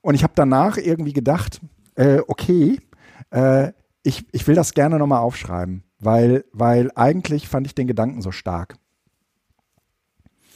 und 0.00 0.14
ich 0.14 0.24
habe 0.24 0.34
danach 0.36 0.76
irgendwie 0.76 1.12
gedacht, 1.12 1.60
äh, 1.94 2.18
okay, 2.26 2.80
äh, 3.30 3.72
ich, 4.02 4.26
ich 4.32 4.46
will 4.46 4.56
das 4.56 4.74
gerne 4.74 4.98
nochmal 4.98 5.20
aufschreiben 5.20 5.84
weil, 6.02 6.44
weil 6.52 6.90
eigentlich 6.94 7.48
fand 7.48 7.66
ich 7.66 7.74
den 7.74 7.86
Gedanken 7.86 8.20
so 8.20 8.32
stark. 8.32 8.76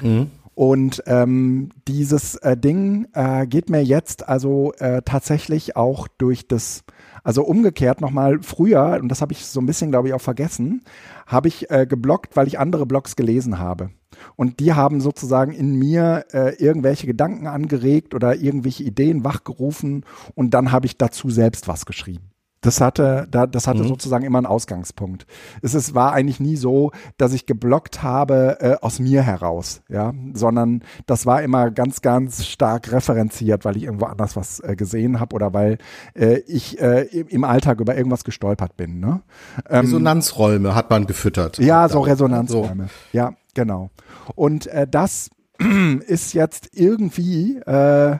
Mhm. 0.02 0.30
Und 0.54 1.02
ähm, 1.06 1.68
dieses 1.86 2.36
äh, 2.36 2.56
Ding 2.56 3.08
äh, 3.12 3.46
geht 3.46 3.68
mir 3.68 3.84
jetzt 3.84 4.26
also 4.26 4.72
äh, 4.78 5.02
tatsächlich 5.04 5.76
auch 5.76 6.08
durch 6.08 6.48
das 6.48 6.82
Also 7.22 7.42
umgekehrt 7.42 8.00
nochmal 8.00 8.38
früher, 8.42 8.98
und 9.02 9.08
das 9.08 9.20
habe 9.20 9.32
ich 9.32 9.44
so 9.44 9.60
ein 9.60 9.66
bisschen, 9.66 9.90
glaube 9.90 10.08
ich, 10.08 10.14
auch 10.14 10.20
vergessen, 10.20 10.82
habe 11.26 11.48
ich 11.48 11.70
äh, 11.70 11.84
geblockt, 11.86 12.36
weil 12.36 12.46
ich 12.46 12.58
andere 12.58 12.86
Blogs 12.86 13.16
gelesen 13.16 13.58
habe. 13.58 13.90
Und 14.36 14.60
die 14.60 14.72
haben 14.72 15.00
sozusagen 15.00 15.52
in 15.52 15.74
mir 15.74 16.24
äh, 16.32 16.54
irgendwelche 16.54 17.06
Gedanken 17.06 17.48
angeregt 17.48 18.14
oder 18.14 18.36
irgendwelche 18.36 18.84
Ideen 18.84 19.24
wachgerufen 19.24 20.04
und 20.34 20.54
dann 20.54 20.72
habe 20.72 20.86
ich 20.86 20.96
dazu 20.96 21.28
selbst 21.28 21.68
was 21.68 21.84
geschrieben. 21.84 22.30
Das 22.66 22.80
hatte, 22.80 23.28
da, 23.30 23.46
das 23.46 23.68
hatte 23.68 23.84
mhm. 23.84 23.88
sozusagen 23.88 24.24
immer 24.24 24.38
einen 24.38 24.46
Ausgangspunkt. 24.46 25.24
Es 25.62 25.74
ist, 25.74 25.94
war 25.94 26.12
eigentlich 26.12 26.40
nie 26.40 26.56
so, 26.56 26.90
dass 27.16 27.32
ich 27.32 27.46
geblockt 27.46 28.02
habe 28.02 28.56
äh, 28.58 28.74
aus 28.80 28.98
mir 28.98 29.22
heraus, 29.22 29.82
ja, 29.88 30.12
sondern 30.32 30.82
das 31.06 31.26
war 31.26 31.42
immer 31.42 31.70
ganz, 31.70 32.02
ganz 32.02 32.44
stark 32.44 32.90
referenziert, 32.90 33.64
weil 33.64 33.76
ich 33.76 33.84
irgendwo 33.84 34.06
anders 34.06 34.34
was 34.34 34.58
äh, 34.58 34.74
gesehen 34.74 35.20
habe 35.20 35.36
oder 35.36 35.54
weil 35.54 35.78
äh, 36.14 36.38
ich 36.48 36.80
äh, 36.80 37.02
im 37.02 37.44
Alltag 37.44 37.78
über 37.78 37.96
irgendwas 37.96 38.24
gestolpert 38.24 38.76
bin. 38.76 38.98
Ne? 38.98 39.22
Ähm, 39.70 39.84
Resonanzräume 39.84 40.74
hat 40.74 40.90
man 40.90 41.06
gefüttert. 41.06 41.58
Ja, 41.58 41.88
so 41.88 42.00
Resonanzräume. 42.00 42.84
So. 42.84 43.16
Ja, 43.16 43.34
genau. 43.54 43.90
Und 44.34 44.66
äh, 44.66 44.88
das 44.90 45.30
ist 46.06 46.34
jetzt 46.34 46.70
irgendwie 46.72 47.58
äh, 47.58 48.16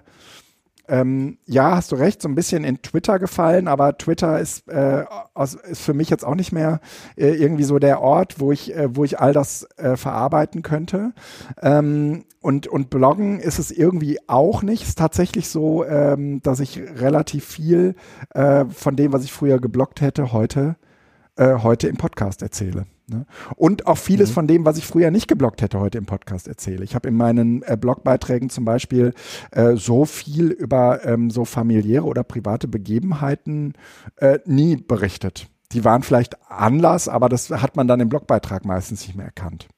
ähm, 0.89 1.39
ja, 1.47 1.77
hast 1.77 1.93
du 1.93 1.97
recht, 1.97 2.23
so 2.23 2.29
ein 2.29 2.35
bisschen 2.35 2.65
in 2.65 2.83
Twitter 2.83 3.19
gefallen, 3.19 3.69
aber 3.69 3.97
Twitter 3.99 4.39
ist, 4.41 4.69
äh, 4.69 5.05
aus, 5.35 5.55
ist 5.55 5.83
für 5.83 5.95
mich 5.95 6.11
jetzt 6.11 6.25
auch 6.25 6.35
nicht 6.35 6.53
mehr 6.53 6.81
äh, 7.17 7.31
irgendwie 7.31 7.65
so 7.65 7.79
der 7.79 8.01
Ort, 8.01 8.39
wo 8.39 8.53
ich, 8.53 8.75
äh, 8.75 8.95
wo 8.95 9.05
ich 9.05 9.19
all 9.19 9.33
das 9.33 9.67
äh, 9.77 9.97
verarbeiten 9.97 10.63
könnte. 10.63 11.13
Ähm, 11.61 12.25
und, 12.41 12.69
und 12.69 12.91
Bloggen 12.91 13.41
ist 13.41 13.59
es 13.59 13.71
irgendwie 13.71 14.19
auch 14.29 14.63
nicht. 14.63 14.83
Es 14.83 14.91
ist 14.91 14.99
tatsächlich 14.99 15.49
so, 15.49 15.85
ähm, 15.85 16.41
dass 16.43 16.61
ich 16.61 16.79
relativ 16.79 17.45
viel 17.45 17.95
äh, 18.35 18.65
von 18.67 18.97
dem, 18.97 19.13
was 19.13 19.25
ich 19.25 19.33
früher 19.33 19.59
gebloggt 19.59 20.01
hätte, 20.01 20.33
heute, 20.33 20.77
äh, 21.37 21.57
heute 21.63 21.89
im 21.89 21.97
Podcast 21.97 22.43
erzähle. 22.43 22.87
Ne? 23.09 23.25
Und 23.55 23.87
auch 23.87 23.99
vieles 23.99 24.31
mhm. 24.31 24.35
von 24.35 24.47
dem, 24.49 24.65
was 24.65 24.79
ich 24.79 24.87
früher 24.87 25.13
nicht 25.13 25.29
geblockt 25.29 25.63
hätte, 25.63 25.79
heute 25.79 25.99
im 25.99 26.07
Podcast 26.07 26.49
erzähle. 26.49 26.83
Ich 26.83 26.97
habe 26.97 27.09
in 27.09 27.15
meinen 27.15 27.63
äh, 27.63 27.77
Blogbeiträgen 27.81 28.51
zum 28.51 28.65
Beispiel 28.65 29.15
äh, 29.53 29.77
so 29.77 30.05
viel 30.05 30.49
über 30.49 31.05
ähm, 31.05 31.31
so 31.31 31.45
familiäre 31.45 32.05
oder 32.05 32.25
private 32.25 32.67
Begebenheiten 32.67 33.75
äh, 34.17 34.41
nie 34.45 34.77
berichtet. 34.77 35.47
Die 35.73 35.85
waren 35.85 36.03
vielleicht 36.03 36.37
Anlass, 36.51 37.09
aber 37.09 37.29
das 37.29 37.51
hat 37.51 37.77
man 37.77 37.87
dann 37.87 38.01
im 38.01 38.09
Blogbeitrag 38.09 38.65
meistens 38.65 39.07
nicht 39.07 39.17
mehr 39.17 39.27
erkannt. 39.27 39.69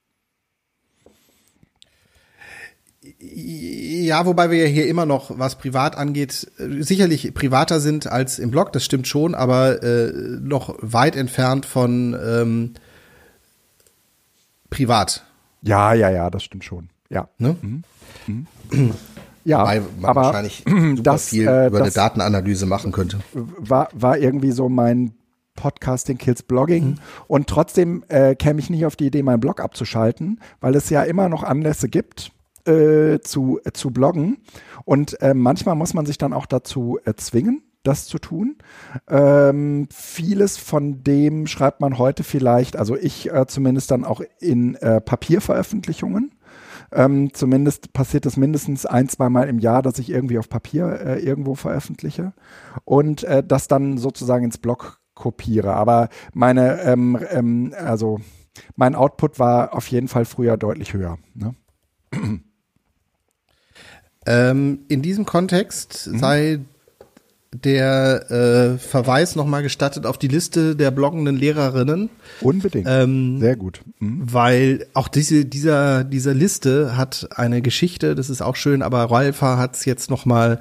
Ja, 3.20 4.26
wobei 4.26 4.51
wir 4.51 4.59
ja 4.59 4.66
hier 4.66 4.87
immer 4.87 5.07
noch, 5.07 5.39
was 5.39 5.57
privat 5.59 5.97
angeht, 5.97 6.51
äh, 6.59 6.83
sicherlich 6.83 7.35
privater 7.35 7.81
sind 7.81 8.07
als 8.07 8.39
im 8.39 8.51
Blog, 8.51 8.72
das 8.72 8.87
stimmt 8.87 9.07
schon, 9.07 9.35
aber 9.35 9.83
äh, 9.83 10.12
noch 10.41 10.76
weit 10.81 11.14
entfernt 11.14 11.66
von 11.66 12.16
ähm, 12.24 12.74
privat. 14.71 15.25
Ja, 15.62 15.93
ja, 15.93 16.11
ja, 16.11 16.31
das 16.31 16.43
stimmt 16.45 16.64
schon. 16.64 16.89
Ja. 17.09 17.29
Ne? 17.39 17.57
Mhm. 17.61 17.83
Mhm. 18.27 18.95
Ja, 19.45 19.62
Wobei 19.62 19.81
man 19.81 20.11
aber 20.11 20.23
wahrscheinlich 20.23 20.62
super 20.66 21.03
das, 21.03 21.29
viel 21.29 21.49
äh, 21.49 21.69
über 21.69 21.81
eine 21.81 21.91
Datenanalyse 21.91 22.66
machen 22.66 22.93
könnte. 22.93 23.19
War, 23.33 23.89
war 23.95 24.19
irgendwie 24.19 24.51
so 24.51 24.69
mein 24.69 25.14
Podcasting 25.55 26.19
Kills 26.19 26.43
Blogging 26.43 26.85
mhm. 26.85 26.95
und 27.29 27.47
trotzdem 27.49 28.05
äh, 28.09 28.35
käme 28.35 28.61
ich 28.61 28.69
nicht 28.71 28.85
auf 28.85 28.95
die 28.95 29.07
Idee, 29.07 29.23
meinen 29.23 29.41
Blog 29.41 29.61
abzuschalten, 29.61 30.41
weil 30.61 30.75
es 30.77 30.91
ja 30.91 31.03
immer 31.03 31.29
noch 31.29 31.43
Anlässe 31.43 31.89
gibt 31.89 32.31
äh, 32.66 33.21
zu, 33.21 33.59
äh, 33.64 33.73
zu 33.73 33.91
bloggen 33.91 34.39
und 34.85 35.21
äh, 35.23 35.35
manchmal 35.35 35.75
muss 35.75 35.95
man 35.95 36.07
sich 36.07 36.19
dann 36.19 36.33
auch 36.33 36.47
dazu 36.47 36.99
äh, 37.05 37.14
zwingen 37.14 37.62
das 37.89 38.07
zu 38.07 38.18
tun. 38.18 38.57
Ähm, 39.09 39.89
vieles 39.91 40.59
von 40.59 41.03
dem 41.03 41.47
schreibt 41.47 41.80
man 41.80 41.99
heute 41.99 42.22
vielleicht, 42.22 42.76
also 42.76 42.97
ich 42.97 43.32
äh, 43.32 43.47
zumindest 43.47 43.91
dann 43.91 44.05
auch 44.05 44.20
in 44.41 44.74
äh, 44.76 45.01
Papierveröffentlichungen. 45.01 46.34
Ähm, 46.91 47.34
zumindest 47.34 47.93
passiert 47.93 48.24
es 48.24 48.36
mindestens 48.36 48.86
ein, 48.86 49.09
zwei 49.09 49.28
Mal 49.28 49.49
im 49.49 49.59
Jahr, 49.59 49.82
dass 49.82 49.99
ich 49.99 50.11
irgendwie 50.11 50.39
auf 50.39 50.49
Papier 50.49 51.01
äh, 51.01 51.18
irgendwo 51.18 51.55
veröffentliche 51.55 52.32
und 52.84 53.24
äh, 53.24 53.43
das 53.45 53.68
dann 53.68 53.99
sozusagen 53.99 54.45
ins 54.45 54.59
Blog 54.59 55.01
kopiere. 55.14 55.74
Aber 55.74 56.09
meine, 56.32 56.80
ähm, 56.82 57.18
ähm, 57.30 57.74
also 57.76 58.20
mein 58.76 58.95
Output 58.95 59.39
war 59.39 59.74
auf 59.74 59.89
jeden 59.89 60.09
Fall 60.09 60.24
früher 60.24 60.57
deutlich 60.57 60.95
höher. 60.95 61.18
Ne? 61.34 61.55
Ähm, 64.28 64.80
in 64.89 65.01
diesem 65.01 65.24
Kontext 65.24 66.07
mhm. 66.07 66.18
sei 66.18 66.61
der 67.64 68.30
äh, 68.30 68.78
Verweis 68.78 69.36
nochmal 69.36 69.62
gestattet 69.62 70.06
auf 70.06 70.18
die 70.18 70.28
Liste 70.28 70.76
der 70.76 70.90
bloggenden 70.90 71.36
Lehrerinnen. 71.36 72.11
Unbedingt. 72.40 72.86
Ähm, 72.88 73.40
Sehr 73.40 73.56
gut. 73.56 73.80
Mhm. 73.98 74.22
Weil 74.32 74.86
auch 74.94 75.09
diese, 75.09 75.44
dieser, 75.44 76.04
dieser 76.04 76.34
Liste 76.34 76.96
hat 76.96 77.28
eine 77.34 77.62
Geschichte, 77.62 78.14
das 78.14 78.30
ist 78.30 78.42
auch 78.42 78.56
schön, 78.56 78.82
aber 78.82 79.11
Ralfa 79.11 79.56
hat 79.56 79.76
es 79.76 79.84
jetzt 79.84 80.11
nochmal, 80.11 80.61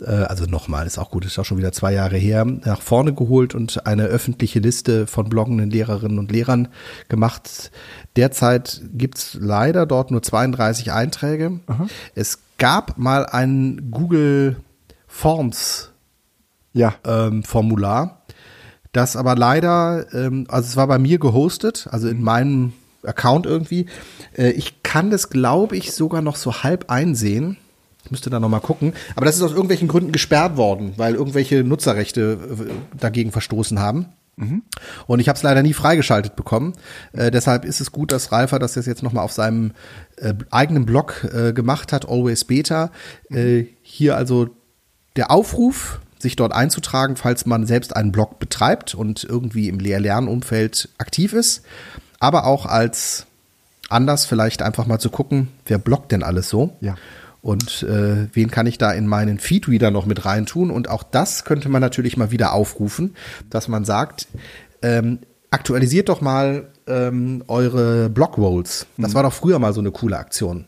äh, 0.00 0.06
also 0.06 0.44
nochmal, 0.46 0.86
ist 0.86 0.98
auch 0.98 1.10
gut, 1.10 1.24
ist 1.24 1.38
auch 1.38 1.44
schon 1.44 1.58
wieder 1.58 1.72
zwei 1.72 1.92
Jahre 1.92 2.16
her, 2.16 2.44
nach 2.44 2.82
vorne 2.82 3.14
geholt 3.14 3.54
und 3.54 3.86
eine 3.86 4.04
öffentliche 4.04 4.58
Liste 4.58 5.06
von 5.06 5.28
bloggenden 5.28 5.70
Lehrerinnen 5.70 6.18
und 6.18 6.30
Lehrern 6.30 6.68
gemacht. 7.08 7.70
Derzeit 8.16 8.82
gibt's 8.92 9.36
leider 9.40 9.86
dort 9.86 10.10
nur 10.10 10.22
32 10.22 10.92
Einträge. 10.92 11.60
Aha. 11.66 11.86
Es 12.14 12.38
gab 12.58 12.98
mal 12.98 13.26
einen 13.26 13.90
Google 13.90 14.56
Forms 15.06 15.92
ja. 16.76 16.94
ähm, 17.04 17.42
Formular. 17.42 18.22
Das 18.92 19.16
aber 19.16 19.34
leider, 19.34 20.06
ähm, 20.14 20.46
also 20.48 20.68
es 20.68 20.76
war 20.76 20.86
bei 20.86 20.98
mir 20.98 21.18
gehostet, 21.18 21.88
also 21.90 22.08
in 22.08 22.22
meinem 22.22 22.72
Account 23.04 23.46
irgendwie. 23.46 23.86
Äh, 24.36 24.50
ich 24.50 24.82
kann 24.82 25.10
das, 25.10 25.30
glaube 25.30 25.76
ich, 25.76 25.92
sogar 25.92 26.22
noch 26.22 26.36
so 26.36 26.62
halb 26.62 26.90
einsehen. 26.90 27.56
Ich 28.04 28.10
müsste 28.10 28.30
da 28.30 28.38
noch 28.38 28.48
mal 28.48 28.60
gucken. 28.60 28.92
Aber 29.16 29.26
das 29.26 29.36
ist 29.36 29.42
aus 29.42 29.50
irgendwelchen 29.50 29.88
Gründen 29.88 30.12
gesperrt 30.12 30.56
worden, 30.56 30.94
weil 30.96 31.14
irgendwelche 31.14 31.64
Nutzerrechte 31.64 32.38
äh, 32.68 32.96
dagegen 32.98 33.32
verstoßen 33.32 33.80
haben. 33.80 34.06
Mhm. 34.36 34.62
Und 35.06 35.20
ich 35.20 35.28
habe 35.28 35.36
es 35.36 35.42
leider 35.42 35.62
nie 35.62 35.72
freigeschaltet 35.72 36.36
bekommen. 36.36 36.74
Äh, 37.12 37.30
deshalb 37.30 37.64
ist 37.64 37.80
es 37.80 37.90
gut, 37.90 38.12
dass 38.12 38.32
Ralfer 38.32 38.58
das 38.58 38.74
jetzt 38.74 39.02
noch 39.02 39.12
mal 39.12 39.22
auf 39.22 39.32
seinem 39.32 39.72
äh, 40.16 40.34
eigenen 40.50 40.86
Blog 40.86 41.28
äh, 41.34 41.52
gemacht 41.52 41.92
hat, 41.92 42.08
Always 42.08 42.44
Beta. 42.44 42.90
Äh, 43.30 43.64
hier 43.82 44.16
also 44.16 44.50
der 45.16 45.30
Aufruf 45.30 46.00
sich 46.18 46.36
dort 46.36 46.52
einzutragen, 46.52 47.16
falls 47.16 47.46
man 47.46 47.66
selbst 47.66 47.94
einen 47.94 48.12
Blog 48.12 48.38
betreibt 48.38 48.94
und 48.94 49.24
irgendwie 49.24 49.68
im 49.68 49.78
Lehr-Lernumfeld 49.78 50.88
aktiv 50.98 51.32
ist, 51.32 51.62
aber 52.20 52.46
auch 52.46 52.66
als 52.66 53.26
anders 53.88 54.24
vielleicht 54.24 54.62
einfach 54.62 54.86
mal 54.86 54.98
zu 54.98 55.10
gucken, 55.10 55.48
wer 55.66 55.78
bloggt 55.78 56.12
denn 56.12 56.22
alles 56.22 56.48
so? 56.48 56.76
Ja. 56.80 56.96
Und 57.42 57.84
äh, 57.84 58.26
wen 58.32 58.50
kann 58.50 58.66
ich 58.66 58.76
da 58.76 58.90
in 58.90 59.06
meinen 59.06 59.38
Feedreader 59.38 59.92
noch 59.92 60.04
mit 60.04 60.24
reintun? 60.24 60.70
Und 60.70 60.88
auch 60.88 61.04
das 61.04 61.44
könnte 61.44 61.68
man 61.68 61.80
natürlich 61.80 62.16
mal 62.16 62.32
wieder 62.32 62.52
aufrufen, 62.52 63.14
dass 63.50 63.68
man 63.68 63.84
sagt, 63.84 64.26
ähm, 64.82 65.20
aktualisiert 65.50 66.08
doch 66.08 66.20
mal 66.20 66.68
ähm, 66.88 67.44
eure 67.46 68.10
Blogrolls. 68.10 68.86
Das 68.96 69.12
mhm. 69.12 69.14
war 69.14 69.22
doch 69.22 69.32
früher 69.32 69.58
mal 69.58 69.72
so 69.72 69.80
eine 69.80 69.92
coole 69.92 70.18
Aktion. 70.18 70.66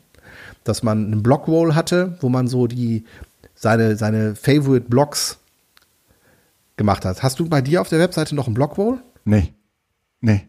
Dass 0.63 0.83
man 0.83 1.07
einen 1.07 1.23
Blogroll 1.23 1.75
hatte, 1.75 2.17
wo 2.21 2.29
man 2.29 2.47
so 2.47 2.67
die 2.67 3.05
seine, 3.59 3.97
seine 3.97 4.37
Favorite 4.37 4.89
Blogs 4.89 5.39
gemacht 6.77 7.05
hat. 7.05 7.23
Hast 7.23 7.41
du 7.41 7.49
bei 7.49 7.61
dir 7.61 7.81
auf 7.81 7.89
der 7.89 7.99
Webseite 7.99 8.35
noch 8.35 8.47
einen 8.47 8.55
Blogwall? 8.55 9.03
Nee. 9.25 9.53
Nee. 10.21 10.49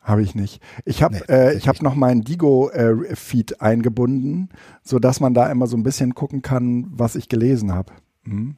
Habe 0.00 0.22
ich 0.22 0.34
nicht. 0.34 0.60
Ich 0.84 1.02
habe 1.02 1.14
nee, 1.14 1.22
äh, 1.28 1.56
ich 1.56 1.68
habe 1.68 1.82
noch 1.84 1.94
meinen 1.94 2.22
Digo-Feed 2.22 3.52
äh, 3.52 3.56
eingebunden, 3.60 4.48
so 4.82 4.98
dass 4.98 5.20
man 5.20 5.32
da 5.32 5.50
immer 5.50 5.68
so 5.68 5.76
ein 5.76 5.84
bisschen 5.84 6.16
gucken 6.16 6.42
kann, 6.42 6.86
was 6.90 7.14
ich 7.14 7.28
gelesen 7.28 7.72
habe. 7.72 7.92
Hm. 8.24 8.56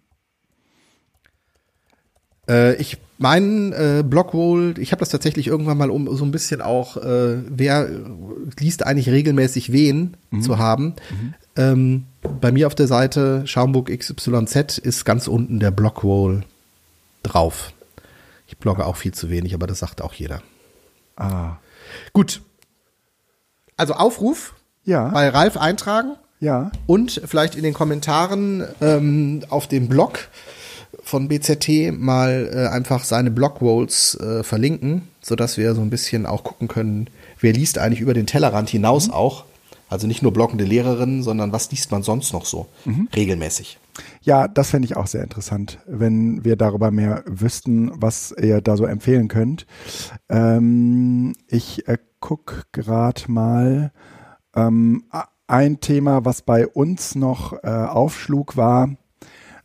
Äh, 2.49 2.77
ich 2.77 2.97
meinen 3.19 3.73
äh, 3.73 4.03
Blogwall, 4.07 4.75
ich 4.79 4.93
habe 4.93 5.01
das 5.01 5.11
tatsächlich 5.11 5.47
irgendwann 5.47 5.77
mal 5.77 5.91
um 5.91 6.17
so 6.17 6.25
ein 6.25 6.31
bisschen 6.31 6.63
auch, 6.63 6.97
äh, 6.97 7.43
wer 7.49 7.91
liest 8.59 8.87
eigentlich 8.87 9.11
regelmäßig 9.11 9.71
wen 9.71 10.17
mhm. 10.31 10.41
zu 10.41 10.59
haben. 10.59 10.95
Mhm. 11.11 11.35
Ähm, 11.57 12.07
bei 12.41 12.53
mir 12.53 12.67
auf 12.67 12.75
der 12.75 12.87
Seite 12.87 13.47
Schaumburg 13.47 13.91
XYZ 13.97 14.79
ist 14.79 15.05
ganz 15.05 15.29
unten 15.29 15.61
der 15.61 15.71
Blogwall 15.71 16.43
drauf. 17.23 17.73
Ich 18.47 18.59
blogge 18.59 18.87
auch 18.87 18.97
viel 18.97 19.13
zu 19.13 19.31
wenig, 19.31 19.55
aber 19.55 19.67
das 19.67 19.79
sagt 19.79 20.03
auch 20.03 20.15
jeder. 20.15 20.43
Ah. 21.17 21.57
Gut. 22.13 22.43
Also 23.77 23.95
Aufruf 23.95 24.55
ja. 24.85 25.09
bei 25.09 25.29
Ralf 25.29 25.57
eintragen. 25.57 26.17
Ja. 26.41 26.73
Und 26.87 27.23
vielleicht 27.25 27.55
in 27.55 27.63
den 27.63 27.75
Kommentaren 27.75 28.65
ähm, 28.81 29.43
auf 29.49 29.67
dem 29.67 29.89
Blog 29.89 30.29
von 31.03 31.29
BZT 31.29 31.93
mal 31.93 32.51
äh, 32.53 32.67
einfach 32.69 33.05
seine 33.05 33.31
Blogwalls 33.31 34.15
äh, 34.17 34.43
verlinken, 34.43 35.09
sodass 35.23 35.57
wir 35.57 35.75
so 35.75 35.81
ein 35.81 35.91
bisschen 35.91 36.27
auch 36.27 36.45
gucken 36.45 36.69
können, 36.69 37.09
wer 37.41 37.53
liest 37.53 37.79
eigentlich 37.79 38.01
über 38.01 38.15
den 38.15 38.27
Tellerrand 38.27 38.71
hinaus 38.71 39.09
mhm. 39.09 39.15
auch 39.15 39.45
also 39.95 40.07
nicht 40.07 40.23
nur 40.23 40.33
blockende 40.33 40.65
Lehrerinnen, 40.65 41.23
sondern 41.23 41.53
was 41.53 41.71
liest 41.71 41.91
man 41.91 42.03
sonst 42.03 42.33
noch 42.33 42.45
so 42.45 42.67
mhm. 42.85 43.09
regelmäßig. 43.15 43.79
Ja, 44.23 44.49
das 44.49 44.71
fände 44.71 44.87
ich 44.87 44.97
auch 44.97 45.07
sehr 45.07 45.23
interessant, 45.23 45.79
wenn 45.87 46.45
wir 46.45 46.57
darüber 46.57 46.91
mehr 46.91 47.23
wüssten, 47.27 47.93
was 47.95 48.35
ihr 48.37 48.61
da 48.61 48.77
so 48.77 48.87
empfehlen 48.87 49.29
könnt. 49.29 49.67
Ähm, 50.29 51.35
ich 51.47 51.87
äh, 51.89 51.99
gucke 52.21 52.65
gerade 52.73 53.23
mal. 53.29 53.93
Ähm, 54.57 55.05
ein 55.47 55.81
Thema, 55.81 56.25
was 56.25 56.43
bei 56.43 56.67
uns 56.67 57.15
noch 57.15 57.53
äh, 57.63 57.69
aufschlug, 57.69 58.57
war, 58.57 58.97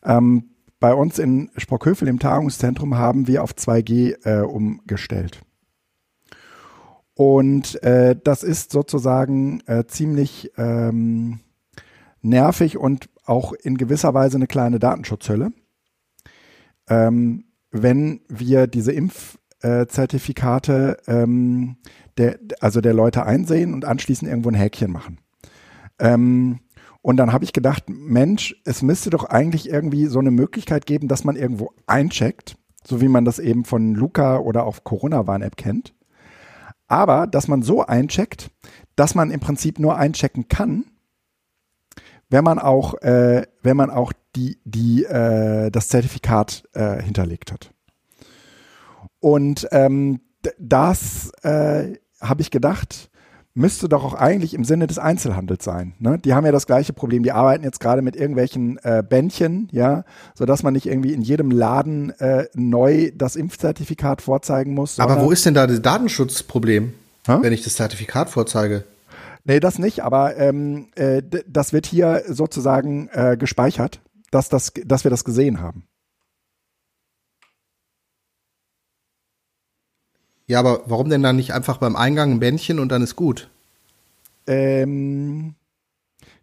ähm, 0.03 0.49
bei 0.79 0.93
uns 0.93 1.19
in 1.19 1.49
Sprockhövel 1.57 2.07
im 2.07 2.19
Tagungszentrum 2.19 2.97
haben 2.97 3.27
wir 3.27 3.43
auf 3.43 3.51
2G 3.51 4.25
äh, 4.25 4.41
umgestellt. 4.43 5.41
Und 7.19 7.83
äh, 7.83 8.15
das 8.23 8.43
ist 8.43 8.71
sozusagen 8.71 9.59
äh, 9.65 9.83
ziemlich 9.85 10.53
ähm, 10.55 11.41
nervig 12.21 12.77
und 12.77 13.09
auch 13.25 13.51
in 13.51 13.75
gewisser 13.75 14.13
Weise 14.13 14.37
eine 14.37 14.47
kleine 14.47 14.79
Datenschutzhölle. 14.79 15.51
Ähm, 16.87 17.43
wenn 17.71 18.21
wir 18.29 18.67
diese 18.67 18.93
Impfzertifikate 18.93 20.95
ähm, 21.07 21.75
der, 22.17 22.39
also 22.61 22.79
der 22.79 22.93
Leute 22.93 23.25
einsehen 23.25 23.73
und 23.73 23.83
anschließend 23.83 24.29
irgendwo 24.29 24.51
ein 24.51 24.55
Häkchen 24.55 24.89
machen. 24.89 25.19
Ähm, 25.99 26.59
und 27.01 27.17
dann 27.17 27.33
habe 27.33 27.43
ich 27.43 27.51
gedacht, 27.51 27.83
Mensch, 27.89 28.55
es 28.63 28.81
müsste 28.81 29.09
doch 29.09 29.25
eigentlich 29.25 29.69
irgendwie 29.69 30.05
so 30.05 30.19
eine 30.19 30.31
Möglichkeit 30.31 30.85
geben, 30.85 31.09
dass 31.09 31.25
man 31.25 31.35
irgendwo 31.35 31.73
eincheckt, 31.85 32.55
so 32.85 33.01
wie 33.01 33.09
man 33.09 33.25
das 33.25 33.39
eben 33.39 33.65
von 33.65 33.93
Luca 33.93 34.37
oder 34.37 34.65
auch 34.65 34.85
Corona-Warn-App 34.85 35.57
kennt. 35.57 35.93
Aber 36.89 37.27
dass 37.27 37.47
man 37.47 37.61
so 37.61 37.85
eincheckt, 37.85 38.51
dass 38.97 39.15
man 39.15 39.31
im 39.31 39.39
Prinzip 39.39 39.79
nur 39.79 39.95
einchecken 39.95 40.49
kann, 40.49 40.85
wenn 42.29 42.43
man 42.43 42.59
auch, 42.59 42.95
äh, 43.01 43.47
wenn 43.61 43.77
man 43.77 43.89
auch 43.89 44.11
die, 44.35 44.59
die, 44.65 45.05
äh, 45.05 45.71
das 45.71 45.87
Zertifikat 45.87 46.63
äh, 46.73 47.01
hinterlegt 47.01 47.51
hat. 47.51 47.71
Und 49.19 49.67
ähm, 49.71 50.21
das 50.57 51.31
äh, 51.43 51.93
habe 52.21 52.41
ich 52.41 52.51
gedacht, 52.51 53.08
müsste 53.59 53.89
doch 53.89 54.05
auch 54.05 54.13
eigentlich 54.13 54.53
im 54.53 54.63
Sinne 54.63 54.87
des 54.87 54.97
Einzelhandels 54.97 55.65
sein. 55.65 55.93
Ne? 55.99 56.17
Die 56.17 56.33
haben 56.33 56.45
ja 56.45 56.51
das 56.51 56.65
gleiche 56.65 56.93
Problem. 56.93 57.23
Die 57.23 57.33
arbeiten 57.33 57.63
jetzt 57.63 57.79
gerade 57.79 58.01
mit 58.01 58.15
irgendwelchen 58.15 58.79
äh, 58.83 59.03
Bändchen, 59.07 59.67
ja, 59.71 60.05
sodass 60.33 60.63
man 60.63 60.73
nicht 60.73 60.85
irgendwie 60.85 61.13
in 61.13 61.21
jedem 61.21 61.51
Laden 61.51 62.11
äh, 62.19 62.45
neu 62.55 63.11
das 63.13 63.35
Impfzertifikat 63.35 64.21
vorzeigen 64.21 64.73
muss. 64.73 64.99
Aber 64.99 65.21
wo 65.21 65.31
ist 65.31 65.45
denn 65.45 65.53
da 65.53 65.67
das 65.67 65.81
Datenschutzproblem, 65.81 66.93
ha? 67.27 67.39
wenn 67.41 67.51
ich 67.51 67.63
das 67.63 67.75
Zertifikat 67.75 68.29
vorzeige? 68.29 68.85
Nee, 69.43 69.59
das 69.59 69.77
nicht, 69.77 70.03
aber 70.03 70.37
ähm, 70.37 70.87
äh, 70.95 71.21
das 71.47 71.73
wird 71.73 71.85
hier 71.85 72.23
sozusagen 72.27 73.09
äh, 73.11 73.35
gespeichert, 73.37 73.99
dass, 74.31 74.47
das, 74.47 74.71
dass 74.85 75.03
wir 75.03 75.11
das 75.11 75.25
gesehen 75.25 75.59
haben. 75.59 75.83
Ja, 80.49 80.57
aber 80.57 80.81
warum 80.87 81.11
denn 81.11 81.21
dann 81.21 81.35
nicht 81.35 81.53
einfach 81.53 81.77
beim 81.77 81.95
Eingang 81.95 82.31
ein 82.31 82.39
Bändchen 82.39 82.79
und 82.79 82.89
dann 82.89 83.03
ist 83.03 83.15
gut? 83.15 83.51
Ähm, 84.47 85.53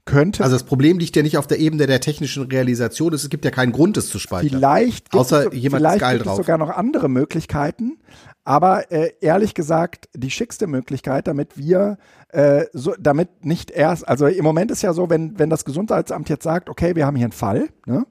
könnte. 0.04 0.44
Also 0.44 0.54
das 0.54 0.62
Problem 0.62 1.00
liegt 1.00 1.16
ja 1.16 1.24
nicht 1.24 1.38
auf 1.38 1.48
der 1.48 1.58
Ebene 1.58 1.88
der 1.88 2.00
technischen 2.00 2.44
Realisation. 2.44 3.12
Es 3.12 3.28
gibt 3.28 3.44
ja 3.44 3.50
keinen 3.50 3.72
Grund, 3.72 3.96
es 3.96 4.08
zu 4.08 4.20
speichern. 4.20 4.60
Vielleicht 4.60 5.10
gibt 5.10 5.20
außer 5.20 5.48
es, 5.48 5.58
jemand 5.58 5.80
vielleicht 5.80 5.96
ist 5.96 6.00
geil 6.02 6.16
gibt 6.18 6.26
drauf. 6.26 6.38
es 6.38 6.46
sogar 6.46 6.56
noch 6.56 6.70
andere 6.70 7.08
Möglichkeiten. 7.08 7.98
Aber 8.44 8.92
äh, 8.92 9.10
ehrlich 9.20 9.54
gesagt, 9.54 10.08
die 10.14 10.30
schickste 10.30 10.68
Möglichkeit, 10.68 11.26
damit 11.26 11.58
wir, 11.58 11.98
äh, 12.28 12.66
so, 12.72 12.94
damit 13.00 13.44
nicht 13.44 13.72
erst, 13.72 14.06
also 14.06 14.28
im 14.28 14.44
Moment 14.44 14.70
ist 14.70 14.82
ja 14.82 14.92
so, 14.92 15.10
wenn, 15.10 15.36
wenn 15.36 15.50
das 15.50 15.64
Gesundheitsamt 15.64 16.28
jetzt 16.28 16.44
sagt, 16.44 16.70
okay, 16.70 16.94
wir 16.94 17.06
haben 17.06 17.16
hier 17.16 17.26
einen 17.26 17.32
Fall, 17.32 17.70
ne? 17.86 18.06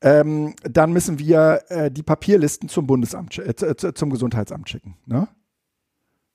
Ähm, 0.00 0.54
dann 0.62 0.92
müssen 0.92 1.18
wir 1.18 1.62
äh, 1.68 1.90
die 1.90 2.02
Papierlisten 2.02 2.68
zum 2.68 2.86
Bundesamt, 2.86 3.38
äh, 3.38 3.54
zum 3.94 4.10
Gesundheitsamt 4.10 4.68
schicken. 4.68 4.96
Ne? 5.06 5.28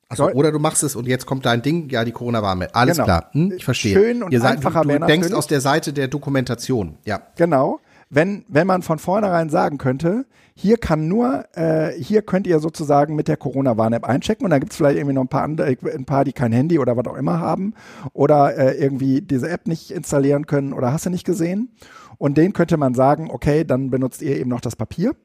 Also, 0.09 0.31
oder 0.31 0.51
du 0.51 0.57
machst 0.57 0.81
es 0.81 0.95
und 0.95 1.07
jetzt 1.07 1.27
kommt 1.27 1.45
dein 1.45 1.61
Ding, 1.61 1.87
ja, 1.89 2.03
die 2.03 2.11
Corona-Warme. 2.11 2.73
Alles 2.73 2.97
genau. 2.97 3.05
klar, 3.05 3.29
hm, 3.31 3.51
ich 3.51 3.63
verstehe. 3.63 3.93
Schön 3.93 4.23
und 4.23 4.31
Ihr 4.31 4.41
seid, 4.41 4.57
einfacher 4.57 4.81
du, 4.81 4.97
du 4.97 5.05
denkst 5.05 5.31
aus 5.33 5.45
der 5.45 5.61
Seite 5.61 5.93
der 5.93 6.07
Dokumentation, 6.07 6.97
ja. 7.05 7.21
Genau. 7.35 7.79
Wenn, 8.11 8.43
wenn 8.47 8.65
man 8.65 8.81
von 8.81 8.97
vornherein 8.97 9.49
sagen 9.49 9.77
könnte, 9.77 10.25
hier 10.55 10.77
kann 10.77 11.07
nur, 11.07 11.45
äh, 11.53 11.91
hier 11.91 12.23
könnt 12.23 12.47
ihr 12.47 12.59
sozusagen 12.59 13.15
mit 13.15 13.27
der 13.27 13.37
Corona-Warn-App 13.37 14.03
einchecken 14.03 14.45
und 14.45 14.49
dann 14.49 14.59
gibt 14.59 14.71
es 14.71 14.77
vielleicht 14.77 14.97
irgendwie 14.97 15.13
noch 15.13 15.21
ein 15.21 15.27
paar 15.27 15.43
andere, 15.43 15.77
ein 15.93 16.05
paar, 16.05 16.25
die 16.25 16.33
kein 16.33 16.51
Handy 16.51 16.79
oder 16.79 16.97
was 16.97 17.05
auch 17.05 17.15
immer 17.15 17.39
haben 17.39 17.75
oder 18.13 18.57
äh, 18.57 18.81
irgendwie 18.81 19.21
diese 19.21 19.47
App 19.47 19.67
nicht 19.67 19.91
installieren 19.91 20.47
können 20.47 20.73
oder 20.73 20.91
hast 20.91 21.05
du 21.05 21.11
nicht 21.11 21.23
gesehen. 21.23 21.69
Und 22.17 22.37
den 22.37 22.51
könnte 22.53 22.77
man 22.77 22.95
sagen, 22.95 23.29
okay, 23.31 23.63
dann 23.63 23.91
benutzt 23.91 24.23
ihr 24.23 24.37
eben 24.37 24.49
noch 24.49 24.59
das 24.59 24.75
Papier. 24.75 25.15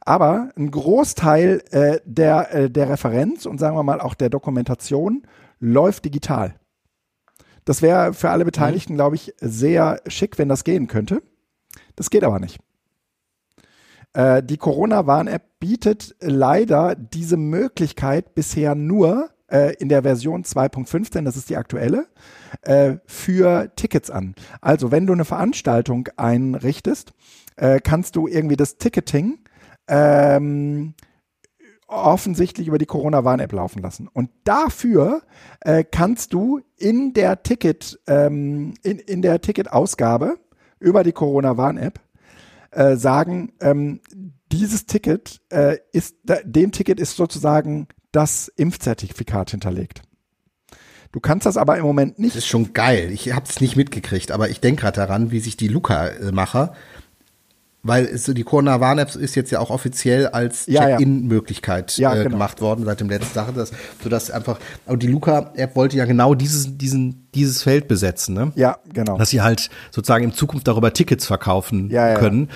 Aber 0.00 0.50
ein 0.56 0.70
Großteil 0.70 1.62
äh, 1.70 1.98
der, 2.04 2.54
äh, 2.54 2.70
der 2.70 2.90
Referenz 2.90 3.46
und 3.46 3.58
sagen 3.58 3.76
wir 3.76 3.82
mal 3.82 4.00
auch 4.00 4.14
der 4.14 4.28
Dokumentation 4.28 5.22
läuft 5.60 6.04
digital. 6.04 6.54
Das 7.64 7.80
wäre 7.80 8.12
für 8.12 8.30
alle 8.30 8.44
Beteiligten, 8.44 8.92
mhm. 8.92 8.96
glaube 8.98 9.16
ich, 9.16 9.34
sehr 9.40 10.00
schick, 10.06 10.38
wenn 10.38 10.50
das 10.50 10.64
gehen 10.64 10.86
könnte. 10.88 11.22
Das 11.96 12.10
geht 12.10 12.24
aber 12.24 12.40
nicht. 12.40 12.58
Äh, 14.12 14.42
die 14.42 14.56
Corona-Warn-App 14.56 15.42
bietet 15.60 16.14
leider 16.20 16.94
diese 16.94 17.36
Möglichkeit 17.36 18.34
bisher 18.34 18.74
nur 18.74 19.30
äh, 19.48 19.74
in 19.74 19.88
der 19.88 20.02
Version 20.02 20.44
2.15, 20.44 21.24
das 21.24 21.36
ist 21.36 21.50
die 21.50 21.56
aktuelle, 21.56 22.06
äh, 22.62 22.96
für 23.06 23.74
Tickets 23.76 24.10
an. 24.10 24.34
Also 24.60 24.90
wenn 24.90 25.06
du 25.06 25.12
eine 25.12 25.24
Veranstaltung 25.24 26.08
einrichtest, 26.16 27.12
äh, 27.56 27.80
kannst 27.80 28.16
du 28.16 28.26
irgendwie 28.26 28.56
das 28.56 28.78
Ticketing 28.78 29.38
ähm, 29.88 30.94
offensichtlich 31.86 32.68
über 32.68 32.78
die 32.78 32.86
Corona-Warn-App 32.86 33.52
laufen 33.52 33.82
lassen. 33.82 34.08
Und 34.12 34.30
dafür 34.44 35.22
äh, 35.60 35.84
kannst 35.84 36.32
du 36.32 36.60
in 36.76 37.12
der 37.12 37.42
Ticket, 37.42 38.00
ähm, 38.06 38.74
in, 38.82 38.98
in 38.98 39.22
der 39.22 39.40
Ticketausgabe 39.40 40.38
über 40.80 41.04
die 41.04 41.12
Corona-Warn-App 41.12 42.00
äh, 42.70 42.96
sagen, 42.96 43.52
ähm, 43.60 44.00
dieses 44.52 44.86
Ticket 44.86 45.40
äh, 45.50 45.78
ist, 45.92 46.16
dem 46.44 46.72
Ticket 46.72 47.00
ist 47.00 47.16
sozusagen 47.16 47.88
das 48.12 48.48
Impfzertifikat 48.48 49.50
hinterlegt. 49.50 50.02
Du 51.12 51.20
kannst 51.20 51.46
das 51.46 51.56
aber 51.56 51.76
im 51.78 51.84
Moment 51.84 52.18
nicht. 52.18 52.34
Das 52.34 52.42
ist 52.42 52.48
schon 52.48 52.72
geil. 52.72 53.10
Ich 53.12 53.32
habe 53.32 53.46
es 53.48 53.60
nicht 53.60 53.76
mitgekriegt, 53.76 54.32
aber 54.32 54.50
ich 54.50 54.60
denke 54.60 54.82
gerade 54.82 54.96
daran, 54.96 55.30
wie 55.30 55.38
sich 55.38 55.56
die 55.56 55.68
Luca-Macher 55.68 56.74
weil 57.84 58.06
es, 58.06 58.24
die 58.24 58.42
Corona 58.42 58.80
Warn-App 58.80 59.14
ist 59.14 59.36
jetzt 59.36 59.52
ja 59.52 59.60
auch 59.60 59.70
offiziell 59.70 60.26
als 60.28 60.66
Check-in-Möglichkeit 60.66 61.96
ja, 61.98 62.12
äh, 62.14 62.18
genau. 62.18 62.30
gemacht 62.30 62.60
worden 62.60 62.84
seit 62.84 63.00
dem 63.00 63.10
letzten 63.10 63.34
Tag, 63.34 63.54
dass, 63.54 63.70
sodass 64.02 64.30
einfach, 64.30 64.58
und 64.86 65.02
die 65.02 65.06
Luca-App 65.06 65.76
wollte 65.76 65.96
ja 65.98 66.06
genau 66.06 66.34
dieses, 66.34 66.76
diesen, 66.76 67.28
dieses 67.34 67.62
Feld 67.62 67.86
besetzen, 67.86 68.34
ne? 68.34 68.52
Ja, 68.54 68.78
genau. 68.92 69.18
Dass 69.18 69.30
sie 69.30 69.42
halt 69.42 69.68
sozusagen 69.90 70.24
in 70.24 70.32
Zukunft 70.32 70.66
darüber 70.66 70.92
Tickets 70.92 71.26
verkaufen 71.26 71.90
ja, 71.90 72.14
können. 72.14 72.48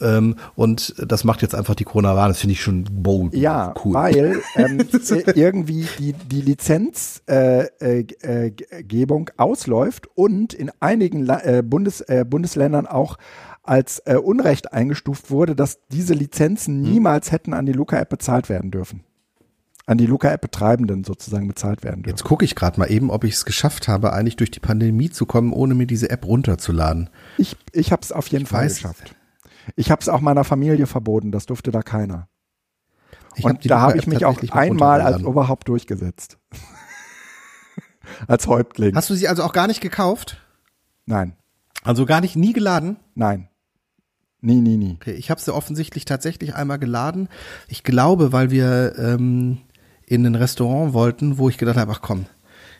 Ähm, 0.00 0.36
und 0.54 0.94
das 1.04 1.24
macht 1.24 1.42
jetzt 1.42 1.54
einfach 1.54 1.74
die 1.74 1.84
Corona 1.84 2.14
Warn, 2.14 2.30
das 2.30 2.38
finde 2.38 2.52
ich 2.52 2.62
schon 2.62 2.84
bold. 2.84 3.34
Ja, 3.34 3.74
cool. 3.84 3.94
weil 3.94 4.40
ähm, 4.54 4.86
irgendwie 5.34 5.88
die, 5.98 6.12
die 6.12 6.42
Lizenzgebung 6.42 7.26
äh, 7.26 8.02
äh, 8.02 8.52
äh, 8.52 9.24
ausläuft 9.36 10.08
und 10.14 10.54
in 10.54 10.70
einigen 10.78 11.24
La 11.24 11.42
äh, 11.42 11.62
Bundes, 11.62 12.02
äh, 12.02 12.24
Bundesländern 12.24 12.86
auch 12.86 13.18
als 13.68 14.00
äh, 14.06 14.16
Unrecht 14.16 14.72
eingestuft 14.72 15.30
wurde, 15.30 15.56
dass 15.56 15.86
diese 15.88 16.14
Lizenzen 16.14 16.84
hm. 16.84 16.92
niemals 16.92 17.32
hätten 17.32 17.52
an 17.54 17.66
die 17.66 17.72
Luca-App 17.72 18.08
bezahlt 18.08 18.48
werden 18.48 18.70
dürfen. 18.70 19.04
An 19.86 19.98
die 19.98 20.06
Luca-App-Betreibenden 20.06 21.04
sozusagen 21.04 21.46
bezahlt 21.46 21.84
werden 21.84 22.02
dürfen. 22.02 22.16
Jetzt 22.16 22.24
gucke 22.24 22.44
ich 22.44 22.56
gerade 22.56 22.80
mal 22.80 22.90
eben, 22.90 23.10
ob 23.10 23.22
ich 23.22 23.34
es 23.34 23.44
geschafft 23.44 23.86
habe, 23.86 24.12
eigentlich 24.12 24.36
durch 24.36 24.50
die 24.50 24.58
Pandemie 24.58 25.10
zu 25.10 25.26
kommen, 25.26 25.52
ohne 25.52 25.74
mir 25.74 25.86
diese 25.86 26.10
App 26.10 26.26
runterzuladen. 26.26 27.08
Ich, 27.38 27.56
ich 27.72 27.92
habe 27.92 28.02
es 28.02 28.10
auf 28.10 28.26
jeden 28.28 28.44
ich 28.44 28.50
Fall 28.50 28.64
weiß. 28.64 28.74
geschafft. 28.74 29.14
Ich 29.76 29.90
habe 29.90 30.00
es 30.00 30.08
auch 30.08 30.20
meiner 30.20 30.44
Familie 30.44 30.86
verboten, 30.86 31.30
das 31.30 31.46
durfte 31.46 31.70
da 31.70 31.82
keiner. 31.82 32.28
Ich 33.36 33.44
Und 33.44 33.54
hab 33.54 33.62
da 33.62 33.80
habe 33.80 33.98
ich 33.98 34.06
mich 34.06 34.24
auch 34.24 34.40
einmal 34.50 35.02
als 35.02 35.20
überhaupt 35.20 35.68
durchgesetzt. 35.68 36.38
als 38.26 38.46
Häuptling. 38.46 38.94
Hast 38.94 39.10
du 39.10 39.14
sie 39.14 39.28
also 39.28 39.42
auch 39.42 39.52
gar 39.52 39.66
nicht 39.66 39.80
gekauft? 39.80 40.38
Nein. 41.04 41.36
Also 41.82 42.06
gar 42.06 42.20
nicht, 42.20 42.34
nie 42.34 42.52
geladen? 42.52 42.96
Nein. 43.14 43.48
Nie, 44.40 44.60
nie, 44.60 44.76
nie. 44.76 44.96
Okay, 45.00 45.12
ich 45.12 45.30
habe 45.30 45.40
sie 45.40 45.54
offensichtlich 45.54 46.04
tatsächlich 46.04 46.54
einmal 46.54 46.78
geladen. 46.78 47.28
Ich 47.68 47.82
glaube, 47.82 48.32
weil 48.32 48.50
wir 48.50 48.94
ähm, 48.98 49.58
in 50.06 50.26
ein 50.26 50.34
Restaurant 50.34 50.92
wollten, 50.92 51.38
wo 51.38 51.48
ich 51.48 51.58
gedacht 51.58 51.76
habe, 51.76 51.92
ach 51.92 52.00
komm, 52.02 52.26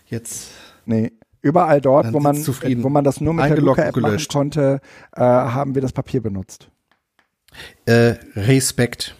jetzt. 0.06 0.50
Nee. 0.84 1.12
Überall 1.42 1.80
dort, 1.80 2.12
wo 2.12 2.18
man, 2.18 2.36
wo 2.36 2.88
man 2.88 3.04
das 3.04 3.20
nur 3.20 3.32
mit 3.32 3.48
der 3.48 3.58
Luca-App 3.58 3.96
machen 3.96 4.24
konnte, 4.28 4.80
äh, 5.14 5.20
haben 5.20 5.74
wir 5.74 5.82
das 5.82 5.92
Papier 5.92 6.20
benutzt. 6.20 6.68
Äh, 7.84 8.14
Respekt. 8.34 9.14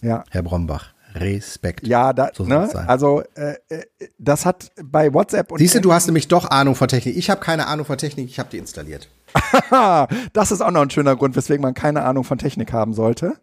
Ja. 0.00 0.24
Herr 0.30 0.42
Brombach. 0.42 0.91
Respekt. 1.14 1.86
Ja, 1.86 2.12
da, 2.12 2.30
So 2.34 2.44
ne? 2.44 2.68
sein. 2.72 2.88
also 2.88 3.22
äh, 3.34 3.56
äh, 3.68 3.84
das 4.18 4.46
hat 4.46 4.72
bei 4.82 5.12
WhatsApp 5.12 5.52
und 5.52 5.58
Siehst 5.58 5.74
du, 5.74 5.80
du 5.80 5.92
hast 5.92 6.06
nämlich 6.06 6.28
doch 6.28 6.50
Ahnung 6.50 6.74
von 6.74 6.88
Technik. 6.88 7.16
Ich 7.16 7.28
habe 7.30 7.40
keine 7.40 7.66
Ahnung 7.66 7.84
von 7.86 7.98
Technik, 7.98 8.28
ich 8.28 8.38
habe 8.38 8.48
die 8.50 8.58
installiert. 8.58 9.08
Das 10.32 10.52
ist 10.52 10.60
auch 10.60 10.70
noch 10.70 10.82
ein 10.82 10.90
schöner 10.90 11.16
Grund, 11.16 11.36
weswegen 11.36 11.62
man 11.62 11.74
keine 11.74 12.02
Ahnung 12.02 12.24
von 12.24 12.38
Technik 12.38 12.72
haben 12.72 12.94
sollte, 12.94 13.34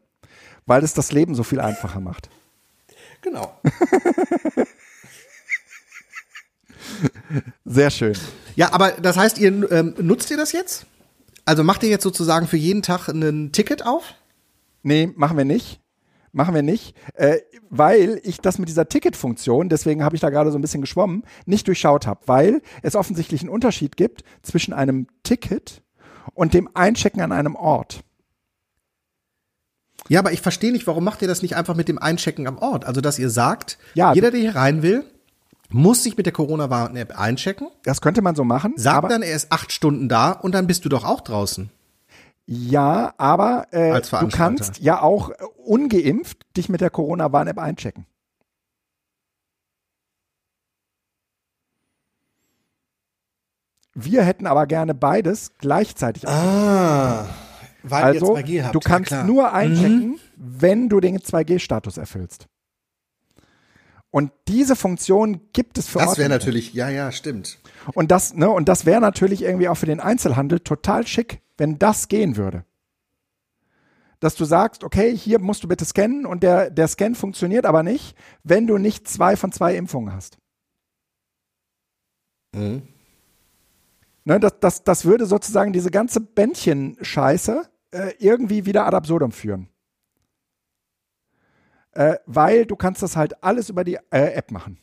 weil 0.66 0.84
es 0.84 0.94
das 0.94 1.12
Leben 1.12 1.36
so 1.36 1.44
viel 1.44 1.60
einfacher 1.60 2.00
macht. 2.00 2.30
Genau. 3.22 3.60
Sehr 7.66 7.92
schön. 7.92 8.16
Ja, 8.56 8.74
aber 8.74 8.92
das 8.92 9.18
heißt, 9.18 9.38
ihr 9.38 9.72
ähm, 9.72 9.94
nutzt 10.00 10.32
ihr 10.32 10.38
das 10.38 10.52
jetzt? 10.52 10.86
Also 11.46 11.64
macht 11.64 11.84
ihr 11.84 11.90
jetzt 11.90 12.04
sozusagen 12.04 12.48
für 12.48 12.58
jeden 12.58 12.82
Tag 12.82 13.08
ein 13.08 13.52
Ticket 13.52 13.86
auf? 13.86 14.16
Nee, 14.84 15.12
machen 15.16 15.38
wir 15.38 15.46
nicht. 15.46 15.80
Machen 16.32 16.54
wir 16.54 16.62
nicht, 16.62 16.96
äh, 17.16 17.38
weil 17.70 18.20
ich 18.24 18.40
das 18.40 18.60
mit 18.60 18.70
dieser 18.70 18.88
Ticketfunktion, 18.88 19.68
deswegen 19.70 20.04
habe 20.04 20.16
ich 20.16 20.22
da 20.22 20.30
gerade 20.30 20.52
so 20.52 20.58
ein 20.58 20.62
bisschen 20.62 20.82
geschwommen, 20.82 21.24
nicht 21.46 21.68
durchschaut 21.68 22.06
habe, 22.06 22.20
weil 22.28 22.62
es 22.84 22.96
offensichtlich 22.96 23.42
einen 23.42 23.50
Unterschied 23.50 23.98
gibt 23.98 24.24
zwischen 24.44 24.74
einem 24.74 25.08
Ticket 25.24 25.82
und 26.36 26.54
dem 26.54 26.70
Einchecken 26.76 27.22
an 27.22 27.32
einem 27.32 27.56
Ort. 27.56 28.04
Ja, 30.08 30.20
aber 30.20 30.32
ich 30.32 30.42
verstehe 30.42 30.72
nicht, 30.72 30.88
warum 30.88 31.04
macht 31.04 31.22
ihr 31.22 31.28
das 31.28 31.42
nicht 31.42 31.56
einfach 31.56 31.76
mit 31.76 31.88
dem 31.88 32.00
Einchecken 32.00 32.48
am 32.48 32.58
Ort? 32.58 32.86
Also, 32.86 33.02
dass 33.02 33.20
ihr 33.20 33.30
sagt, 33.30 33.78
Ja, 33.96 34.14
jeder, 34.14 34.32
der 34.32 34.40
hier 34.40 34.56
rein 34.56 34.82
will, 34.82 35.04
muss 35.70 36.04
sich 36.04 36.18
mit 36.18 36.26
der 36.26 36.34
Corona-Warn-App 36.34 37.20
einchecken, 37.20 37.68
Das 37.84 38.02
könnte 38.02 38.22
man 38.22 38.36
so 38.36 38.44
machen. 38.44 38.74
sagt 38.76 38.98
aber, 38.98 39.10
dann, 39.10 39.22
er 39.22 39.36
ist 39.36 39.52
acht 39.52 39.72
Stunden 39.72 40.10
da 40.10 40.32
und 40.32 40.54
dann 40.54 40.68
bist 40.68 40.86
du 40.86 40.90
doch 40.90 41.04
auch 41.04 41.22
draußen. 41.22 41.70
Ja, 42.52 43.14
aber 43.20 43.68
äh, 43.70 44.02
du 44.02 44.28
kannst 44.28 44.80
ja 44.80 45.04
auch 45.04 45.30
äh, 45.30 45.36
ungeimpft 45.58 46.48
dich 46.58 46.68
mit 46.68 46.82
der 46.82 46.90
Corona-Warn-App 46.90 47.60
einchecken. 47.60 48.08
Wir 53.94 54.24
hätten 54.24 54.48
aber 54.48 54.66
gerne 54.66 54.96
beides 54.96 55.52
gleichzeitig. 55.60 56.28
Ah, 56.28 57.28
weil 57.84 58.04
also, 58.04 58.36
du 58.72 58.80
kannst 58.80 59.14
nur 59.26 59.54
einchecken, 59.54 60.20
wenn 60.36 60.90
du 60.90 61.00
den 61.00 61.20
2G-Status 61.20 61.98
erfüllst. 61.98 62.48
Und 64.10 64.32
diese 64.48 64.76
Funktion 64.76 65.42
gibt 65.54 65.78
es 65.78 65.88
für 65.88 66.00
Das 66.00 66.18
wäre 66.18 66.30
natürlich, 66.30 66.74
ja, 66.74 66.90
ja, 66.90 67.12
stimmt. 67.12 67.60
Und 67.94 68.10
das, 68.10 68.34
ne, 68.34 68.50
und 68.50 68.68
das 68.68 68.88
wäre 68.88 69.02
natürlich 69.02 69.44
irgendwie 69.44 69.68
auch 69.68 69.78
für 69.78 69.86
den 69.86 70.00
Einzelhandel 70.00 70.62
total 70.62 71.06
schick, 71.06 71.44
wenn 71.60 71.78
das 71.78 72.08
gehen 72.08 72.38
würde. 72.38 72.66
Dass 74.20 74.36
du 74.36 74.46
sagst, 74.46 74.84
okay, 74.84 75.16
hier 75.16 75.40
musst 75.40 75.64
du 75.64 75.68
bitte 75.68 75.86
scannen 75.86 76.26
und 76.26 76.44
der, 76.44 76.70
der 76.72 76.88
Scan 76.88 77.16
funktioniert 77.16 77.66
aber 77.66 77.84
nicht, 77.84 78.18
wenn 78.44 78.68
du 78.68 78.78
nicht 78.78 79.08
zwei 79.08 79.36
von 79.36 79.52
zwei 79.52 79.76
Impfungen 79.76 80.14
hast. 80.14 80.38
Mhm. 82.54 82.88
Ne, 84.26 84.40
das, 84.40 84.60
das, 84.60 84.84
das 84.84 85.06
würde 85.06 85.26
sozusagen 85.26 85.72
diese 85.72 85.92
ganze 85.92 86.20
Bändchen-Scheiße 86.20 87.70
äh, 87.92 88.14
irgendwie 88.20 88.66
wieder 88.66 88.86
ad 88.86 88.96
absurdum 88.96 89.32
führen. 89.32 89.70
Äh, 91.92 92.18
weil 92.26 92.66
du 92.66 92.76
kannst 92.76 93.02
das 93.02 93.16
halt 93.16 93.44
alles 93.44 93.70
über 93.70 93.84
die 93.84 93.96
äh, 94.12 94.34
App 94.34 94.52
machen. 94.52 94.78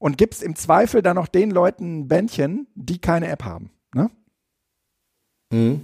Und 0.00 0.18
gibst 0.18 0.42
im 0.42 0.56
Zweifel 0.56 1.02
dann 1.02 1.14
noch 1.14 1.28
den 1.28 1.52
Leuten 1.52 2.00
ein 2.00 2.08
Bändchen, 2.08 2.66
die 2.74 2.98
keine 2.98 3.28
App 3.28 3.44
haben. 3.44 3.70
Ne? 3.94 4.10
Mhm. 5.50 5.82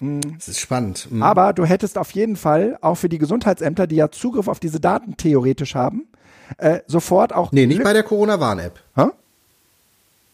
Das 0.00 0.48
ist 0.48 0.60
spannend. 0.60 1.08
Mhm. 1.10 1.22
Aber 1.22 1.52
du 1.52 1.64
hättest 1.64 1.98
auf 1.98 2.12
jeden 2.12 2.36
Fall 2.36 2.78
auch 2.80 2.94
für 2.94 3.08
die 3.08 3.18
Gesundheitsämter, 3.18 3.86
die 3.86 3.96
ja 3.96 4.10
Zugriff 4.10 4.48
auf 4.48 4.60
diese 4.60 4.78
Daten 4.78 5.16
theoretisch 5.16 5.74
haben, 5.74 6.06
äh, 6.58 6.80
sofort 6.86 7.34
auch. 7.34 7.52
nee, 7.52 7.66
nicht 7.66 7.82
bei 7.82 7.92
der 7.92 8.04
Corona-Warn-App. 8.04 8.80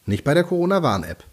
Nicht 0.06 0.22
bei 0.22 0.34
der 0.34 0.44
Corona-Warn-App. 0.44 1.24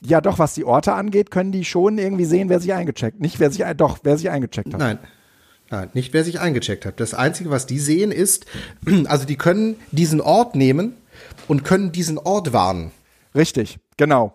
Ja, 0.00 0.20
doch, 0.20 0.38
was 0.38 0.54
die 0.54 0.64
Orte 0.64 0.92
angeht, 0.92 1.32
können 1.32 1.50
die 1.50 1.64
schon 1.64 1.98
irgendwie 1.98 2.24
sehen, 2.24 2.48
wer 2.48 2.60
sich 2.60 2.72
eingecheckt. 2.72 3.20
Nicht 3.20 3.40
wer 3.40 3.50
sich, 3.50 3.64
doch, 3.76 3.98
wer 4.04 4.16
sich 4.16 4.30
eingecheckt 4.30 4.72
hat. 4.72 4.78
Nein. 4.78 4.98
Nein, 5.70 5.90
nicht 5.94 6.12
wer 6.14 6.24
sich 6.24 6.40
eingecheckt 6.40 6.86
hat. 6.86 6.98
Das 7.00 7.14
Einzige, 7.14 7.50
was 7.50 7.66
die 7.66 7.78
sehen, 7.78 8.10
ist, 8.10 8.46
also 9.06 9.24
die 9.26 9.36
können 9.36 9.76
diesen 9.92 10.20
Ort 10.20 10.54
nehmen 10.54 10.94
und 11.46 11.64
können 11.64 11.92
diesen 11.92 12.18
Ort 12.18 12.52
warnen. 12.52 12.90
Richtig, 13.34 13.78
genau. 13.96 14.34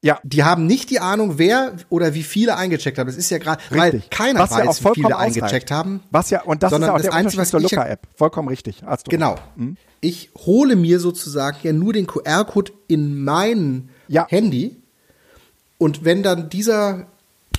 Ja, 0.00 0.20
Die 0.22 0.44
haben 0.44 0.66
nicht 0.66 0.90
die 0.90 1.00
Ahnung, 1.00 1.38
wer 1.38 1.72
oder 1.88 2.14
wie 2.14 2.22
viele 2.22 2.56
eingecheckt 2.56 2.98
haben. 2.98 3.08
Das 3.08 3.16
ist 3.16 3.30
ja 3.30 3.38
gerade, 3.38 3.60
weil 3.70 4.00
keiner 4.10 4.38
Was 4.40 4.50
ja 4.50 4.58
auch 4.58 4.66
weiß, 4.68 4.84
wie 4.84 4.94
viele 4.94 5.16
ausreicht. 5.16 5.42
eingecheckt 5.42 5.70
haben. 5.72 6.00
Was 6.12 6.30
ja, 6.30 6.42
und 6.42 6.62
das 6.62 6.72
ist 6.72 6.80
ja 6.80 6.90
auch 6.92 6.96
das 6.98 7.02
der 7.02 7.14
Einzige, 7.14 7.42
zur 7.44 7.60
was 7.62 7.70
ja- 7.70 7.78
Luca-App. 7.80 8.06
Vollkommen 8.14 8.46
richtig. 8.48 8.82
Hast 8.86 9.08
du 9.08 9.10
Genau. 9.10 9.34
Hm? 9.56 9.76
Ich 10.00 10.30
hole 10.36 10.76
mir 10.76 11.00
sozusagen 11.00 11.58
ja 11.62 11.72
nur 11.72 11.92
den 11.94 12.06
QR-Code 12.06 12.70
in 12.86 13.24
mein 13.24 13.88
Ja. 14.06 14.26
Handy 14.28 14.76
und 15.78 16.04
wenn 16.04 16.22
dann 16.22 16.48
dieser 16.48 17.06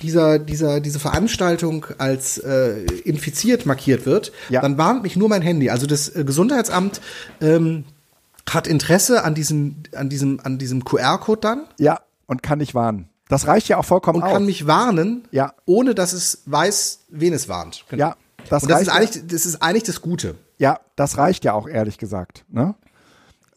dieser, 0.02 0.38
dieser, 0.38 0.80
diese 0.80 0.98
Veranstaltung 0.98 1.86
als 1.98 2.38
äh, 2.38 2.84
infiziert 3.04 3.66
markiert 3.66 4.06
wird, 4.06 4.32
Ja. 4.48 4.60
dann 4.62 4.78
warnt 4.78 5.02
mich 5.02 5.16
nur 5.16 5.28
mein 5.28 5.42
Handy. 5.42 5.70
Also 5.70 5.86
das 5.86 6.08
äh, 6.14 6.24
Gesundheitsamt 6.24 7.00
ähm, 7.40 7.84
hat 8.48 8.66
Interesse 8.66 9.22
an 9.24 9.34
diesem, 9.34 9.76
an 9.94 10.08
diesem, 10.08 10.40
an 10.42 10.58
diesem 10.58 10.84
QR-Code 10.84 11.40
dann 11.40 11.64
Ja, 11.78 12.00
und 12.26 12.42
kann 12.42 12.58
nicht 12.58 12.74
warnen. 12.74 13.08
Das 13.28 13.46
reicht 13.46 13.68
ja 13.68 13.76
auch 13.76 13.84
vollkommen 13.84 14.18
und 14.18 14.24
aus. 14.24 14.32
kann 14.32 14.44
mich 14.46 14.66
warnen, 14.66 15.28
Ja. 15.30 15.52
ohne 15.66 15.94
dass 15.94 16.12
es 16.12 16.42
weiß, 16.46 17.00
wen 17.10 17.32
es 17.32 17.48
warnt. 17.48 17.84
Genau. 17.88 18.00
Ja, 18.08 18.16
das 18.48 18.62
und 18.64 18.70
das 18.70 18.82
ist, 18.82 18.88
reicht 18.88 18.96
eigentlich, 19.14 19.26
das 19.28 19.46
ist 19.46 19.62
eigentlich 19.62 19.84
das 19.84 20.00
Gute. 20.00 20.34
Ja, 20.58 20.80
das 20.96 21.16
reicht 21.16 21.44
ja 21.44 21.52
auch 21.52 21.68
ehrlich 21.68 21.96
gesagt. 21.98 22.44
Ne? 22.50 22.74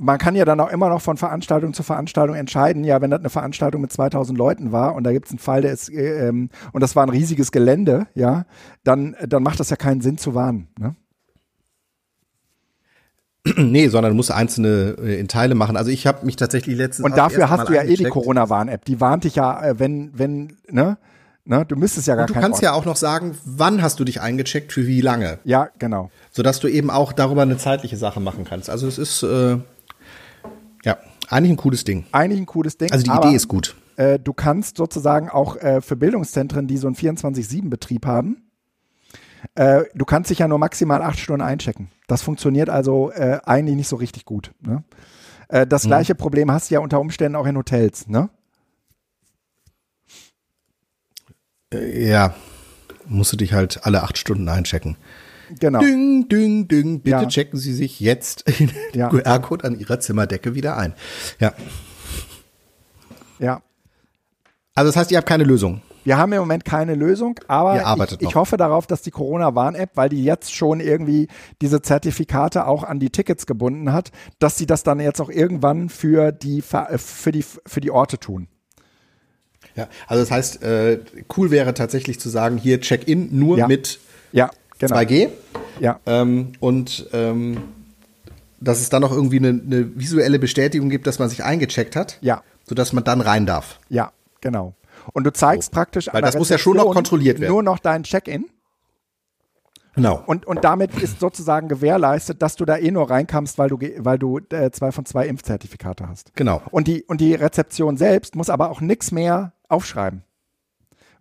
Man 0.03 0.17
kann 0.17 0.35
ja 0.35 0.43
dann 0.45 0.59
auch 0.59 0.69
immer 0.69 0.89
noch 0.89 1.01
von 1.01 1.15
Veranstaltung 1.17 1.73
zu 1.73 1.81
Veranstaltung 1.81 2.35
entscheiden. 2.35 2.83
Ja, 2.83 2.99
wenn 3.01 3.09
das 3.11 3.21
eine 3.21 3.29
Veranstaltung 3.29 3.81
mit 3.81 3.91
2000 3.93 4.37
Leuten 4.37 4.71
war 4.71 4.95
und 4.95 5.03
da 5.05 5.11
gibt 5.13 5.27
es 5.27 5.31
einen 5.31 5.39
Fall, 5.39 5.61
der 5.61 5.71
ist, 5.71 5.89
äh, 5.89 6.27
ähm, 6.27 6.49
und 6.73 6.81
das 6.81 6.95
war 6.95 7.03
ein 7.05 7.09
riesiges 7.09 7.51
Gelände, 7.51 8.07
ja, 8.13 8.45
dann, 8.83 9.15
dann 9.25 9.43
macht 9.43 9.59
das 9.59 9.69
ja 9.69 9.75
keinen 9.77 10.01
Sinn 10.01 10.17
zu 10.17 10.35
warnen. 10.35 10.67
Ne? 10.79 10.95
Nee, 13.57 13.87
sondern 13.89 14.11
du 14.11 14.15
musst 14.15 14.31
einzelne 14.31 14.95
äh, 15.01 15.19
in 15.19 15.27
Teile 15.27 15.55
machen. 15.55 15.75
Also 15.75 15.91
ich 15.91 16.07
habe 16.07 16.25
mich 16.25 16.35
tatsächlich 16.37 16.77
letztens 16.77 17.05
Und 17.05 17.17
dafür 17.17 17.49
hast 17.49 17.67
du 17.69 17.73
ja 17.73 17.83
eh 17.83 17.95
die. 17.95 18.05
Corona-Warn-App. 18.05 18.85
Die 18.85 19.01
warnt 19.01 19.25
dich 19.25 19.35
ja, 19.35 19.61
äh, 19.61 19.79
wenn, 19.79 20.11
wenn, 20.17 20.57
ne? 20.69 20.97
ne? 21.43 21.65
Du 21.65 21.75
müsstest 21.75 22.07
ja 22.07 22.15
gar 22.15 22.23
Und 22.23 22.29
du 22.29 22.39
kannst 22.39 22.55
Ort- 22.55 22.63
ja 22.63 22.71
auch 22.73 22.85
noch 22.85 22.95
sagen, 22.95 23.37
wann 23.45 23.81
hast 23.81 23.99
du 23.99 24.05
dich 24.05 24.21
eingecheckt, 24.21 24.71
für 24.71 24.87
wie 24.87 25.01
lange, 25.01 25.39
Ja, 25.43 25.67
genau. 25.77 26.09
sodass 26.31 26.59
du 26.61 26.69
eben 26.69 26.89
auch 26.89 27.11
darüber 27.11 27.41
eine 27.41 27.57
zeitliche 27.57 27.97
Sache 27.97 28.21
machen 28.21 28.45
kannst. 28.45 28.69
Also 28.69 28.87
es 28.87 28.97
ist 28.97 29.23
äh, 29.23 29.57
ja 30.83 30.97
eigentlich 31.29 31.51
ein 31.51 31.57
cooles 31.57 31.83
Ding. 31.83 32.05
Eigentlich 32.11 32.39
ein 32.39 32.45
cooles 32.45 32.77
Ding. 32.77 32.91
Also 32.91 33.03
die 33.03 33.09
aber, 33.09 33.27
Idee 33.27 33.35
ist 33.35 33.47
gut. 33.47 33.75
Äh, 33.95 34.19
du 34.19 34.33
kannst 34.33 34.77
sozusagen 34.77 35.29
auch 35.29 35.55
äh, 35.57 35.81
für 35.81 35.95
Bildungszentren, 35.95 36.67
die 36.67 36.77
so 36.77 36.87
einen 36.87 36.95
24-7-Betrieb 36.95 38.05
haben, 38.05 38.49
äh, 39.55 39.83
du 39.93 40.05
kannst 40.05 40.29
dich 40.29 40.39
ja 40.39 40.47
nur 40.47 40.57
maximal 40.57 41.01
acht 41.01 41.19
Stunden 41.19 41.41
einchecken. 41.41 41.89
Das 42.07 42.21
funktioniert 42.21 42.69
also 42.69 43.11
äh, 43.11 43.39
eigentlich 43.45 43.75
nicht 43.75 43.87
so 43.87 43.95
richtig 43.97 44.25
gut. 44.25 44.51
Ne? 44.61 44.83
Äh, 45.47 45.65
Mhm. 45.65 45.69
das 45.69 45.83
gleiche 45.83 46.15
Problem 46.15 46.51
hast 46.51 46.69
du 46.69 46.75
ja 46.75 46.79
unter 46.79 46.99
Umständen 46.99 47.35
auch 47.35 47.45
in 47.45 47.57
Hotels. 47.57 48.07
Ne? 48.07 48.29
Äh, 51.73 52.07
ja, 52.09 52.33
musst 53.05 53.33
du 53.33 53.37
dich 53.37 53.53
halt 53.53 53.85
alle 53.85 54.03
acht 54.03 54.17
Stunden 54.17 54.47
einchecken. 54.49 54.97
Genau. 55.59 55.79
Ding, 55.79 56.27
ding, 56.29 56.67
ding. 56.67 57.01
Bitte 57.01 57.23
Ja. 57.23 57.27
checken 57.27 57.59
Sie 57.59 57.73
sich 57.73 57.99
jetzt 57.99 58.45
den 58.59 58.71
Ja. 58.93 59.09
QR-Code 59.09 59.65
an 59.65 59.79
Ihrer 59.79 59.99
Zimmerdecke 59.99 60.55
wieder 60.55 60.77
ein. 60.77 60.93
Ja. 61.39 61.53
Ja. 63.39 63.61
Also 64.75 64.89
das 64.89 64.95
heißt, 64.95 65.11
ihr 65.11 65.17
habt 65.17 65.27
keine 65.27 65.43
Lösung. 65.43 65.81
Wir 66.05 66.17
haben 66.17 66.33
im 66.33 66.39
Moment 66.39 66.65
keine 66.65 66.95
Lösung, 66.95 67.39
aber 67.47 67.95
ich, 68.11 68.21
ich 68.27 68.35
hoffe 68.35 68.57
darauf, 68.57 68.87
dass 68.87 69.03
die 69.03 69.11
Corona-Warn-App, 69.11 69.91
weil 69.95 70.09
die 70.09 70.21
jetzt 70.25 70.53
schon 70.53 70.81
irgendwie 70.81 71.29
diese 71.61 71.81
Zertifikate 71.81 72.67
auch 72.67 72.83
an 72.83 72.99
die 72.99 73.09
Tickets 73.09 73.45
gebunden 73.45 73.93
hat, 73.93 74.11
dass 74.37 74.57
sie 74.57 74.65
das 74.65 74.83
dann 74.83 74.99
jetzt 74.99 75.21
auch 75.21 75.29
irgendwann 75.29 75.87
für 75.87 76.33
die, 76.33 76.61
äh, 76.73 76.97
für 76.97 77.31
die, 77.31 77.45
für 77.65 77.79
die 77.79 77.89
Orte 77.91 78.17
tun. 78.19 78.49
Ja, 79.75 79.87
also 80.07 80.21
das 80.23 80.29
heißt, 80.31 80.61
äh, 80.63 80.99
cool 81.37 81.51
wäre 81.51 81.73
tatsächlich 81.73 82.19
zu 82.19 82.27
sagen, 82.27 82.57
hier 82.57 82.81
Check-in 82.81 83.29
nur 83.39 83.57
Ja. 83.57 83.67
mit 83.67 83.99
Ja, 84.33 84.49
genau. 84.87 84.99
2G. 84.99 85.29
Ja, 85.79 85.99
Ähm, 86.05 86.53
und 86.59 87.07
ähm, 87.13 87.57
dass 88.59 88.79
es 88.79 88.89
dann 88.89 89.01
noch 89.01 89.11
irgendwie 89.11 89.37
eine, 89.37 89.49
eine 89.49 89.97
visuelle 89.99 90.39
Bestätigung 90.39 90.89
gibt, 90.89 91.05
dass 91.07 91.19
man 91.19 91.29
sich 91.29 91.43
eingecheckt 91.43 91.95
hat, 91.95 92.17
Ja. 92.21 92.43
sodass 92.65 92.93
man 92.93 93.03
dann 93.03 93.21
rein 93.21 93.45
darf. 93.45 93.79
ja, 93.89 94.11
genau. 94.41 94.73
Und 95.11 95.25
du 95.25 95.33
zeigst 95.33 95.71
praktisch 95.73 96.07
Weil 96.13 96.21
das 96.21 96.37
muss 96.37 96.47
ja 96.47 96.57
schon 96.57 96.77
noch 96.77 96.93
kontrolliert 96.93 97.39
werden. 97.41 97.51
Nur 97.51 97.61
noch 97.61 97.79
dein 97.79 98.03
Check-in 98.03 98.45
Genau. 99.95 100.23
und, 100.25 100.45
und 100.47 100.63
damit 100.63 100.97
ist 101.01 101.19
sozusagen 101.19 101.67
gewährleistet, 101.67 102.41
dass 102.41 102.55
du 102.55 102.65
da 102.65 102.77
eh 102.77 102.89
nur 102.89 103.09
reinkamst, 103.09 103.57
weil 103.59 103.69
du, 103.69 103.77
weil 103.97 104.17
du 104.17 104.39
äh, 104.51 104.71
zwei 104.71 104.91
von 104.91 105.05
zwei 105.05 105.27
Impfzertifikate 105.27 106.07
hast. 106.07 106.35
Genau. 106.35 106.61
Und 106.71 106.87
die, 106.87 107.03
und 107.03 107.19
die 107.21 107.35
Rezeption 107.35 107.97
selbst 107.97 108.35
muss 108.35 108.49
aber 108.49 108.71
auch 108.71 108.81
nichts 108.81 109.11
mehr 109.11 109.53
aufschreiben. 109.67 110.23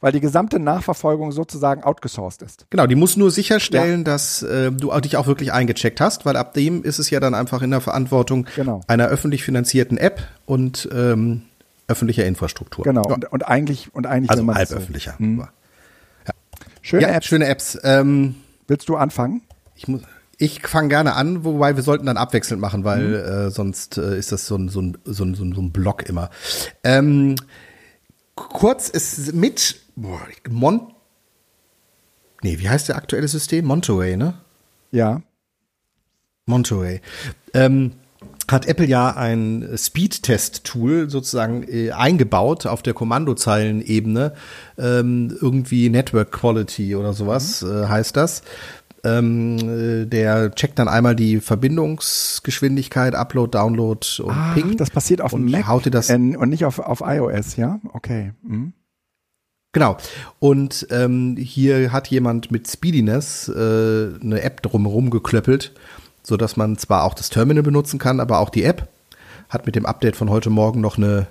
Weil 0.03 0.12
die 0.12 0.20
gesamte 0.20 0.59
Nachverfolgung 0.59 1.33
sozusagen 1.33 1.85
outgesourced 1.85 2.43
ist. 2.43 2.66
Genau, 2.70 2.87
die 2.87 2.97
muss 2.97 3.16
nur 3.16 3.31
sicherstellen, 3.31 4.01
ja. 4.01 4.05
dass 4.05 4.43
äh, 4.43 4.70
du 4.70 4.91
dich 5.01 5.16
auch 5.16 5.27
wirklich 5.29 5.53
eingecheckt 5.53 6.01
hast, 6.01 6.27
weil 6.27 6.37
ab 6.37 6.53
dem 6.55 6.83
ist 6.83 6.99
es 6.99 7.09
ja 7.09 7.20
dann 7.20 7.35
einfach 7.35 7.62
in 7.62 7.70
der 7.70 7.81
Verantwortung 7.81 8.47
genau. 8.57 8.83
einer 8.89 9.07
öffentlich 9.07 9.45
finanzierten 9.45 9.97
App 9.97 10.27
und 10.45 10.89
ähm, 10.93 11.43
öffentlicher 11.87 12.27
Infrastruktur. 12.27 12.85
Genau, 12.85 13.05
ja. 13.09 13.15
und, 13.15 13.33
und, 13.33 13.49
eigentlich, 13.49 13.95
und 13.95 14.07
eigentlich 14.07 14.31
also 14.31 14.47
halböffentlicher. 14.53 15.19
Hm. 15.19 15.39
Ja. 15.39 15.49
Schöne 16.83 17.07
Apps. 17.07 17.27
Schöne 17.27 17.47
Apps. 17.47 17.79
Ähm, 17.85 18.35
Willst 18.66 18.89
du 18.89 18.97
anfangen? 18.97 19.43
Ich 19.77 19.87
muss. 19.87 20.03
Ich 20.39 20.66
fange 20.66 20.89
gerne 20.89 21.15
an, 21.15 21.45
wobei 21.45 21.77
wir 21.77 21.85
sollten 21.85 22.07
dann 22.07 22.16
abwechselnd 22.16 22.61
machen, 22.61 22.83
weil 22.83 23.07
mhm. 23.07 23.15
äh, 23.15 23.51
sonst 23.51 23.99
äh, 23.99 24.19
ist 24.19 24.33
das 24.33 24.47
so 24.47 24.57
ein, 24.57 24.69
so 24.69 24.83
ein, 24.83 24.99
so 25.05 25.23
ein, 25.24 25.37
so 25.37 25.45
ein 25.45 25.70
Block 25.70 26.09
immer. 26.09 26.31
Ähm, 26.83 27.37
kurz 28.35 28.89
ist 28.89 29.35
mit 29.35 29.82
boah, 29.97 30.20
Mon 30.51 30.93
Nee, 32.43 32.59
wie 32.59 32.69
heißt 32.69 32.89
der 32.89 32.97
aktuelle 32.97 33.28
System? 33.28 33.64
Monterey, 33.66 34.16
ne? 34.16 34.35
Ja. 34.90 35.23
Monterey. 36.47 37.01
Ähm, 37.55 37.93
hat 38.51 38.66
Apple 38.66 38.86
ja 38.86 39.16
ein 39.16 39.69
Speed-Test-Tool 39.77 41.09
sozusagen 41.09 41.62
äh, 41.69 41.93
eingebaut 41.93 42.66
auf 42.66 42.82
der 42.82 42.94
Kommandozeilenebene, 42.94 44.35
ähm, 44.77 45.36
irgendwie 45.40 45.89
Network 45.89 46.32
Quality 46.32 46.97
oder 46.97 47.12
sowas 47.12 47.62
mhm. 47.62 47.85
äh, 47.85 47.86
heißt 47.86 48.16
das. 48.16 48.43
Ähm, 49.05 49.59
äh, 49.59 50.06
der 50.06 50.55
checkt 50.55 50.78
dann 50.78 50.89
einmal 50.89 51.16
die 51.16 51.40
Verbindungsgeschwindigkeit, 51.40 53.14
Upload, 53.14 53.56
Download 53.56 54.06
und 54.23 54.31
Ach, 54.31 54.55
Ping. 54.55 54.77
Das 54.77 54.90
passiert 54.90 55.20
auf 55.20 55.32
dem 55.32 55.48
Mac 55.48 55.66
haut 55.69 55.86
dir 55.86 55.90
das 55.90 56.10
und 56.10 56.48
nicht 56.48 56.64
auf, 56.64 56.81
auf 56.81 57.02
iOS, 57.05 57.56
ja? 57.56 57.81
Okay. 57.93 58.32
Mhm. 58.43 58.73
Genau. 59.73 59.97
Und 60.39 60.86
ähm, 60.90 61.36
hier 61.39 61.93
hat 61.93 62.09
jemand 62.09 62.51
mit 62.51 62.69
Speediness 62.69 63.49
äh, 63.49 63.53
eine 64.23 64.43
App 64.43 64.62
drumherum 64.62 65.11
geklöppelt, 65.11 65.73
so 66.23 66.36
dass 66.36 66.57
man 66.57 66.77
zwar 66.77 67.05
auch 67.05 67.15
das 67.15 67.31
Terminal 67.31 67.62
benutzen 67.62 67.99
kann, 67.99 68.20
aber 68.20 68.39
auch 68.39 68.51
die 68.51 68.65
App 68.65 68.89
hat 69.49 69.66
mit 69.66 69.74
dem 69.74 69.86
Update 69.86 70.16
von 70.16 70.31
heute 70.31 70.51
Morgen 70.51 70.81
noch 70.81 70.99
eine 70.99 71.27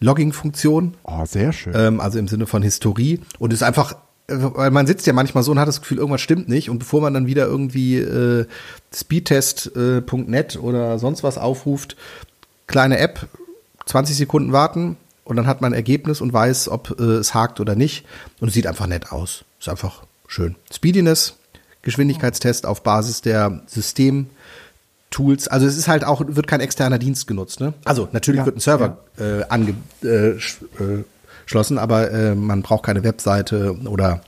Logging-Funktion. 0.00 0.94
Oh, 1.04 1.24
sehr 1.24 1.52
schön. 1.52 1.72
Ähm, 1.76 2.00
also 2.00 2.18
im 2.18 2.28
Sinne 2.28 2.46
von 2.46 2.62
Historie 2.62 3.20
und 3.38 3.52
ist 3.52 3.62
einfach 3.62 3.94
weil 4.28 4.72
man 4.72 4.88
sitzt 4.88 5.06
ja 5.06 5.12
manchmal 5.12 5.44
so 5.44 5.52
und 5.52 5.60
hat 5.60 5.68
das 5.68 5.80
Gefühl, 5.80 5.98
irgendwas 5.98 6.20
stimmt 6.20 6.48
nicht. 6.48 6.68
Und 6.68 6.80
bevor 6.80 7.00
man 7.00 7.14
dann 7.14 7.28
wieder 7.28 7.46
irgendwie 7.46 7.98
äh, 7.98 8.46
speedtest.net 8.92 10.54
äh, 10.56 10.58
oder 10.58 10.98
sonst 10.98 11.22
was 11.22 11.38
aufruft, 11.38 11.96
kleine 12.66 12.98
App, 12.98 13.28
20 13.86 14.16
Sekunden 14.16 14.52
warten 14.52 14.96
und 15.26 15.36
dann 15.36 15.46
hat 15.48 15.60
man 15.60 15.72
ein 15.72 15.76
Ergebnis 15.76 16.20
und 16.20 16.32
weiß, 16.32 16.68
ob 16.68 16.98
äh, 17.00 17.02
es 17.02 17.34
hakt 17.34 17.58
oder 17.58 17.74
nicht. 17.74 18.06
Und 18.40 18.48
es 18.48 18.54
sieht 18.54 18.66
einfach 18.66 18.86
nett 18.86 19.10
aus. 19.10 19.44
Ist 19.58 19.68
einfach 19.68 20.04
schön. 20.28 20.54
Speediness, 20.72 21.34
Geschwindigkeitstest 21.82 22.64
auf 22.64 22.82
Basis 22.82 23.22
der 23.22 23.62
System. 23.66 24.28
Tools, 25.10 25.46
also 25.48 25.66
es 25.66 25.76
ist 25.76 25.88
halt 25.88 26.04
auch, 26.04 26.22
wird 26.26 26.46
kein 26.46 26.60
externer 26.60 26.98
Dienst 26.98 27.26
genutzt, 27.26 27.60
ne? 27.60 27.74
Also 27.84 28.08
natürlich 28.10 28.40
ja, 28.40 28.46
wird 28.46 28.56
ein 28.56 28.60
Server 28.60 28.98
ja. 29.18 29.38
äh, 29.38 29.44
ange, 29.48 29.74
äh, 30.02 30.30
äh 30.30 31.04
aber 31.76 32.10
äh, 32.10 32.34
man 32.34 32.62
braucht 32.62 32.84
keine 32.84 33.04
Webseite 33.04 33.78
oder 33.86 34.20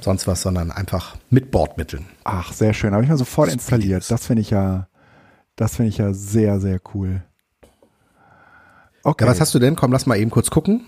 sonst 0.00 0.26
was, 0.26 0.42
sondern 0.42 0.72
einfach 0.72 1.16
mit 1.30 1.52
Bordmitteln. 1.52 2.06
Ach, 2.24 2.52
sehr 2.52 2.74
schön. 2.74 2.92
Habe 2.92 3.04
ich 3.04 3.08
mal 3.08 3.16
sofort 3.16 3.52
installiert. 3.52 4.10
Das 4.10 4.26
finde 4.26 4.42
ich 4.42 4.50
ja, 4.50 4.88
das 5.54 5.76
finde 5.76 5.90
ich 5.90 5.98
ja 5.98 6.12
sehr, 6.12 6.60
sehr 6.60 6.80
cool. 6.92 7.22
Okay. 9.02 9.24
Ja, 9.24 9.30
was 9.30 9.40
hast 9.40 9.54
du 9.54 9.58
denn? 9.58 9.76
Komm, 9.76 9.92
lass 9.92 10.06
mal 10.06 10.16
eben 10.16 10.30
kurz 10.30 10.50
gucken. 10.50 10.86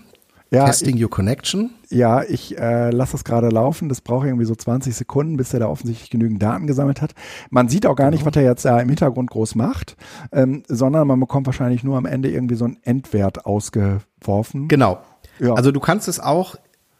Ja, 0.53 0.65
Testing 0.65 0.97
ich, 0.97 1.03
Your 1.03 1.09
Connection. 1.09 1.71
Ja, 1.89 2.21
ich 2.21 2.59
äh, 2.59 2.91
lasse 2.91 3.15
es 3.15 3.23
gerade 3.23 3.49
laufen. 3.49 3.89
Das 3.89 4.01
braucht 4.01 4.27
irgendwie 4.27 4.45
so 4.45 4.53
20 4.53 4.95
Sekunden, 4.95 5.35
bis 5.35 5.51
er 5.51 5.61
da 5.61 5.67
offensichtlich 5.67 6.11
genügend 6.11 6.43
Daten 6.43 6.67
gesammelt 6.67 7.01
hat. 7.01 7.13
Man 7.49 7.69
sieht 7.69 7.87
auch 7.87 7.95
gar 7.95 8.11
nicht, 8.11 8.19
genau. 8.19 8.35
was 8.35 8.35
er 8.35 8.43
jetzt 8.43 8.63
da 8.63 8.79
im 8.79 8.87
Hintergrund 8.87 9.31
groß 9.31 9.55
macht, 9.55 9.97
ähm, 10.31 10.61
sondern 10.67 11.07
man 11.07 11.19
bekommt 11.19 11.47
wahrscheinlich 11.47 11.83
nur 11.83 11.97
am 11.97 12.05
Ende 12.05 12.29
irgendwie 12.29 12.53
so 12.53 12.65
einen 12.65 12.77
Endwert 12.83 13.47
ausgeworfen. 13.47 14.67
Genau. 14.67 14.99
Ja. 15.39 15.53
Also 15.53 15.71
du 15.71 15.79
kannst 15.79 16.07
es 16.07 16.19
auch 16.19 16.55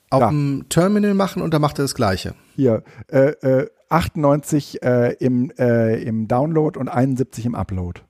auf 0.09 0.21
ja. 0.21 0.29
dem 0.29 0.65
Terminal 0.69 1.13
machen 1.13 1.43
und 1.43 1.53
da 1.53 1.59
macht 1.59 1.77
er 1.77 1.83
das 1.83 1.93
Gleiche. 1.93 2.33
Hier, 2.55 2.81
äh, 3.11 3.33
äh, 3.41 3.69
98 3.89 4.81
äh, 4.81 5.13
im, 5.19 5.51
äh, 5.59 6.01
im 6.01 6.27
Download 6.27 6.79
und 6.79 6.89
71 6.89 7.45
im 7.45 7.53
Upload. 7.53 8.01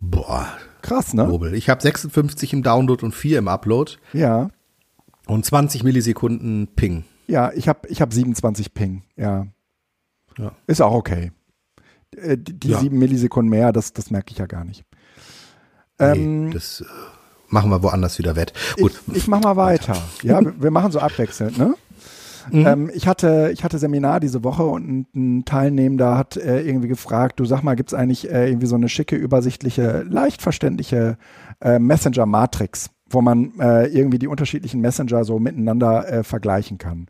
Boah. 0.00 0.48
Krass, 0.82 1.14
ne? 1.14 1.24
Nobel. 1.24 1.54
Ich 1.54 1.68
habe 1.68 1.82
56 1.82 2.52
im 2.52 2.62
Download 2.62 3.04
und 3.04 3.14
4 3.14 3.38
im 3.38 3.48
Upload. 3.48 3.92
Ja. 4.12 4.50
Und 5.26 5.44
20 5.44 5.84
Millisekunden 5.84 6.68
Ping. 6.74 7.04
Ja, 7.26 7.52
ich 7.52 7.68
habe 7.68 7.86
ich 7.88 8.00
hab 8.00 8.12
27 8.12 8.72
Ping, 8.72 9.02
ja. 9.16 9.46
ja. 10.38 10.52
Ist 10.66 10.80
auch 10.80 10.94
okay. 10.94 11.32
Äh, 12.16 12.38
die, 12.38 12.58
die 12.58 12.68
ja. 12.70 12.80
7 12.80 12.98
Millisekunden 12.98 13.50
mehr, 13.50 13.72
das, 13.72 13.92
das 13.92 14.10
merke 14.10 14.32
ich 14.32 14.38
ja 14.38 14.46
gar 14.46 14.64
nicht. 14.64 14.84
Nee, 15.98 16.06
ähm, 16.06 16.50
das 16.52 16.80
äh, 16.80 16.84
machen 17.48 17.70
wir 17.70 17.82
woanders 17.82 18.18
wieder 18.18 18.36
wett. 18.36 18.52
Gut. 18.78 18.98
Ich, 19.08 19.16
ich 19.16 19.28
mach 19.28 19.40
mal 19.40 19.56
weiter. 19.56 19.96
Ja, 20.22 20.40
wir 20.58 20.70
machen 20.70 20.92
so 20.92 21.00
abwechselnd, 21.00 21.58
ne? 21.58 21.74
Mhm. 22.50 22.66
Ähm, 22.66 22.90
ich, 22.92 23.06
hatte, 23.06 23.50
ich 23.52 23.64
hatte 23.64 23.78
Seminar 23.78 24.20
diese 24.20 24.44
Woche 24.44 24.64
und 24.64 25.14
ein 25.14 25.44
Teilnehmender 25.44 26.16
hat 26.16 26.36
äh, 26.36 26.62
irgendwie 26.62 26.88
gefragt, 26.88 27.40
du 27.40 27.44
sag 27.44 27.62
mal, 27.62 27.74
gibt 27.74 27.90
es 27.90 27.94
eigentlich 27.94 28.30
äh, 28.30 28.48
irgendwie 28.48 28.66
so 28.66 28.76
eine 28.76 28.88
schicke, 28.88 29.16
übersichtliche, 29.16 30.04
leicht 30.08 30.42
verständliche 30.42 31.16
äh, 31.60 31.78
Messenger-Matrix, 31.78 32.90
wo 33.10 33.20
man 33.20 33.52
äh, 33.60 33.86
irgendwie 33.86 34.18
die 34.18 34.28
unterschiedlichen 34.28 34.80
Messenger 34.80 35.24
so 35.24 35.38
miteinander 35.38 36.10
äh, 36.10 36.22
vergleichen 36.24 36.78
kann? 36.78 37.06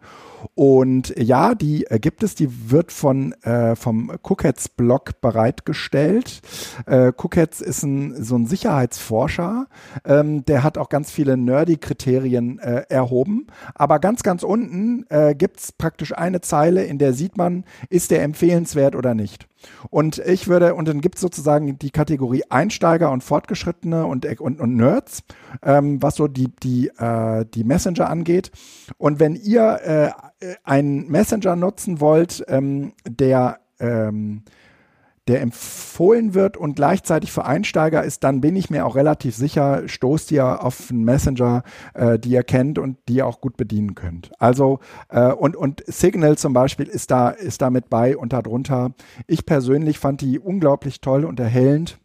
Und 0.54 1.14
ja, 1.16 1.54
die 1.54 1.86
äh, 1.86 1.98
gibt 1.98 2.22
es, 2.22 2.34
die 2.34 2.70
wird 2.70 2.92
von 2.92 3.32
äh, 3.42 3.76
vom 3.76 4.10
Cookheads 4.22 4.68
Blog 4.68 5.20
bereitgestellt. 5.20 6.40
Äh, 6.86 7.12
Cookheads 7.16 7.60
ist 7.60 7.82
ein, 7.82 8.22
so 8.22 8.36
ein 8.36 8.46
Sicherheitsforscher, 8.46 9.66
ähm, 10.04 10.44
der 10.44 10.62
hat 10.62 10.78
auch 10.78 10.88
ganz 10.88 11.10
viele 11.10 11.36
Nerdy-Kriterien 11.36 12.58
äh, 12.58 12.84
erhoben. 12.88 13.46
Aber 13.74 13.98
ganz, 13.98 14.22
ganz 14.22 14.42
unten 14.42 15.06
äh, 15.08 15.34
gibt 15.34 15.60
es 15.60 15.72
praktisch 15.72 16.16
eine 16.16 16.40
Zeile, 16.40 16.84
in 16.84 16.98
der 16.98 17.12
sieht 17.12 17.36
man, 17.36 17.64
ist 17.88 18.10
der 18.10 18.22
empfehlenswert 18.22 18.94
oder 18.94 19.14
nicht. 19.14 19.48
Und 19.90 20.18
ich 20.18 20.48
würde, 20.48 20.74
und 20.74 20.88
dann 20.88 21.00
gibt 21.00 21.16
es 21.16 21.20
sozusagen 21.20 21.78
die 21.78 21.90
Kategorie 21.90 22.44
Einsteiger 22.48 23.10
und 23.10 23.24
Fortgeschrittene 23.24 24.06
und, 24.06 24.24
und, 24.40 24.60
und 24.60 24.76
Nerds, 24.76 25.22
ähm, 25.62 26.02
was 26.02 26.16
so 26.16 26.28
die, 26.28 26.48
die, 26.62 26.88
äh, 26.98 27.44
die 27.46 27.64
Messenger 27.64 28.08
angeht. 28.08 28.50
Und 28.96 29.20
wenn 29.20 29.34
ihr 29.34 30.14
äh, 30.40 30.54
einen 30.64 31.08
Messenger 31.08 31.56
nutzen 31.56 32.00
wollt, 32.00 32.44
ähm, 32.48 32.92
der 33.06 33.60
ähm, 33.80 34.42
der 35.28 35.42
empfohlen 35.42 36.34
wird 36.34 36.56
und 36.56 36.74
gleichzeitig 36.74 37.30
für 37.30 37.44
Einsteiger 37.44 38.02
ist, 38.02 38.24
dann 38.24 38.40
bin 38.40 38.56
ich 38.56 38.70
mir 38.70 38.86
auch 38.86 38.96
relativ 38.96 39.36
sicher, 39.36 39.82
stoßt 39.86 40.32
ihr 40.32 40.64
auf 40.64 40.90
einen 40.90 41.04
Messenger, 41.04 41.62
äh, 41.94 42.18
die 42.18 42.30
ihr 42.30 42.42
kennt 42.42 42.78
und 42.78 42.96
die 43.08 43.16
ihr 43.16 43.26
auch 43.26 43.40
gut 43.40 43.56
bedienen 43.56 43.94
könnt. 43.94 44.32
Also 44.38 44.80
äh, 45.10 45.30
und, 45.32 45.54
und 45.54 45.84
Signal 45.86 46.38
zum 46.38 46.52
Beispiel 46.52 46.86
ist 46.86 47.10
da, 47.10 47.28
ist 47.28 47.62
da 47.62 47.70
mit 47.70 47.90
bei 47.90 48.16
und 48.16 48.32
darunter. 48.32 48.92
Ich 49.26 49.44
persönlich 49.46 49.98
fand 49.98 50.20
die 50.20 50.38
unglaublich 50.38 51.00
toll 51.00 51.24
und 51.24 51.38
erhellend 51.38 51.98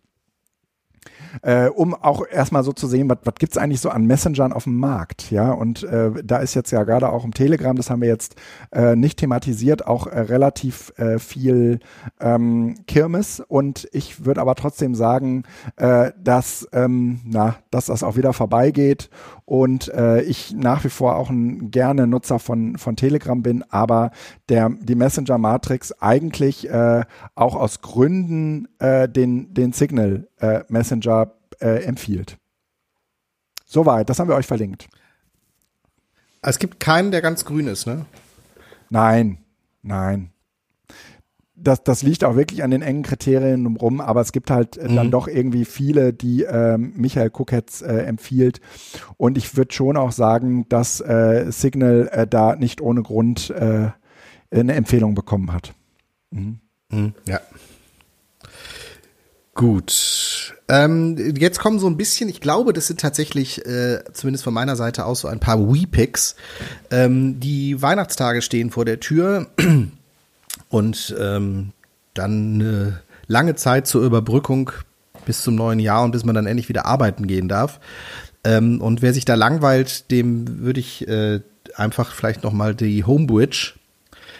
äh, 1.41 1.67
um 1.67 1.93
auch 1.93 2.23
erstmal 2.29 2.63
so 2.63 2.73
zu 2.73 2.87
sehen, 2.87 3.09
was, 3.09 3.17
was 3.23 3.35
gibt 3.35 3.53
es 3.53 3.57
eigentlich 3.57 3.81
so 3.81 3.89
an 3.89 4.05
Messengern 4.05 4.53
auf 4.53 4.65
dem 4.65 4.77
Markt, 4.77 5.31
ja, 5.31 5.51
und 5.51 5.83
äh, 5.83 6.11
da 6.23 6.37
ist 6.37 6.53
jetzt 6.53 6.71
ja 6.71 6.83
gerade 6.83 7.09
auch 7.09 7.25
im 7.25 7.33
Telegram, 7.33 7.75
das 7.75 7.89
haben 7.89 8.01
wir 8.01 8.09
jetzt 8.09 8.35
äh, 8.71 8.95
nicht 8.95 9.19
thematisiert, 9.19 9.87
auch 9.87 10.07
äh, 10.07 10.19
relativ 10.19 10.93
äh, 10.97 11.19
viel 11.19 11.79
ähm, 12.19 12.75
Kirmes. 12.87 13.39
Und 13.39 13.87
ich 13.91 14.25
würde 14.25 14.41
aber 14.41 14.55
trotzdem 14.55 14.95
sagen, 14.95 15.43
äh, 15.77 16.11
dass, 16.21 16.67
ähm, 16.73 17.21
na, 17.25 17.55
dass 17.71 17.87
das 17.87 18.03
auch 18.03 18.15
wieder 18.15 18.33
vorbeigeht 18.33 19.09
und 19.45 19.89
äh, 19.89 20.21
ich 20.21 20.53
nach 20.53 20.83
wie 20.83 20.89
vor 20.89 21.15
auch 21.15 21.29
ein 21.29 21.71
gerne 21.71 22.07
Nutzer 22.07 22.39
von, 22.39 22.77
von 22.77 22.95
Telegram 22.95 23.41
bin, 23.41 23.63
aber 23.69 24.11
der, 24.49 24.69
die 24.69 24.95
Messenger 24.95 25.37
Matrix 25.37 25.91
eigentlich 26.01 26.69
äh, 26.69 27.03
auch 27.35 27.55
aus 27.55 27.81
Gründen 27.81 28.67
äh, 28.79 29.07
den, 29.09 29.53
den 29.53 29.73
Signal 29.73 30.27
äh, 30.39 30.61
Messenger 30.69 31.33
äh, 31.59 31.83
empfiehlt. 31.83 32.37
Soweit, 33.65 34.09
das 34.09 34.19
haben 34.19 34.27
wir 34.27 34.35
euch 34.35 34.47
verlinkt. 34.47 34.87
Es 36.41 36.59
gibt 36.59 36.79
keinen, 36.79 37.11
der 37.11 37.21
ganz 37.21 37.45
grün 37.45 37.67
ist, 37.67 37.87
ne? 37.87 38.05
Nein, 38.89 39.39
nein 39.81 40.32
das, 41.63 41.83
das 41.83 42.03
liegt 42.03 42.23
auch 42.23 42.35
wirklich 42.35 42.63
an 42.63 42.71
den 42.71 42.81
engen 42.81 43.03
Kriterien 43.03 43.75
rum, 43.77 44.01
aber 44.01 44.21
es 44.21 44.31
gibt 44.31 44.51
halt 44.51 44.77
äh, 44.77 44.89
mhm. 44.89 44.95
dann 44.95 45.11
doch 45.11 45.27
irgendwie 45.27 45.65
viele, 45.65 46.13
die 46.13 46.43
ähm, 46.43 46.93
Michael 46.95 47.31
Cooketz 47.33 47.81
äh, 47.81 48.03
empfiehlt. 48.03 48.61
Und 49.17 49.37
ich 49.37 49.55
würde 49.55 49.73
schon 49.73 49.97
auch 49.97 50.11
sagen, 50.11 50.67
dass 50.69 50.99
äh, 50.99 51.51
Signal 51.51 52.09
äh, 52.11 52.27
da 52.27 52.55
nicht 52.55 52.81
ohne 52.81 53.01
Grund 53.01 53.49
äh, 53.49 53.89
eine 54.51 54.73
Empfehlung 54.73 55.15
bekommen 55.15 55.53
hat. 55.53 55.73
Mhm. 56.31 56.59
Mhm, 56.89 57.13
ja. 57.27 57.39
Gut. 59.55 60.55
Ähm, 60.67 61.35
jetzt 61.37 61.59
kommen 61.59 61.77
so 61.77 61.85
ein 61.87 61.97
bisschen, 61.97 62.27
ich 62.27 62.41
glaube, 62.41 62.73
das 62.73 62.87
sind 62.87 62.99
tatsächlich, 62.99 63.63
äh, 63.67 64.03
zumindest 64.11 64.43
von 64.43 64.53
meiner 64.53 64.75
Seite 64.75 65.05
aus, 65.05 65.21
so 65.21 65.27
ein 65.27 65.39
paar 65.39 65.59
Wii-Picks. 65.59 66.35
Ähm, 66.89 67.39
die 67.39 67.79
Weihnachtstage 67.79 68.41
stehen 68.41 68.71
vor 68.71 68.83
der 68.83 68.99
Tür 68.99 69.47
und 70.73 71.15
ähm, 71.19 71.71
dann 72.15 72.55
eine 72.55 73.01
lange 73.27 73.53
Zeit 73.53 73.85
zur 73.85 74.03
Überbrückung 74.03 74.71
bis 75.23 75.43
zum 75.43 75.53
neuen 75.53 75.79
Jahr 75.79 76.03
und 76.03 76.11
bis 76.11 76.25
man 76.25 76.33
dann 76.33 76.47
endlich 76.47 76.67
wieder 76.67 76.87
arbeiten 76.87 77.27
gehen 77.27 77.47
darf. 77.47 77.79
Ähm, 78.43 78.81
und 78.81 79.03
wer 79.03 79.13
sich 79.13 79.23
da 79.23 79.35
langweilt, 79.35 80.09
dem 80.09 80.61
würde 80.61 80.79
ich 80.79 81.07
äh, 81.07 81.41
einfach 81.75 82.11
vielleicht 82.11 82.43
noch 82.43 82.53
mal 82.53 82.73
die 82.73 83.03
Homebridge 83.03 83.73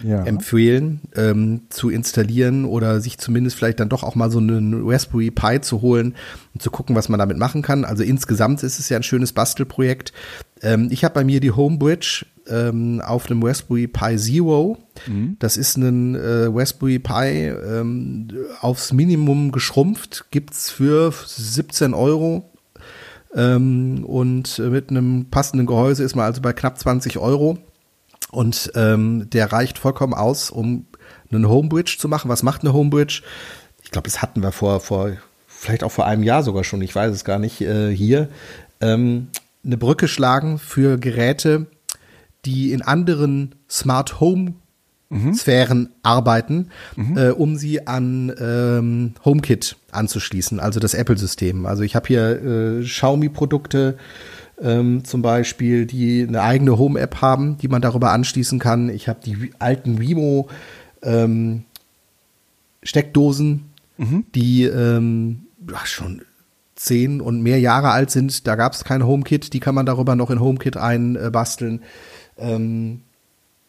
ja. 0.02 0.24
empfehlen, 0.24 1.02
ähm, 1.16 1.62
zu 1.70 1.90
installieren 1.90 2.66
oder 2.66 3.02
sich 3.02 3.18
zumindest 3.18 3.56
vielleicht 3.56 3.80
dann 3.80 3.90
doch 3.90 4.04
auch 4.04 4.16
mal 4.16 4.32
so 4.32 4.40
einen 4.40 4.82
Raspberry 4.86 5.32
Pi 5.32 5.62
zu 5.62 5.82
holen 5.82 6.16
und 6.54 6.62
zu 6.62 6.72
gucken, 6.72 6.96
was 6.96 7.10
man 7.10 7.20
damit 7.20 7.38
machen 7.38 7.62
kann. 7.62 7.86
Also 7.86 8.04
insgesamt 8.04 8.64
ist 8.64 8.80
es 8.80 8.90
ja 8.90 8.98
ein 8.98 9.04
schönes 9.04 9.34
Bastelprojekt. 9.34 10.14
Ähm, 10.62 10.88
ich 10.92 11.04
habe 11.04 11.14
bei 11.14 11.24
mir 11.24 11.40
die 11.40 11.52
Homebridge 11.52 12.26
ähm, 12.48 13.02
auf 13.02 13.30
einem 13.30 13.44
Raspberry 13.44 13.88
Pi 13.88 14.18
Zero. 14.18 14.78
Mhm. 15.08 15.38
Das 15.40 15.58
ist 15.58 15.78
ein 15.78 16.16
äh, 16.16 16.48
Raspberry 16.50 17.00
Pi 17.00 17.48
ähm, 17.48 18.28
aufs 18.62 18.94
Minimum 18.94 19.52
geschrumpft, 19.52 20.26
gibt's 20.32 20.70
für 20.70 21.14
17 21.14 21.94
Euro. 21.94 22.50
Ähm, 23.36 24.06
und 24.06 24.60
mit 24.60 24.90
einem 24.90 25.26
passenden 25.32 25.66
Gehäuse 25.66 26.04
ist 26.04 26.16
man 26.16 26.26
also 26.26 26.42
bei 26.42 26.54
knapp 26.54 26.78
20 26.78 27.18
Euro. 27.18 27.58
Und 28.32 28.72
ähm, 28.76 29.30
der 29.30 29.52
reicht 29.52 29.78
vollkommen 29.78 30.14
aus, 30.14 30.50
um 30.50 30.86
einen 31.32 31.48
Homebridge 31.48 31.98
zu 32.00 32.08
machen. 32.08 32.30
Was 32.30 32.44
macht 32.44 32.62
eine 32.62 32.74
Homebridge? 32.74 33.22
Ich 33.84 33.92
glaube, 33.92 34.08
das 34.08 34.22
hatten 34.22 34.42
wir 34.42 34.52
vor, 34.52 34.80
vor, 34.80 35.12
vielleicht 35.48 35.84
auch 35.84 35.92
vor 35.92 36.08
einem 36.08 36.24
Jahr 36.24 36.44
sogar 36.44 36.64
schon, 36.64 36.82
ich 36.82 36.96
weiß 36.96 37.14
es 37.14 37.26
gar 37.26 37.40
nicht, 37.40 37.62
äh, 37.62 37.96
hier. 37.96 38.30
Ähm, 38.82 39.28
eine 39.66 39.78
Brücke 39.78 40.08
schlagen 40.08 40.60
für 40.60 40.98
Geräte, 40.98 41.68
die 42.46 42.74
in 42.74 42.82
anderen 42.82 43.56
Smart 43.70 44.20
Home 44.20 44.56
Sphären 45.34 45.80
mhm. 45.80 45.90
arbeiten, 46.02 46.70
mhm. 46.96 47.18
Äh, 47.18 47.30
um 47.30 47.56
sie 47.56 47.86
an 47.88 48.34
ähm, 48.40 49.14
HomeKit 49.24 49.76
anzuschließen, 49.92 50.60
also 50.60 50.80
das 50.80 50.94
Apple-System. 50.94 51.66
Also 51.66 51.84
ich 51.84 51.96
habe 51.96 52.08
hier 52.08 52.80
äh, 52.80 52.84
Xiaomi-Produkte, 52.84 53.98
ähm, 54.64 55.04
zum 55.04 55.22
Beispiel, 55.22 55.86
die 55.86 56.26
eine 56.28 56.42
eigene 56.42 56.78
Home-App 56.78 57.22
haben, 57.22 57.58
die 57.58 57.68
man 57.68 57.82
darüber 57.82 58.12
anschließen 58.12 58.60
kann. 58.60 58.90
Ich 58.90 59.08
habe 59.08 59.20
die 59.24 59.52
alten 59.60 60.00
Wimo 60.00 60.48
ähm, 61.04 61.66
Steckdosen, 62.82 63.70
mhm. 63.98 64.26
die 64.34 64.64
ähm, 64.64 65.48
schon 65.84 66.22
zehn 66.76 67.22
und 67.22 67.42
mehr 67.42 67.60
Jahre 67.60 67.92
alt 67.92 68.10
sind. 68.10 68.48
Da 68.48 68.56
gab 68.56 68.74
es 68.74 68.84
kein 68.84 69.06
HomeKit, 69.06 69.54
die 69.54 69.60
kann 69.60 69.76
man 69.76 69.86
darüber 69.86 70.16
noch 70.16 70.30
in 70.30 70.40
HomeKit 70.40 70.78
einbasteln. 70.78 71.82
Ähm, 72.38 73.02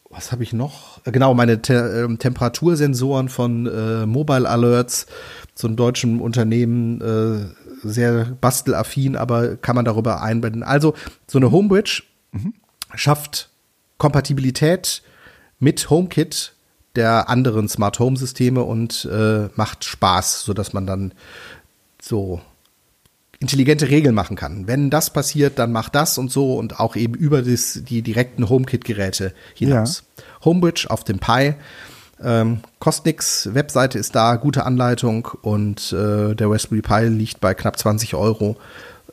was 0.09 0.31
habe 0.31 0.43
ich 0.43 0.53
noch? 0.53 1.05
Äh, 1.05 1.11
genau, 1.11 1.33
meine 1.33 1.61
Te 1.61 2.07
äh, 2.09 2.17
Temperatursensoren 2.17 3.29
von 3.29 3.67
äh, 3.67 4.05
Mobile 4.05 4.49
Alerts, 4.49 5.07
so 5.55 5.67
einem 5.67 5.75
deutschen 5.75 6.21
Unternehmen, 6.21 7.01
äh, 7.01 7.64
sehr 7.85 8.25
bastelaffin, 8.39 9.15
aber 9.15 9.55
kann 9.55 9.75
man 9.75 9.85
darüber 9.85 10.21
einbinden. 10.21 10.63
Also 10.63 10.93
so 11.27 11.37
eine 11.37 11.51
Homebridge 11.51 12.03
mhm. 12.31 12.53
schafft 12.93 13.49
Kompatibilität 13.97 15.01
mit 15.59 15.89
HomeKit 15.89 16.53
der 16.95 17.29
anderen 17.29 17.67
Smart 17.67 17.99
Home 17.99 18.17
Systeme 18.17 18.63
und 18.63 19.05
äh, 19.11 19.49
macht 19.55 19.83
Spaß, 19.83 20.41
so 20.43 20.53
dass 20.53 20.73
man 20.73 20.87
dann 20.87 21.13
so 22.01 22.41
intelligente 23.39 23.89
Regeln 23.89 24.15
machen 24.15 24.35
kann. 24.35 24.67
Wenn 24.67 24.89
das 24.89 25.11
passiert, 25.11 25.59
dann 25.59 25.71
macht 25.71 25.95
das 25.95 26.17
und 26.17 26.31
so 26.31 26.55
und 26.55 26.79
auch 26.79 26.95
eben 26.95 27.13
über 27.13 27.41
das, 27.41 27.81
die 27.83 28.01
direkten 28.01 28.49
HomeKit-Geräte 28.49 29.33
hinaus. 29.53 30.03
Ja. 30.17 30.23
Homebridge 30.45 30.87
auf 30.89 31.03
dem 31.03 31.19
Pi 31.19 31.55
ähm, 32.23 32.59
kostet 32.79 33.05
nix, 33.07 33.53
Webseite 33.53 33.99
ist 33.99 34.15
da, 34.15 34.35
gute 34.35 34.65
Anleitung 34.65 35.27
und 35.41 35.91
äh, 35.91 36.33
der 36.35 36.49
Raspberry 36.49 36.81
Pi 36.81 37.07
liegt 37.07 37.41
bei 37.41 37.53
knapp 37.53 37.77
20 37.77 38.15
Euro. 38.15 38.57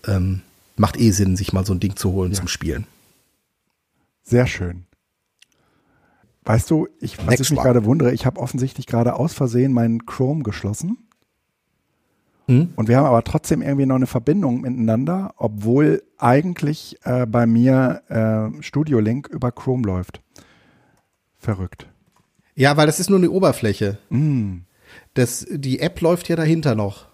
Ähm, 0.06 0.42
macht 0.76 0.98
eh 0.98 1.10
Sinn, 1.10 1.36
sich 1.36 1.52
mal 1.52 1.66
so 1.66 1.74
ein 1.74 1.80
Ding 1.80 1.96
zu 1.96 2.12
holen 2.12 2.32
ja. 2.32 2.38
zum 2.38 2.48
Spielen. 2.48 2.86
Sehr 4.22 4.46
schön. 4.46 4.84
Weißt 6.44 6.70
du, 6.70 6.88
ich, 7.00 7.24
was 7.26 7.38
ich 7.38 7.50
mich 7.50 7.60
gerade 7.60 7.84
wundere, 7.84 8.12
ich 8.12 8.26
habe 8.26 8.40
offensichtlich 8.40 8.86
gerade 8.86 9.14
aus 9.14 9.32
Versehen 9.32 9.72
meinen 9.72 10.06
Chrome 10.06 10.42
geschlossen. 10.42 10.98
Hm? 12.46 12.72
Und 12.74 12.88
wir 12.88 12.96
haben 12.96 13.06
aber 13.06 13.22
trotzdem 13.22 13.62
irgendwie 13.62 13.86
noch 13.86 13.94
eine 13.94 14.08
Verbindung 14.08 14.62
miteinander, 14.62 15.34
obwohl 15.36 16.02
eigentlich 16.18 16.98
äh, 17.04 17.26
bei 17.26 17.46
mir 17.46 18.02
äh, 18.08 18.62
Studio 18.62 18.98
Link 18.98 19.28
über 19.28 19.52
Chrome 19.52 19.86
läuft. 19.86 20.20
Verrückt. 21.38 21.91
Ja, 22.54 22.76
weil 22.76 22.86
das 22.86 23.00
ist 23.00 23.10
nur 23.10 23.18
eine 23.18 23.30
Oberfläche. 23.30 23.98
Mm. 24.10 24.58
Das, 25.14 25.46
die 25.50 25.80
App 25.80 26.00
läuft 26.00 26.28
ja 26.28 26.36
dahinter 26.36 26.74
noch. 26.74 27.06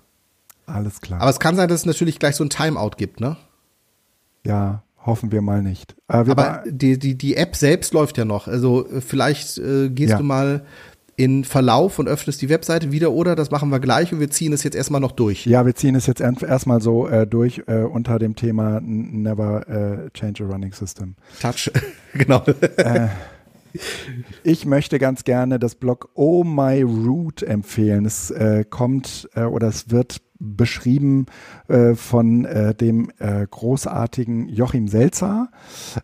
Alles 0.66 1.00
klar. 1.00 1.20
Aber 1.20 1.30
es 1.30 1.40
kann 1.40 1.56
sein, 1.56 1.68
dass 1.68 1.80
es 1.80 1.86
natürlich 1.86 2.18
gleich 2.18 2.36
so 2.36 2.44
ein 2.44 2.50
Timeout 2.50 2.92
gibt, 2.96 3.20
ne? 3.20 3.36
Ja, 4.44 4.82
hoffen 5.04 5.32
wir 5.32 5.42
mal 5.42 5.62
nicht. 5.62 5.94
Äh, 6.08 6.16
Aber 6.16 6.62
die, 6.66 6.98
die, 6.98 7.16
die 7.16 7.36
App 7.36 7.56
selbst 7.56 7.94
läuft 7.94 8.18
ja 8.18 8.24
noch. 8.24 8.48
Also 8.48 8.88
äh, 8.88 9.00
vielleicht 9.00 9.58
äh, 9.58 9.88
gehst 9.88 10.12
ja. 10.12 10.18
du 10.18 10.24
mal 10.24 10.64
in 11.16 11.42
Verlauf 11.42 11.98
und 11.98 12.06
öffnest 12.06 12.40
die 12.42 12.48
Webseite 12.48 12.92
wieder 12.92 13.10
oder 13.10 13.34
das 13.34 13.50
machen 13.50 13.70
wir 13.70 13.80
gleich 13.80 14.12
und 14.12 14.20
wir 14.20 14.30
ziehen 14.30 14.52
es 14.52 14.62
jetzt 14.62 14.76
erstmal 14.76 15.00
noch 15.00 15.10
durch. 15.10 15.46
Ja, 15.46 15.66
wir 15.66 15.74
ziehen 15.74 15.96
es 15.96 16.06
jetzt 16.06 16.20
erstmal 16.20 16.80
so 16.80 17.08
äh, 17.08 17.26
durch 17.26 17.64
äh, 17.66 17.78
unter 17.80 18.20
dem 18.20 18.36
Thema 18.36 18.80
Never 18.80 19.68
äh, 19.68 20.10
Change 20.10 20.44
a 20.44 20.46
Running 20.46 20.72
System. 20.72 21.16
Touch, 21.40 21.72
genau. 22.14 22.44
Äh, 23.74 23.78
ich 24.42 24.66
möchte 24.66 24.98
ganz 24.98 25.24
gerne 25.24 25.58
das 25.58 25.74
Blog 25.74 26.10
Oh 26.14 26.44
My 26.44 26.82
Root 26.82 27.42
empfehlen. 27.42 28.04
Es 28.04 28.30
äh, 28.30 28.64
kommt 28.68 29.28
äh, 29.34 29.42
oder 29.42 29.68
es 29.68 29.90
wird 29.90 30.20
beschrieben 30.40 31.26
äh, 31.66 31.94
von 31.94 32.44
äh, 32.44 32.74
dem 32.74 33.10
äh, 33.18 33.46
großartigen 33.50 34.48
Joachim 34.48 34.86
Selzer. 34.86 35.50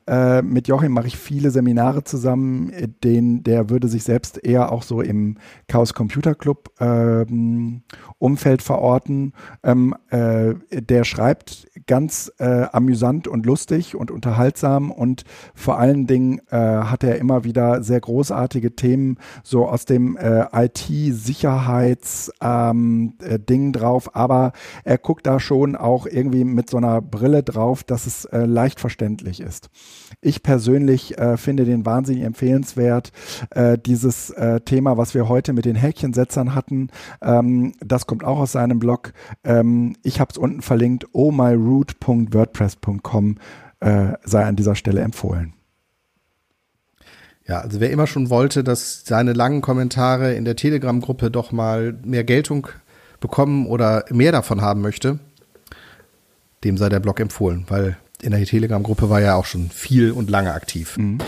Äh, 0.06 0.42
mit 0.42 0.66
Joachim 0.66 0.92
mache 0.92 1.06
ich 1.06 1.16
viele 1.16 1.50
Seminare 1.50 2.02
zusammen, 2.02 2.72
den, 3.04 3.44
der 3.44 3.70
würde 3.70 3.88
sich 3.88 4.02
selbst 4.02 4.44
eher 4.44 4.72
auch 4.72 4.82
so 4.82 5.00
im 5.00 5.38
Chaos 5.68 5.94
Computer 5.94 6.34
Club 6.34 6.70
ähm, 6.80 7.82
Umfeld 8.24 8.62
verorten. 8.62 9.34
Ähm, 9.62 9.94
äh, 10.08 10.54
der 10.70 11.04
schreibt 11.04 11.68
ganz 11.86 12.32
äh, 12.38 12.64
amüsant 12.72 13.28
und 13.28 13.44
lustig 13.44 13.94
und 13.94 14.10
unterhaltsam 14.10 14.90
und 14.90 15.24
vor 15.54 15.78
allen 15.78 16.06
Dingen 16.06 16.40
äh, 16.48 16.56
hat 16.56 17.04
er 17.04 17.18
immer 17.18 17.44
wieder 17.44 17.82
sehr 17.82 18.00
großartige 18.00 18.74
Themen 18.76 19.18
so 19.42 19.68
aus 19.68 19.84
dem 19.84 20.16
äh, 20.16 20.46
IT-Sicherheits-Ding 20.52 22.32
ähm, 22.40 23.12
äh, 23.20 23.38
drauf, 23.72 24.16
aber 24.16 24.52
er 24.84 24.96
guckt 24.96 25.26
da 25.26 25.38
schon 25.38 25.76
auch 25.76 26.06
irgendwie 26.06 26.44
mit 26.44 26.70
so 26.70 26.78
einer 26.78 27.02
Brille 27.02 27.42
drauf, 27.42 27.84
dass 27.84 28.06
es 28.06 28.24
äh, 28.24 28.46
leicht 28.46 28.80
verständlich 28.80 29.40
ist. 29.40 29.68
Ich 30.22 30.42
persönlich 30.42 31.16
finde 31.36 31.64
den 31.64 31.84
wahnsinnig 31.84 32.22
empfehlenswert. 32.22 33.12
Dieses 33.84 34.32
Thema, 34.64 34.96
was 34.96 35.12
wir 35.14 35.28
heute 35.28 35.52
mit 35.52 35.66
den 35.66 35.74
Häkchensetzern 35.74 36.54
hatten, 36.54 36.88
ähm, 37.20 37.72
das 37.80 38.06
kommt 38.14 38.24
auch 38.24 38.38
aus 38.38 38.52
seinem 38.52 38.78
Blog. 38.78 39.12
Ähm, 39.42 39.96
ich 40.04 40.20
habe 40.20 40.30
es 40.30 40.38
unten 40.38 40.62
verlinkt, 40.62 41.08
ohmyroot.wordpress.com 41.12 43.38
äh, 43.80 44.12
sei 44.24 44.44
an 44.44 44.54
dieser 44.54 44.76
Stelle 44.76 45.00
empfohlen. 45.00 45.54
Ja, 47.46 47.60
also 47.60 47.80
wer 47.80 47.90
immer 47.90 48.06
schon 48.06 48.30
wollte, 48.30 48.62
dass 48.62 49.04
seine 49.04 49.32
langen 49.32 49.62
Kommentare 49.62 50.34
in 50.34 50.44
der 50.44 50.54
Telegram-Gruppe 50.54 51.32
doch 51.32 51.50
mal 51.50 51.98
mehr 52.04 52.22
Geltung 52.22 52.68
bekommen 53.18 53.66
oder 53.66 54.04
mehr 54.10 54.30
davon 54.30 54.62
haben 54.62 54.80
möchte, 54.80 55.18
dem 56.62 56.78
sei 56.78 56.88
der 56.88 57.00
Blog 57.00 57.18
empfohlen, 57.18 57.64
weil 57.68 57.96
in 58.22 58.30
der 58.30 58.44
Telegram-Gruppe 58.44 59.10
war 59.10 59.20
ja 59.20 59.34
auch 59.34 59.44
schon 59.44 59.70
viel 59.70 60.12
und 60.12 60.30
lange 60.30 60.54
aktiv. 60.54 60.96
Mhm. 60.96 61.18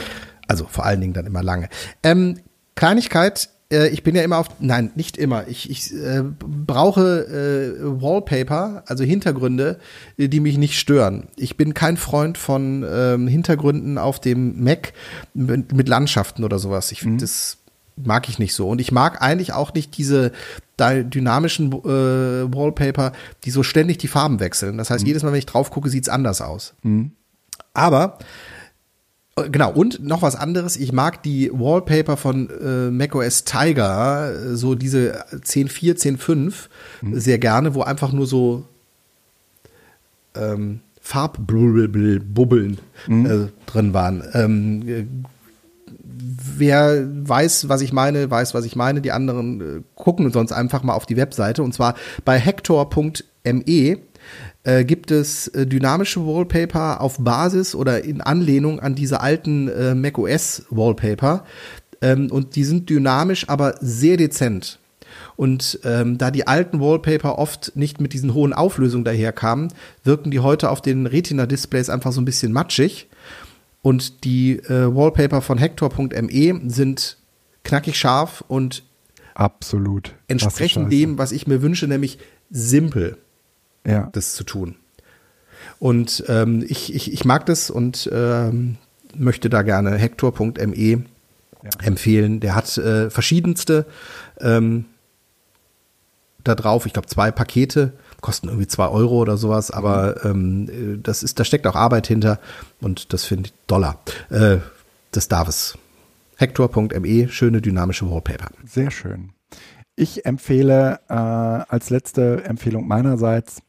Also 0.47 0.67
vor 0.67 0.87
allen 0.87 1.01
Dingen 1.01 1.15
dann 1.15 1.27
immer 1.27 1.43
lange. 1.43 1.69
Ähm, 2.05 2.39
Kleinigkeit, 2.77 3.49
äh, 3.73 3.89
ich 3.89 4.03
bin 4.03 4.15
ja 4.15 4.23
immer 4.23 4.39
auf, 4.39 4.49
nein, 4.61 4.91
nicht 4.95 5.17
immer. 5.17 5.49
Ich, 5.49 5.71
ich 5.71 5.93
äh, 5.93 6.23
brauche 6.23 7.27
äh, 7.27 8.03
Wallpaper, 8.03 8.85
also 8.87 9.05
Hintergründe, 9.05 9.79
die 10.17 10.41
mich 10.41 10.59
nicht 10.59 10.79
stören. 10.79 11.29
Ich 11.37 11.57
bin 11.57 11.75
kein 11.75 11.97
Freund 11.97 12.39
von 12.39 12.85
ähm, 12.89 13.29
Hintergründen 13.29 13.99
auf 13.99 14.21
dem 14.21 14.63
Mac 14.63 14.93
mit, 15.35 15.73
mit 15.73 15.89
Landschaften 15.89 16.45
oder 16.45 16.59
sowas. 16.59 16.93
Ich 16.93 17.01
finde 17.01 17.17
mhm. 17.17 17.21
das 17.21 17.59
mag 17.97 18.29
ich 18.29 18.39
nicht 18.39 18.55
so. 18.55 18.69
Und 18.69 18.81
ich 18.81 18.93
mag 18.93 19.23
eigentlich 19.23 19.55
auch 19.55 19.73
nicht 19.73 19.97
diese 19.97 20.33
dynamischen 20.79 21.73
äh, 21.73 22.55
Wallpaper, 22.55 23.13
die 23.45 23.51
so 23.51 23.63
ständig 23.63 23.97
die 23.97 24.09
Farben 24.09 24.39
wechseln. 24.39 24.77
Das 24.77 24.91
heißt, 24.91 25.03
mhm. 25.03 25.09
jedes 25.09 25.23
Mal, 25.23 25.33
wenn 25.33 25.39
ich 25.39 25.47
drauf 25.47 25.71
gucke, 25.71 25.89
sieht's 25.89 26.11
anders 26.11 26.43
aus. 26.43 26.75
Mhm. 26.83 27.13
Aber 27.73 28.19
Äh, 28.19 28.25
genau, 29.45 29.71
und 29.73 30.03
noch 30.03 30.23
was 30.23 30.35
anderes. 30.35 30.77
Ich 30.77 30.93
mag 30.93 31.23
die 31.23 31.51
Wallpaper 31.53 32.17
von 32.17 32.49
äh, 32.49 32.91
macOS 32.91 33.45
Tiger, 33.45 34.33
äh, 34.33 34.57
so 34.57 34.75
diese 34.75 35.25
10.4, 35.33 36.17
10.5, 36.19 36.55
mhm. 37.03 37.21
sehr 37.21 37.39
gerne, 37.39 37.75
wo 37.75 37.83
einfach 37.83 38.13
nur 38.13 38.27
so 38.27 38.65
ähm, 40.35 40.81
Farbbubbeln 41.01 42.79
mhm. 43.07 43.27
äh, 43.27 43.49
drin 43.67 43.93
waren. 43.93 44.25
Ähm, 44.33 45.27
wer 46.57 47.07
weiß, 47.07 47.69
was 47.69 47.83
ich 47.83 47.93
meine, 47.93 48.31
weiß, 48.31 48.55
was 48.55 48.65
ich 48.65 48.75
meine. 48.75 49.01
Die 49.03 49.13
anderen 49.13 49.61
äh, 49.61 49.83
gucken 49.95 50.33
sonst 50.33 50.53
einfach 50.53 50.83
mal 50.83 50.95
auf 50.95 51.07
die 51.07 51.17
Webseite. 51.17 51.63
Und 51.63 51.75
zwar 51.75 51.95
bei 52.25 52.39
hector.me 52.39 53.99
äh, 54.67 54.85
gibt 54.85 55.13
es 55.13 55.47
äh, 55.49 55.65
dynamische 55.65 56.27
Wallpaper 56.27 57.01
auf 57.01 57.19
Basis 57.19 57.75
oder 57.75 58.03
in 58.03 58.21
Anlehnung 58.21 58.81
an 58.81 58.97
diese 58.97 59.21
alten 59.21 59.69
äh, 59.69 59.95
macOS 59.95 60.65
Wallpaper. 60.71 61.45
Ähm, 62.03 62.31
und 62.33 62.57
die 62.57 62.65
sind 62.65 62.91
dynamisch, 62.91 63.49
aber 63.49 63.77
sehr 63.81 64.17
dezent. 64.17 64.81
Und 65.37 65.79
ähm, 65.85 66.19
da 66.19 66.33
die 66.33 66.49
alten 66.49 66.81
Wallpaper 66.81 67.39
oft 67.39 67.77
nicht 67.77 68.01
mit 68.01 68.13
diesen 68.13 68.35
hohen 68.35 68.53
Auflösungen 68.53 69.05
daherkamen, 69.05 69.73
wirken 70.03 70.33
die 70.33 70.41
heute 70.41 70.71
auf 70.71 70.83
den 70.83 71.07
Retina-Displays 71.07 71.89
einfach 71.89 72.11
so 72.11 72.21
ein 72.21 72.25
bisschen 72.25 72.53
matschig. 72.53 73.09
Und 73.83 74.25
die 74.25 74.59
äh, 74.59 74.93
Wallpaper 74.93 75.43
von 75.43 75.59
Hector.me 75.59 76.61
sind 76.67 77.19
knackig 77.63 77.97
scharf 77.97 78.43
und 78.49 78.83
absolut 79.35 80.15
entsprechen 80.27 80.91
dem, 80.91 81.19
was 81.19 81.31
ich 81.31 81.47
mir 81.47 81.63
wünsche, 81.63 81.87
nämlich 81.87 82.19
simpel 82.51 83.19
ja. 83.87 84.09
das 84.13 84.35
zu 84.35 84.45
tun. 84.45 84.77
Und 85.79 86.25
ähm, 86.29 86.65
ich, 86.67 86.95
ich, 86.95 87.13
ich 87.13 87.25
mag 87.25 87.47
das 87.47 87.71
und 87.71 88.09
ähm, 88.13 88.77
möchte 89.15 89.51
da 89.51 89.63
gerne 89.63 89.97
Hector.me 89.97 90.77
ja. 90.77 91.01
empfehlen. 91.83 92.41
Der 92.41 92.55
hat 92.55 92.77
äh, 92.79 93.11
verschiedenste 93.11 93.87
ähm, 94.41 94.87
da 96.45 96.55
drauf. 96.55 96.87
Ich 96.87 96.93
glaube, 96.93 97.09
zwei 97.09 97.31
Pakete 97.31 97.93
kosten 98.21 98.49
irgendwie 98.49 98.67
zwei 98.67 98.89
Euro 98.89 99.17
oder 99.17 99.37
sowas, 99.37 99.71
aber 99.71 100.25
ähm, 100.25 100.69
äh, 100.69 100.99
das 101.03 101.23
ist, 101.23 101.39
da 101.39 101.45
steckt 101.45 101.67
auch 101.67 101.77
Arbeit 101.77 102.07
hinter 102.07 102.39
und 102.81 103.13
das 103.13 103.25
finde 103.25 103.49
ich 103.49 103.55
Dollar. 103.67 104.01
Äh, 104.31 104.59
das 105.13 105.29
darf 105.29 105.49
es. 105.49 105.79
Hector.me, 106.37 107.29
schöne 107.29 107.63
dynamische 107.63 108.11
Wallpaper. 108.11 108.49
Sehr 108.67 108.91
schön. 108.91 109.31
Ich 109.95 110.27
empfehle 110.27 111.01
äh, 111.09 111.15
als 111.15 111.89
letzte 111.89 112.45
Empfehlung 112.45 112.87
meinerseits 112.87 113.63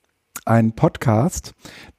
einen 0.48 0.74
Podcast, 0.74 1.54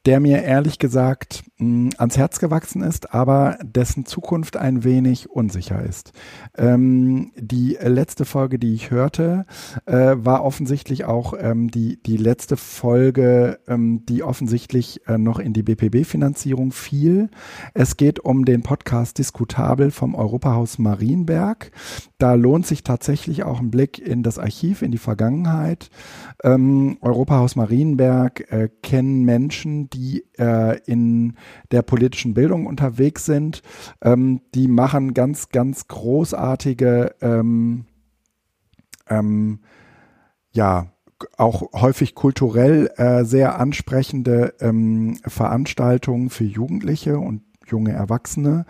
der 0.09 0.21
mir 0.21 0.43
ehrlich 0.43 0.79
gesagt 0.79 1.45
mh, 1.59 1.91
ans 1.99 2.17
Herz 2.17 2.39
gewachsen 2.39 2.81
ist, 2.83 3.13
aber 3.13 3.59
dessen 3.63 4.07
Zukunft 4.07 4.57
ein 4.57 4.83
wenig 4.83 5.29
unsicher 5.29 5.83
ist. 5.83 6.13
Ähm, 6.57 7.31
die 7.37 7.77
letzte 7.79 8.25
Folge, 8.25 8.59
die 8.59 8.73
ich 8.73 8.91
hörte, 8.91 9.45
äh, 9.85 10.17
war 10.17 10.45
offensichtlich 10.45 11.05
auch 11.05 11.35
ähm, 11.39 11.71
die, 11.71 12.03
die 12.03 12.17
letzte 12.17 12.57
Folge, 12.57 13.61
ähm, 13.69 14.07
die 14.07 14.23
offensichtlich 14.23 15.07
äh, 15.07 15.19
noch 15.19 15.39
in 15.39 15.53
die 15.53 15.63
BPB-Finanzierung 15.63 16.73
fiel. 16.73 17.29
Es 17.75 17.99
geht 17.99 18.19
um 18.19 18.47
den 18.47 18.63
Podcast 18.63 19.19
Diskutabel 19.19 19.91
vom 19.91 20.15
Europahaus 20.15 20.79
Marienberg. 20.79 21.71
Da 22.17 22.33
lohnt 22.33 22.67
sich 22.67 22.83
tatsächlich 22.83 23.43
auch 23.43 23.61
ein 23.61 23.71
Blick 23.71 23.99
in 23.99 24.23
das 24.23 24.39
Archiv, 24.39 24.81
in 24.81 24.91
die 24.91 24.97
Vergangenheit. 24.97 25.91
Ähm, 26.43 26.97
Europahaus 27.03 27.57
Marienberg 27.57 28.51
äh, 28.51 28.71
kennen 28.83 29.25
Menschen, 29.25 29.91
die 29.91 29.98
die 29.99 30.25
äh, 30.39 30.79
in 30.87 31.35
der 31.73 31.83
politischen 31.83 32.35
Bildung 32.35 32.67
unterwegs 32.67 33.25
sind. 33.25 33.63
Ähm, 34.01 34.43
die 34.55 34.69
machen 34.69 35.15
ganz, 35.15 35.49
ganz 35.49 35.89
großartige, 35.89 37.15
ähm, 37.21 37.87
ähm, 39.09 39.61
ja, 40.53 40.93
auch 41.37 41.73
häufig 41.73 42.15
kulturell 42.15 42.93
äh, 42.97 43.25
sehr 43.25 43.59
ansprechende 43.59 44.55
ähm, 44.61 45.19
Veranstaltungen 45.27 46.31
für 46.31 46.45
Jugendliche 46.45 47.19
und 47.19 47.43
junge 47.67 47.93
Erwachsene, 47.93 48.67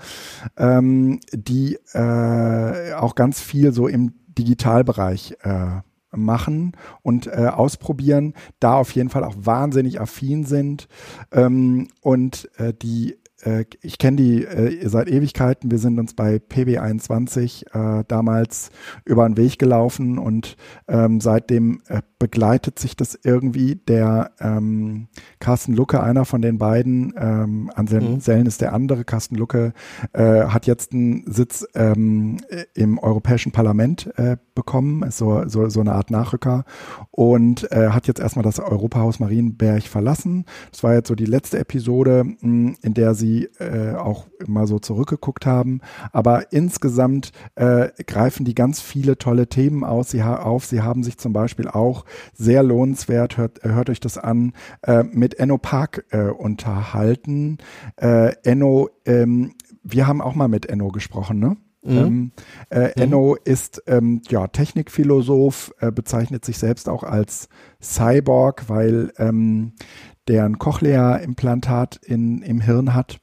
ähm, 0.57 1.21
die 1.33 1.79
äh, 1.93 2.95
auch 2.95 3.15
ganz 3.15 3.41
viel 3.41 3.73
so 3.73 3.87
im 3.87 4.15
Digitalbereich 4.29 5.37
äh, 5.43 5.83
machen 6.13 6.73
und 7.03 7.27
äh, 7.27 7.51
ausprobieren, 7.53 8.35
da 8.61 8.75
auf 8.75 8.93
jeden 8.93 9.11
Fall 9.11 9.25
auch 9.25 9.35
wahnsinnig 9.37 10.01
affin 10.01 10.45
sind. 10.45 10.89
Ähm, 11.33 11.89
und 12.01 12.51
äh, 12.59 12.73
die 12.75 13.19
äh, 13.43 13.65
ich 13.83 13.99
kenne 13.99 14.17
die 14.17 14.45
äh, 14.45 14.89
seit 14.89 15.09
Ewigkeiten. 15.09 15.71
Wir 15.71 15.79
sind 15.79 15.99
uns 15.99 16.15
bei 16.15 16.37
PB21 16.37 18.01
äh, 18.01 18.05
damals 18.09 18.71
über 19.05 19.29
den 19.29 19.37
Weg 19.37 19.59
gelaufen 19.59 20.19
und 20.19 20.57
ähm, 20.89 21.21
seitdem 21.21 21.83
äh, 21.89 22.03
begleitet 22.19 22.79
sich 22.79 22.97
das 22.97 23.19
irgendwie. 23.23 23.77
Der 23.77 24.33
ähm, 24.41 25.09
Carsten 25.39 25.75
Lucke, 25.75 26.03
einer 26.03 26.25
von 26.25 26.43
den 26.43 26.59
beiden, 26.59 27.15
ähm, 27.17 27.71
Anselm 27.75 28.15
mhm. 28.15 28.21
Sellen 28.21 28.47
ist 28.47 28.61
der 28.61 28.73
andere. 28.73 29.05
Carsten 29.05 29.37
Lucke 29.37 29.73
äh, 30.13 30.45
hat 30.47 30.67
jetzt 30.67 30.93
einen 30.93 31.25
Sitz 31.31 31.67
ähm, 31.75 32.39
im 32.75 32.99
Europäischen 32.99 33.53
Parlament 33.53 34.11
bekommen, 34.55 35.03
ist 35.03 35.19
so, 35.19 35.45
so, 35.47 35.69
so 35.69 35.81
eine 35.81 35.93
Art 35.93 36.11
Nachrücker 36.11 36.65
und 37.11 37.69
hat 37.71 38.07
jetzt 38.07 38.21
erstmal 38.21 38.43
das 38.43 38.59
Europahaus 38.59 39.21
Marienberg 39.21 39.85
verlassen. 39.85 40.45
Das 40.71 40.83
war 40.83 40.95
jetzt 40.95 41.09
so 41.09 41.15
die 41.15 41.25
letzte 41.25 41.59
Episode, 41.59 42.25
mh, 42.25 42.75
in 42.83 42.95
der 42.95 43.15
sie 43.15 43.28
äh, 43.59 43.95
auch 43.95 44.27
mal 44.47 44.67
so 44.67 44.79
zurückgeguckt 44.79 45.47
haben. 45.47 45.81
Aber 46.13 46.53
insgesamt 46.53 47.33
äh, 47.55 47.89
greifen 48.07 48.45
die 48.45 48.55
ganz 48.55 48.81
viele 48.81 49.19
tolle 49.19 49.49
Themen 49.49 49.85
aus, 49.85 50.11
sie 50.11 50.23
auf. 50.23 50.65
Sie 50.65 50.83
haben 50.83 51.03
sich 51.03 51.19
zum 51.19 51.33
Beispiel 51.33 51.69
auch 51.69 52.05
sehr 52.35 52.63
lohnenswert, 52.63 53.37
hört, 53.37 53.63
hört 53.63 53.91
euch 53.91 54.01
das 54.01 54.19
an, 54.19 54.53
äh, 54.83 55.03
mit 55.03 55.35
Enno 55.39 55.59
Park 55.59 56.05
äh, 56.11 56.29
unterhalten. 56.29 57.59
Äh, 57.97 58.35
Enno, 58.43 58.91
ähm, 59.05 59.55
wir 59.83 60.07
haben 60.07 60.21
auch 60.21 60.35
mal 60.35 60.49
mit 60.49 60.67
Enno 60.67 60.89
gesprochen, 60.89 61.39
ne? 61.39 61.57
Mhm. 61.83 61.97
Ähm, 61.97 62.33
äh, 62.71 62.87
mhm. 62.87 63.03
Enno 63.03 63.37
ist 63.37 63.83
ähm, 63.87 64.21
ja 64.29 64.47
Technikphilosoph, 64.49 65.73
äh, 65.79 65.93
bezeichnet 65.93 66.45
sich 66.45 66.59
selbst 66.59 66.89
auch 66.89 67.05
als 67.05 67.49
Cyborg, 67.81 68.69
weil 68.69 69.13
ähm, 69.19 69.73
der 70.29 70.45
ein 70.45 70.59
Cochlea-Implantat 70.59 71.97
im 72.05 72.61
Hirn 72.61 72.95
hat. 72.95 73.19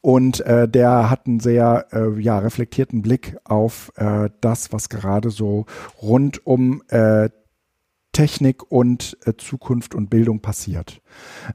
Und 0.00 0.40
äh, 0.40 0.68
der 0.68 1.10
hat 1.10 1.26
einen 1.26 1.40
sehr 1.40 1.86
äh, 1.92 2.20
ja, 2.20 2.38
reflektierten 2.38 3.02
Blick 3.02 3.36
auf 3.44 3.92
äh, 3.96 4.30
das, 4.40 4.72
was 4.72 4.88
gerade 4.88 5.30
so 5.30 5.66
rund 6.00 6.44
um 6.44 6.82
äh, 6.88 7.30
Technik 8.12 8.70
und 8.70 9.16
äh, 9.24 9.34
Zukunft 9.36 9.94
und 9.94 10.10
Bildung 10.10 10.40
passiert. 10.40 11.00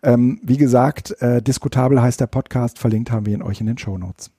Ähm, 0.02 0.40
wie 0.44 0.58
gesagt, 0.58 1.22
äh, 1.22 1.42
diskutabel 1.42 2.02
heißt 2.02 2.20
der 2.20 2.28
Podcast, 2.28 2.80
verlinkt 2.80 3.12
haben 3.12 3.26
wir 3.26 3.34
ihn 3.34 3.44
euch 3.44 3.60
in 3.60 3.68
den 3.68 3.78
Show 3.78 3.98
Notes. 3.98 4.32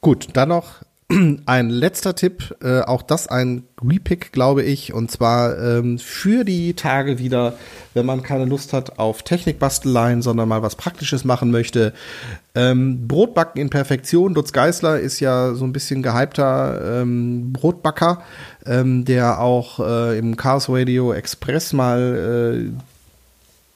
Gut, 0.00 0.28
dann 0.34 0.50
noch 0.50 0.82
ein 1.46 1.70
letzter 1.70 2.14
Tipp, 2.14 2.54
äh, 2.62 2.80
auch 2.80 3.00
das 3.00 3.28
ein 3.28 3.64
Repick, 3.82 4.30
glaube 4.30 4.62
ich, 4.62 4.92
und 4.92 5.10
zwar 5.10 5.58
ähm, 5.58 5.98
für 5.98 6.44
die 6.44 6.74
Tage 6.74 7.18
wieder, 7.18 7.54
wenn 7.94 8.04
man 8.04 8.22
keine 8.22 8.44
Lust 8.44 8.74
hat 8.74 8.98
auf 8.98 9.22
Technikbasteleien, 9.22 10.20
sondern 10.20 10.50
mal 10.50 10.62
was 10.62 10.76
Praktisches 10.76 11.24
machen 11.24 11.50
möchte. 11.50 11.94
Ähm, 12.54 13.08
Brotbacken 13.08 13.58
in 13.58 13.70
Perfektion. 13.70 14.34
Lutz 14.34 14.52
Geisler 14.52 15.00
ist 15.00 15.20
ja 15.20 15.54
so 15.54 15.64
ein 15.64 15.72
bisschen 15.72 16.02
gehypter 16.02 17.00
ähm, 17.00 17.54
Brotbacker, 17.54 18.22
ähm, 18.66 19.06
der 19.06 19.40
auch 19.40 19.80
äh, 19.80 20.18
im 20.18 20.36
Chaos 20.36 20.68
Radio 20.68 21.14
Express 21.14 21.72
mal 21.72 22.70
äh, 22.70 22.87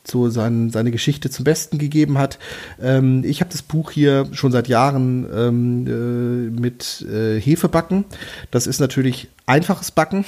so 0.05 0.29
sein, 0.31 0.70
seine 0.70 0.91
Geschichte 0.91 1.31
zum 1.31 1.45
Besten 1.45 1.79
gegeben 1.79 2.19
hat. 2.19 2.39
Ähm, 2.81 3.23
ich 3.24 3.41
habe 3.41 3.51
das 3.51 3.62
Buch 3.62 3.91
hier 3.91 4.27
schon 4.33 4.53
seit 4.53 4.69
Jahren 4.69 5.27
ähm, 5.33 5.87
äh, 5.87 6.61
mit 6.61 7.03
äh, 7.03 7.41
Hefebacken. 7.41 8.05
Das 8.51 8.66
ist 8.66 8.81
natürlich 8.81 9.29
einfaches 9.47 9.91
Backen, 9.91 10.24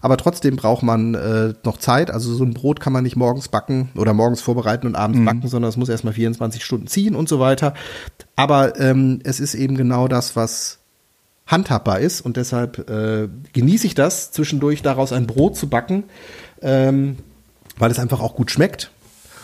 aber 0.00 0.16
trotzdem 0.16 0.56
braucht 0.56 0.82
man 0.82 1.14
äh, 1.14 1.54
noch 1.64 1.78
Zeit. 1.78 2.10
Also 2.10 2.34
so 2.34 2.44
ein 2.44 2.54
Brot 2.54 2.80
kann 2.80 2.92
man 2.92 3.04
nicht 3.04 3.16
morgens 3.16 3.48
backen 3.48 3.90
oder 3.94 4.12
morgens 4.12 4.40
vorbereiten 4.40 4.86
und 4.86 4.96
abends 4.96 5.20
mhm. 5.20 5.24
backen, 5.24 5.48
sondern 5.48 5.68
es 5.68 5.76
muss 5.76 5.88
erstmal 5.88 6.14
24 6.14 6.64
Stunden 6.64 6.86
ziehen 6.86 7.14
und 7.14 7.28
so 7.28 7.38
weiter. 7.38 7.74
Aber 8.34 8.78
ähm, 8.80 9.20
es 9.24 9.40
ist 9.40 9.54
eben 9.54 9.76
genau 9.76 10.08
das, 10.08 10.36
was 10.36 10.78
handhabbar 11.46 12.00
ist 12.00 12.20
und 12.20 12.36
deshalb 12.36 12.88
äh, 12.88 13.28
genieße 13.52 13.86
ich 13.86 13.94
das, 13.94 14.32
zwischendurch 14.32 14.82
daraus 14.82 15.12
ein 15.12 15.26
Brot 15.26 15.56
zu 15.56 15.68
backen, 15.68 16.04
ähm, 16.60 17.16
weil 17.78 17.90
es 17.90 17.98
einfach 17.98 18.20
auch 18.20 18.34
gut 18.34 18.50
schmeckt 18.50 18.90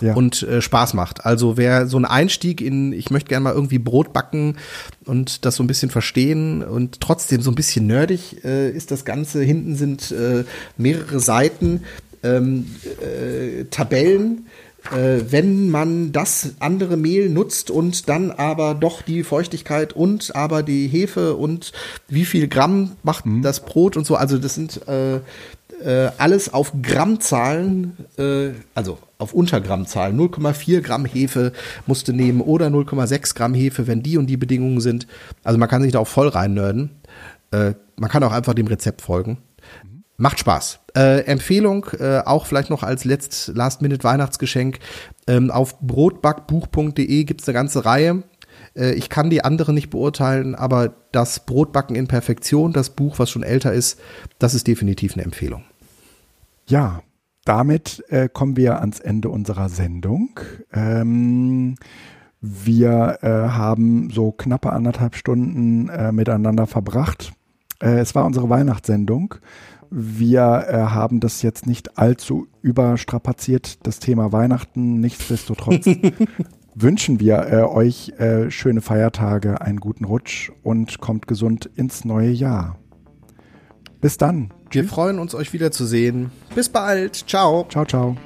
ja. 0.01 0.15
und 0.15 0.43
äh, 0.43 0.61
Spaß 0.61 0.95
macht. 0.95 1.25
Also 1.25 1.57
wer 1.57 1.87
so 1.87 1.97
einen 1.97 2.07
Einstieg 2.07 2.61
in, 2.61 2.93
ich 2.93 3.11
möchte 3.11 3.29
gerne 3.29 3.45
mal 3.45 3.55
irgendwie 3.55 3.79
Brot 3.79 4.12
backen 4.12 4.57
und 5.05 5.45
das 5.45 5.57
so 5.57 5.62
ein 5.62 5.66
bisschen 5.66 5.91
verstehen 5.91 6.62
und 6.62 7.01
trotzdem 7.01 7.43
so 7.43 7.51
ein 7.51 7.55
bisschen 7.55 7.87
nerdig 7.87 8.45
äh, 8.45 8.70
ist 8.70 8.91
das 8.91 9.05
Ganze. 9.05 9.43
Hinten 9.43 9.77
sind 9.77 10.11
äh, 10.11 10.45
mehrere 10.77 11.20
Seiten, 11.20 11.83
ähm, 12.23 12.66
äh, 13.01 13.65
Tabellen 13.65 14.47
äh, 14.93 15.25
wenn 15.31 15.70
man 15.70 16.12
das 16.12 16.55
andere 16.61 16.97
Mehl 16.97 17.29
nutzt 17.29 17.70
und 17.70 18.09
dann 18.09 18.31
aber 18.31 18.75
doch 18.75 19.03
die 19.03 19.23
Feuchtigkeit 19.23 19.93
und 19.93 20.35
aber 20.35 20.62
die 20.62 20.89
Hefe 20.89 21.35
und 21.37 21.73
wie 22.09 22.25
viel 22.25 22.49
Gramm 22.49 22.93
macht 23.03 23.27
mhm. 23.27 23.43
das 23.43 23.61
Brot 23.61 23.97
und 23.97 24.07
so. 24.07 24.16
Also 24.16 24.39
das 24.39 24.55
sind 24.55 24.87
äh, 24.89 25.20
äh, 25.85 26.11
alles 26.19 26.53
auf 26.53 26.73
Grammzahlen, 26.83 27.97
äh, 28.17 28.51
also 28.75 28.99
auf 29.19 29.33
Untergrammzahlen. 29.33 30.19
0,4 30.19 30.81
Gramm 30.81 31.05
Hefe 31.05 31.53
musste 31.87 32.13
nehmen 32.13 32.41
oder 32.41 32.69
0,6 32.69 33.35
Gramm 33.35 33.55
Hefe, 33.55 33.87
wenn 33.87 34.03
die 34.03 34.17
und 34.17 34.27
die 34.27 34.37
Bedingungen 34.37 34.81
sind. 34.81 35.07
Also 35.45 35.59
man 35.59 35.69
kann 35.69 35.83
sich 35.83 35.93
da 35.93 35.99
auch 35.99 36.09
voll 36.09 36.29
reinnörden. 36.29 36.91
Äh, 37.51 37.75
man 37.97 38.11
kann 38.11 38.23
auch 38.23 38.33
einfach 38.33 38.55
dem 38.55 38.67
Rezept 38.67 39.03
folgen. 39.03 39.39
Macht 40.17 40.41
Spaß. 40.41 40.81
Äh, 40.97 41.21
Empfehlung, 41.27 41.87
äh, 41.99 42.19
auch 42.25 42.47
vielleicht 42.47 42.71
noch 42.71 42.83
als 42.83 43.05
letzt 43.05 43.53
Last-Minute-Weihnachtsgeschenk. 43.55 44.81
Ähm, 45.29 45.51
auf 45.51 45.79
brotbackbuch.de 45.81 47.25
gibt's 47.25 47.49
eine 47.49 47.55
ganze 47.55 47.85
Reihe. 47.85 48.25
Äh, 48.75 48.95
ich 48.95 49.09
kann 49.09 49.31
die 49.31 49.45
andere 49.45 49.73
nicht 49.73 49.91
beurteilen, 49.91 50.55
aber 50.55 50.95
das 51.13 51.47
Brotbacken 51.47 51.97
in 51.97 52.09
Perfektion, 52.09 52.73
das 52.73 52.91
Buch, 52.91 53.19
was 53.19 53.31
schon 53.31 53.43
älter 53.43 53.73
ist, 53.73 54.01
das 54.39 54.55
ist 54.55 54.67
definitiv 54.67 55.15
eine 55.15 55.25
Empfehlung. 55.25 55.65
Ja, 56.69 57.01
damit 57.47 58.05
äh, 58.09 58.28
kommen 58.28 58.59
wir 58.59 58.81
ans 58.81 59.01
Ende 59.01 59.31
unserer 59.31 59.70
Sendung. 59.70 60.39
Ähm, 60.70 61.77
wir 62.43 63.19
äh, 63.23 63.28
haben 63.28 64.11
so 64.11 64.32
knappe 64.32 64.70
anderthalb 64.70 65.16
Stunden 65.16 65.89
äh, 65.89 66.12
miteinander 66.12 66.66
verbracht. 66.66 67.32
Äh, 67.81 68.01
es 68.01 68.15
war 68.15 68.27
unsere 68.27 68.51
Weihnachtssendung. 68.51 69.36
Wir 69.90 70.66
äh, 70.69 70.74
haben 70.74 71.20
das 71.20 71.40
jetzt 71.40 71.66
nicht 71.66 71.97
allzu 71.97 72.49
überstrapaziert, 72.61 73.86
das 73.86 73.99
Thema 73.99 74.31
Weihnachten. 74.32 75.01
Nichtsdestotrotz 75.01 75.86
wünschen 76.74 77.19
wir 77.19 77.47
äh, 77.51 77.62
euch 77.62 78.12
schöne 78.49 78.82
Feiertage, 78.82 79.62
einen 79.62 79.81
guten 79.81 80.05
Rutsch 80.05 80.53
und 80.62 81.01
kommt 81.01 81.27
gesund 81.27 81.65
ins 81.77 82.05
neue 82.05 82.31
Jahr. 82.31 82.78
Bis 84.03 84.19
dann. 84.19 84.53
Wir 84.70 84.85
freuen 84.85 85.19
uns, 85.19 85.35
euch 85.35 85.53
wiederzusehen. 85.53 86.31
Bis 86.55 86.69
bald. 86.69 87.28
Ciao. 87.28 87.66
Ciao, 87.70 87.85
ciao. 87.85 88.16